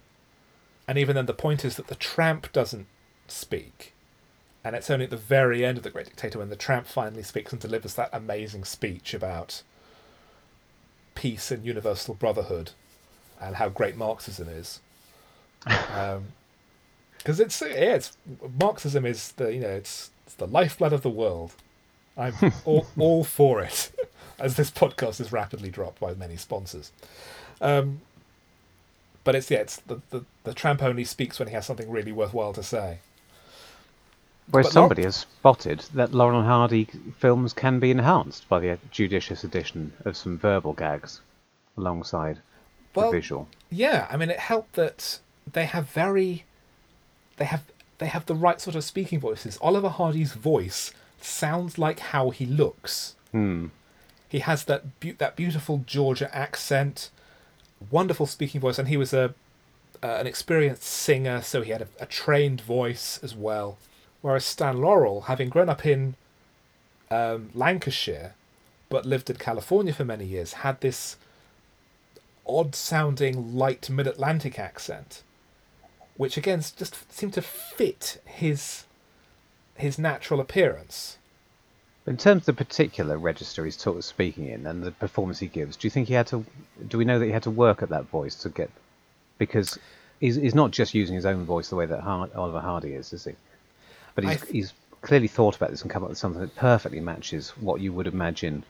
and 0.88 0.98
even 0.98 1.16
then 1.16 1.28
the 1.28 1.34
point 1.34 1.64
is 1.64 1.76
that 1.76 1.88
the 1.88 1.96
tramp 1.96 2.52
doesn't 2.52 2.88
speak, 3.32 3.94
and 4.64 4.76
it's 4.76 4.90
only 4.90 5.06
at 5.06 5.12
the 5.12 5.18
very 5.18 5.66
end 5.66 5.78
of 5.78 5.84
the 5.84 5.90
Great 5.90 6.06
Dictator 6.06 6.40
when 6.40 6.50
the 6.50 6.56
tramp 6.56 6.88
finally 6.88 7.24
speaks 7.24 7.52
and 7.52 7.62
delivers 7.62 7.94
that 7.96 8.10
amazing 8.14 8.64
speech 8.64 9.14
about 9.14 9.62
peace 11.16 11.52
and 11.52 11.66
universal 11.66 12.14
brotherhood, 12.14 12.72
and 13.42 13.56
how 13.56 13.70
great 13.70 13.96
Marxism 13.98 14.48
is. 14.50 14.80
Because 17.18 17.40
it's 17.40 17.62
yeah, 17.62 17.96
it's 17.96 18.16
Marxism 18.60 19.06
is 19.06 19.32
the 19.34 19.54
you 19.54 19.60
know 19.60 19.70
it's 19.70 20.12
it's 20.26 20.36
the 20.36 20.48
lifeblood 20.48 20.94
of 20.94 21.02
the 21.02 21.10
world. 21.10 21.56
I'm 22.16 22.34
all, 22.66 22.88
all 22.98 23.24
for 23.24 23.62
it, 23.62 23.92
as 24.40 24.56
this 24.56 24.72
podcast 24.72 25.20
is 25.20 25.32
rapidly 25.32 25.70
dropped 25.70 26.00
by 26.00 26.14
many 26.14 26.38
sponsors. 26.38 26.92
Um, 27.60 28.02
but 29.24 29.36
it's 29.36 29.52
yeah, 29.52 29.60
it's 29.60 29.78
the, 29.78 30.00
the 30.10 30.24
the 30.44 30.54
tramp 30.54 30.82
only 30.82 31.04
speaks 31.04 31.38
when 31.40 31.50
he 31.50 31.54
has 31.54 31.66
something 31.66 31.90
really 31.90 32.12
worthwhile 32.12 32.54
to 32.54 32.64
say. 32.64 33.00
Whereas 34.50 34.68
but 34.68 34.74
somebody 34.74 35.04
has 35.04 35.18
spotted 35.18 35.80
that 35.94 36.14
Laurel 36.14 36.40
and 36.40 36.48
Hardy 36.48 36.88
films 37.18 37.52
can 37.54 37.80
be 37.80 37.92
enhanced 37.92 38.48
by 38.48 38.60
the 38.60 38.78
judicious 38.92 39.44
addition 39.44 39.92
of 40.06 40.16
some 40.16 40.38
verbal 40.38 40.74
gags 40.74 41.22
alongside 41.78 42.40
Well, 42.96 43.12
the 43.12 43.18
visual. 43.18 43.50
Yeah, 43.70 44.08
I 44.10 44.16
mean, 44.16 44.30
it 44.30 44.40
helped 44.40 44.74
that 44.74 45.20
they 45.52 45.66
have 45.66 45.90
very, 45.90 46.46
they 47.36 47.46
have 47.46 47.64
they 47.98 48.08
have 48.08 48.26
the 48.28 48.36
right 48.36 48.62
sort 48.62 48.76
of 48.76 48.84
speaking 48.84 49.20
voices. 49.20 49.58
Oliver 49.62 49.90
Hardy's 49.90 50.34
voice 50.34 50.94
sounds 51.20 51.78
like 51.78 52.00
how 52.00 52.30
he 52.30 52.46
looks. 52.46 53.16
Hmm. 53.32 53.68
he 54.30 54.40
has 54.40 54.64
that 54.66 55.00
be- 55.02 55.12
that 55.12 55.36
beautiful 55.36 55.84
Georgia 55.86 56.34
accent, 56.34 57.10
wonderful 57.92 58.26
speaking 58.26 58.62
voice, 58.62 58.80
and 58.80 58.88
he 58.88 58.98
was 58.98 59.14
a 59.14 59.34
uh, 60.02 60.08
an 60.08 60.28
experienced 60.28 60.84
singer, 60.84 61.42
so 61.42 61.62
he 61.62 61.72
had 61.72 61.82
a, 61.82 61.88
a 62.00 62.06
trained 62.06 62.62
voice 62.62 63.20
as 63.22 63.36
well. 63.36 63.78
Whereas 64.22 64.46
Stan 64.46 64.82
Laurel, 64.82 65.22
having 65.22 65.50
grown 65.50 65.70
up 65.70 65.86
in 65.86 66.16
um, 67.12 67.50
Lancashire, 67.54 68.34
but 68.90 69.06
lived 69.06 69.30
in 69.30 69.38
California 69.38 69.94
for 69.94 70.06
many 70.06 70.26
years, 70.26 70.54
had 70.54 70.82
this 70.82 71.18
odd 72.48 72.76
sounding 72.76 73.56
light 73.56 73.90
mid 73.90 74.08
Atlantic 74.08 74.58
accent, 74.58 75.24
which 76.16 76.38
again 76.38 76.62
just 76.62 77.12
seemed 77.12 77.34
to 77.34 77.42
fit 77.42 78.22
his 78.26 78.86
his 79.76 80.00
natural 80.00 80.40
appearance. 80.40 81.18
In 82.08 82.16
terms 82.16 82.44
of 82.44 82.46
the 82.46 82.66
particular 82.66 83.18
register 83.18 83.66
he's 83.66 83.76
taught 83.76 84.04
speaking 84.04 84.48
in 84.48 84.66
and 84.66 84.82
the 84.82 84.92
performance 84.92 85.40
he 85.40 85.48
gives, 85.48 85.76
do 85.76 85.88
you 85.88 85.92
think 85.92 86.08
he 86.08 86.14
had 86.14 86.28
to? 86.28 86.46
Do 86.88 86.98
we 86.98 87.06
know 87.06 87.20
that 87.20 87.26
he 87.26 87.32
had 87.32 87.44
to 87.44 87.52
work 87.52 87.84
at 87.84 87.90
that 87.90 88.06
voice 88.06 88.36
to 88.36 88.50
get? 88.50 88.72
Because 89.38 89.78
he's, 90.20 90.38
he's 90.38 90.56
not 90.56 90.72
just 90.72 90.94
using 90.94 91.16
his 91.16 91.26
own 91.26 91.44
voice 91.44 91.70
the 91.70 91.76
way 91.76 91.86
that 91.86 92.04
Oliver 92.04 92.62
Hardy 92.62 92.94
is, 92.94 93.12
is 93.14 93.26
he? 93.26 93.36
But 94.18 94.26
he's, 94.26 94.42
th- 94.42 94.52
he's 94.52 94.74
clearly 95.02 95.28
thought 95.28 95.56
about 95.56 95.70
this 95.70 95.84
and 95.84 95.92
come 95.92 96.04
up 96.04 96.10
with 96.10 96.18
something 96.18 96.42
that 96.42 96.56
perfectly 96.56 97.00
matches 97.00 97.52
what 97.52 97.82
you 97.82 97.94
would 97.94 98.08
imagine 98.08 98.64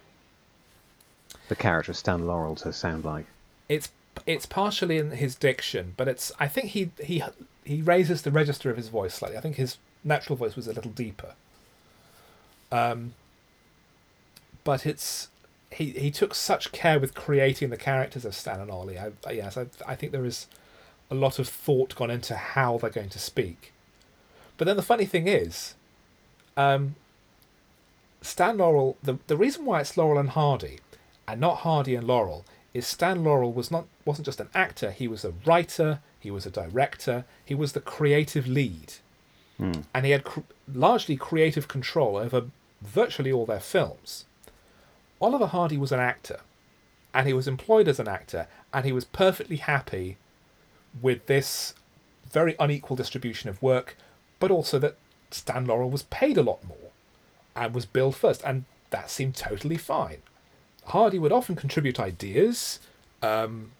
the 1.48 1.56
character 1.56 1.92
of 1.94 1.98
Stan 1.98 2.28
Laurel 2.28 2.56
to 2.58 2.74
sound 2.74 3.06
like. 3.06 3.26
It's 3.70 3.90
it's 4.26 4.46
partially 4.46 4.98
in 4.98 5.12
his 5.12 5.36
diction, 5.36 5.94
but 5.96 6.08
it's 6.10 6.32
I 6.38 6.48
think 6.50 6.72
he 6.72 6.92
he 7.02 7.24
he 7.64 7.82
raises 7.82 8.24
the 8.24 8.32
register 8.32 8.70
of 8.70 8.76
his 8.78 8.90
voice 8.90 9.14
slightly. 9.14 9.38
I 9.38 9.42
think 9.42 9.56
his 9.56 9.78
natural 10.04 10.36
voice 10.36 10.56
was 10.58 10.68
a 10.68 10.74
little 10.74 10.92
deeper. 10.92 11.34
Um, 12.72 13.14
but 14.66 14.86
it's 14.86 15.30
he 15.72 15.92
he 15.92 16.12
took 16.12 16.36
such 16.36 16.74
care 16.74 17.00
with 17.00 17.14
creating 17.16 17.70
the 17.70 17.78
characters 17.78 18.26
of 18.26 18.36
Stan 18.36 18.60
and 18.60 18.70
Ollie. 18.70 19.00
I, 19.00 19.12
I- 19.26 19.32
yes, 19.32 19.56
I 19.58 19.68
I 19.88 19.96
think 19.96 20.12
there 20.12 20.26
is 20.26 20.48
a 21.10 21.16
lot 21.16 21.40
of 21.40 21.48
thought 21.48 21.96
gone 21.96 22.12
into 22.12 22.36
how 22.36 22.78
they're 22.78 22.90
going 22.90 23.08
to 23.10 23.20
speak. 23.20 23.72
But 24.58 24.66
then 24.66 24.76
the 24.76 24.84
funny 24.84 25.06
thing 25.06 25.28
is, 25.28 25.76
um, 26.56 26.96
Stan 28.22 28.58
Laurel. 28.58 28.98
The 29.04 29.20
the 29.28 29.38
reason 29.38 29.66
why 29.66 29.82
it's 29.82 29.96
Laurel 29.98 30.18
and 30.20 30.30
Hardy, 30.30 30.80
and 31.28 31.40
not 31.40 31.58
Hardy 31.60 31.96
and 31.96 32.08
Laurel, 32.08 32.44
is 32.74 32.88
Stan 32.88 33.24
Laurel 33.24 33.54
was 33.54 33.72
not 33.72 33.86
wasn't 34.06 34.26
just 34.26 34.40
an 34.40 34.50
actor. 34.54 34.92
He 34.92 35.08
was 35.08 35.24
a 35.24 35.34
writer. 35.46 36.00
He 36.20 36.32
was 36.32 36.46
a 36.46 36.52
director. 36.52 37.26
He 37.46 37.56
was 37.56 37.74
the 37.74 37.80
creative 37.80 38.48
lead, 38.48 38.94
and 39.94 40.06
he 40.06 40.12
had 40.12 40.24
cr- 40.24 40.42
largely 40.74 41.16
creative 41.16 41.68
control 41.68 42.18
over 42.18 42.46
virtually 42.82 43.32
all 43.32 43.46
their 43.46 43.60
films. 43.60 44.26
Oliver 45.22 45.48
Hardy 45.48 45.78
was 45.78 45.92
an 45.92 46.00
actor, 46.00 46.42
and 47.14 47.28
he 47.28 47.34
was 47.34 47.48
employed 47.48 47.88
as 47.88 48.00
an 48.00 48.08
actor, 48.08 48.48
and 48.74 48.86
he 48.86 48.92
was 48.92 49.06
perfectly 49.06 49.58
happy 49.58 50.18
with 51.02 51.26
this 51.28 51.74
very 52.32 52.56
unequal 52.60 52.96
distribution 52.96 53.50
of 53.50 53.62
work, 53.62 53.96
but 54.40 54.52
also 54.52 54.80
that 54.80 54.96
Stan 55.32 55.66
Laurel 55.66 55.90
was 55.90 56.04
paid 56.04 56.38
a 56.38 56.44
lot 56.44 56.64
more 56.64 56.92
and 57.56 57.74
was 57.74 57.86
billed 57.86 58.16
first, 58.16 58.42
and 58.44 58.66
that 58.92 59.10
seemed 59.10 59.36
totally 59.36 59.78
fine. 59.78 60.22
Hardy 60.86 61.20
would 61.20 61.32
often 61.32 61.56
contribute 61.56 62.00
ideas 62.00 62.80
um, 63.22 63.72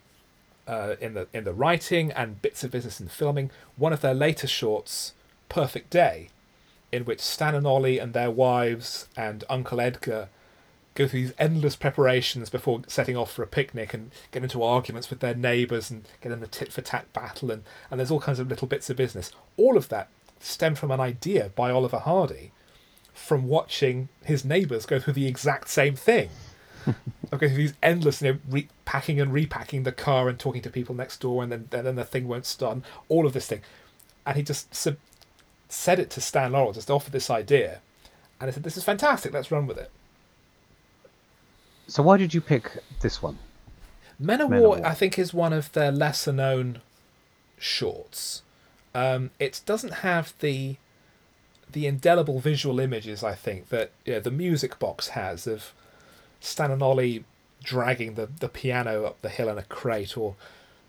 uh, 0.66 0.96
in 1.00 1.14
the 1.14 1.26
in 1.32 1.44
the 1.44 1.54
writing 1.54 2.12
and 2.12 2.42
bits 2.42 2.62
of 2.62 2.70
business 2.70 3.00
in 3.00 3.06
the 3.06 3.12
filming. 3.12 3.50
One 3.76 3.92
of 3.92 4.00
their 4.00 4.14
later 4.14 4.46
shorts, 4.46 5.14
Perfect 5.48 5.90
Day, 5.90 6.28
in 6.92 7.04
which 7.04 7.20
Stan 7.20 7.54
and 7.54 7.66
Ollie 7.66 7.98
and 7.98 8.12
their 8.12 8.30
wives 8.30 9.08
and 9.16 9.44
Uncle 9.48 9.80
Edgar 9.80 10.28
go 10.94 11.06
through 11.06 11.20
these 11.20 11.34
endless 11.38 11.76
preparations 11.76 12.50
before 12.50 12.82
setting 12.88 13.16
off 13.16 13.32
for 13.32 13.44
a 13.44 13.46
picnic 13.46 13.94
and 13.94 14.10
get 14.32 14.42
into 14.42 14.62
arguments 14.62 15.08
with 15.08 15.20
their 15.20 15.34
neighbours 15.34 15.90
and 15.90 16.04
get 16.20 16.32
in 16.32 16.40
the 16.40 16.46
tit 16.48 16.72
for 16.72 16.80
tat 16.82 17.10
battle 17.12 17.52
and, 17.52 17.62
and 17.88 18.00
there's 18.00 18.10
all 18.10 18.20
kinds 18.20 18.40
of 18.40 18.48
little 18.48 18.66
bits 18.66 18.90
of 18.90 18.96
business. 18.96 19.30
All 19.56 19.76
of 19.76 19.88
that 19.90 20.08
stemmed 20.40 20.78
from 20.78 20.90
an 20.90 21.00
idea 21.00 21.50
by 21.54 21.70
Oliver 21.70 21.98
Hardy 21.98 22.52
from 23.12 23.48
watching 23.48 24.08
his 24.24 24.44
neighbours 24.44 24.86
go 24.86 24.98
through 25.00 25.12
the 25.14 25.26
exact 25.26 25.68
same 25.68 25.96
thing. 25.96 26.30
of 26.86 27.38
going 27.38 27.52
through 27.52 27.56
these 27.64 27.74
endless, 27.82 28.22
you 28.22 28.32
know, 28.32 28.38
re- 28.48 28.68
packing 28.84 29.20
and 29.20 29.32
repacking 29.32 29.82
the 29.82 29.92
car 29.92 30.28
and 30.28 30.38
talking 30.38 30.62
to 30.62 30.70
people 30.70 30.94
next 30.94 31.20
door, 31.20 31.42
and 31.42 31.52
then 31.52 31.66
then 31.70 31.96
the 31.96 32.04
thing 32.04 32.26
won't 32.26 32.46
start. 32.46 32.72
and 32.76 32.84
All 33.08 33.26
of 33.26 33.32
this 33.34 33.46
thing, 33.46 33.60
and 34.24 34.36
he 34.36 34.42
just 34.42 34.74
sub- 34.74 34.96
said 35.68 35.98
it 35.98 36.08
to 36.10 36.20
Stan 36.22 36.52
Laurel, 36.52 36.72
just 36.72 36.90
offered 36.90 37.12
this 37.12 37.28
idea, 37.28 37.80
and 38.40 38.48
he 38.48 38.54
said, 38.54 38.62
"This 38.62 38.78
is 38.78 38.84
fantastic. 38.84 39.34
Let's 39.34 39.50
run 39.50 39.66
with 39.66 39.76
it." 39.76 39.90
So 41.88 42.02
why 42.02 42.16
did 42.16 42.32
you 42.32 42.40
pick 42.40 42.78
this 43.00 43.20
one? 43.22 43.38
Men 44.18 44.40
of 44.40 44.50
Men 44.50 44.58
of 44.58 44.62
War, 44.62 44.76
War. 44.78 44.86
I 44.86 44.94
think, 44.94 45.18
is 45.18 45.34
one 45.34 45.52
of 45.52 45.70
their 45.72 45.92
lesser 45.92 46.32
known 46.32 46.80
shorts. 47.58 48.42
Um, 48.94 49.30
it 49.38 49.60
doesn't 49.66 49.94
have 49.94 50.34
the 50.40 50.76
the 51.70 51.86
indelible 51.86 52.40
visual 52.40 52.80
images, 52.80 53.22
I 53.22 53.34
think, 53.34 53.68
that 53.68 53.90
you 54.04 54.14
know, 54.14 54.20
the 54.20 54.30
music 54.30 54.78
box 54.78 55.08
has 55.08 55.46
of 55.46 55.72
Stan 56.40 56.70
and 56.70 56.82
Ollie 56.82 57.24
dragging 57.62 58.14
the, 58.14 58.26
the 58.26 58.48
piano 58.48 59.04
up 59.04 59.20
the 59.20 59.28
hill 59.28 59.48
in 59.48 59.58
a 59.58 59.62
crate, 59.62 60.16
or 60.16 60.34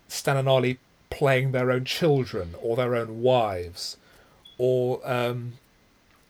Stan 0.08 0.36
and 0.36 0.48
Ollie 0.48 0.78
playing 1.10 1.52
their 1.52 1.70
own 1.70 1.84
children 1.84 2.54
or 2.62 2.76
their 2.76 2.94
own 2.94 3.20
wives, 3.20 3.96
or 4.58 5.00
um, 5.08 5.54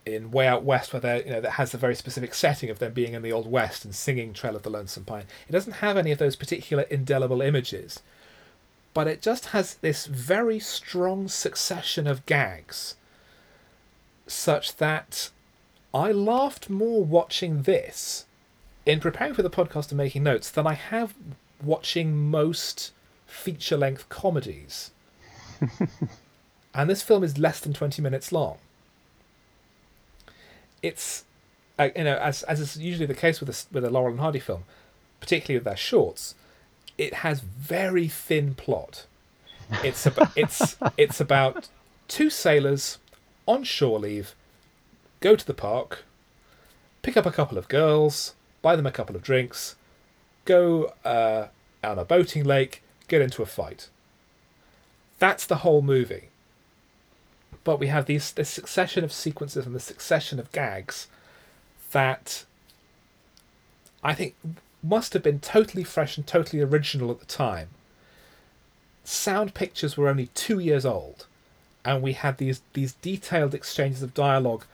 in 0.07 0.31
Way 0.31 0.49
Out 0.49 0.65
West, 0.65 0.93
where 0.93 1.01
they 1.01 1.25
you 1.25 1.31
know 1.31 1.41
that 1.41 1.53
has 1.53 1.75
a 1.75 1.79
very 1.79 1.95
specific 1.95 2.35
setting 2.35 2.71
of 2.71 2.79
them 2.79 2.93
being 2.93 3.15
in 3.15 3.23
the 3.23 3.33
Old 3.33 3.51
West 3.51 3.85
and 3.85 3.95
singing 3.95 4.33
"Trail 4.33 4.57
of 4.57 4.63
the 4.63 4.71
Lonesome 4.71 5.05
Pine." 5.05 5.25
It 5.49 5.53
doesn't 5.53 5.75
have 5.75 5.97
any 5.97 6.11
of 6.11 6.19
those 6.19 6.37
particular 6.37 6.85
indelible 6.85 7.43
images, 7.43 8.01
but 8.93 9.07
it 9.07 9.23
just 9.23 9.47
has 9.47 9.75
this 9.75 10.07
very 10.07 10.59
strong 10.59 11.29
succession 11.29 12.07
of 12.07 12.27
gags, 12.27 12.97
such 14.27 14.77
that 14.77 15.31
I 15.95 16.13
laughed 16.13 16.71
more 16.71 17.05
watching 17.05 17.63
this 17.63 18.27
in 18.87 19.01
preparing 19.01 19.35
for 19.35 19.43
the 19.43 19.51
podcast 19.51 19.91
and 19.91 19.99
making 19.99 20.23
notes 20.23 20.51
than 20.51 20.67
I 20.67 20.75
have 20.75 21.15
watching 21.63 22.17
most 22.17 22.93
feature 23.27 23.77
length 23.77 24.09
comedies. 24.09 24.91
and 26.75 26.91
this 26.91 27.03
film 27.03 27.23
is 27.23 27.39
less 27.39 27.61
than 27.61 27.73
20 27.73 28.03
minutes 28.03 28.33
long. 28.33 28.59
It's, 30.83 31.25
uh, 31.79 31.91
you 31.95 32.05
know, 32.05 32.17
as, 32.17 32.43
as 32.45 32.61
is 32.61 32.77
usually 32.77 33.07
the 33.07 33.15
case 33.15 33.41
with 33.41 33.51
a, 33.51 33.75
with 33.75 33.85
a 33.85 33.91
Laurel 33.91 34.13
and 34.13 34.21
Hardy 34.21 34.41
film, 34.41 34.65
particularly 35.21 35.59
with 35.59 35.65
their 35.65 35.77
shorts, 35.77 36.35
it 37.01 37.15
has 37.15 37.41
very 37.41 38.09
thin 38.09 38.55
plot. 38.55 39.07
It's 39.83 40.05
about, 40.05 40.33
it's, 40.37 40.77
it's 40.99 41.19
about 41.19 41.69
two 42.09 42.29
sailors 42.29 42.99
on 43.47 43.65
shore 43.65 43.99
leave, 43.99 44.35
go 45.21 45.35
to 45.35 45.47
the 45.47 45.55
park, 45.55 46.05
pick 47.01 47.17
up 47.17 47.25
a 47.25 47.33
couple 47.33 47.57
of 47.57 47.69
girls, 47.69 48.35
buy 48.61 48.77
them 48.77 48.87
a 48.87 48.93
couple 48.93 49.17
of 49.17 49.23
drinks, 49.23 49.77
go 50.45 50.93
uh, 51.05 51.47
on 51.83 51.99
a 51.99 52.05
boating 52.05 52.45
lake, 52.45 52.83
get 53.09 53.23
into 53.23 53.43
a 53.43 53.47
fight. 53.47 53.89
That's 55.19 55.47
the 55.47 55.57
whole 55.57 55.81
movie. 55.81 56.29
But 57.65 57.79
we 57.79 57.87
have 57.87 58.07
these 58.07 58.33
this 58.33 58.49
succession 58.49 59.05
of 59.05 59.13
sequences 59.13 59.67
and 59.67 59.75
the 59.75 59.81
succession 59.81 60.39
of 60.39 60.53
gags 60.53 61.09
that 61.93 62.45
I 64.03 64.15
think 64.15 64.35
must 64.83 65.13
have 65.13 65.23
been 65.23 65.41
totally 65.41 65.85
fresh 65.85 66.17
and 66.17 66.27
totally 66.27 66.63
original 66.63 67.11
at 67.11 67.21
the 67.21 67.27
time. 67.27 67.69
Sound 69.05 69.55
pictures 69.55 69.97
were 69.97 70.09
only 70.09 70.29
two 70.29 70.59
years 70.59 70.85
old, 70.85 71.27
and 71.85 72.03
we 72.03 72.13
had 72.13 72.39
these 72.39 72.63
these 72.73 72.93
detailed 72.95 73.55
exchanges 73.55 74.03
of 74.03 74.15
dialogue 74.15 74.65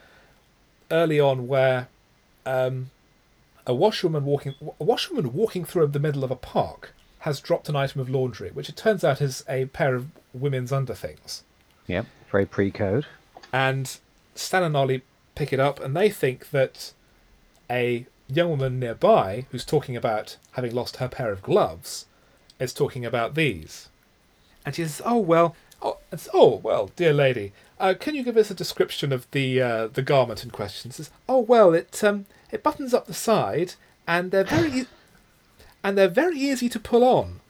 early 0.90 1.18
on 1.18 1.48
where 1.48 1.88
um, 2.44 2.90
a 3.66 3.74
washerwoman 3.74 4.24
walking 4.24 4.54
a 4.80 4.84
washerwoman 4.84 5.32
walking 5.32 5.64
through 5.64 5.86
the 5.88 5.98
middle 5.98 6.24
of 6.24 6.30
a 6.30 6.36
park 6.36 6.92
has 7.20 7.40
dropped 7.40 7.68
an 7.68 7.74
item 7.76 8.00
of 8.00 8.08
laundry, 8.08 8.50
which 8.50 8.68
it 8.68 8.76
turns 8.76 9.02
out 9.02 9.20
is 9.20 9.44
a 9.48 9.64
pair 9.66 9.94
of 9.96 10.06
women's 10.32 10.70
underthings. 10.70 11.42
Yep, 11.88 12.06
very 12.30 12.46
pre-code. 12.46 13.06
And 13.52 13.98
Stan 14.34 14.62
and 14.62 14.76
Ollie 14.76 15.02
pick 15.34 15.52
it 15.52 15.58
up, 15.58 15.80
and 15.80 15.96
they 15.96 16.08
think 16.08 16.50
that 16.50 16.92
a 17.70 18.06
young 18.28 18.50
woman 18.50 18.78
nearby 18.78 19.46
who's 19.50 19.64
talking 19.64 19.96
about 19.96 20.36
having 20.52 20.74
lost 20.74 20.96
her 20.96 21.08
pair 21.08 21.30
of 21.32 21.42
gloves 21.42 22.06
is 22.58 22.72
talking 22.72 23.04
about 23.04 23.34
these. 23.34 23.88
And 24.64 24.74
she 24.74 24.82
says, 24.82 25.02
"Oh 25.04 25.18
well, 25.18 25.54
oh, 25.82 25.98
oh 26.34 26.60
well, 26.62 26.90
dear 26.96 27.12
lady, 27.12 27.52
uh, 27.78 27.94
can 27.98 28.14
you 28.14 28.24
give 28.24 28.36
us 28.36 28.50
a 28.50 28.54
description 28.54 29.12
of 29.12 29.30
the 29.30 29.60
uh, 29.60 29.86
the 29.88 30.02
garment 30.02 30.42
in 30.44 30.50
question?" 30.50 30.90
She 30.90 30.96
says, 30.96 31.10
"Oh 31.28 31.40
well, 31.40 31.74
it 31.74 32.02
um 32.02 32.26
it 32.50 32.62
buttons 32.62 32.94
up 32.94 33.06
the 33.06 33.14
side, 33.14 33.74
and 34.06 34.30
they're 34.30 34.44
very 34.44 34.80
e- 34.80 34.86
and 35.84 35.96
they're 35.96 36.08
very 36.08 36.38
easy 36.38 36.68
to 36.68 36.80
pull 36.80 37.04
on. 37.04 37.40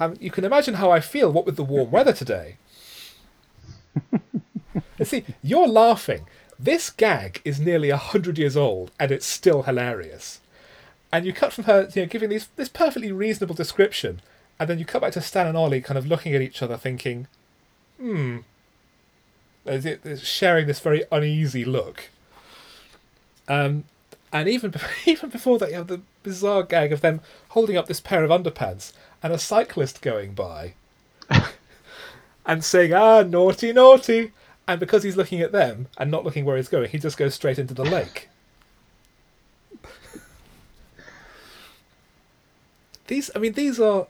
Um, 0.00 0.16
you 0.20 0.30
can 0.30 0.44
imagine 0.44 0.74
how 0.74 0.90
I 0.90 1.00
feel. 1.00 1.30
What 1.30 1.46
with 1.46 1.56
the 1.56 1.64
warm 1.64 1.90
weather 1.90 2.12
today." 2.12 2.56
See, 5.02 5.24
you're 5.42 5.68
laughing. 5.68 6.26
This 6.62 6.90
gag 6.90 7.40
is 7.44 7.58
nearly 7.58 7.90
a 7.90 7.96
hundred 7.96 8.38
years 8.38 8.56
old, 8.56 8.92
and 9.00 9.10
it's 9.10 9.26
still 9.26 9.62
hilarious. 9.62 10.38
and 11.10 11.26
you 11.26 11.32
cut 11.32 11.52
from 11.52 11.64
her, 11.64 11.88
you 11.94 12.02
know, 12.02 12.06
giving 12.08 12.30
these 12.30 12.46
this 12.56 12.68
perfectly 12.68 13.10
reasonable 13.12 13.54
description, 13.54 14.22
and 14.58 14.68
then 14.70 14.78
you 14.78 14.84
cut 14.84 15.02
back 15.02 15.12
to 15.12 15.20
Stan 15.20 15.46
and 15.46 15.56
Ollie, 15.58 15.80
kind 15.82 15.98
of 15.98 16.06
looking 16.06 16.34
at 16.34 16.40
each 16.40 16.62
other, 16.62 16.76
thinking, 16.76 17.26
"Hmm." 17.98 18.38
Is 19.66 19.84
it- 19.84 20.04
is 20.06 20.22
sharing 20.26 20.66
this 20.66 20.80
very 20.80 21.04
uneasy 21.12 21.64
look. 21.64 22.04
Um, 23.48 23.84
and 24.32 24.48
even 24.48 24.72
even 25.04 25.30
before 25.30 25.58
that, 25.58 25.70
you 25.70 25.76
have 25.76 25.88
the 25.88 26.00
bizarre 26.22 26.62
gag 26.62 26.92
of 26.92 27.00
them 27.00 27.20
holding 27.50 27.76
up 27.76 27.86
this 27.88 28.00
pair 28.00 28.22
of 28.24 28.30
underpants 28.30 28.92
and 29.22 29.32
a 29.32 29.38
cyclist 29.38 30.00
going 30.00 30.32
by, 30.32 30.74
and 32.46 32.64
saying, 32.64 32.92
"Ah, 32.94 33.22
naughty, 33.22 33.72
naughty." 33.72 34.30
And 34.68 34.78
because 34.78 35.02
he's 35.02 35.16
looking 35.16 35.40
at 35.40 35.52
them 35.52 35.88
and 35.98 36.10
not 36.10 36.24
looking 36.24 36.44
where 36.44 36.56
he's 36.56 36.68
going, 36.68 36.88
he 36.90 36.98
just 36.98 37.16
goes 37.16 37.34
straight 37.34 37.58
into 37.58 37.74
the 37.74 37.84
lake. 37.84 38.28
these, 43.08 43.30
I 43.34 43.38
mean, 43.38 43.54
these 43.54 43.80
are 43.80 44.06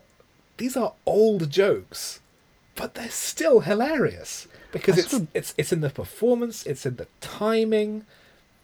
these 0.57 0.77
are 0.77 0.93
old 1.05 1.49
jokes, 1.49 2.19
but 2.75 2.93
they're 2.93 3.09
still 3.09 3.61
hilarious 3.61 4.47
because 4.71 4.97
I 4.97 5.01
it's 5.01 5.09
sort 5.11 5.23
of- 5.23 5.27
it's 5.33 5.53
it's 5.57 5.73
in 5.73 5.81
the 5.81 5.89
performance, 5.89 6.65
it's 6.65 6.85
in 6.85 6.97
the 6.97 7.07
timing, 7.21 8.05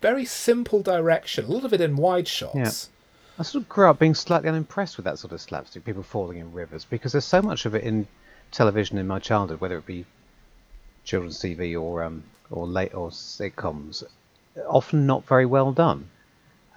very 0.02 0.26
simple 0.26 0.82
direction, 0.82 1.45
a 1.45 1.52
lot 1.52 1.66
of 1.66 1.74
it 1.74 1.82
in 1.82 1.95
wide 1.98 2.28
shots. 2.28 2.56
Yeah. 2.56 2.72
I 3.40 3.44
sort 3.44 3.64
of 3.64 3.70
grew 3.70 3.90
up 3.90 3.99
being 3.99 4.16
slightly 4.16 4.49
unimpressed 4.49 4.98
with 4.98 5.06
that 5.06 5.18
sort 5.18 5.32
of 5.32 5.40
slapstick, 5.40 5.86
people 5.86 6.03
falling 6.03 6.40
in 6.40 6.52
rivers, 6.52 6.84
because 6.86 7.14
there's 7.14 7.24
so 7.26 7.41
much 7.41 7.66
of 7.66 7.74
it 7.74 7.84
in 7.84 8.06
television 8.52 8.98
in 8.98 9.07
my 9.07 9.18
childhood, 9.20 9.61
whether 9.61 9.78
it 9.78 9.86
be 9.86 10.06
children's 11.03 11.39
TV 11.39 11.80
or 11.80 12.03
um, 12.03 12.23
or 12.49 12.67
late 12.67 12.93
or 12.93 13.09
sitcoms, 13.09 14.03
often 14.67 15.05
not 15.05 15.26
very 15.26 15.45
well 15.45 15.71
done, 15.71 16.09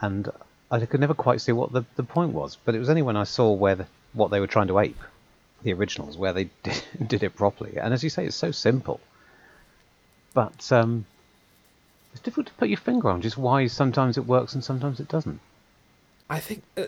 and 0.00 0.30
I 0.70 0.84
could 0.86 1.00
never 1.00 1.14
quite 1.14 1.40
see 1.40 1.52
what 1.52 1.72
the, 1.72 1.84
the 1.96 2.02
point 2.02 2.32
was. 2.32 2.56
But 2.64 2.74
it 2.74 2.78
was 2.78 2.88
only 2.88 3.02
when 3.02 3.16
I 3.16 3.24
saw 3.24 3.52
where 3.52 3.74
the, 3.74 3.86
what 4.12 4.30
they 4.30 4.40
were 4.40 4.46
trying 4.46 4.68
to 4.68 4.78
ape, 4.78 4.98
the 5.62 5.72
originals, 5.72 6.16
where 6.16 6.32
they 6.32 6.44
did, 6.62 6.82
did 7.06 7.22
it 7.22 7.36
properly. 7.36 7.76
And 7.78 7.92
as 7.92 8.02
you 8.02 8.10
say, 8.10 8.24
it's 8.24 8.36
so 8.36 8.50
simple, 8.50 9.00
but 10.34 10.70
um, 10.72 11.04
it's 12.12 12.20
difficult 12.20 12.46
to 12.48 12.54
put 12.54 12.68
your 12.68 12.78
finger 12.78 13.10
on 13.10 13.22
just 13.22 13.38
why 13.38 13.66
sometimes 13.66 14.16
it 14.16 14.26
works 14.26 14.54
and 14.54 14.64
sometimes 14.64 15.00
it 15.00 15.08
doesn't. 15.08 15.40
I 16.28 16.40
think 16.40 16.62
uh, 16.76 16.84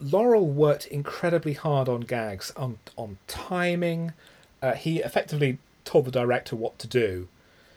Laurel 0.00 0.46
worked 0.46 0.86
incredibly 0.86 1.54
hard 1.54 1.88
on 1.88 2.02
gags, 2.02 2.52
on 2.56 2.78
on 2.96 3.18
timing. 3.26 4.12
Uh, 4.60 4.72
he 4.72 4.98
effectively 5.00 5.58
told 5.86 6.04
the 6.04 6.10
director 6.10 6.54
what 6.54 6.78
to 6.80 6.86
do, 6.86 7.28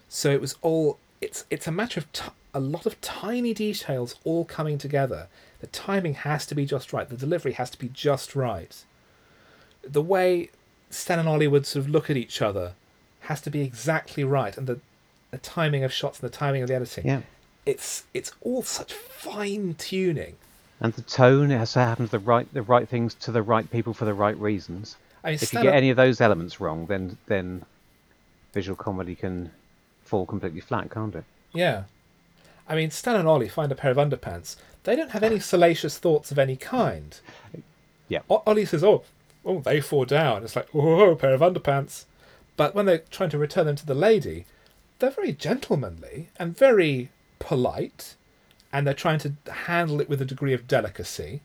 so 0.10 0.30
it 0.32 0.42
was 0.42 0.56
all. 0.62 1.00
It's 1.22 1.46
it's 1.50 1.68
a 1.68 1.72
matter 1.72 2.00
of 2.00 2.12
t- 2.12 2.32
a 2.54 2.60
lot 2.60 2.86
of 2.86 3.00
tiny 3.00 3.54
details 3.54 4.16
all 4.24 4.44
coming 4.44 4.78
together. 4.78 5.28
The 5.62 5.68
timing 5.68 6.14
has 6.16 6.46
to 6.48 6.56
be 6.56 6.66
just 6.66 6.92
right. 6.94 7.08
The 7.08 7.18
delivery 7.18 7.54
has 7.54 7.70
to 7.72 7.80
be 7.80 7.90
just 7.90 8.36
right. 8.36 8.84
The 9.84 10.02
way 10.02 10.50
Stan 10.90 11.20
and 11.20 11.30
Ollie 11.30 11.48
would 11.48 11.66
sort 11.66 11.86
of 11.86 11.92
look 11.92 12.10
at 12.10 12.18
each 12.18 12.42
other 12.42 12.74
has 13.22 13.42
to 13.42 13.50
be 13.50 13.62
exactly 13.62 14.24
right, 14.24 14.58
and 14.58 14.68
the 14.68 14.80
the 15.32 15.38
timing 15.38 15.84
of 15.84 15.94
shots 15.94 16.20
and 16.20 16.30
the 16.30 16.36
timing 16.36 16.62
of 16.62 16.68
the 16.68 16.76
editing. 16.76 17.06
Yeah. 17.06 17.22
It's 17.66 18.04
it's 18.14 18.32
all 18.42 18.64
such 18.64 18.94
fine 18.94 19.76
tuning. 19.76 20.36
And 20.82 20.94
the 20.94 21.02
tone 21.02 21.52
it 21.52 21.58
has 21.58 21.74
to 21.74 21.80
happen 21.80 22.06
to 22.06 22.12
the 22.12 22.20
right 22.20 22.52
the 22.54 22.62
right 22.62 22.88
things 22.88 23.14
to 23.16 23.32
the 23.32 23.44
right 23.44 23.70
people 23.70 23.94
for 23.94 24.06
the 24.06 24.14
right 24.14 24.38
reasons. 24.40 24.96
I 25.24 25.32
mean, 25.32 25.40
If 25.42 25.54
you 25.54 25.62
get 25.62 25.76
any 25.76 25.90
of 25.90 25.98
those 25.98 26.22
elements 26.22 26.60
wrong, 26.60 26.86
then 26.88 27.18
then 27.28 27.64
visual 28.54 28.76
comedy 28.76 29.16
can 29.16 29.52
fall 30.04 30.26
completely 30.26 30.62
flat, 30.62 30.90
can't 30.92 31.16
it? 31.16 31.24
Yeah. 31.54 31.84
I 32.68 32.76
mean, 32.76 32.92
Stan 32.92 33.16
and 33.16 33.28
Ollie 33.28 33.48
find 33.50 33.72
a 33.72 33.76
pair 33.76 33.92
of 33.92 33.98
underpants. 33.98 34.56
They 34.84 34.96
don't 34.96 35.12
have 35.12 35.24
any 35.24 35.40
salacious 35.40 35.98
thoughts 35.98 36.32
of 36.32 36.40
any 36.40 36.56
kind. 36.56 37.20
Yeah. 38.12 38.22
O- 38.28 38.42
Ollie 38.48 38.66
says, 38.66 38.84
"Oh, 38.84 39.04
oh, 39.46 39.60
they 39.60 39.80
fall 39.82 40.04
down." 40.04 40.44
It's 40.44 40.56
like, 40.56 40.68
"Oh, 40.74 41.12
a 41.12 41.16
pair 41.16 41.36
of 41.36 41.42
underpants." 41.42 42.06
But 42.58 42.74
when 42.74 42.88
they're 42.88 43.04
trying 43.12 43.30
to 43.30 43.38
return 43.38 43.68
them 43.68 43.76
to 43.76 43.86
the 43.86 43.94
lady, 43.94 44.46
they're 44.98 45.12
very 45.12 45.32
gentlemanly 45.32 46.30
and 46.40 46.58
very 46.58 47.12
polite, 47.38 48.16
and 48.74 48.88
they're 48.88 48.96
trying 48.96 49.20
to 49.20 49.34
handle 49.52 50.02
it 50.02 50.10
with 50.10 50.24
a 50.24 50.26
degree 50.26 50.54
of 50.54 50.68
delicacy. 50.68 51.42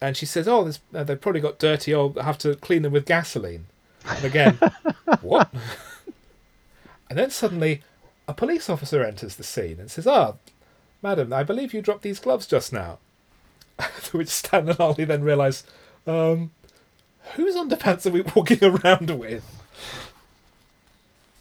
And 0.00 0.16
she 0.16 0.26
says, 0.26 0.46
"Oh, 0.46 0.62
this, 0.62 0.78
uh, 0.94 1.02
they've 1.02 1.20
probably 1.20 1.40
got 1.40 1.58
dirty. 1.58 1.92
Oh, 1.92 2.14
I 2.16 2.22
have 2.22 2.38
to 2.38 2.54
clean 2.54 2.82
them 2.82 2.92
with 2.92 3.04
gasoline." 3.04 3.66
And 4.08 4.24
again, 4.24 4.58
what? 5.22 5.52
And 7.08 7.18
then 7.18 7.30
suddenly, 7.30 7.82
a 8.28 8.34
police 8.34 8.68
officer 8.68 9.02
enters 9.04 9.36
the 9.36 9.44
scene 9.44 9.78
and 9.80 9.90
says, 9.90 10.06
"Ah, 10.06 10.34
madam, 11.02 11.32
I 11.32 11.42
believe 11.42 11.72
you 11.74 11.82
dropped 11.82 12.02
these 12.02 12.18
gloves 12.20 12.46
just 12.46 12.72
now." 12.72 12.98
to 14.04 14.16
which 14.18 14.28
Stan 14.28 14.68
and 14.68 14.78
Ollie 14.78 15.04
then 15.04 15.22
realise, 15.24 15.64
um, 16.06 16.52
whose 17.34 17.56
underpants 17.56 18.06
are 18.06 18.10
we 18.10 18.20
walking 18.36 18.62
around 18.62 19.10
with? 19.10 19.44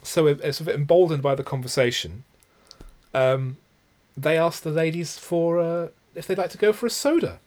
So, 0.02 0.28
it- 0.28 0.42
it's 0.44 0.58
sort 0.58 0.70
of 0.70 0.76
emboldened 0.76 1.22
by 1.24 1.36
the 1.36 1.44
conversation. 1.44 2.24
Um, 3.14 3.58
they 4.18 4.38
ask 4.38 4.64
the 4.64 4.72
ladies 4.72 5.18
for 5.18 5.60
uh, 5.60 5.88
if 6.16 6.28
they'd 6.28 6.38
like 6.38 6.50
to 6.52 6.58
go 6.58 6.74
for 6.74 6.86
a 6.86 6.90
soda, 6.90 7.40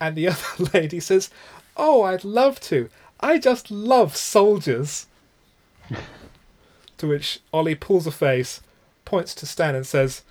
and 0.00 0.14
the 0.16 0.28
other 0.28 0.70
lady 0.74 1.00
says, 1.00 1.30
"Oh, 1.76 2.02
I'd 2.02 2.24
love 2.24 2.60
to. 2.62 2.88
I 3.20 3.38
just 3.38 3.70
love 3.70 4.16
soldiers." 4.16 5.06
to 6.98 7.06
which 7.06 7.40
Ollie 7.52 7.74
pulls 7.74 8.06
a 8.06 8.10
face, 8.10 8.60
points 9.04 9.34
to 9.36 9.46
Stan, 9.46 9.74
and 9.74 9.86
says, 9.86 10.22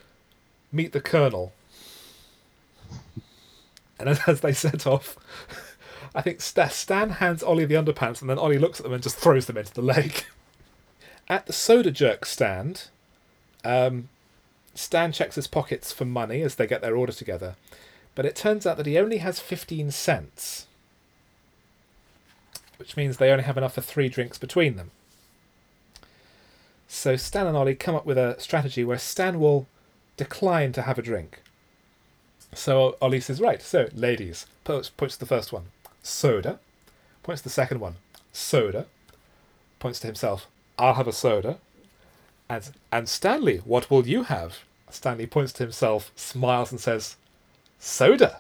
"Meet 0.72 0.92
the 0.94 1.02
colonel." 1.02 1.54
And 4.00 4.10
as, 4.28 4.42
they 4.42 4.54
set 4.54 4.86
off, 4.86 5.18
I 6.14 6.22
think 6.22 6.42
Stan 6.42 7.10
hands 7.12 7.44
Ollie 7.44 7.66
the 7.66 7.76
underpants, 7.76 8.22
and 8.22 8.30
then 8.30 8.40
Ollie 8.40 8.58
looks 8.58 8.80
at 8.80 8.84
them 8.84 8.94
and 8.94 9.04
just 9.04 9.18
throws 9.18 9.46
them 9.46 9.58
into 9.58 9.74
the 9.74 9.82
lake. 9.82 10.28
At 11.28 11.48
the 11.48 11.54
soda 11.54 11.90
jerk 11.90 12.24
stand, 12.26 12.90
um, 13.64 14.10
Stan 14.76 15.12
checks 15.12 15.36
his 15.36 15.48
pockets 15.48 15.92
for 15.92 16.06
money 16.06 16.42
as 16.42 16.56
they 16.56 16.68
get 16.68 16.82
their 16.82 16.96
order 16.96 17.12
together, 17.12 17.56
but 18.14 18.26
it 18.28 18.36
turns 18.36 18.68
out 18.68 18.78
that 18.78 18.86
he 18.86 19.00
only 19.00 19.18
has 19.18 19.40
15 19.40 19.90
cents, 19.90 20.68
which 22.78 22.98
means 22.98 23.18
they 23.18 23.32
only 23.32 23.44
have 23.44 23.58
enough 23.58 23.74
for 23.74 23.82
three 23.82 24.10
drinks 24.10 24.38
between 24.38 24.76
them. 24.76 24.92
So 26.88 27.16
Stan 27.16 27.48
and 27.48 27.58
Ollie 27.58 27.76
come 27.76 27.96
up 27.96 28.06
with 28.06 28.18
a 28.18 28.40
strategy 28.40 28.84
where 28.84 28.98
Stan 28.98 29.40
will 29.40 29.68
decline 30.18 30.72
to 30.74 30.84
have 30.84 30.98
a 30.98 31.02
drink. 31.02 31.42
So 32.54 32.96
Ollie 33.02 33.20
says, 33.20 33.42
right, 33.42 33.62
so 33.62 33.90
ladies, 33.94 34.46
points, 34.64 34.90
points 34.90 35.16
to 35.16 35.20
the 35.20 35.26
first 35.26 35.52
one, 35.52 35.66
soda. 36.04 36.60
Points 37.24 37.42
to 37.42 37.50
the 37.50 37.54
second 37.54 37.80
one, 37.80 37.96
soda. 38.32 38.86
Points 39.80 40.00
to 40.00 40.08
himself, 40.08 40.48
I'll 40.78 40.94
have 40.94 41.08
a 41.08 41.12
soda. 41.12 41.58
And, 42.48 42.72
and 42.92 43.10
Stanley, 43.10 43.58
what 43.58 43.90
will 43.90 44.08
you 44.08 44.24
have? 44.24 44.60
Stanley 44.90 45.26
points 45.26 45.52
to 45.54 45.64
himself, 45.64 46.12
smiles, 46.16 46.72
and 46.72 46.80
says, 46.80 47.18
soda. 47.80 48.40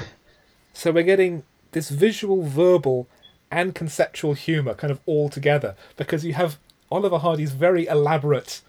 so 0.72 0.92
we're 0.92 1.02
getting 1.02 1.42
this 1.72 1.88
visual, 1.88 2.42
verbal, 2.42 3.08
and 3.50 3.74
conceptual 3.74 4.34
humour 4.34 4.74
kind 4.74 4.90
of 4.90 5.00
all 5.06 5.28
together 5.28 5.74
because 5.96 6.24
you 6.24 6.34
have 6.34 6.58
Oliver 6.90 7.18
Hardy's 7.18 7.52
very 7.52 7.86
elaborate 7.86 8.60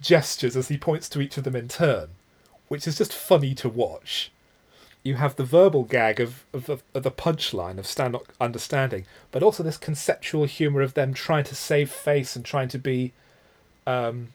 gestures 0.00 0.56
as 0.56 0.68
he 0.68 0.78
points 0.78 1.08
to 1.08 1.20
each 1.20 1.36
of 1.36 1.44
them 1.44 1.56
in 1.56 1.68
turn, 1.68 2.10
which 2.68 2.86
is 2.86 2.98
just 2.98 3.12
funny 3.12 3.54
to 3.54 3.68
watch. 3.68 4.30
You 5.02 5.16
have 5.16 5.36
the 5.36 5.44
verbal 5.44 5.84
gag 5.84 6.18
of, 6.20 6.44
of, 6.52 6.68
of, 6.68 6.82
of 6.94 7.02
the 7.02 7.10
punchline 7.10 7.78
of 7.78 7.86
Stan 7.86 8.12
not 8.12 8.24
understanding, 8.40 9.04
but 9.30 9.42
also 9.42 9.62
this 9.62 9.76
conceptual 9.76 10.44
humour 10.44 10.80
of 10.80 10.94
them 10.94 11.12
trying 11.12 11.44
to 11.44 11.54
save 11.54 11.90
face 11.90 12.36
and 12.36 12.44
trying 12.44 12.68
to 12.68 12.78
be, 12.78 13.12
um, 13.86 14.28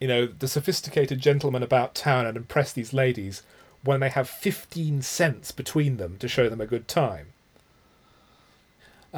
you 0.00 0.06
know, 0.06 0.26
the 0.26 0.46
sophisticated 0.46 1.20
gentleman 1.20 1.64
about 1.64 1.96
town 1.96 2.26
and 2.26 2.36
impress 2.36 2.72
these 2.72 2.92
ladies 2.92 3.42
when 3.82 4.00
they 4.00 4.08
have 4.08 4.28
15 4.28 5.02
cents 5.02 5.50
between 5.50 5.96
them 5.96 6.16
to 6.18 6.28
show 6.28 6.48
them 6.48 6.60
a 6.60 6.66
good 6.66 6.86
time. 6.86 7.28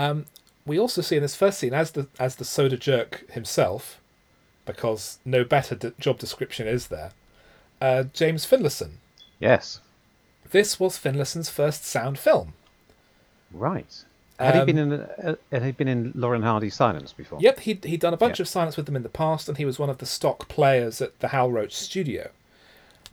Um, 0.01 0.27
we 0.67 0.79
also 0.79 1.03
see 1.03 1.17
in 1.17 1.23
this 1.23 1.37
first 1.37 1.59
scene, 1.59 1.75
as 1.75 1.91
the 1.93 2.07
as 2.19 2.37
the 2.37 2.45
soda 2.45 2.77
jerk 2.77 3.31
himself, 3.31 4.01
because 4.67 5.19
no 5.25 5.45
better 5.45 5.75
d- 5.75 5.93
job 5.99 6.19
description 6.19 6.67
is 6.67 6.89
there, 6.89 7.11
uh, 7.81 8.05
James 8.13 8.45
Finlayson. 8.47 8.93
Yes. 9.39 9.81
This 10.51 10.81
was 10.81 10.99
Finlayson's 10.99 11.51
first 11.51 11.85
sound 11.85 12.19
film. 12.19 12.55
Right. 13.53 14.05
Had 14.39 14.55
he 14.55 14.61
Um, 14.61 14.67
been 14.67 14.79
in 14.79 14.93
uh, 14.93 15.35
had 15.53 15.63
he 15.65 15.73
been 15.73 15.89
in 15.89 16.13
Laurel 16.15 16.37
and 16.37 16.45
Hardy's 16.45 16.75
silents 16.77 17.13
before? 17.15 17.39
Yep, 17.41 17.61
he'd, 17.61 17.85
he'd 17.85 18.01
done 18.01 18.15
a 18.15 18.17
bunch 18.17 18.39
Yeah. 18.39 18.45
of 18.45 18.49
silents 18.49 18.77
with 18.77 18.87
them 18.87 18.97
in 18.97 19.03
the 19.03 19.09
past, 19.11 19.49
and 19.49 19.59
he 19.59 19.65
was 19.67 19.79
one 19.79 19.91
of 19.91 19.99
the 19.99 20.07
stock 20.07 20.49
players 20.49 21.01
at 21.03 21.19
the 21.21 21.29
Hal 21.29 21.51
Roach 21.53 21.75
studio. 21.75 22.31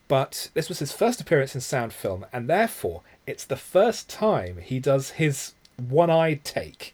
But 0.07 0.49
this 0.53 0.69
was 0.69 0.79
his 0.79 0.93
first 0.93 1.19
appearance 1.19 1.53
in 1.53 1.59
sound 1.61 1.91
film, 1.91 2.25
and 2.31 2.49
therefore 2.49 3.01
it's 3.25 3.43
the 3.43 3.57
first 3.57 4.07
time 4.09 4.59
he 4.59 4.79
does 4.79 5.11
his 5.11 5.53
one-eyed 5.77 6.43
take, 6.43 6.93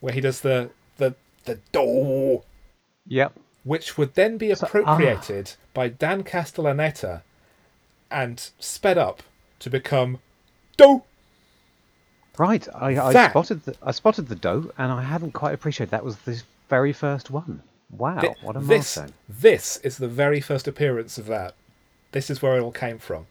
where 0.00 0.12
he 0.12 0.20
does 0.20 0.40
the 0.40 0.70
the 0.98 1.14
the 1.44 1.56
door, 1.72 2.44
Yep. 3.06 3.32
which 3.64 3.98
would 3.98 4.14
then 4.14 4.38
be 4.38 4.54
So- 4.54 4.64
ah. 4.64 4.66
appropriated 4.68 5.54
by 5.74 5.88
Dan 5.88 6.22
Castellaneta 6.22 7.22
and 8.10 8.50
sped 8.58 8.98
up 8.98 9.22
to 9.58 9.70
become 9.70 10.20
D'oh. 10.76 11.04
Right, 12.38 12.66
I, 12.74 12.98
I 12.98 13.28
spotted 13.28 13.64
the, 13.64 13.76
I 13.82 13.90
spotted 13.90 14.28
the 14.28 14.34
d'oh, 14.34 14.70
and 14.78 14.90
I 14.90 15.02
hadn't 15.02 15.32
quite 15.32 15.52
appreciated 15.52 15.90
that 15.90 16.02
was 16.04 16.16
the 16.18 16.42
very 16.70 16.92
first 16.94 17.30
one. 17.30 17.62
Wow, 17.90 18.34
what 18.40 18.56
a 18.56 18.60
this, 18.60 18.96
milestone! 18.96 19.12
this 19.28 19.76
is 19.78 19.98
the 19.98 20.08
very 20.08 20.40
first 20.40 20.66
appearance 20.66 21.18
of 21.18 21.26
that. 21.26 21.54
This 22.12 22.30
is 22.30 22.40
where 22.40 22.56
it 22.56 22.62
all 22.62 22.72
came 22.72 22.98
from. 22.98 23.26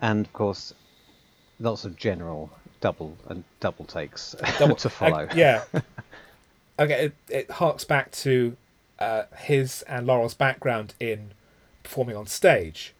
And 0.00 0.24
of 0.24 0.32
course, 0.32 0.72
lots 1.60 1.84
of 1.84 1.96
general 1.96 2.50
double 2.80 3.16
and 3.28 3.44
double 3.60 3.84
takes 3.84 4.34
Double- 4.58 4.76
to 4.76 4.90
follow. 4.90 5.24
Uh, 5.24 5.34
yeah. 5.34 5.64
okay, 6.78 7.06
it, 7.06 7.14
it 7.28 7.50
harks 7.50 7.84
back 7.84 8.12
to 8.12 8.56
uh, 8.98 9.24
his 9.36 9.82
and 9.82 10.06
Laurel's 10.06 10.34
background 10.34 10.94
in 11.00 11.30
performing 11.82 12.16
on 12.16 12.26
stage. 12.26 12.94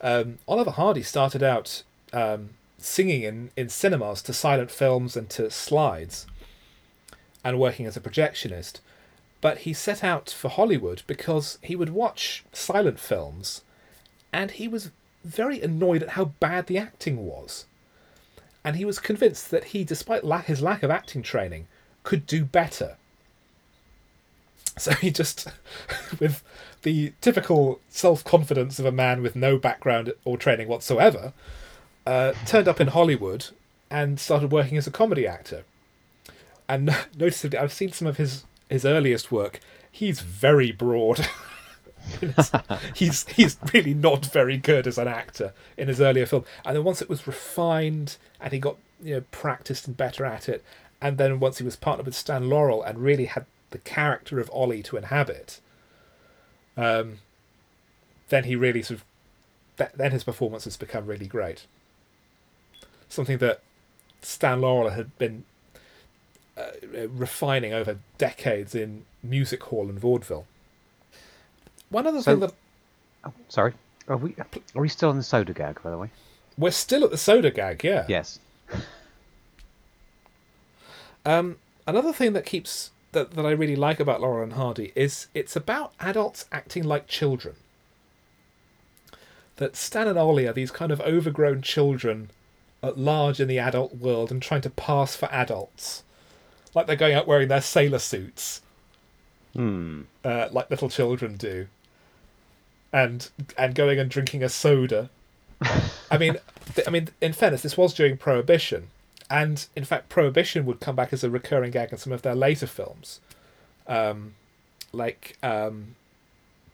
Um, 0.00 0.38
Oliver 0.48 0.70
Hardy 0.70 1.02
started 1.02 1.42
out 1.42 1.82
um, 2.12 2.50
singing 2.78 3.22
in, 3.22 3.50
in 3.56 3.68
cinemas 3.68 4.22
to 4.22 4.32
silent 4.32 4.70
films 4.70 5.16
and 5.16 5.28
to 5.30 5.50
slides 5.50 6.26
and 7.44 7.58
working 7.58 7.86
as 7.86 7.96
a 7.96 8.00
projectionist. 8.00 8.80
But 9.40 9.58
he 9.58 9.72
set 9.72 10.04
out 10.04 10.30
for 10.30 10.48
Hollywood 10.48 11.02
because 11.06 11.58
he 11.62 11.74
would 11.74 11.90
watch 11.90 12.44
silent 12.52 13.00
films 13.00 13.62
and 14.32 14.52
he 14.52 14.68
was 14.68 14.90
very 15.24 15.60
annoyed 15.60 16.02
at 16.02 16.10
how 16.10 16.26
bad 16.26 16.66
the 16.66 16.78
acting 16.78 17.26
was 17.26 17.66
and 18.64 18.76
he 18.76 18.84
was 18.84 18.98
convinced 18.98 19.50
that 19.50 19.64
he, 19.64 19.84
despite 19.84 20.24
lack, 20.24 20.46
his 20.46 20.60
lack 20.60 20.82
of 20.82 20.90
acting 20.90 21.22
training, 21.22 21.66
could 22.02 22.26
do 22.26 22.44
better. 22.44 22.96
So 24.76 24.92
he 24.92 25.10
just, 25.10 25.48
with 26.20 26.42
the 26.82 27.12
typical 27.20 27.80
self 27.88 28.24
confidence 28.24 28.78
of 28.78 28.86
a 28.86 28.92
man 28.92 29.22
with 29.22 29.36
no 29.36 29.58
background 29.58 30.12
or 30.24 30.36
training 30.36 30.68
whatsoever, 30.68 31.32
uh, 32.06 32.32
turned 32.46 32.68
up 32.68 32.80
in 32.80 32.88
Hollywood 32.88 33.46
and 33.90 34.20
started 34.20 34.52
working 34.52 34.78
as 34.78 34.86
a 34.86 34.90
comedy 34.90 35.26
actor. 35.26 35.64
And 36.68 36.94
noticeably, 37.16 37.58
I've 37.58 37.72
seen 37.72 37.92
some 37.92 38.06
of 38.06 38.16
his, 38.18 38.44
his 38.68 38.84
earliest 38.84 39.32
work. 39.32 39.60
He's 39.90 40.20
very 40.20 40.70
broad. 40.70 41.26
he's 42.94 43.26
he's 43.28 43.58
really 43.74 43.92
not 43.92 44.24
very 44.26 44.56
good 44.56 44.86
as 44.86 44.96
an 44.96 45.06
actor 45.06 45.52
in 45.76 45.88
his 45.88 46.00
earlier 46.00 46.26
film. 46.26 46.44
And 46.64 46.76
then 46.76 46.84
once 46.84 47.02
it 47.02 47.08
was 47.08 47.26
refined 47.26 48.16
and 48.40 48.52
he 48.52 48.58
got 48.58 48.76
you 49.02 49.14
know 49.16 49.24
practiced 49.30 49.86
and 49.86 49.96
better 49.96 50.24
at 50.24 50.48
it, 50.48 50.64
and 51.00 51.18
then 51.18 51.40
once 51.40 51.58
he 51.58 51.64
was 51.64 51.76
partnered 51.76 52.06
with 52.06 52.14
Stan 52.14 52.48
Laurel 52.48 52.82
and 52.82 52.98
really 52.98 53.26
had 53.26 53.46
the 53.70 53.78
character 53.78 54.40
of 54.40 54.50
Ollie 54.52 54.82
to 54.84 54.96
inhabit, 54.96 55.60
um, 56.76 57.18
then 58.28 58.44
he 58.44 58.56
really 58.56 58.82
sort 58.82 59.00
of 59.00 59.04
th- 59.78 59.90
then 59.94 60.10
his 60.12 60.24
performance 60.24 60.64
has 60.64 60.76
become 60.76 61.06
really 61.06 61.26
great. 61.26 61.66
Something 63.08 63.38
that 63.38 63.60
Stan 64.22 64.60
Laurel 64.60 64.90
had 64.90 65.16
been 65.18 65.44
uh, 66.56 66.70
refining 67.08 67.72
over 67.72 67.98
decades 68.18 68.74
in 68.74 69.04
music 69.22 69.62
hall 69.64 69.88
and 69.88 69.98
vaudeville. 69.98 70.46
One 71.88 72.06
other 72.06 72.22
So- 72.22 72.32
thing 72.32 72.40
that 72.40 72.54
Oh, 73.22 73.32
sorry, 73.50 73.74
are 74.08 74.16
we 74.16 74.34
are 74.74 74.80
we 74.80 74.88
still 74.88 75.10
on 75.10 75.16
the 75.18 75.22
soda 75.22 75.52
gag, 75.52 75.82
by 75.82 75.90
the 75.90 75.98
way? 75.98 76.10
We're 76.60 76.70
still 76.70 77.04
at 77.04 77.10
the 77.10 77.16
soda 77.18 77.50
gag, 77.50 77.82
yeah. 77.82 78.04
Yes. 78.08 78.38
Um, 81.24 81.56
another 81.86 82.12
thing 82.12 82.32
that 82.32 82.46
keeps 82.46 82.90
that, 83.12 83.32
that 83.32 83.44
I 83.44 83.50
really 83.50 83.76
like 83.76 84.00
about 84.00 84.20
Laurel 84.20 84.42
and 84.44 84.52
Hardy 84.54 84.92
is 84.94 85.26
it's 85.34 85.56
about 85.56 85.92
adults 86.00 86.46
acting 86.52 86.84
like 86.84 87.06
children. 87.08 87.56
That 89.56 89.76
Stan 89.76 90.08
and 90.08 90.18
Ollie 90.18 90.46
are 90.46 90.52
these 90.54 90.70
kind 90.70 90.90
of 90.90 91.00
overgrown 91.02 91.60
children 91.62 92.30
at 92.82 92.96
large 92.98 93.40
in 93.40 93.48
the 93.48 93.58
adult 93.58 93.96
world 93.96 94.30
and 94.30 94.40
trying 94.40 94.62
to 94.62 94.70
pass 94.70 95.14
for 95.14 95.26
adults. 95.30 96.02
Like 96.74 96.86
they're 96.86 96.96
going 96.96 97.14
out 97.14 97.26
wearing 97.26 97.48
their 97.48 97.60
sailor 97.60 97.98
suits, 97.98 98.62
Hmm. 99.54 100.02
uh, 100.24 100.48
like 100.52 100.70
little 100.70 100.88
children 100.88 101.36
do. 101.36 101.66
And 102.92 103.28
and 103.58 103.74
going 103.74 103.98
and 103.98 104.08
drinking 104.10 104.42
a 104.42 104.48
soda. 104.48 105.10
I 105.62 106.18
mean, 106.18 106.36
th- 106.74 106.86
I 106.86 106.90
mean, 106.90 107.08
in 107.20 107.32
fairness, 107.32 107.62
this 107.62 107.76
was 107.76 107.94
during 107.94 108.16
Prohibition, 108.16 108.88
and 109.28 109.66
in 109.76 109.84
fact, 109.84 110.08
Prohibition 110.08 110.64
would 110.66 110.80
come 110.80 110.96
back 110.96 111.12
as 111.12 111.22
a 111.22 111.30
recurring 111.30 111.70
gag 111.70 111.92
in 111.92 111.98
some 111.98 112.12
of 112.12 112.22
their 112.22 112.34
later 112.34 112.66
films, 112.66 113.20
um, 113.86 114.34
like 114.92 115.36
um, 115.42 115.96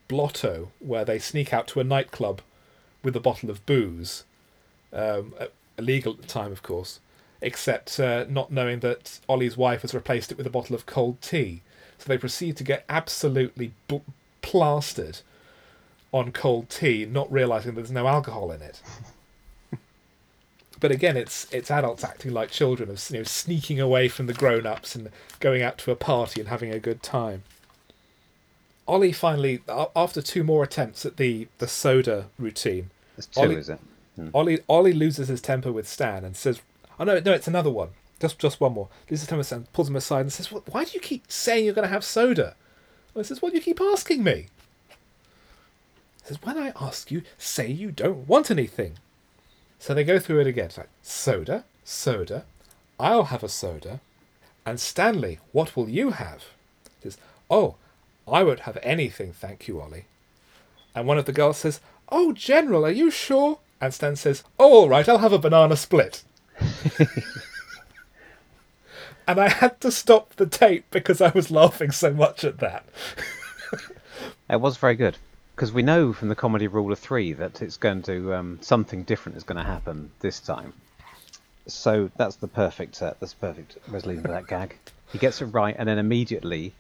Blotto, 0.09 0.71
where 0.79 1.05
they 1.05 1.19
sneak 1.19 1.53
out 1.53 1.67
to 1.69 1.81
a 1.81 1.85
nightclub 1.85 2.41
with 3.03 3.17
a 3.17 3.21
bottle 3.21 3.51
of 3.51 3.65
booze, 3.67 4.25
um, 4.93 5.35
illegal 5.79 6.13
at 6.13 6.23
the 6.23 6.27
time, 6.29 6.53
of 6.53 6.63
course, 6.63 7.01
except 7.41 7.99
uh, 8.01 8.25
not 8.29 8.51
knowing 8.51 8.81
that 8.81 9.21
Ollie's 9.29 9.57
wife 9.57 9.83
has 9.83 9.95
replaced 9.95 10.33
it 10.33 10.39
with 10.39 10.47
a 10.47 10.51
bottle 10.51 10.75
of 10.75 10.87
cold 10.87 11.21
tea. 11.21 11.63
So 11.99 12.09
they 12.09 12.19
proceed 12.19 12.57
to 12.59 12.65
get 12.65 12.85
absolutely 12.89 13.73
plastered 14.43 15.21
on 16.17 16.33
cold 16.33 16.69
tea, 16.71 17.05
not 17.07 17.31
realizing 17.31 17.75
there's 17.75 17.91
no 17.93 18.07
alcohol 18.07 18.51
in 18.53 18.63
it. 18.63 18.81
but 20.81 20.91
again, 20.91 21.17
it's 21.17 21.47
it's 21.53 21.71
adults 21.71 22.05
acting 22.05 22.33
like 22.33 22.51
children, 22.51 22.91
of 22.91 23.11
you 23.11 23.19
know, 23.19 23.25
sneaking 23.25 23.81
away 23.81 24.09
from 24.09 24.27
the 24.27 24.35
grown-ups 24.35 24.95
and 24.95 25.11
going 25.41 25.63
out 25.63 25.79
to 25.79 25.91
a 25.91 25.97
party 25.97 26.41
and 26.41 26.49
having 26.49 26.73
a 26.73 26.79
good 26.79 27.03
time. 27.03 27.43
Ollie 28.89 29.13
finally, 29.13 29.63
after 29.97 30.23
two 30.23 30.45
more 30.45 30.63
attempts 30.63 31.05
at 31.05 31.17
the 31.17 31.49
the 31.59 31.69
soda 31.69 32.27
routine, 32.39 32.91
There's 33.17 33.27
two, 33.27 33.41
Ollie- 33.41 33.57
is 33.57 33.69
it? 33.69 33.81
Hmm. 34.15 34.29
Ollie 34.33 34.61
Ollie 34.69 34.93
loses 34.93 35.29
his 35.29 35.41
temper 35.41 35.73
with 35.73 35.89
Stan 35.89 36.25
and 36.25 36.37
says, 36.37 36.61
"Oh 36.99 37.05
no, 37.05 37.19
no, 37.19 37.33
it's 37.33 37.49
another 37.49 37.71
one. 37.71 37.91
Just 38.21 38.39
just 38.39 38.61
one 38.61 38.73
more." 38.73 38.89
Loses 39.11 39.23
his 39.23 39.29
temper 39.29 39.39
with 39.39 39.47
Stan, 39.49 39.67
pulls 39.73 39.89
him 39.89 39.97
aside 39.97 40.21
and 40.21 40.33
says, 40.33 40.53
"Why 40.53 40.85
do 40.85 40.93
you 40.95 41.01
keep 41.01 41.31
saying 41.31 41.65
you're 41.65 41.75
going 41.75 41.89
to 41.89 41.93
have 41.93 42.05
soda?" 42.05 42.55
And 43.15 43.25
he 43.25 43.27
says, 43.27 43.43
"Why 43.43 43.51
do 43.51 43.57
you 43.57 43.63
keep 43.63 43.81
asking 43.81 44.23
me?" 44.23 44.47
Says, 46.27 46.43
"When 46.43 46.59
I 46.59 46.73
ask 46.81 47.11
you, 47.11 47.23
say 47.39 47.69
you 47.69 47.91
don't 47.91 48.29
want 48.29 48.51
anything." 48.51 48.99
So 49.79 49.95
they 49.95 50.05
go 50.05 50.19
through 50.19 50.41
it 50.41 50.47
again. 50.47 50.67
It's 50.67 50.79
like 50.79 50.89
soda, 51.03 51.65
soda. 51.85 52.45
I'll 52.99 53.25
have 53.25 53.45
a 53.45 53.49
soda. 53.49 54.01
And 54.65 54.81
Stanley, 54.81 55.39
what 55.53 55.77
will 55.77 55.89
you 55.89 56.11
have? 56.11 56.45
He 57.01 57.11
says, 57.11 57.19
"Oh, 57.49 57.77
I 58.27 58.43
won't 58.43 58.61
have 58.61 58.79
anything, 58.83 59.33
thank 59.33 59.69
you, 59.69 59.81
Ollie." 59.81 60.07
And 60.97 61.07
one 61.07 61.19
of 61.19 61.27
the 61.27 61.33
girls 61.33 61.59
says, 61.59 61.81
Oh, 62.09 62.33
General, 62.33 62.87
are 62.87 62.91
you 62.91 63.11
sure? 63.11 63.59
And 63.81 63.93
Stan 63.93 64.17
says, 64.17 64.43
Oh, 64.59 64.81
all 64.81 64.89
right, 64.89 65.09
I'll 65.09 65.19
have 65.19 65.33
a 65.33 65.39
banana 65.39 65.77
split. 65.77 66.25
and 69.29 69.39
I 69.39 69.49
had 69.49 69.81
to 69.83 69.91
stop 69.91 70.35
the 70.37 70.47
tape 70.47 70.87
because 70.91 71.21
I 71.21 71.31
was 71.31 71.51
laughing 71.51 71.91
so 71.91 72.13
much 72.13 72.45
at 72.45 72.59
that. 72.59 72.87
It 74.49 74.61
was 74.61 74.77
very 74.77 74.95
good 74.95 75.19
because 75.57 75.73
we 75.73 75.83
know 75.83 76.13
from 76.13 76.29
the 76.29 76.35
comedy 76.37 76.67
rule 76.69 76.93
of 76.93 76.99
three 76.99 77.33
that 77.33 77.63
it's 77.63 77.79
going 77.79 78.03
to 78.03 78.35
um, 78.35 78.59
something 78.61 79.03
different 79.05 79.39
is 79.39 79.43
going 79.45 79.57
to 79.57 79.65
happen 79.65 80.11
this 80.21 80.39
time. 80.39 80.75
So 81.67 82.11
that's 82.17 82.37
the 82.37 82.47
perfect 82.47 83.01
uh, 83.03 83.15
that's 83.19 83.33
the 83.33 83.41
perfect 83.41 83.79
resolution 83.89 84.23
for 84.23 84.29
that 84.29 84.47
gag. 84.47 84.77
He 85.13 85.19
gets 85.19 85.41
it 85.43 85.47
right 85.47 85.75
and 85.77 85.89
then 85.89 85.99
immediately 85.99 86.73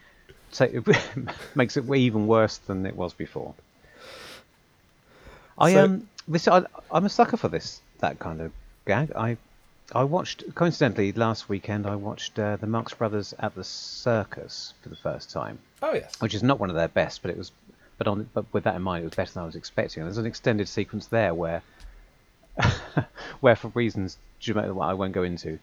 ta 0.52 0.66
makes 1.54 1.76
it 1.76 1.90
even 1.92 2.26
worse 2.26 2.58
than 2.58 2.86
it 2.86 2.94
was 2.94 3.12
before. 3.14 3.54
I 5.58 5.72
So- 5.72 5.84
um 5.84 6.08
this 6.28 6.46
I, 6.48 6.64
I'm 6.90 7.04
a 7.06 7.08
sucker 7.08 7.36
for 7.36 7.48
this 7.48 7.80
that 8.00 8.18
kind 8.18 8.40
of 8.40 8.52
gag. 8.86 9.10
I 9.16 9.38
I 9.94 10.04
watched 10.04 10.42
coincidentally 10.54 11.12
last 11.12 11.48
weekend. 11.48 11.86
I 11.86 11.94
watched 11.96 12.38
uh, 12.38 12.56
the 12.56 12.66
Marx 12.66 12.92
Brothers 12.94 13.32
at 13.38 13.54
the 13.54 13.62
circus 13.64 14.74
for 14.82 14.88
the 14.88 14.96
first 14.96 15.30
time 15.30 15.60
Oh, 15.80 15.94
yes. 15.94 16.20
which 16.20 16.34
is 16.34 16.42
not 16.42 16.58
one 16.58 16.70
of 16.70 16.76
their 16.76 16.88
best, 16.88 17.22
but 17.22 17.30
it 17.30 17.38
was, 17.38 17.52
but 17.98 18.06
on, 18.06 18.28
but 18.34 18.44
with 18.52 18.64
that 18.64 18.76
in 18.76 18.82
mind, 18.82 19.02
it 19.02 19.06
was 19.06 19.14
better 19.14 19.32
than 19.32 19.42
I 19.42 19.46
was 19.46 19.56
expecting. 19.56 20.02
There's 20.02 20.18
an 20.18 20.26
extended 20.26 20.68
sequence 20.68 21.06
there 21.06 21.34
where, 21.34 21.62
where 23.40 23.56
for 23.56 23.68
reasons 23.68 24.18
I 24.48 24.94
won't 24.94 25.12
go 25.12 25.22
into, 25.22 25.58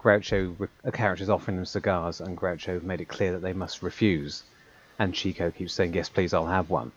Groucho, 0.00 0.68
a 0.84 0.92
character 0.92 1.22
is 1.22 1.30
offering 1.30 1.56
them 1.56 1.64
cigars, 1.64 2.20
and 2.20 2.36
Groucho 2.36 2.82
made 2.82 3.00
it 3.00 3.08
clear 3.08 3.32
that 3.32 3.42
they 3.42 3.52
must 3.52 3.82
refuse, 3.82 4.42
and 4.98 5.14
Chico 5.14 5.50
keeps 5.50 5.72
saying, 5.72 5.94
"Yes, 5.94 6.08
please, 6.08 6.34
I'll 6.34 6.46
have 6.46 6.70
one," 6.70 6.92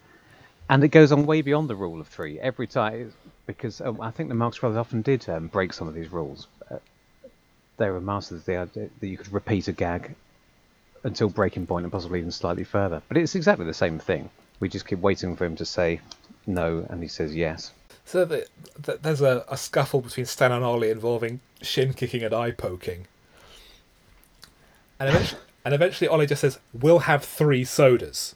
and 0.69 0.83
it 0.83 0.89
goes 0.89 1.11
on 1.11 1.25
way 1.25 1.41
beyond 1.41 1.69
the 1.69 1.75
rule 1.75 2.01
of 2.01 2.07
three 2.07 2.39
every 2.39 2.67
time, 2.67 3.13
because 3.45 3.79
um, 3.81 4.01
I 4.01 4.11
think 4.11 4.29
the 4.29 4.35
Marx 4.35 4.59
Brothers 4.59 4.77
often 4.77 5.01
did 5.01 5.27
um, 5.29 5.47
break 5.47 5.73
some 5.73 5.87
of 5.87 5.93
these 5.93 6.11
rules. 6.11 6.47
Uh, 6.69 6.77
they 7.77 7.89
were 7.89 8.01
masters 8.01 8.39
of 8.39 8.45
the 8.45 8.57
idea 8.57 8.89
that 8.99 9.07
you 9.07 9.17
could 9.17 9.31
repeat 9.31 9.67
a 9.67 9.71
gag 9.71 10.15
until 11.03 11.29
breaking 11.29 11.67
point 11.67 11.85
and 11.85 11.91
possibly 11.91 12.19
even 12.19 12.31
slightly 12.31 12.63
further. 12.63 13.01
But 13.07 13.17
it's 13.17 13.35
exactly 13.35 13.65
the 13.65 13.73
same 13.73 13.99
thing. 13.99 14.29
We 14.59 14.69
just 14.69 14.87
keep 14.87 14.99
waiting 14.99 15.35
for 15.35 15.45
him 15.45 15.55
to 15.57 15.65
say 15.65 16.01
no, 16.45 16.85
and 16.89 17.01
he 17.01 17.07
says 17.07 17.35
yes. 17.35 17.71
So 18.05 18.25
the, 18.25 18.47
the, 18.79 18.99
there's 19.01 19.21
a, 19.21 19.45
a 19.49 19.57
scuffle 19.57 20.01
between 20.01 20.25
Stan 20.25 20.51
and 20.51 20.63
Ollie 20.63 20.89
involving 20.89 21.41
shin 21.61 21.93
kicking 21.93 22.23
and 22.23 22.33
eye 22.33 22.51
poking. 22.51 23.07
And 24.99 25.09
eventually, 25.09 25.41
and 25.65 25.73
eventually 25.73 26.07
Ollie 26.07 26.25
just 26.25 26.41
says, 26.41 26.59
We'll 26.73 26.99
have 26.99 27.23
three 27.23 27.63
sodas. 27.65 28.35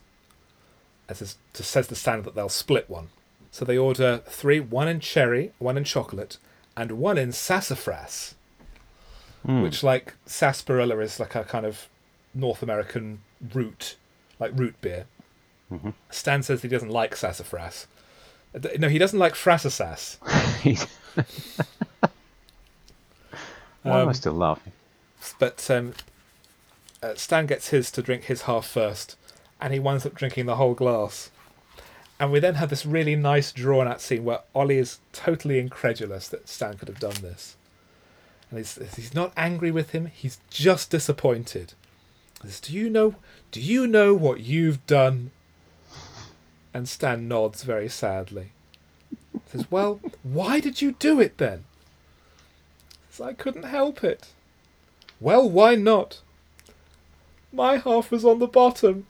And 1.08 1.16
says, 1.16 1.36
just 1.54 1.70
says 1.70 1.88
to 1.88 1.94
Stan 1.94 2.22
that 2.22 2.34
they'll 2.34 2.48
split 2.48 2.88
one. 2.88 3.08
So 3.50 3.64
they 3.66 3.76
order 3.76 4.22
three: 4.26 4.60
one 4.60 4.88
in 4.88 4.98
cherry, 4.98 5.52
one 5.58 5.76
in 5.76 5.84
chocolate, 5.84 6.38
and 6.76 6.92
one 6.92 7.18
in 7.18 7.32
sassafras. 7.32 8.34
Hmm. 9.44 9.62
Which, 9.62 9.82
like 9.82 10.14
sarsaparilla, 10.24 10.98
is 10.98 11.20
like 11.20 11.34
a 11.34 11.44
kind 11.44 11.66
of 11.66 11.88
North 12.34 12.62
American 12.62 13.20
root, 13.52 13.96
like 14.40 14.52
root 14.54 14.80
beer. 14.80 15.06
Mhm. 15.72 15.94
Stan 16.10 16.42
says 16.42 16.62
he 16.62 16.68
doesn't 16.68 16.90
like 16.90 17.16
sassafras. 17.16 17.86
No, 18.78 18.88
he 18.88 18.98
doesn't 18.98 19.18
like 19.18 19.34
frassasas. 19.34 20.18
Why 23.82 24.00
am 24.00 24.08
I 24.08 24.10
Um, 24.10 24.14
still 24.14 24.34
laughing? 24.34 24.72
But 25.38 25.68
um, 25.70 25.94
uh, 27.02 27.14
Stan 27.14 27.46
gets 27.46 27.68
his 27.68 27.90
to 27.92 28.02
drink 28.02 28.24
his 28.24 28.42
half 28.42 28.66
first, 28.66 29.16
and 29.60 29.72
he 29.72 29.80
winds 29.80 30.04
up 30.04 30.14
drinking 30.14 30.46
the 30.46 30.56
whole 30.56 30.74
glass. 30.74 31.30
And 32.20 32.30
we 32.30 32.38
then 32.40 32.54
have 32.56 32.70
this 32.70 32.86
really 32.86 33.16
nice 33.16 33.50
drawn 33.50 33.88
out 33.88 34.00
scene 34.00 34.24
where 34.24 34.40
Ollie 34.54 34.78
is 34.78 34.98
totally 35.12 35.58
incredulous 35.58 36.28
that 36.28 36.48
Stan 36.48 36.76
could 36.76 36.88
have 36.88 37.00
done 37.00 37.20
this. 37.22 37.56
And 38.50 38.58
he's, 38.58 38.78
he's 38.94 39.14
not 39.14 39.32
angry 39.36 39.70
with 39.70 39.90
him, 39.90 40.06
he's 40.06 40.38
just 40.50 40.90
disappointed. 40.90 41.72
He 42.42 42.48
says, 42.48 42.60
Do 42.60 42.74
you 42.74 42.90
know 42.90 43.14
do 43.50 43.60
you 43.60 43.86
know 43.86 44.14
what 44.14 44.40
you've 44.40 44.86
done? 44.86 45.30
And 46.74 46.88
Stan 46.88 47.28
nods 47.28 47.64
very 47.64 47.88
sadly. 47.88 48.52
Says, 49.46 49.70
Well, 49.70 50.00
why 50.22 50.60
did 50.60 50.80
you 50.80 50.92
do 50.92 51.20
it 51.20 51.38
then? 51.38 51.64
Says, 53.10 53.26
I 53.26 53.32
couldn't 53.34 53.64
help 53.64 54.02
it. 54.02 54.28
Well, 55.20 55.48
why 55.48 55.74
not? 55.74 56.20
My 57.52 57.76
half 57.76 58.10
was 58.10 58.24
on 58.24 58.38
the 58.38 58.46
bottom. 58.46 59.06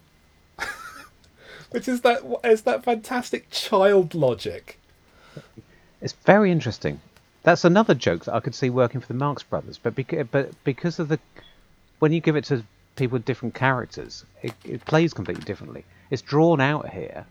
Which 1.70 1.86
is 1.86 2.00
that 2.02 2.22
is 2.44 2.62
that 2.62 2.84
fantastic 2.84 3.50
child 3.50 4.14
logic. 4.14 4.78
It's 6.00 6.12
very 6.12 6.50
interesting. 6.50 7.00
That's 7.44 7.64
another 7.64 7.94
joke 7.94 8.24
that 8.24 8.34
I 8.34 8.40
could 8.40 8.54
see 8.54 8.70
working 8.70 9.00
for 9.00 9.06
the 9.06 9.14
Marx 9.14 9.42
Brothers, 9.42 9.78
but 9.78 9.94
because, 9.94 10.26
but 10.30 10.52
because 10.64 10.98
of 10.98 11.08
the 11.08 11.18
when 12.00 12.12
you 12.12 12.20
give 12.20 12.36
it 12.36 12.44
to 12.46 12.64
people 12.96 13.16
with 13.16 13.24
different 13.24 13.54
characters, 13.54 14.24
it, 14.42 14.52
it 14.64 14.84
plays 14.84 15.14
completely 15.14 15.44
differently. 15.44 15.84
It's 16.10 16.22
drawn 16.22 16.60
out 16.60 16.90
here. 16.90 17.24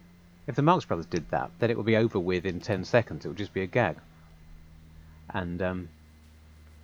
If 0.48 0.56
the 0.56 0.62
Marx 0.62 0.86
Brothers 0.86 1.06
did 1.06 1.30
that, 1.30 1.52
then 1.60 1.70
it 1.70 1.78
would 1.78 1.86
be 1.86 1.96
over 1.96 2.20
with 2.20 2.46
in 2.46 2.60
ten 2.60 2.84
seconds. 2.84 3.26
It 3.26 3.28
would 3.30 3.38
just 3.38 3.54
be 3.54 3.62
a 3.62 3.68
gag, 3.68 3.98
and 5.30 5.62
um, 5.62 5.90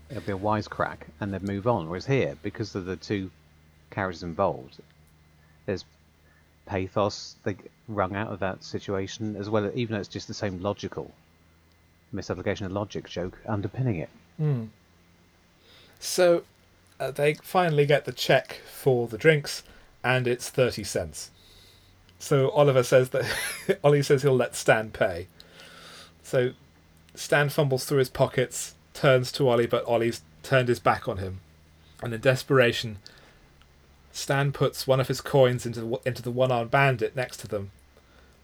it 0.10 0.16
would 0.16 0.26
be 0.26 0.32
a 0.32 0.38
wisecrack, 0.38 1.00
and 1.20 1.34
they'd 1.34 1.44
move 1.44 1.68
on. 1.68 1.90
Whereas 1.90 2.06
here, 2.06 2.38
because 2.44 2.76
of 2.76 2.86
the 2.86 2.96
two 2.96 3.32
characters 3.90 4.24
involved, 4.24 4.80
there's 5.66 5.86
pathos 6.66 7.36
they 7.44 7.56
wrung 7.88 8.16
out 8.16 8.32
of 8.32 8.40
that 8.40 8.64
situation, 8.64 9.36
as 9.36 9.50
well 9.50 9.66
as 9.66 9.76
even 9.76 9.94
though 9.94 10.00
it's 10.00 10.08
just 10.08 10.28
the 10.28 10.34
same 10.34 10.62
logical 10.62 11.12
misapplication 12.12 12.66
of 12.66 12.72
logic 12.72 13.10
joke 13.10 13.38
underpinning 13.48 13.98
it. 13.98 14.10
So 16.00 16.44
uh, 17.00 17.12
they 17.12 17.34
finally 17.34 17.86
get 17.86 18.06
the 18.06 18.12
check 18.14 18.62
for 18.66 19.08
the 19.08 19.18
drinks, 19.18 19.64
and 20.04 20.28
it's 20.28 20.50
thirty 20.50 20.84
cents. 20.84 21.32
So 22.20 22.50
Oliver 22.52 22.84
says 22.84 23.10
that 23.10 23.26
Ollie 23.84 24.04
says 24.04 24.22
he'll 24.22 24.36
let 24.36 24.56
Stan 24.56 24.92
pay. 24.92 25.28
So 26.24 26.52
Stan 27.16 27.50
fumbles 27.50 27.86
through 27.86 28.00
his 28.00 28.10
pockets, 28.10 28.76
turns 28.94 29.32
to 29.34 29.48
Ollie, 29.48 29.68
but 29.68 29.86
Ollie's 29.86 30.22
turned 30.44 30.68
his 30.68 30.80
back 30.80 31.08
on 31.08 31.18
him, 31.18 31.40
and 32.02 32.14
in 32.14 32.22
desperation, 32.22 32.98
Stan 34.12 34.52
puts 34.52 34.88
one 34.88 35.00
of 35.00 35.08
his 35.08 35.22
coins 35.22 35.66
into 35.66 35.82
the, 35.82 36.00
into 36.06 36.22
the 36.22 36.32
one-armed 36.32 36.72
bandit 36.72 37.16
next 37.16 37.38
to 37.38 37.48
them. 37.48 37.72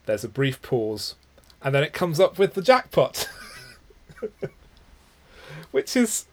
There's 0.05 0.23
a 0.23 0.29
brief 0.29 0.61
pause, 0.61 1.15
and 1.61 1.73
then 1.73 1.83
it 1.83 1.93
comes 1.93 2.19
up 2.19 2.37
with 2.37 2.53
the 2.53 2.61
jackpot, 2.61 3.29
which 5.71 5.95
is 5.95 6.25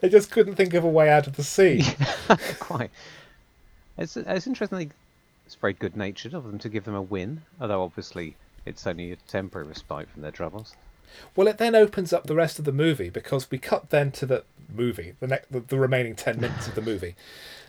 they 0.00 0.08
just 0.08 0.30
couldn't 0.30 0.56
think 0.56 0.74
of 0.74 0.84
a 0.84 0.88
way 0.88 1.08
out 1.10 1.26
of 1.26 1.36
the 1.36 1.44
sea. 1.44 1.84
Quite. 2.58 2.90
It's 3.96 4.16
it's 4.16 4.46
interesting. 4.46 4.92
It's 5.50 5.56
very 5.56 5.72
good 5.72 5.96
natured 5.96 6.32
of 6.32 6.44
them 6.44 6.60
to 6.60 6.68
give 6.68 6.84
them 6.84 6.94
a 6.94 7.02
win, 7.02 7.42
although 7.60 7.82
obviously 7.82 8.36
it's 8.64 8.86
only 8.86 9.10
a 9.10 9.16
temporary 9.16 9.66
respite 9.66 10.08
from 10.08 10.22
their 10.22 10.30
troubles. 10.30 10.76
Well, 11.34 11.48
it 11.48 11.58
then 11.58 11.74
opens 11.74 12.12
up 12.12 12.28
the 12.28 12.36
rest 12.36 12.60
of 12.60 12.64
the 12.64 12.70
movie 12.70 13.10
because 13.10 13.50
we 13.50 13.58
cut 13.58 13.90
then 13.90 14.12
to 14.12 14.26
the 14.26 14.44
movie, 14.72 15.14
the 15.18 15.26
next, 15.26 15.50
the, 15.50 15.58
the 15.58 15.76
remaining 15.76 16.14
ten 16.14 16.40
minutes 16.40 16.68
of 16.68 16.76
the 16.76 16.80
movie. 16.80 17.16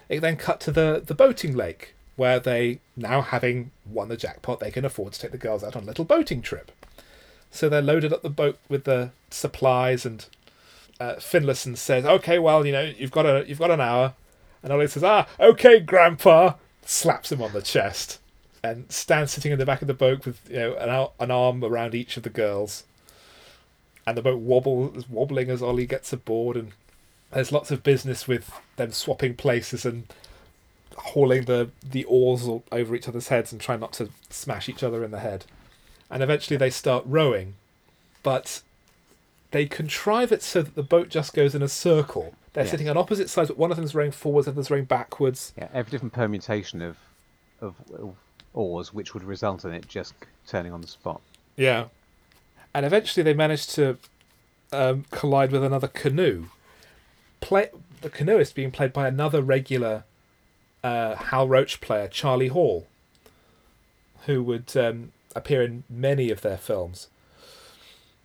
It 0.10 0.20
then 0.20 0.38
cut 0.38 0.60
to 0.60 0.72
the 0.72 1.02
the 1.04 1.16
boating 1.16 1.56
lake 1.56 1.96
where 2.18 2.40
they 2.40 2.82
now 2.96 3.22
having 3.24 3.72
won 3.84 4.10
the 4.10 4.16
jackpot, 4.16 4.60
they 4.60 4.70
can 4.70 4.86
afford 4.86 5.14
to 5.14 5.20
take 5.20 5.32
the 5.32 5.40
girls 5.40 5.64
out 5.64 5.76
on 5.76 5.82
a 5.82 5.88
little 5.88 6.06
boating 6.06 6.44
trip. 6.44 6.72
So 7.50 7.68
they're 7.68 7.82
loaded 7.82 8.14
up 8.14 8.22
the 8.22 8.30
boat 8.30 8.60
with 8.70 8.84
the 8.84 9.10
supplies, 9.32 10.06
and 10.06 10.24
uh, 11.00 11.16
Finlayson 11.16 11.76
says, 11.76 12.06
"Okay, 12.06 12.38
well, 12.38 12.64
you 12.64 12.74
know, 12.74 12.94
you've 12.96 13.10
got 13.10 13.26
a 13.26 13.44
you've 13.48 13.58
got 13.58 13.72
an 13.72 13.82
hour," 13.82 14.14
and 14.62 14.72
Ollie 14.72 14.88
says, 14.88 15.04
"Ah, 15.04 15.28
okay, 15.40 15.80
Grandpa," 15.80 16.54
slaps 16.86 17.32
him 17.32 17.42
on 17.42 17.54
the 17.54 17.62
chest, 17.62 18.20
and 18.64 18.92
Stan's 18.92 19.32
sitting 19.32 19.52
in 19.52 19.60
the 19.60 19.66
back 19.66 19.82
of 19.82 19.88
the 19.88 19.94
boat 19.94 20.26
with 20.26 20.50
you 20.50 20.58
know 20.58 20.76
an, 20.76 21.08
an 21.20 21.32
arm 21.32 21.64
around 21.64 21.96
each 21.96 22.18
of 22.18 22.24
the 22.24 22.30
girls 22.30 22.84
and 24.06 24.18
the 24.18 24.22
boat 24.22 24.40
wobbles 24.40 25.10
wobbling 25.10 25.50
as 25.50 25.62
Ollie 25.62 25.86
gets 25.86 26.12
aboard, 26.12 26.58
and 26.58 26.72
there's 27.32 27.52
lots 27.52 27.72
of 27.72 27.84
business 27.84 28.28
with 28.28 28.52
them 28.76 28.92
swapping 28.92 29.36
places 29.36 29.86
and 29.86 30.06
hauling 30.98 31.46
the 31.46 31.70
the 31.88 32.04
oars 32.06 32.48
over 32.72 32.96
each 32.96 33.08
other's 33.08 33.30
heads 33.30 33.52
and 33.52 33.62
trying 33.62 33.80
not 33.80 33.94
to 33.94 34.10
smash 34.30 34.68
each 34.68 34.84
other 34.84 35.04
in 35.04 35.12
the 35.12 35.20
head. 35.20 35.46
And 36.10 36.22
eventually 36.22 36.58
they 36.58 36.70
start 36.70 37.06
rowing, 37.08 37.56
but 38.24 38.62
they 39.52 39.66
contrive 39.66 40.32
it 40.32 40.44
so 40.44 40.62
that 40.62 40.76
the 40.76 40.84
boat 40.84 41.10
just 41.10 41.34
goes 41.34 41.56
in 41.56 41.62
a 41.62 41.70
circle. 41.70 42.36
They're 42.54 42.64
Yes. 42.66 42.72
sitting 42.72 42.90
on 42.90 42.98
opposite 42.98 43.30
sides, 43.30 43.50
but 43.50 43.58
one 43.58 43.72
of 43.72 43.78
them's 43.78 43.96
rowing 43.96 44.12
forwards, 44.12 44.46
the 44.46 44.52
other's 44.52 44.70
rowing 44.70 44.84
backwards. 44.86 45.54
Yeah, 45.58 45.70
every 45.74 45.90
different 45.92 46.14
permutation 46.14 46.82
of 46.82 46.98
of 47.62 47.76
of 47.94 48.16
oars, 48.54 48.94
which 48.94 49.14
would 49.14 49.24
result 49.24 49.64
in 49.64 49.74
it 49.74 49.88
just 49.88 50.14
turning 50.48 50.74
on 50.74 50.82
the 50.82 50.88
spot. 50.88 51.22
Yeah. 51.56 51.86
And 52.74 52.86
eventually 52.86 53.24
they 53.24 53.34
manage 53.34 53.68
to 53.68 53.98
um, 54.74 55.06
collide 55.12 55.52
with 55.52 55.64
another 55.64 55.88
canoe. 55.88 56.46
Play 57.40 57.70
the 58.02 58.10
canoeist 58.10 58.56
being 58.56 58.72
played 58.72 58.92
by 58.94 59.08
another 59.08 59.42
regular 59.42 60.04
uh, 60.84 61.16
Hal 61.16 61.48
Roach 61.48 61.80
player, 61.82 62.08
Charlie 62.08 62.48
Hall, 62.50 62.88
who 64.26 64.44
would 64.44 64.76
um, 64.76 65.12
appear 65.36 65.62
in 65.64 65.84
many 65.90 66.30
of 66.32 66.42
their 66.42 66.58
films. 66.58 67.08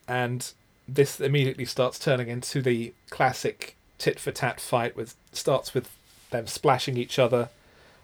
And 0.09 0.53
this 0.89 1.21
immediately 1.21 1.65
starts 1.65 1.99
turning 1.99 2.29
into 2.29 2.63
the 2.63 2.95
classic 3.11 3.76
tit 3.99 4.19
for 4.19 4.33
tat 4.33 4.61
fight, 4.61 4.97
with 4.97 5.15
starts 5.33 5.75
with 5.75 5.91
them 6.31 6.47
splashing 6.47 6.97
each 6.97 7.19
other, 7.19 7.49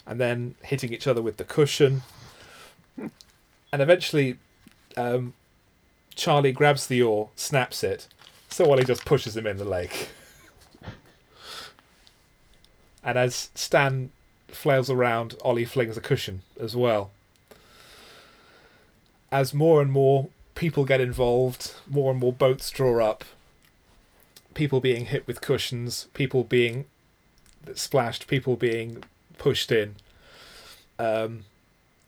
and 0.07 0.21
then 0.21 0.55
hitting 0.63 0.93
each 0.93 1.07
other 1.07 1.23
with 1.23 1.37
the 1.37 1.45
cushion, 1.45 2.03
and 2.97 3.81
eventually 3.81 4.39
um, 4.97 5.35
Charlie 6.15 6.53
grabs 6.53 6.87
the 6.87 7.03
oar, 7.03 7.31
snaps 7.37 7.83
it, 7.83 8.07
so 8.49 8.71
Ollie 8.71 8.85
just 8.85 9.05
pushes 9.05 9.37
him 9.37 9.47
in 9.47 9.57
the 9.57 9.65
lake. 9.65 10.11
and 13.05 13.17
as 13.19 13.51
Stan 13.55 14.11
flails 14.49 14.91
around, 14.91 15.35
Ollie 15.43 15.65
flings 15.65 15.97
a 15.97 16.01
cushion 16.01 16.43
as 16.61 16.77
well. 16.77 17.11
As 19.31 19.55
more 19.55 19.81
and 19.81 19.91
more 19.91 20.29
people 20.55 20.85
get 20.85 21.01
involved, 21.01 21.75
more 21.89 22.11
and 22.11 22.21
more 22.21 22.33
boats 22.33 22.71
draw 22.71 23.03
up, 23.03 23.25
people 24.55 24.81
being 24.81 25.07
hit 25.07 25.27
with 25.27 25.41
cushions, 25.41 26.09
people 26.15 26.45
being 26.45 26.87
splashed, 27.75 28.27
people 28.27 28.57
being 28.57 29.03
pushed 29.39 29.73
in. 29.73 29.97
Um, 30.99 31.45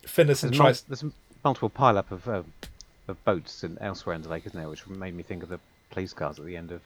Finlayson 0.02 0.50
There's, 0.50 0.58
mul- 0.58 0.66
tries. 0.66 0.82
there's 0.82 1.04
multiple 1.44 1.70
pile 1.70 1.98
up 1.98 2.10
of 2.12 2.28
uh, 2.28 2.42
of 3.08 3.22
boats 3.24 3.62
and 3.62 3.76
elsewhere 3.80 4.14
in 4.14 4.22
the 4.22 4.28
lake, 4.28 4.46
isn't 4.46 4.58
there? 4.58 4.68
Which 4.68 4.86
made 4.86 5.14
me 5.14 5.22
think 5.22 5.42
of 5.42 5.48
the 5.48 5.60
police 5.90 6.12
cars 6.12 6.38
at 6.38 6.44
the 6.44 6.56
end 6.56 6.72
of 6.72 6.80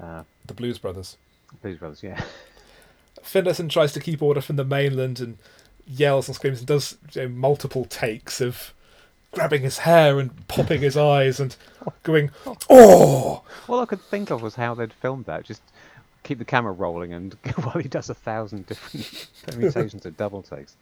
uh, 0.00 0.22
The 0.46 0.54
Blues 0.54 0.78
Brothers. 0.78 1.16
Blues 1.62 1.78
Brothers. 1.78 2.02
Yeah. 2.02 2.22
Finlayson 3.22 3.68
tries 3.68 3.92
to 3.92 4.00
keep 4.00 4.22
order 4.22 4.40
from 4.40 4.56
the 4.56 4.64
mainland 4.64 5.20
and 5.20 5.38
yells 5.86 6.28
and 6.28 6.34
screams 6.34 6.58
and 6.58 6.66
does 6.66 6.98
you 7.14 7.22
know, 7.22 7.28
multiple 7.28 7.84
takes 7.84 8.40
of 8.40 8.72
grabbing 9.32 9.62
his 9.62 9.78
hair 9.78 10.18
and 10.18 10.46
popping 10.48 10.80
his 10.80 10.96
eyes 10.96 11.40
and 11.40 11.56
going, 12.02 12.30
oh! 12.70 13.42
All 13.68 13.80
I 13.80 13.86
could 13.86 14.00
think 14.00 14.30
of 14.30 14.42
was 14.42 14.54
how 14.54 14.74
they'd 14.74 14.92
filmed 14.92 15.26
that. 15.26 15.44
Just 15.44 15.62
keep 16.22 16.38
the 16.38 16.44
camera 16.44 16.72
rolling 16.72 17.12
and 17.12 17.34
while 17.62 17.78
he 17.82 17.88
does 17.88 18.10
a 18.10 18.14
thousand 18.14 18.66
different 18.66 19.28
permutations 19.46 20.04
of 20.04 20.16
double 20.16 20.42
takes, 20.42 20.76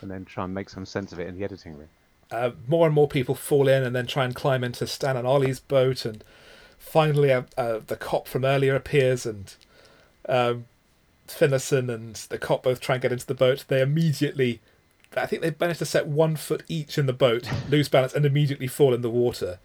and 0.00 0.10
then 0.10 0.24
try 0.24 0.44
and 0.44 0.54
make 0.54 0.70
some 0.70 0.86
sense 0.86 1.12
of 1.12 1.18
it 1.18 1.26
in 1.26 1.36
the 1.36 1.44
editing 1.44 1.76
room. 1.76 1.88
Uh, 2.30 2.50
more 2.66 2.86
and 2.86 2.94
more 2.94 3.08
people 3.08 3.34
fall 3.34 3.68
in 3.68 3.84
and 3.84 3.94
then 3.94 4.06
try 4.06 4.24
and 4.24 4.34
climb 4.34 4.64
into 4.64 4.86
Stan 4.86 5.16
and 5.16 5.26
Ollie's 5.26 5.60
boat. 5.60 6.04
And 6.04 6.24
finally, 6.78 7.32
uh, 7.32 7.42
uh, 7.56 7.80
the 7.86 7.96
cop 7.96 8.26
from 8.26 8.44
earlier 8.44 8.74
appears 8.74 9.24
and 9.24 9.54
um, 10.28 10.66
Finlayson 11.28 11.88
and 11.88 12.16
the 12.16 12.38
cop 12.38 12.64
both 12.64 12.80
try 12.80 12.96
and 12.96 13.02
get 13.02 13.12
into 13.12 13.26
the 13.26 13.34
boat. 13.34 13.64
They 13.68 13.80
immediately 13.80 14.60
I 15.14 15.26
think 15.26 15.42
they 15.42 15.54
managed 15.58 15.78
to 15.78 15.86
set 15.86 16.06
one 16.06 16.36
foot 16.36 16.62
each 16.68 16.98
in 16.98 17.06
the 17.06 17.12
boat, 17.12 17.48
lose 17.70 17.88
balance, 17.88 18.14
and 18.14 18.26
immediately 18.26 18.66
fall 18.66 18.92
in 18.92 19.00
the 19.00 19.10
water, 19.10 19.58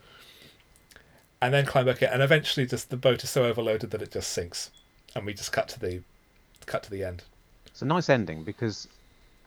and 1.41 1.53
then 1.53 1.65
climb 1.65 1.85
back 1.85 2.01
in. 2.01 2.09
And 2.09 2.22
eventually, 2.22 2.65
just 2.65 2.89
the 2.89 2.97
boat 2.97 3.23
is 3.23 3.30
so 3.30 3.43
overloaded 3.43 3.91
that 3.91 4.01
it 4.01 4.11
just 4.11 4.31
sinks, 4.31 4.72
and 5.15 5.26
we 5.26 5.34
just 5.34 5.51
cut 5.51 5.68
to 5.69 5.80
the 5.80 6.01
cut 6.65 6.84
to 6.84 6.91
the 6.91 7.03
end. 7.03 7.23
It's 7.65 7.81
a 7.81 7.85
nice 7.85 8.09
ending 8.09 8.43
because 8.43 8.88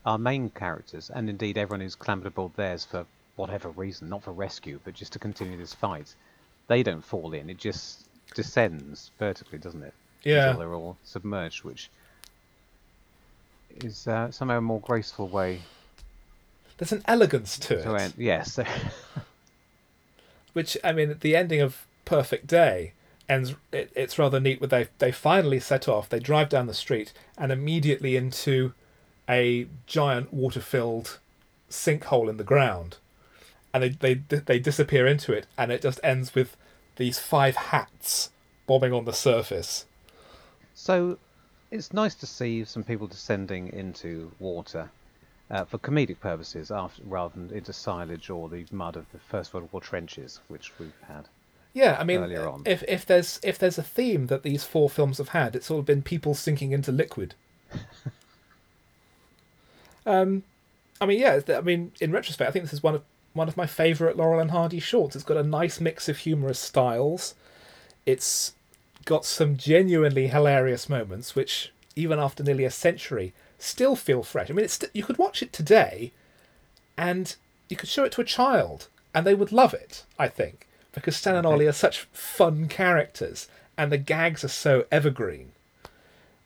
our 0.05 0.19
main 0.19 0.51
characters, 0.51 1.11
and 1.15 1.31
indeed 1.31 1.57
everyone 1.57 1.81
who's 1.81 1.95
clambered 1.95 2.27
aboard 2.27 2.53
theirs 2.57 2.85
for 2.85 3.07
whatever 3.37 3.71
reason, 3.71 4.09
not 4.09 4.23
for 4.23 4.33
rescue, 4.33 4.81
but 4.85 4.95
just 4.95 5.13
to 5.13 5.19
continue 5.19 5.57
this 5.57 5.75
fight, 5.75 6.15
they 6.69 6.83
don't 6.83 7.05
fall 7.05 7.33
in. 7.33 7.49
It 7.51 7.59
just 7.59 8.07
descends 8.35 9.11
vertically, 9.19 9.59
doesn't 9.59 9.83
it? 9.83 9.95
Yeah. 10.23 10.51
Until 10.51 10.61
they're 10.61 10.75
all 10.75 10.97
submerged, 11.05 11.65
which 11.65 11.91
is 13.77 14.07
uh, 14.07 14.31
somehow 14.31 14.59
a 14.59 14.61
more 14.61 14.81
graceful 14.81 15.29
way 15.29 15.61
There's 16.79 16.93
an 16.93 17.03
elegance 17.07 17.59
to 17.61 17.79
it, 17.79 18.01
end. 18.01 18.15
Yes. 18.17 18.59
which 20.55 20.77
I 20.83 20.93
mean, 20.93 21.17
the 21.21 21.37
ending 21.37 21.61
of 21.61 21.87
Perfect 22.05 22.47
Day 22.47 22.93
ends. 23.29 23.55
It, 23.73 23.93
it's 23.95 24.19
rather 24.19 24.41
neat. 24.41 24.61
Where 24.61 24.69
they 24.69 24.89
they 24.99 25.13
finally 25.13 25.61
set 25.61 25.87
off. 25.87 26.09
They 26.09 26.21
drive 26.21 26.49
down 26.49 26.67
the 26.67 26.75
street 26.75 27.13
and 27.37 27.53
immediately 27.53 28.17
into 28.17 28.73
a 29.29 29.67
giant 29.87 30.33
water-filled 30.33 31.19
sinkhole 31.71 32.29
in 32.29 32.39
the 32.39 32.45
ground, 32.45 32.97
and 33.73 33.83
they 33.85 33.91
they 33.91 34.15
they 34.15 34.59
disappear 34.59 35.07
into 35.07 35.33
it, 35.33 35.47
and 35.59 35.71
it 35.71 35.83
just 35.83 36.01
ends 36.03 36.35
with 36.35 36.57
these 36.97 37.19
five 37.19 37.57
hats 37.57 38.31
bobbing 38.67 38.93
on 38.93 39.05
the 39.05 39.13
surface. 39.13 39.85
So 40.75 41.19
it's 41.71 41.93
nice 41.93 42.15
to 42.17 42.27
see 42.27 42.65
some 42.65 42.85
people 42.85 43.07
descending 43.07 43.69
into 43.73 44.33
water 44.39 44.91
uh, 45.51 45.65
for 45.65 45.79
comedic 45.79 46.21
purposes 46.21 46.71
after, 46.71 47.03
rather 47.05 47.35
than 47.35 47.57
into 47.57 47.73
silage 47.73 48.31
or 48.31 48.49
the 48.49 48.65
mud 48.71 48.97
of 48.97 49.11
the 49.13 49.19
First 49.19 49.53
World 49.53 49.69
War 49.73 49.81
trenches, 49.81 50.41
which 50.49 50.73
we've 50.79 50.93
had. 51.07 51.29
Yeah, 51.73 51.97
I 51.99 52.05
mean, 52.05 52.21
Earlier 52.21 52.49
on. 52.49 52.63
if 52.65 52.85
if 52.87 53.05
there's 53.05 53.41
if 53.43 53.59
there's 53.59 53.79
a 53.79 53.83
theme 53.83 54.29
that 54.29 54.45
these 54.45 54.63
four 54.63 54.89
films 54.89 55.19
have 55.19 55.31
had, 55.31 55.57
it's 55.57 55.71
all 55.71 55.83
been 55.83 56.03
people 56.03 56.35
sinking 56.35 56.71
into 56.71 56.93
liquid. 56.93 57.35
um, 60.07 60.45
I 61.01 61.07
mean, 61.07 61.21
yeah, 61.21 61.41
I 61.49 61.61
mean, 61.61 61.91
in 62.01 62.13
retrospect, 62.13 62.49
I 62.49 62.53
think 62.53 62.65
this 62.65 62.73
is 62.73 62.83
one 62.83 62.95
of 62.95 63.03
one 63.33 63.49
of 63.49 63.57
my 63.57 63.67
favourite 63.67 64.17
Laurel 64.17 64.39
and 64.39 64.53
Hardy 64.53 64.79
shorts. 64.79 65.17
It's 65.17 65.25
got 65.25 65.37
a 65.37 65.43
nice 65.43 65.81
mix 65.81 66.09
of 66.09 66.19
humorous 66.19 66.61
styles. 66.61 67.35
It's 68.07 68.55
got 69.05 69.25
some 69.25 69.57
genuinely 69.57 70.29
hilarious 70.29 70.89
moments, 70.89 71.35
which 71.35 71.73
even 71.97 72.19
after 72.21 72.45
nearly 72.45 72.65
a 72.65 72.71
century 72.71 73.35
still 73.65 73.97
feel 73.97 74.23
fresh. 74.23 74.51
I 74.51 74.53
mean, 74.53 74.65
it's 74.65 74.79
you 74.93 75.03
could 75.03 75.19
watch 75.19 75.43
it 75.43 75.53
today, 75.53 76.13
and 76.97 77.35
you 77.69 77.77
could 77.77 77.89
show 77.89 78.05
it 78.05 78.13
to 78.13 78.21
a 78.21 78.25
child, 78.25 78.89
and 79.15 79.27
they 79.27 79.35
would 79.35 79.53
love 79.53 79.75
it. 79.75 80.05
I 80.19 80.29
think 80.29 80.67
because 80.93 81.17
Stan 81.17 81.37
and. 81.37 81.47
Ollie 81.47 81.67
are 81.67 81.73
such 81.73 82.01
fun 82.13 82.69
characters, 82.69 83.49
and 83.77 83.91
the 83.91 83.99
gags 83.99 84.45
are 84.45 84.49
so 84.49 84.85
evergreen. 84.93 85.53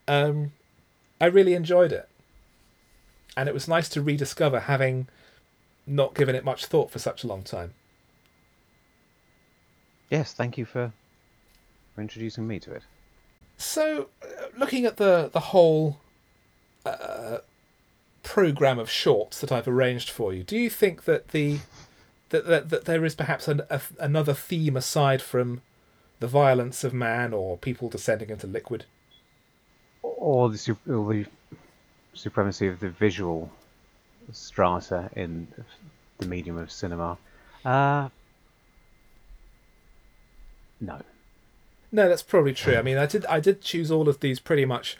Um, 0.06 0.52
I 1.20 1.26
really 1.26 1.54
enjoyed 1.54 1.92
it, 1.92 2.08
and 3.36 3.48
it 3.48 3.54
was 3.54 3.68
nice 3.68 3.88
to 3.90 4.02
rediscover 4.02 4.60
having 4.60 5.08
not 5.86 6.14
given 6.14 6.34
it 6.34 6.44
much 6.44 6.66
thought 6.66 6.90
for 6.90 6.98
such 6.98 7.24
a 7.24 7.26
long 7.26 7.42
time. 7.42 7.74
Yes, 10.10 10.32
thank 10.32 10.56
you 10.56 10.64
for, 10.64 10.92
for 11.94 12.00
introducing 12.00 12.46
me 12.46 12.58
to 12.60 12.72
it. 12.72 12.82
So, 13.58 14.08
uh, 14.22 14.46
looking 14.56 14.86
at 14.86 14.96
the 14.96 15.30
the 15.32 15.40
whole 15.40 15.98
uh, 16.88 17.40
program 18.22 18.78
of 18.78 18.90
shorts 18.90 19.40
that 19.40 19.52
I've 19.52 19.68
arranged 19.68 20.10
for 20.10 20.32
you, 20.32 20.42
do 20.42 20.56
you 20.56 20.70
think 20.70 21.04
that 21.04 21.28
the 21.28 21.60
that 22.30 22.46
that, 22.46 22.68
that 22.70 22.84
there 22.84 23.04
is 23.04 23.14
perhaps 23.14 23.48
an, 23.48 23.62
a, 23.70 23.80
another 23.98 24.34
theme 24.34 24.76
aside 24.76 25.22
from 25.22 25.62
the 26.20 26.26
violence 26.26 26.84
of 26.84 26.92
man 26.92 27.32
or 27.32 27.56
people 27.56 27.88
descending 27.88 28.30
into 28.30 28.46
liquid? 28.46 28.84
Or 30.02 30.50
the, 30.50 30.76
or 30.88 31.12
the 31.12 31.26
supremacy 32.14 32.66
of 32.66 32.80
the 32.80 32.90
visual 32.90 33.50
strata 34.32 35.10
in 35.14 35.46
the 36.18 36.26
medium 36.26 36.58
of 36.58 36.70
cinema. 36.70 37.16
Uh, 37.64 38.08
no. 40.80 41.00
No, 41.90 42.08
that's 42.08 42.22
probably 42.22 42.52
true. 42.52 42.76
I 42.76 42.82
mean, 42.82 42.98
I 42.98 43.06
did 43.06 43.24
I 43.26 43.40
did 43.40 43.62
choose 43.62 43.90
all 43.90 44.08
of 44.08 44.20
these 44.20 44.40
pretty 44.40 44.64
much 44.64 44.98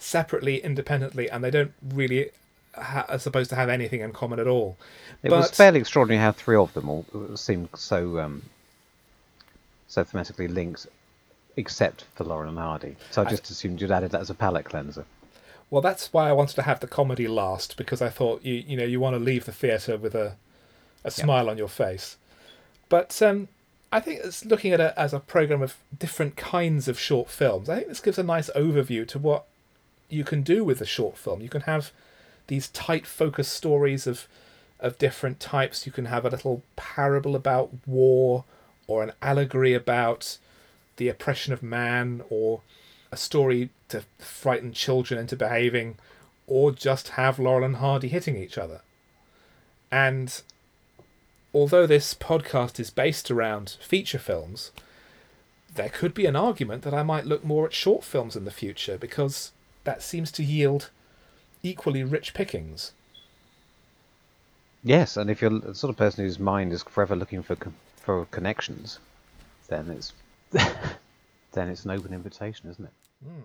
separately, 0.00 0.56
independently, 0.62 1.30
and 1.30 1.44
they 1.44 1.50
don't 1.50 1.72
really 1.94 2.30
ha- 2.74 3.04
are 3.08 3.18
supposed 3.18 3.50
to 3.50 3.56
have 3.56 3.68
anything 3.68 4.00
in 4.00 4.12
common 4.12 4.40
at 4.40 4.48
all. 4.48 4.76
It 5.22 5.30
was 5.30 5.50
fairly 5.50 5.78
extraordinary 5.80 6.20
how 6.20 6.32
three 6.32 6.56
of 6.56 6.72
them 6.74 6.88
all 6.88 7.04
seemed 7.36 7.68
so 7.76 8.18
um, 8.18 8.42
so 9.86 10.02
thematically 10.04 10.52
linked, 10.52 10.86
except 11.56 12.04
for 12.14 12.24
Laurel 12.24 12.48
and 12.48 12.58
Hardy. 12.58 12.96
So 13.10 13.22
I 13.22 13.26
I- 13.26 13.30
just 13.30 13.50
assumed 13.50 13.80
you'd 13.80 13.92
added 13.92 14.10
that 14.12 14.20
as 14.20 14.30
a 14.30 14.34
palate 14.34 14.64
cleanser. 14.64 15.04
Well, 15.68 15.82
that's 15.82 16.12
why 16.12 16.28
I 16.28 16.32
wanted 16.32 16.56
to 16.56 16.62
have 16.62 16.80
the 16.80 16.88
comedy 16.88 17.28
last 17.28 17.76
because 17.76 18.02
I 18.02 18.08
thought 18.08 18.44
you 18.44 18.54
you 18.54 18.76
know 18.76 18.84
you 18.84 18.98
want 18.98 19.14
to 19.14 19.20
leave 19.20 19.44
the 19.44 19.52
theatre 19.52 19.96
with 19.96 20.14
a 20.16 20.36
a 21.04 21.10
smile 21.10 21.48
on 21.48 21.56
your 21.58 21.68
face. 21.68 22.16
But 22.88 23.22
um, 23.22 23.46
I 23.92 24.00
think 24.00 24.20
it's 24.20 24.44
looking 24.44 24.72
at 24.72 24.80
it 24.80 24.92
as 24.96 25.12
a 25.14 25.20
program 25.20 25.62
of 25.62 25.76
different 25.96 26.36
kinds 26.36 26.88
of 26.88 26.98
short 26.98 27.28
films. 27.30 27.68
I 27.68 27.76
think 27.76 27.88
this 27.88 28.00
gives 28.00 28.18
a 28.18 28.22
nice 28.24 28.50
overview 28.56 29.06
to 29.08 29.18
what 29.18 29.44
you 30.10 30.24
can 30.24 30.42
do 30.42 30.64
with 30.64 30.80
a 30.80 30.86
short 30.86 31.16
film. 31.16 31.40
You 31.40 31.48
can 31.48 31.62
have 31.62 31.92
these 32.46 32.68
tight 32.68 33.06
focus 33.06 33.48
stories 33.48 34.06
of 34.06 34.28
of 34.78 34.98
different 34.98 35.38
types. 35.40 35.86
You 35.86 35.92
can 35.92 36.06
have 36.06 36.24
a 36.24 36.30
little 36.30 36.62
parable 36.76 37.36
about 37.36 37.70
war 37.86 38.44
or 38.86 39.02
an 39.02 39.12
allegory 39.20 39.74
about 39.74 40.38
the 40.96 41.08
oppression 41.08 41.52
of 41.52 41.62
man 41.62 42.22
or 42.30 42.62
a 43.12 43.16
story 43.16 43.70
to 43.88 44.04
frighten 44.18 44.72
children 44.72 45.20
into 45.20 45.36
behaving 45.36 45.96
or 46.46 46.72
just 46.72 47.10
have 47.10 47.38
Laurel 47.38 47.64
and 47.64 47.76
Hardy 47.76 48.08
hitting 48.08 48.36
each 48.36 48.58
other. 48.58 48.80
And 49.90 50.40
although 51.54 51.86
this 51.86 52.14
podcast 52.14 52.80
is 52.80 52.90
based 52.90 53.30
around 53.30 53.76
feature 53.80 54.18
films, 54.18 54.70
there 55.74 55.88
could 55.88 56.14
be 56.14 56.26
an 56.26 56.36
argument 56.36 56.82
that 56.82 56.94
I 56.94 57.02
might 57.02 57.26
look 57.26 57.44
more 57.44 57.66
at 57.66 57.72
short 57.72 58.02
films 58.02 58.34
in 58.34 58.44
the 58.44 58.50
future 58.50 58.98
because 58.98 59.52
that 59.84 60.02
seems 60.02 60.30
to 60.32 60.42
yield 60.42 60.90
equally 61.62 62.02
rich 62.02 62.34
pickings. 62.34 62.92
Yes, 64.82 65.16
and 65.16 65.30
if 65.30 65.42
you're 65.42 65.50
the 65.50 65.74
sort 65.74 65.90
of 65.90 65.96
person 65.96 66.24
whose 66.24 66.38
mind 66.38 66.72
is 66.72 66.82
forever 66.82 67.14
looking 67.14 67.42
for 67.42 67.56
con- 67.56 67.74
for 67.96 68.24
connections, 68.26 68.98
then 69.68 69.90
it's 69.90 70.12
then 70.52 71.68
it's 71.68 71.84
an 71.84 71.90
open 71.90 72.14
invitation, 72.14 72.70
isn't 72.70 72.84
it? 72.84 72.92
Hmm. 73.22 73.42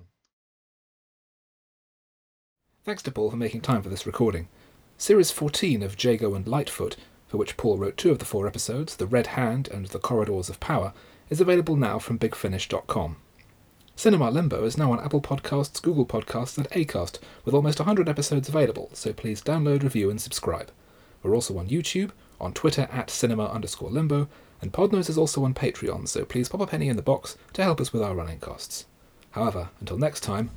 Thanks 2.86 3.04
to 3.04 3.12
Paul 3.12 3.32
for 3.32 3.38
making 3.38 3.62
time 3.62 3.82
for 3.82 3.90
this 3.90 4.06
recording. 4.06 4.48
Series 4.98 5.32
14 5.32 5.84
of 5.84 6.02
Jago 6.02 6.36
and 6.36 6.46
Litefoot, 6.46 6.96
for 7.28 7.38
which 7.38 7.58
Paul 7.58 7.78
wrote 7.78 7.98
two 7.98 8.12
of 8.12 8.20
the 8.20 8.26
four 8.26 8.48
episodes, 8.48 8.96
The 8.96 9.08
Red 9.08 9.28
Hand 9.28 9.68
and 9.68 9.88
The 9.88 10.00
Corridors 10.00 10.50
of 10.50 10.60
Power, 10.60 10.94
is 11.30 11.42
available 11.42 11.76
now 11.76 12.00
from 12.00 12.20
bigfinish.com. 12.20 13.18
Cinema 13.98 14.30
Limbo 14.30 14.66
is 14.66 14.78
now 14.78 14.92
on 14.92 15.00
Apple 15.00 15.22
Podcasts, 15.22 15.82
Google 15.82 16.06
Podcasts, 16.06 16.58
and 16.58 16.70
Acast, 16.72 17.20
with 17.46 17.56
almost 17.56 17.80
100 17.80 18.10
episodes 18.10 18.50
available, 18.50 18.90
so 18.92 19.14
please 19.14 19.42
download, 19.42 19.84
review, 19.84 20.10
and 20.10 20.20
subscribe. 20.20 20.70
We're 21.24 21.34
also 21.34 21.58
on 21.58 21.70
YouTube, 21.70 22.12
on 22.40 22.52
Twitter 22.52 22.90
at 22.92 23.10
cinema 23.10 23.46
underscore 23.46 23.90
limbo, 23.90 24.28
and 24.62 24.74
Podnose 24.74 25.10
is 25.10 25.18
also 25.18 25.46
on 25.46 25.54
Patreon, 25.54 26.10
so 26.10 26.26
please 26.26 26.50
pop 26.50 26.60
a 26.60 26.68
penny 26.68 26.90
in 26.90 26.98
the 26.98 27.02
box 27.02 27.38
to 27.54 27.64
help 27.64 27.80
us 27.80 27.94
with 27.94 28.02
our 28.02 28.14
running 28.14 28.40
costs. 28.40 28.86
However, 29.32 29.70
until 29.80 29.98
next 29.98 30.20
time, 30.20 30.50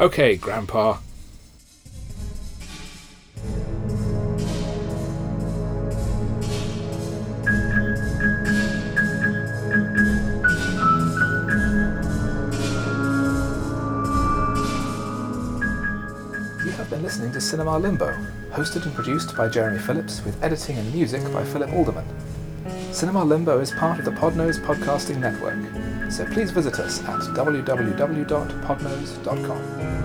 okay, 0.00 0.36
Grandpa. 0.36 0.96
Have 16.88 16.96
been 16.96 17.04
listening 17.04 17.30
to 17.30 17.38
Cinema 17.38 17.78
Limbo, 17.78 18.10
hosted 18.50 18.86
and 18.86 18.94
produced 18.94 19.36
by 19.36 19.46
Jeremy 19.46 19.78
Phillips, 19.78 20.24
with 20.24 20.42
editing 20.42 20.78
and 20.78 20.90
music 20.94 21.22
by 21.34 21.44
Philip 21.44 21.70
Alderman. 21.74 22.06
Cinema 22.92 23.22
Limbo 23.22 23.60
is 23.60 23.72
part 23.72 23.98
of 23.98 24.06
the 24.06 24.10
Podnose 24.10 24.58
Podcasting 24.58 25.18
Network, 25.18 25.58
so 26.10 26.24
please 26.32 26.50
visit 26.50 26.80
us 26.80 27.00
at 27.00 27.20
www.podnose.com. 27.36 29.97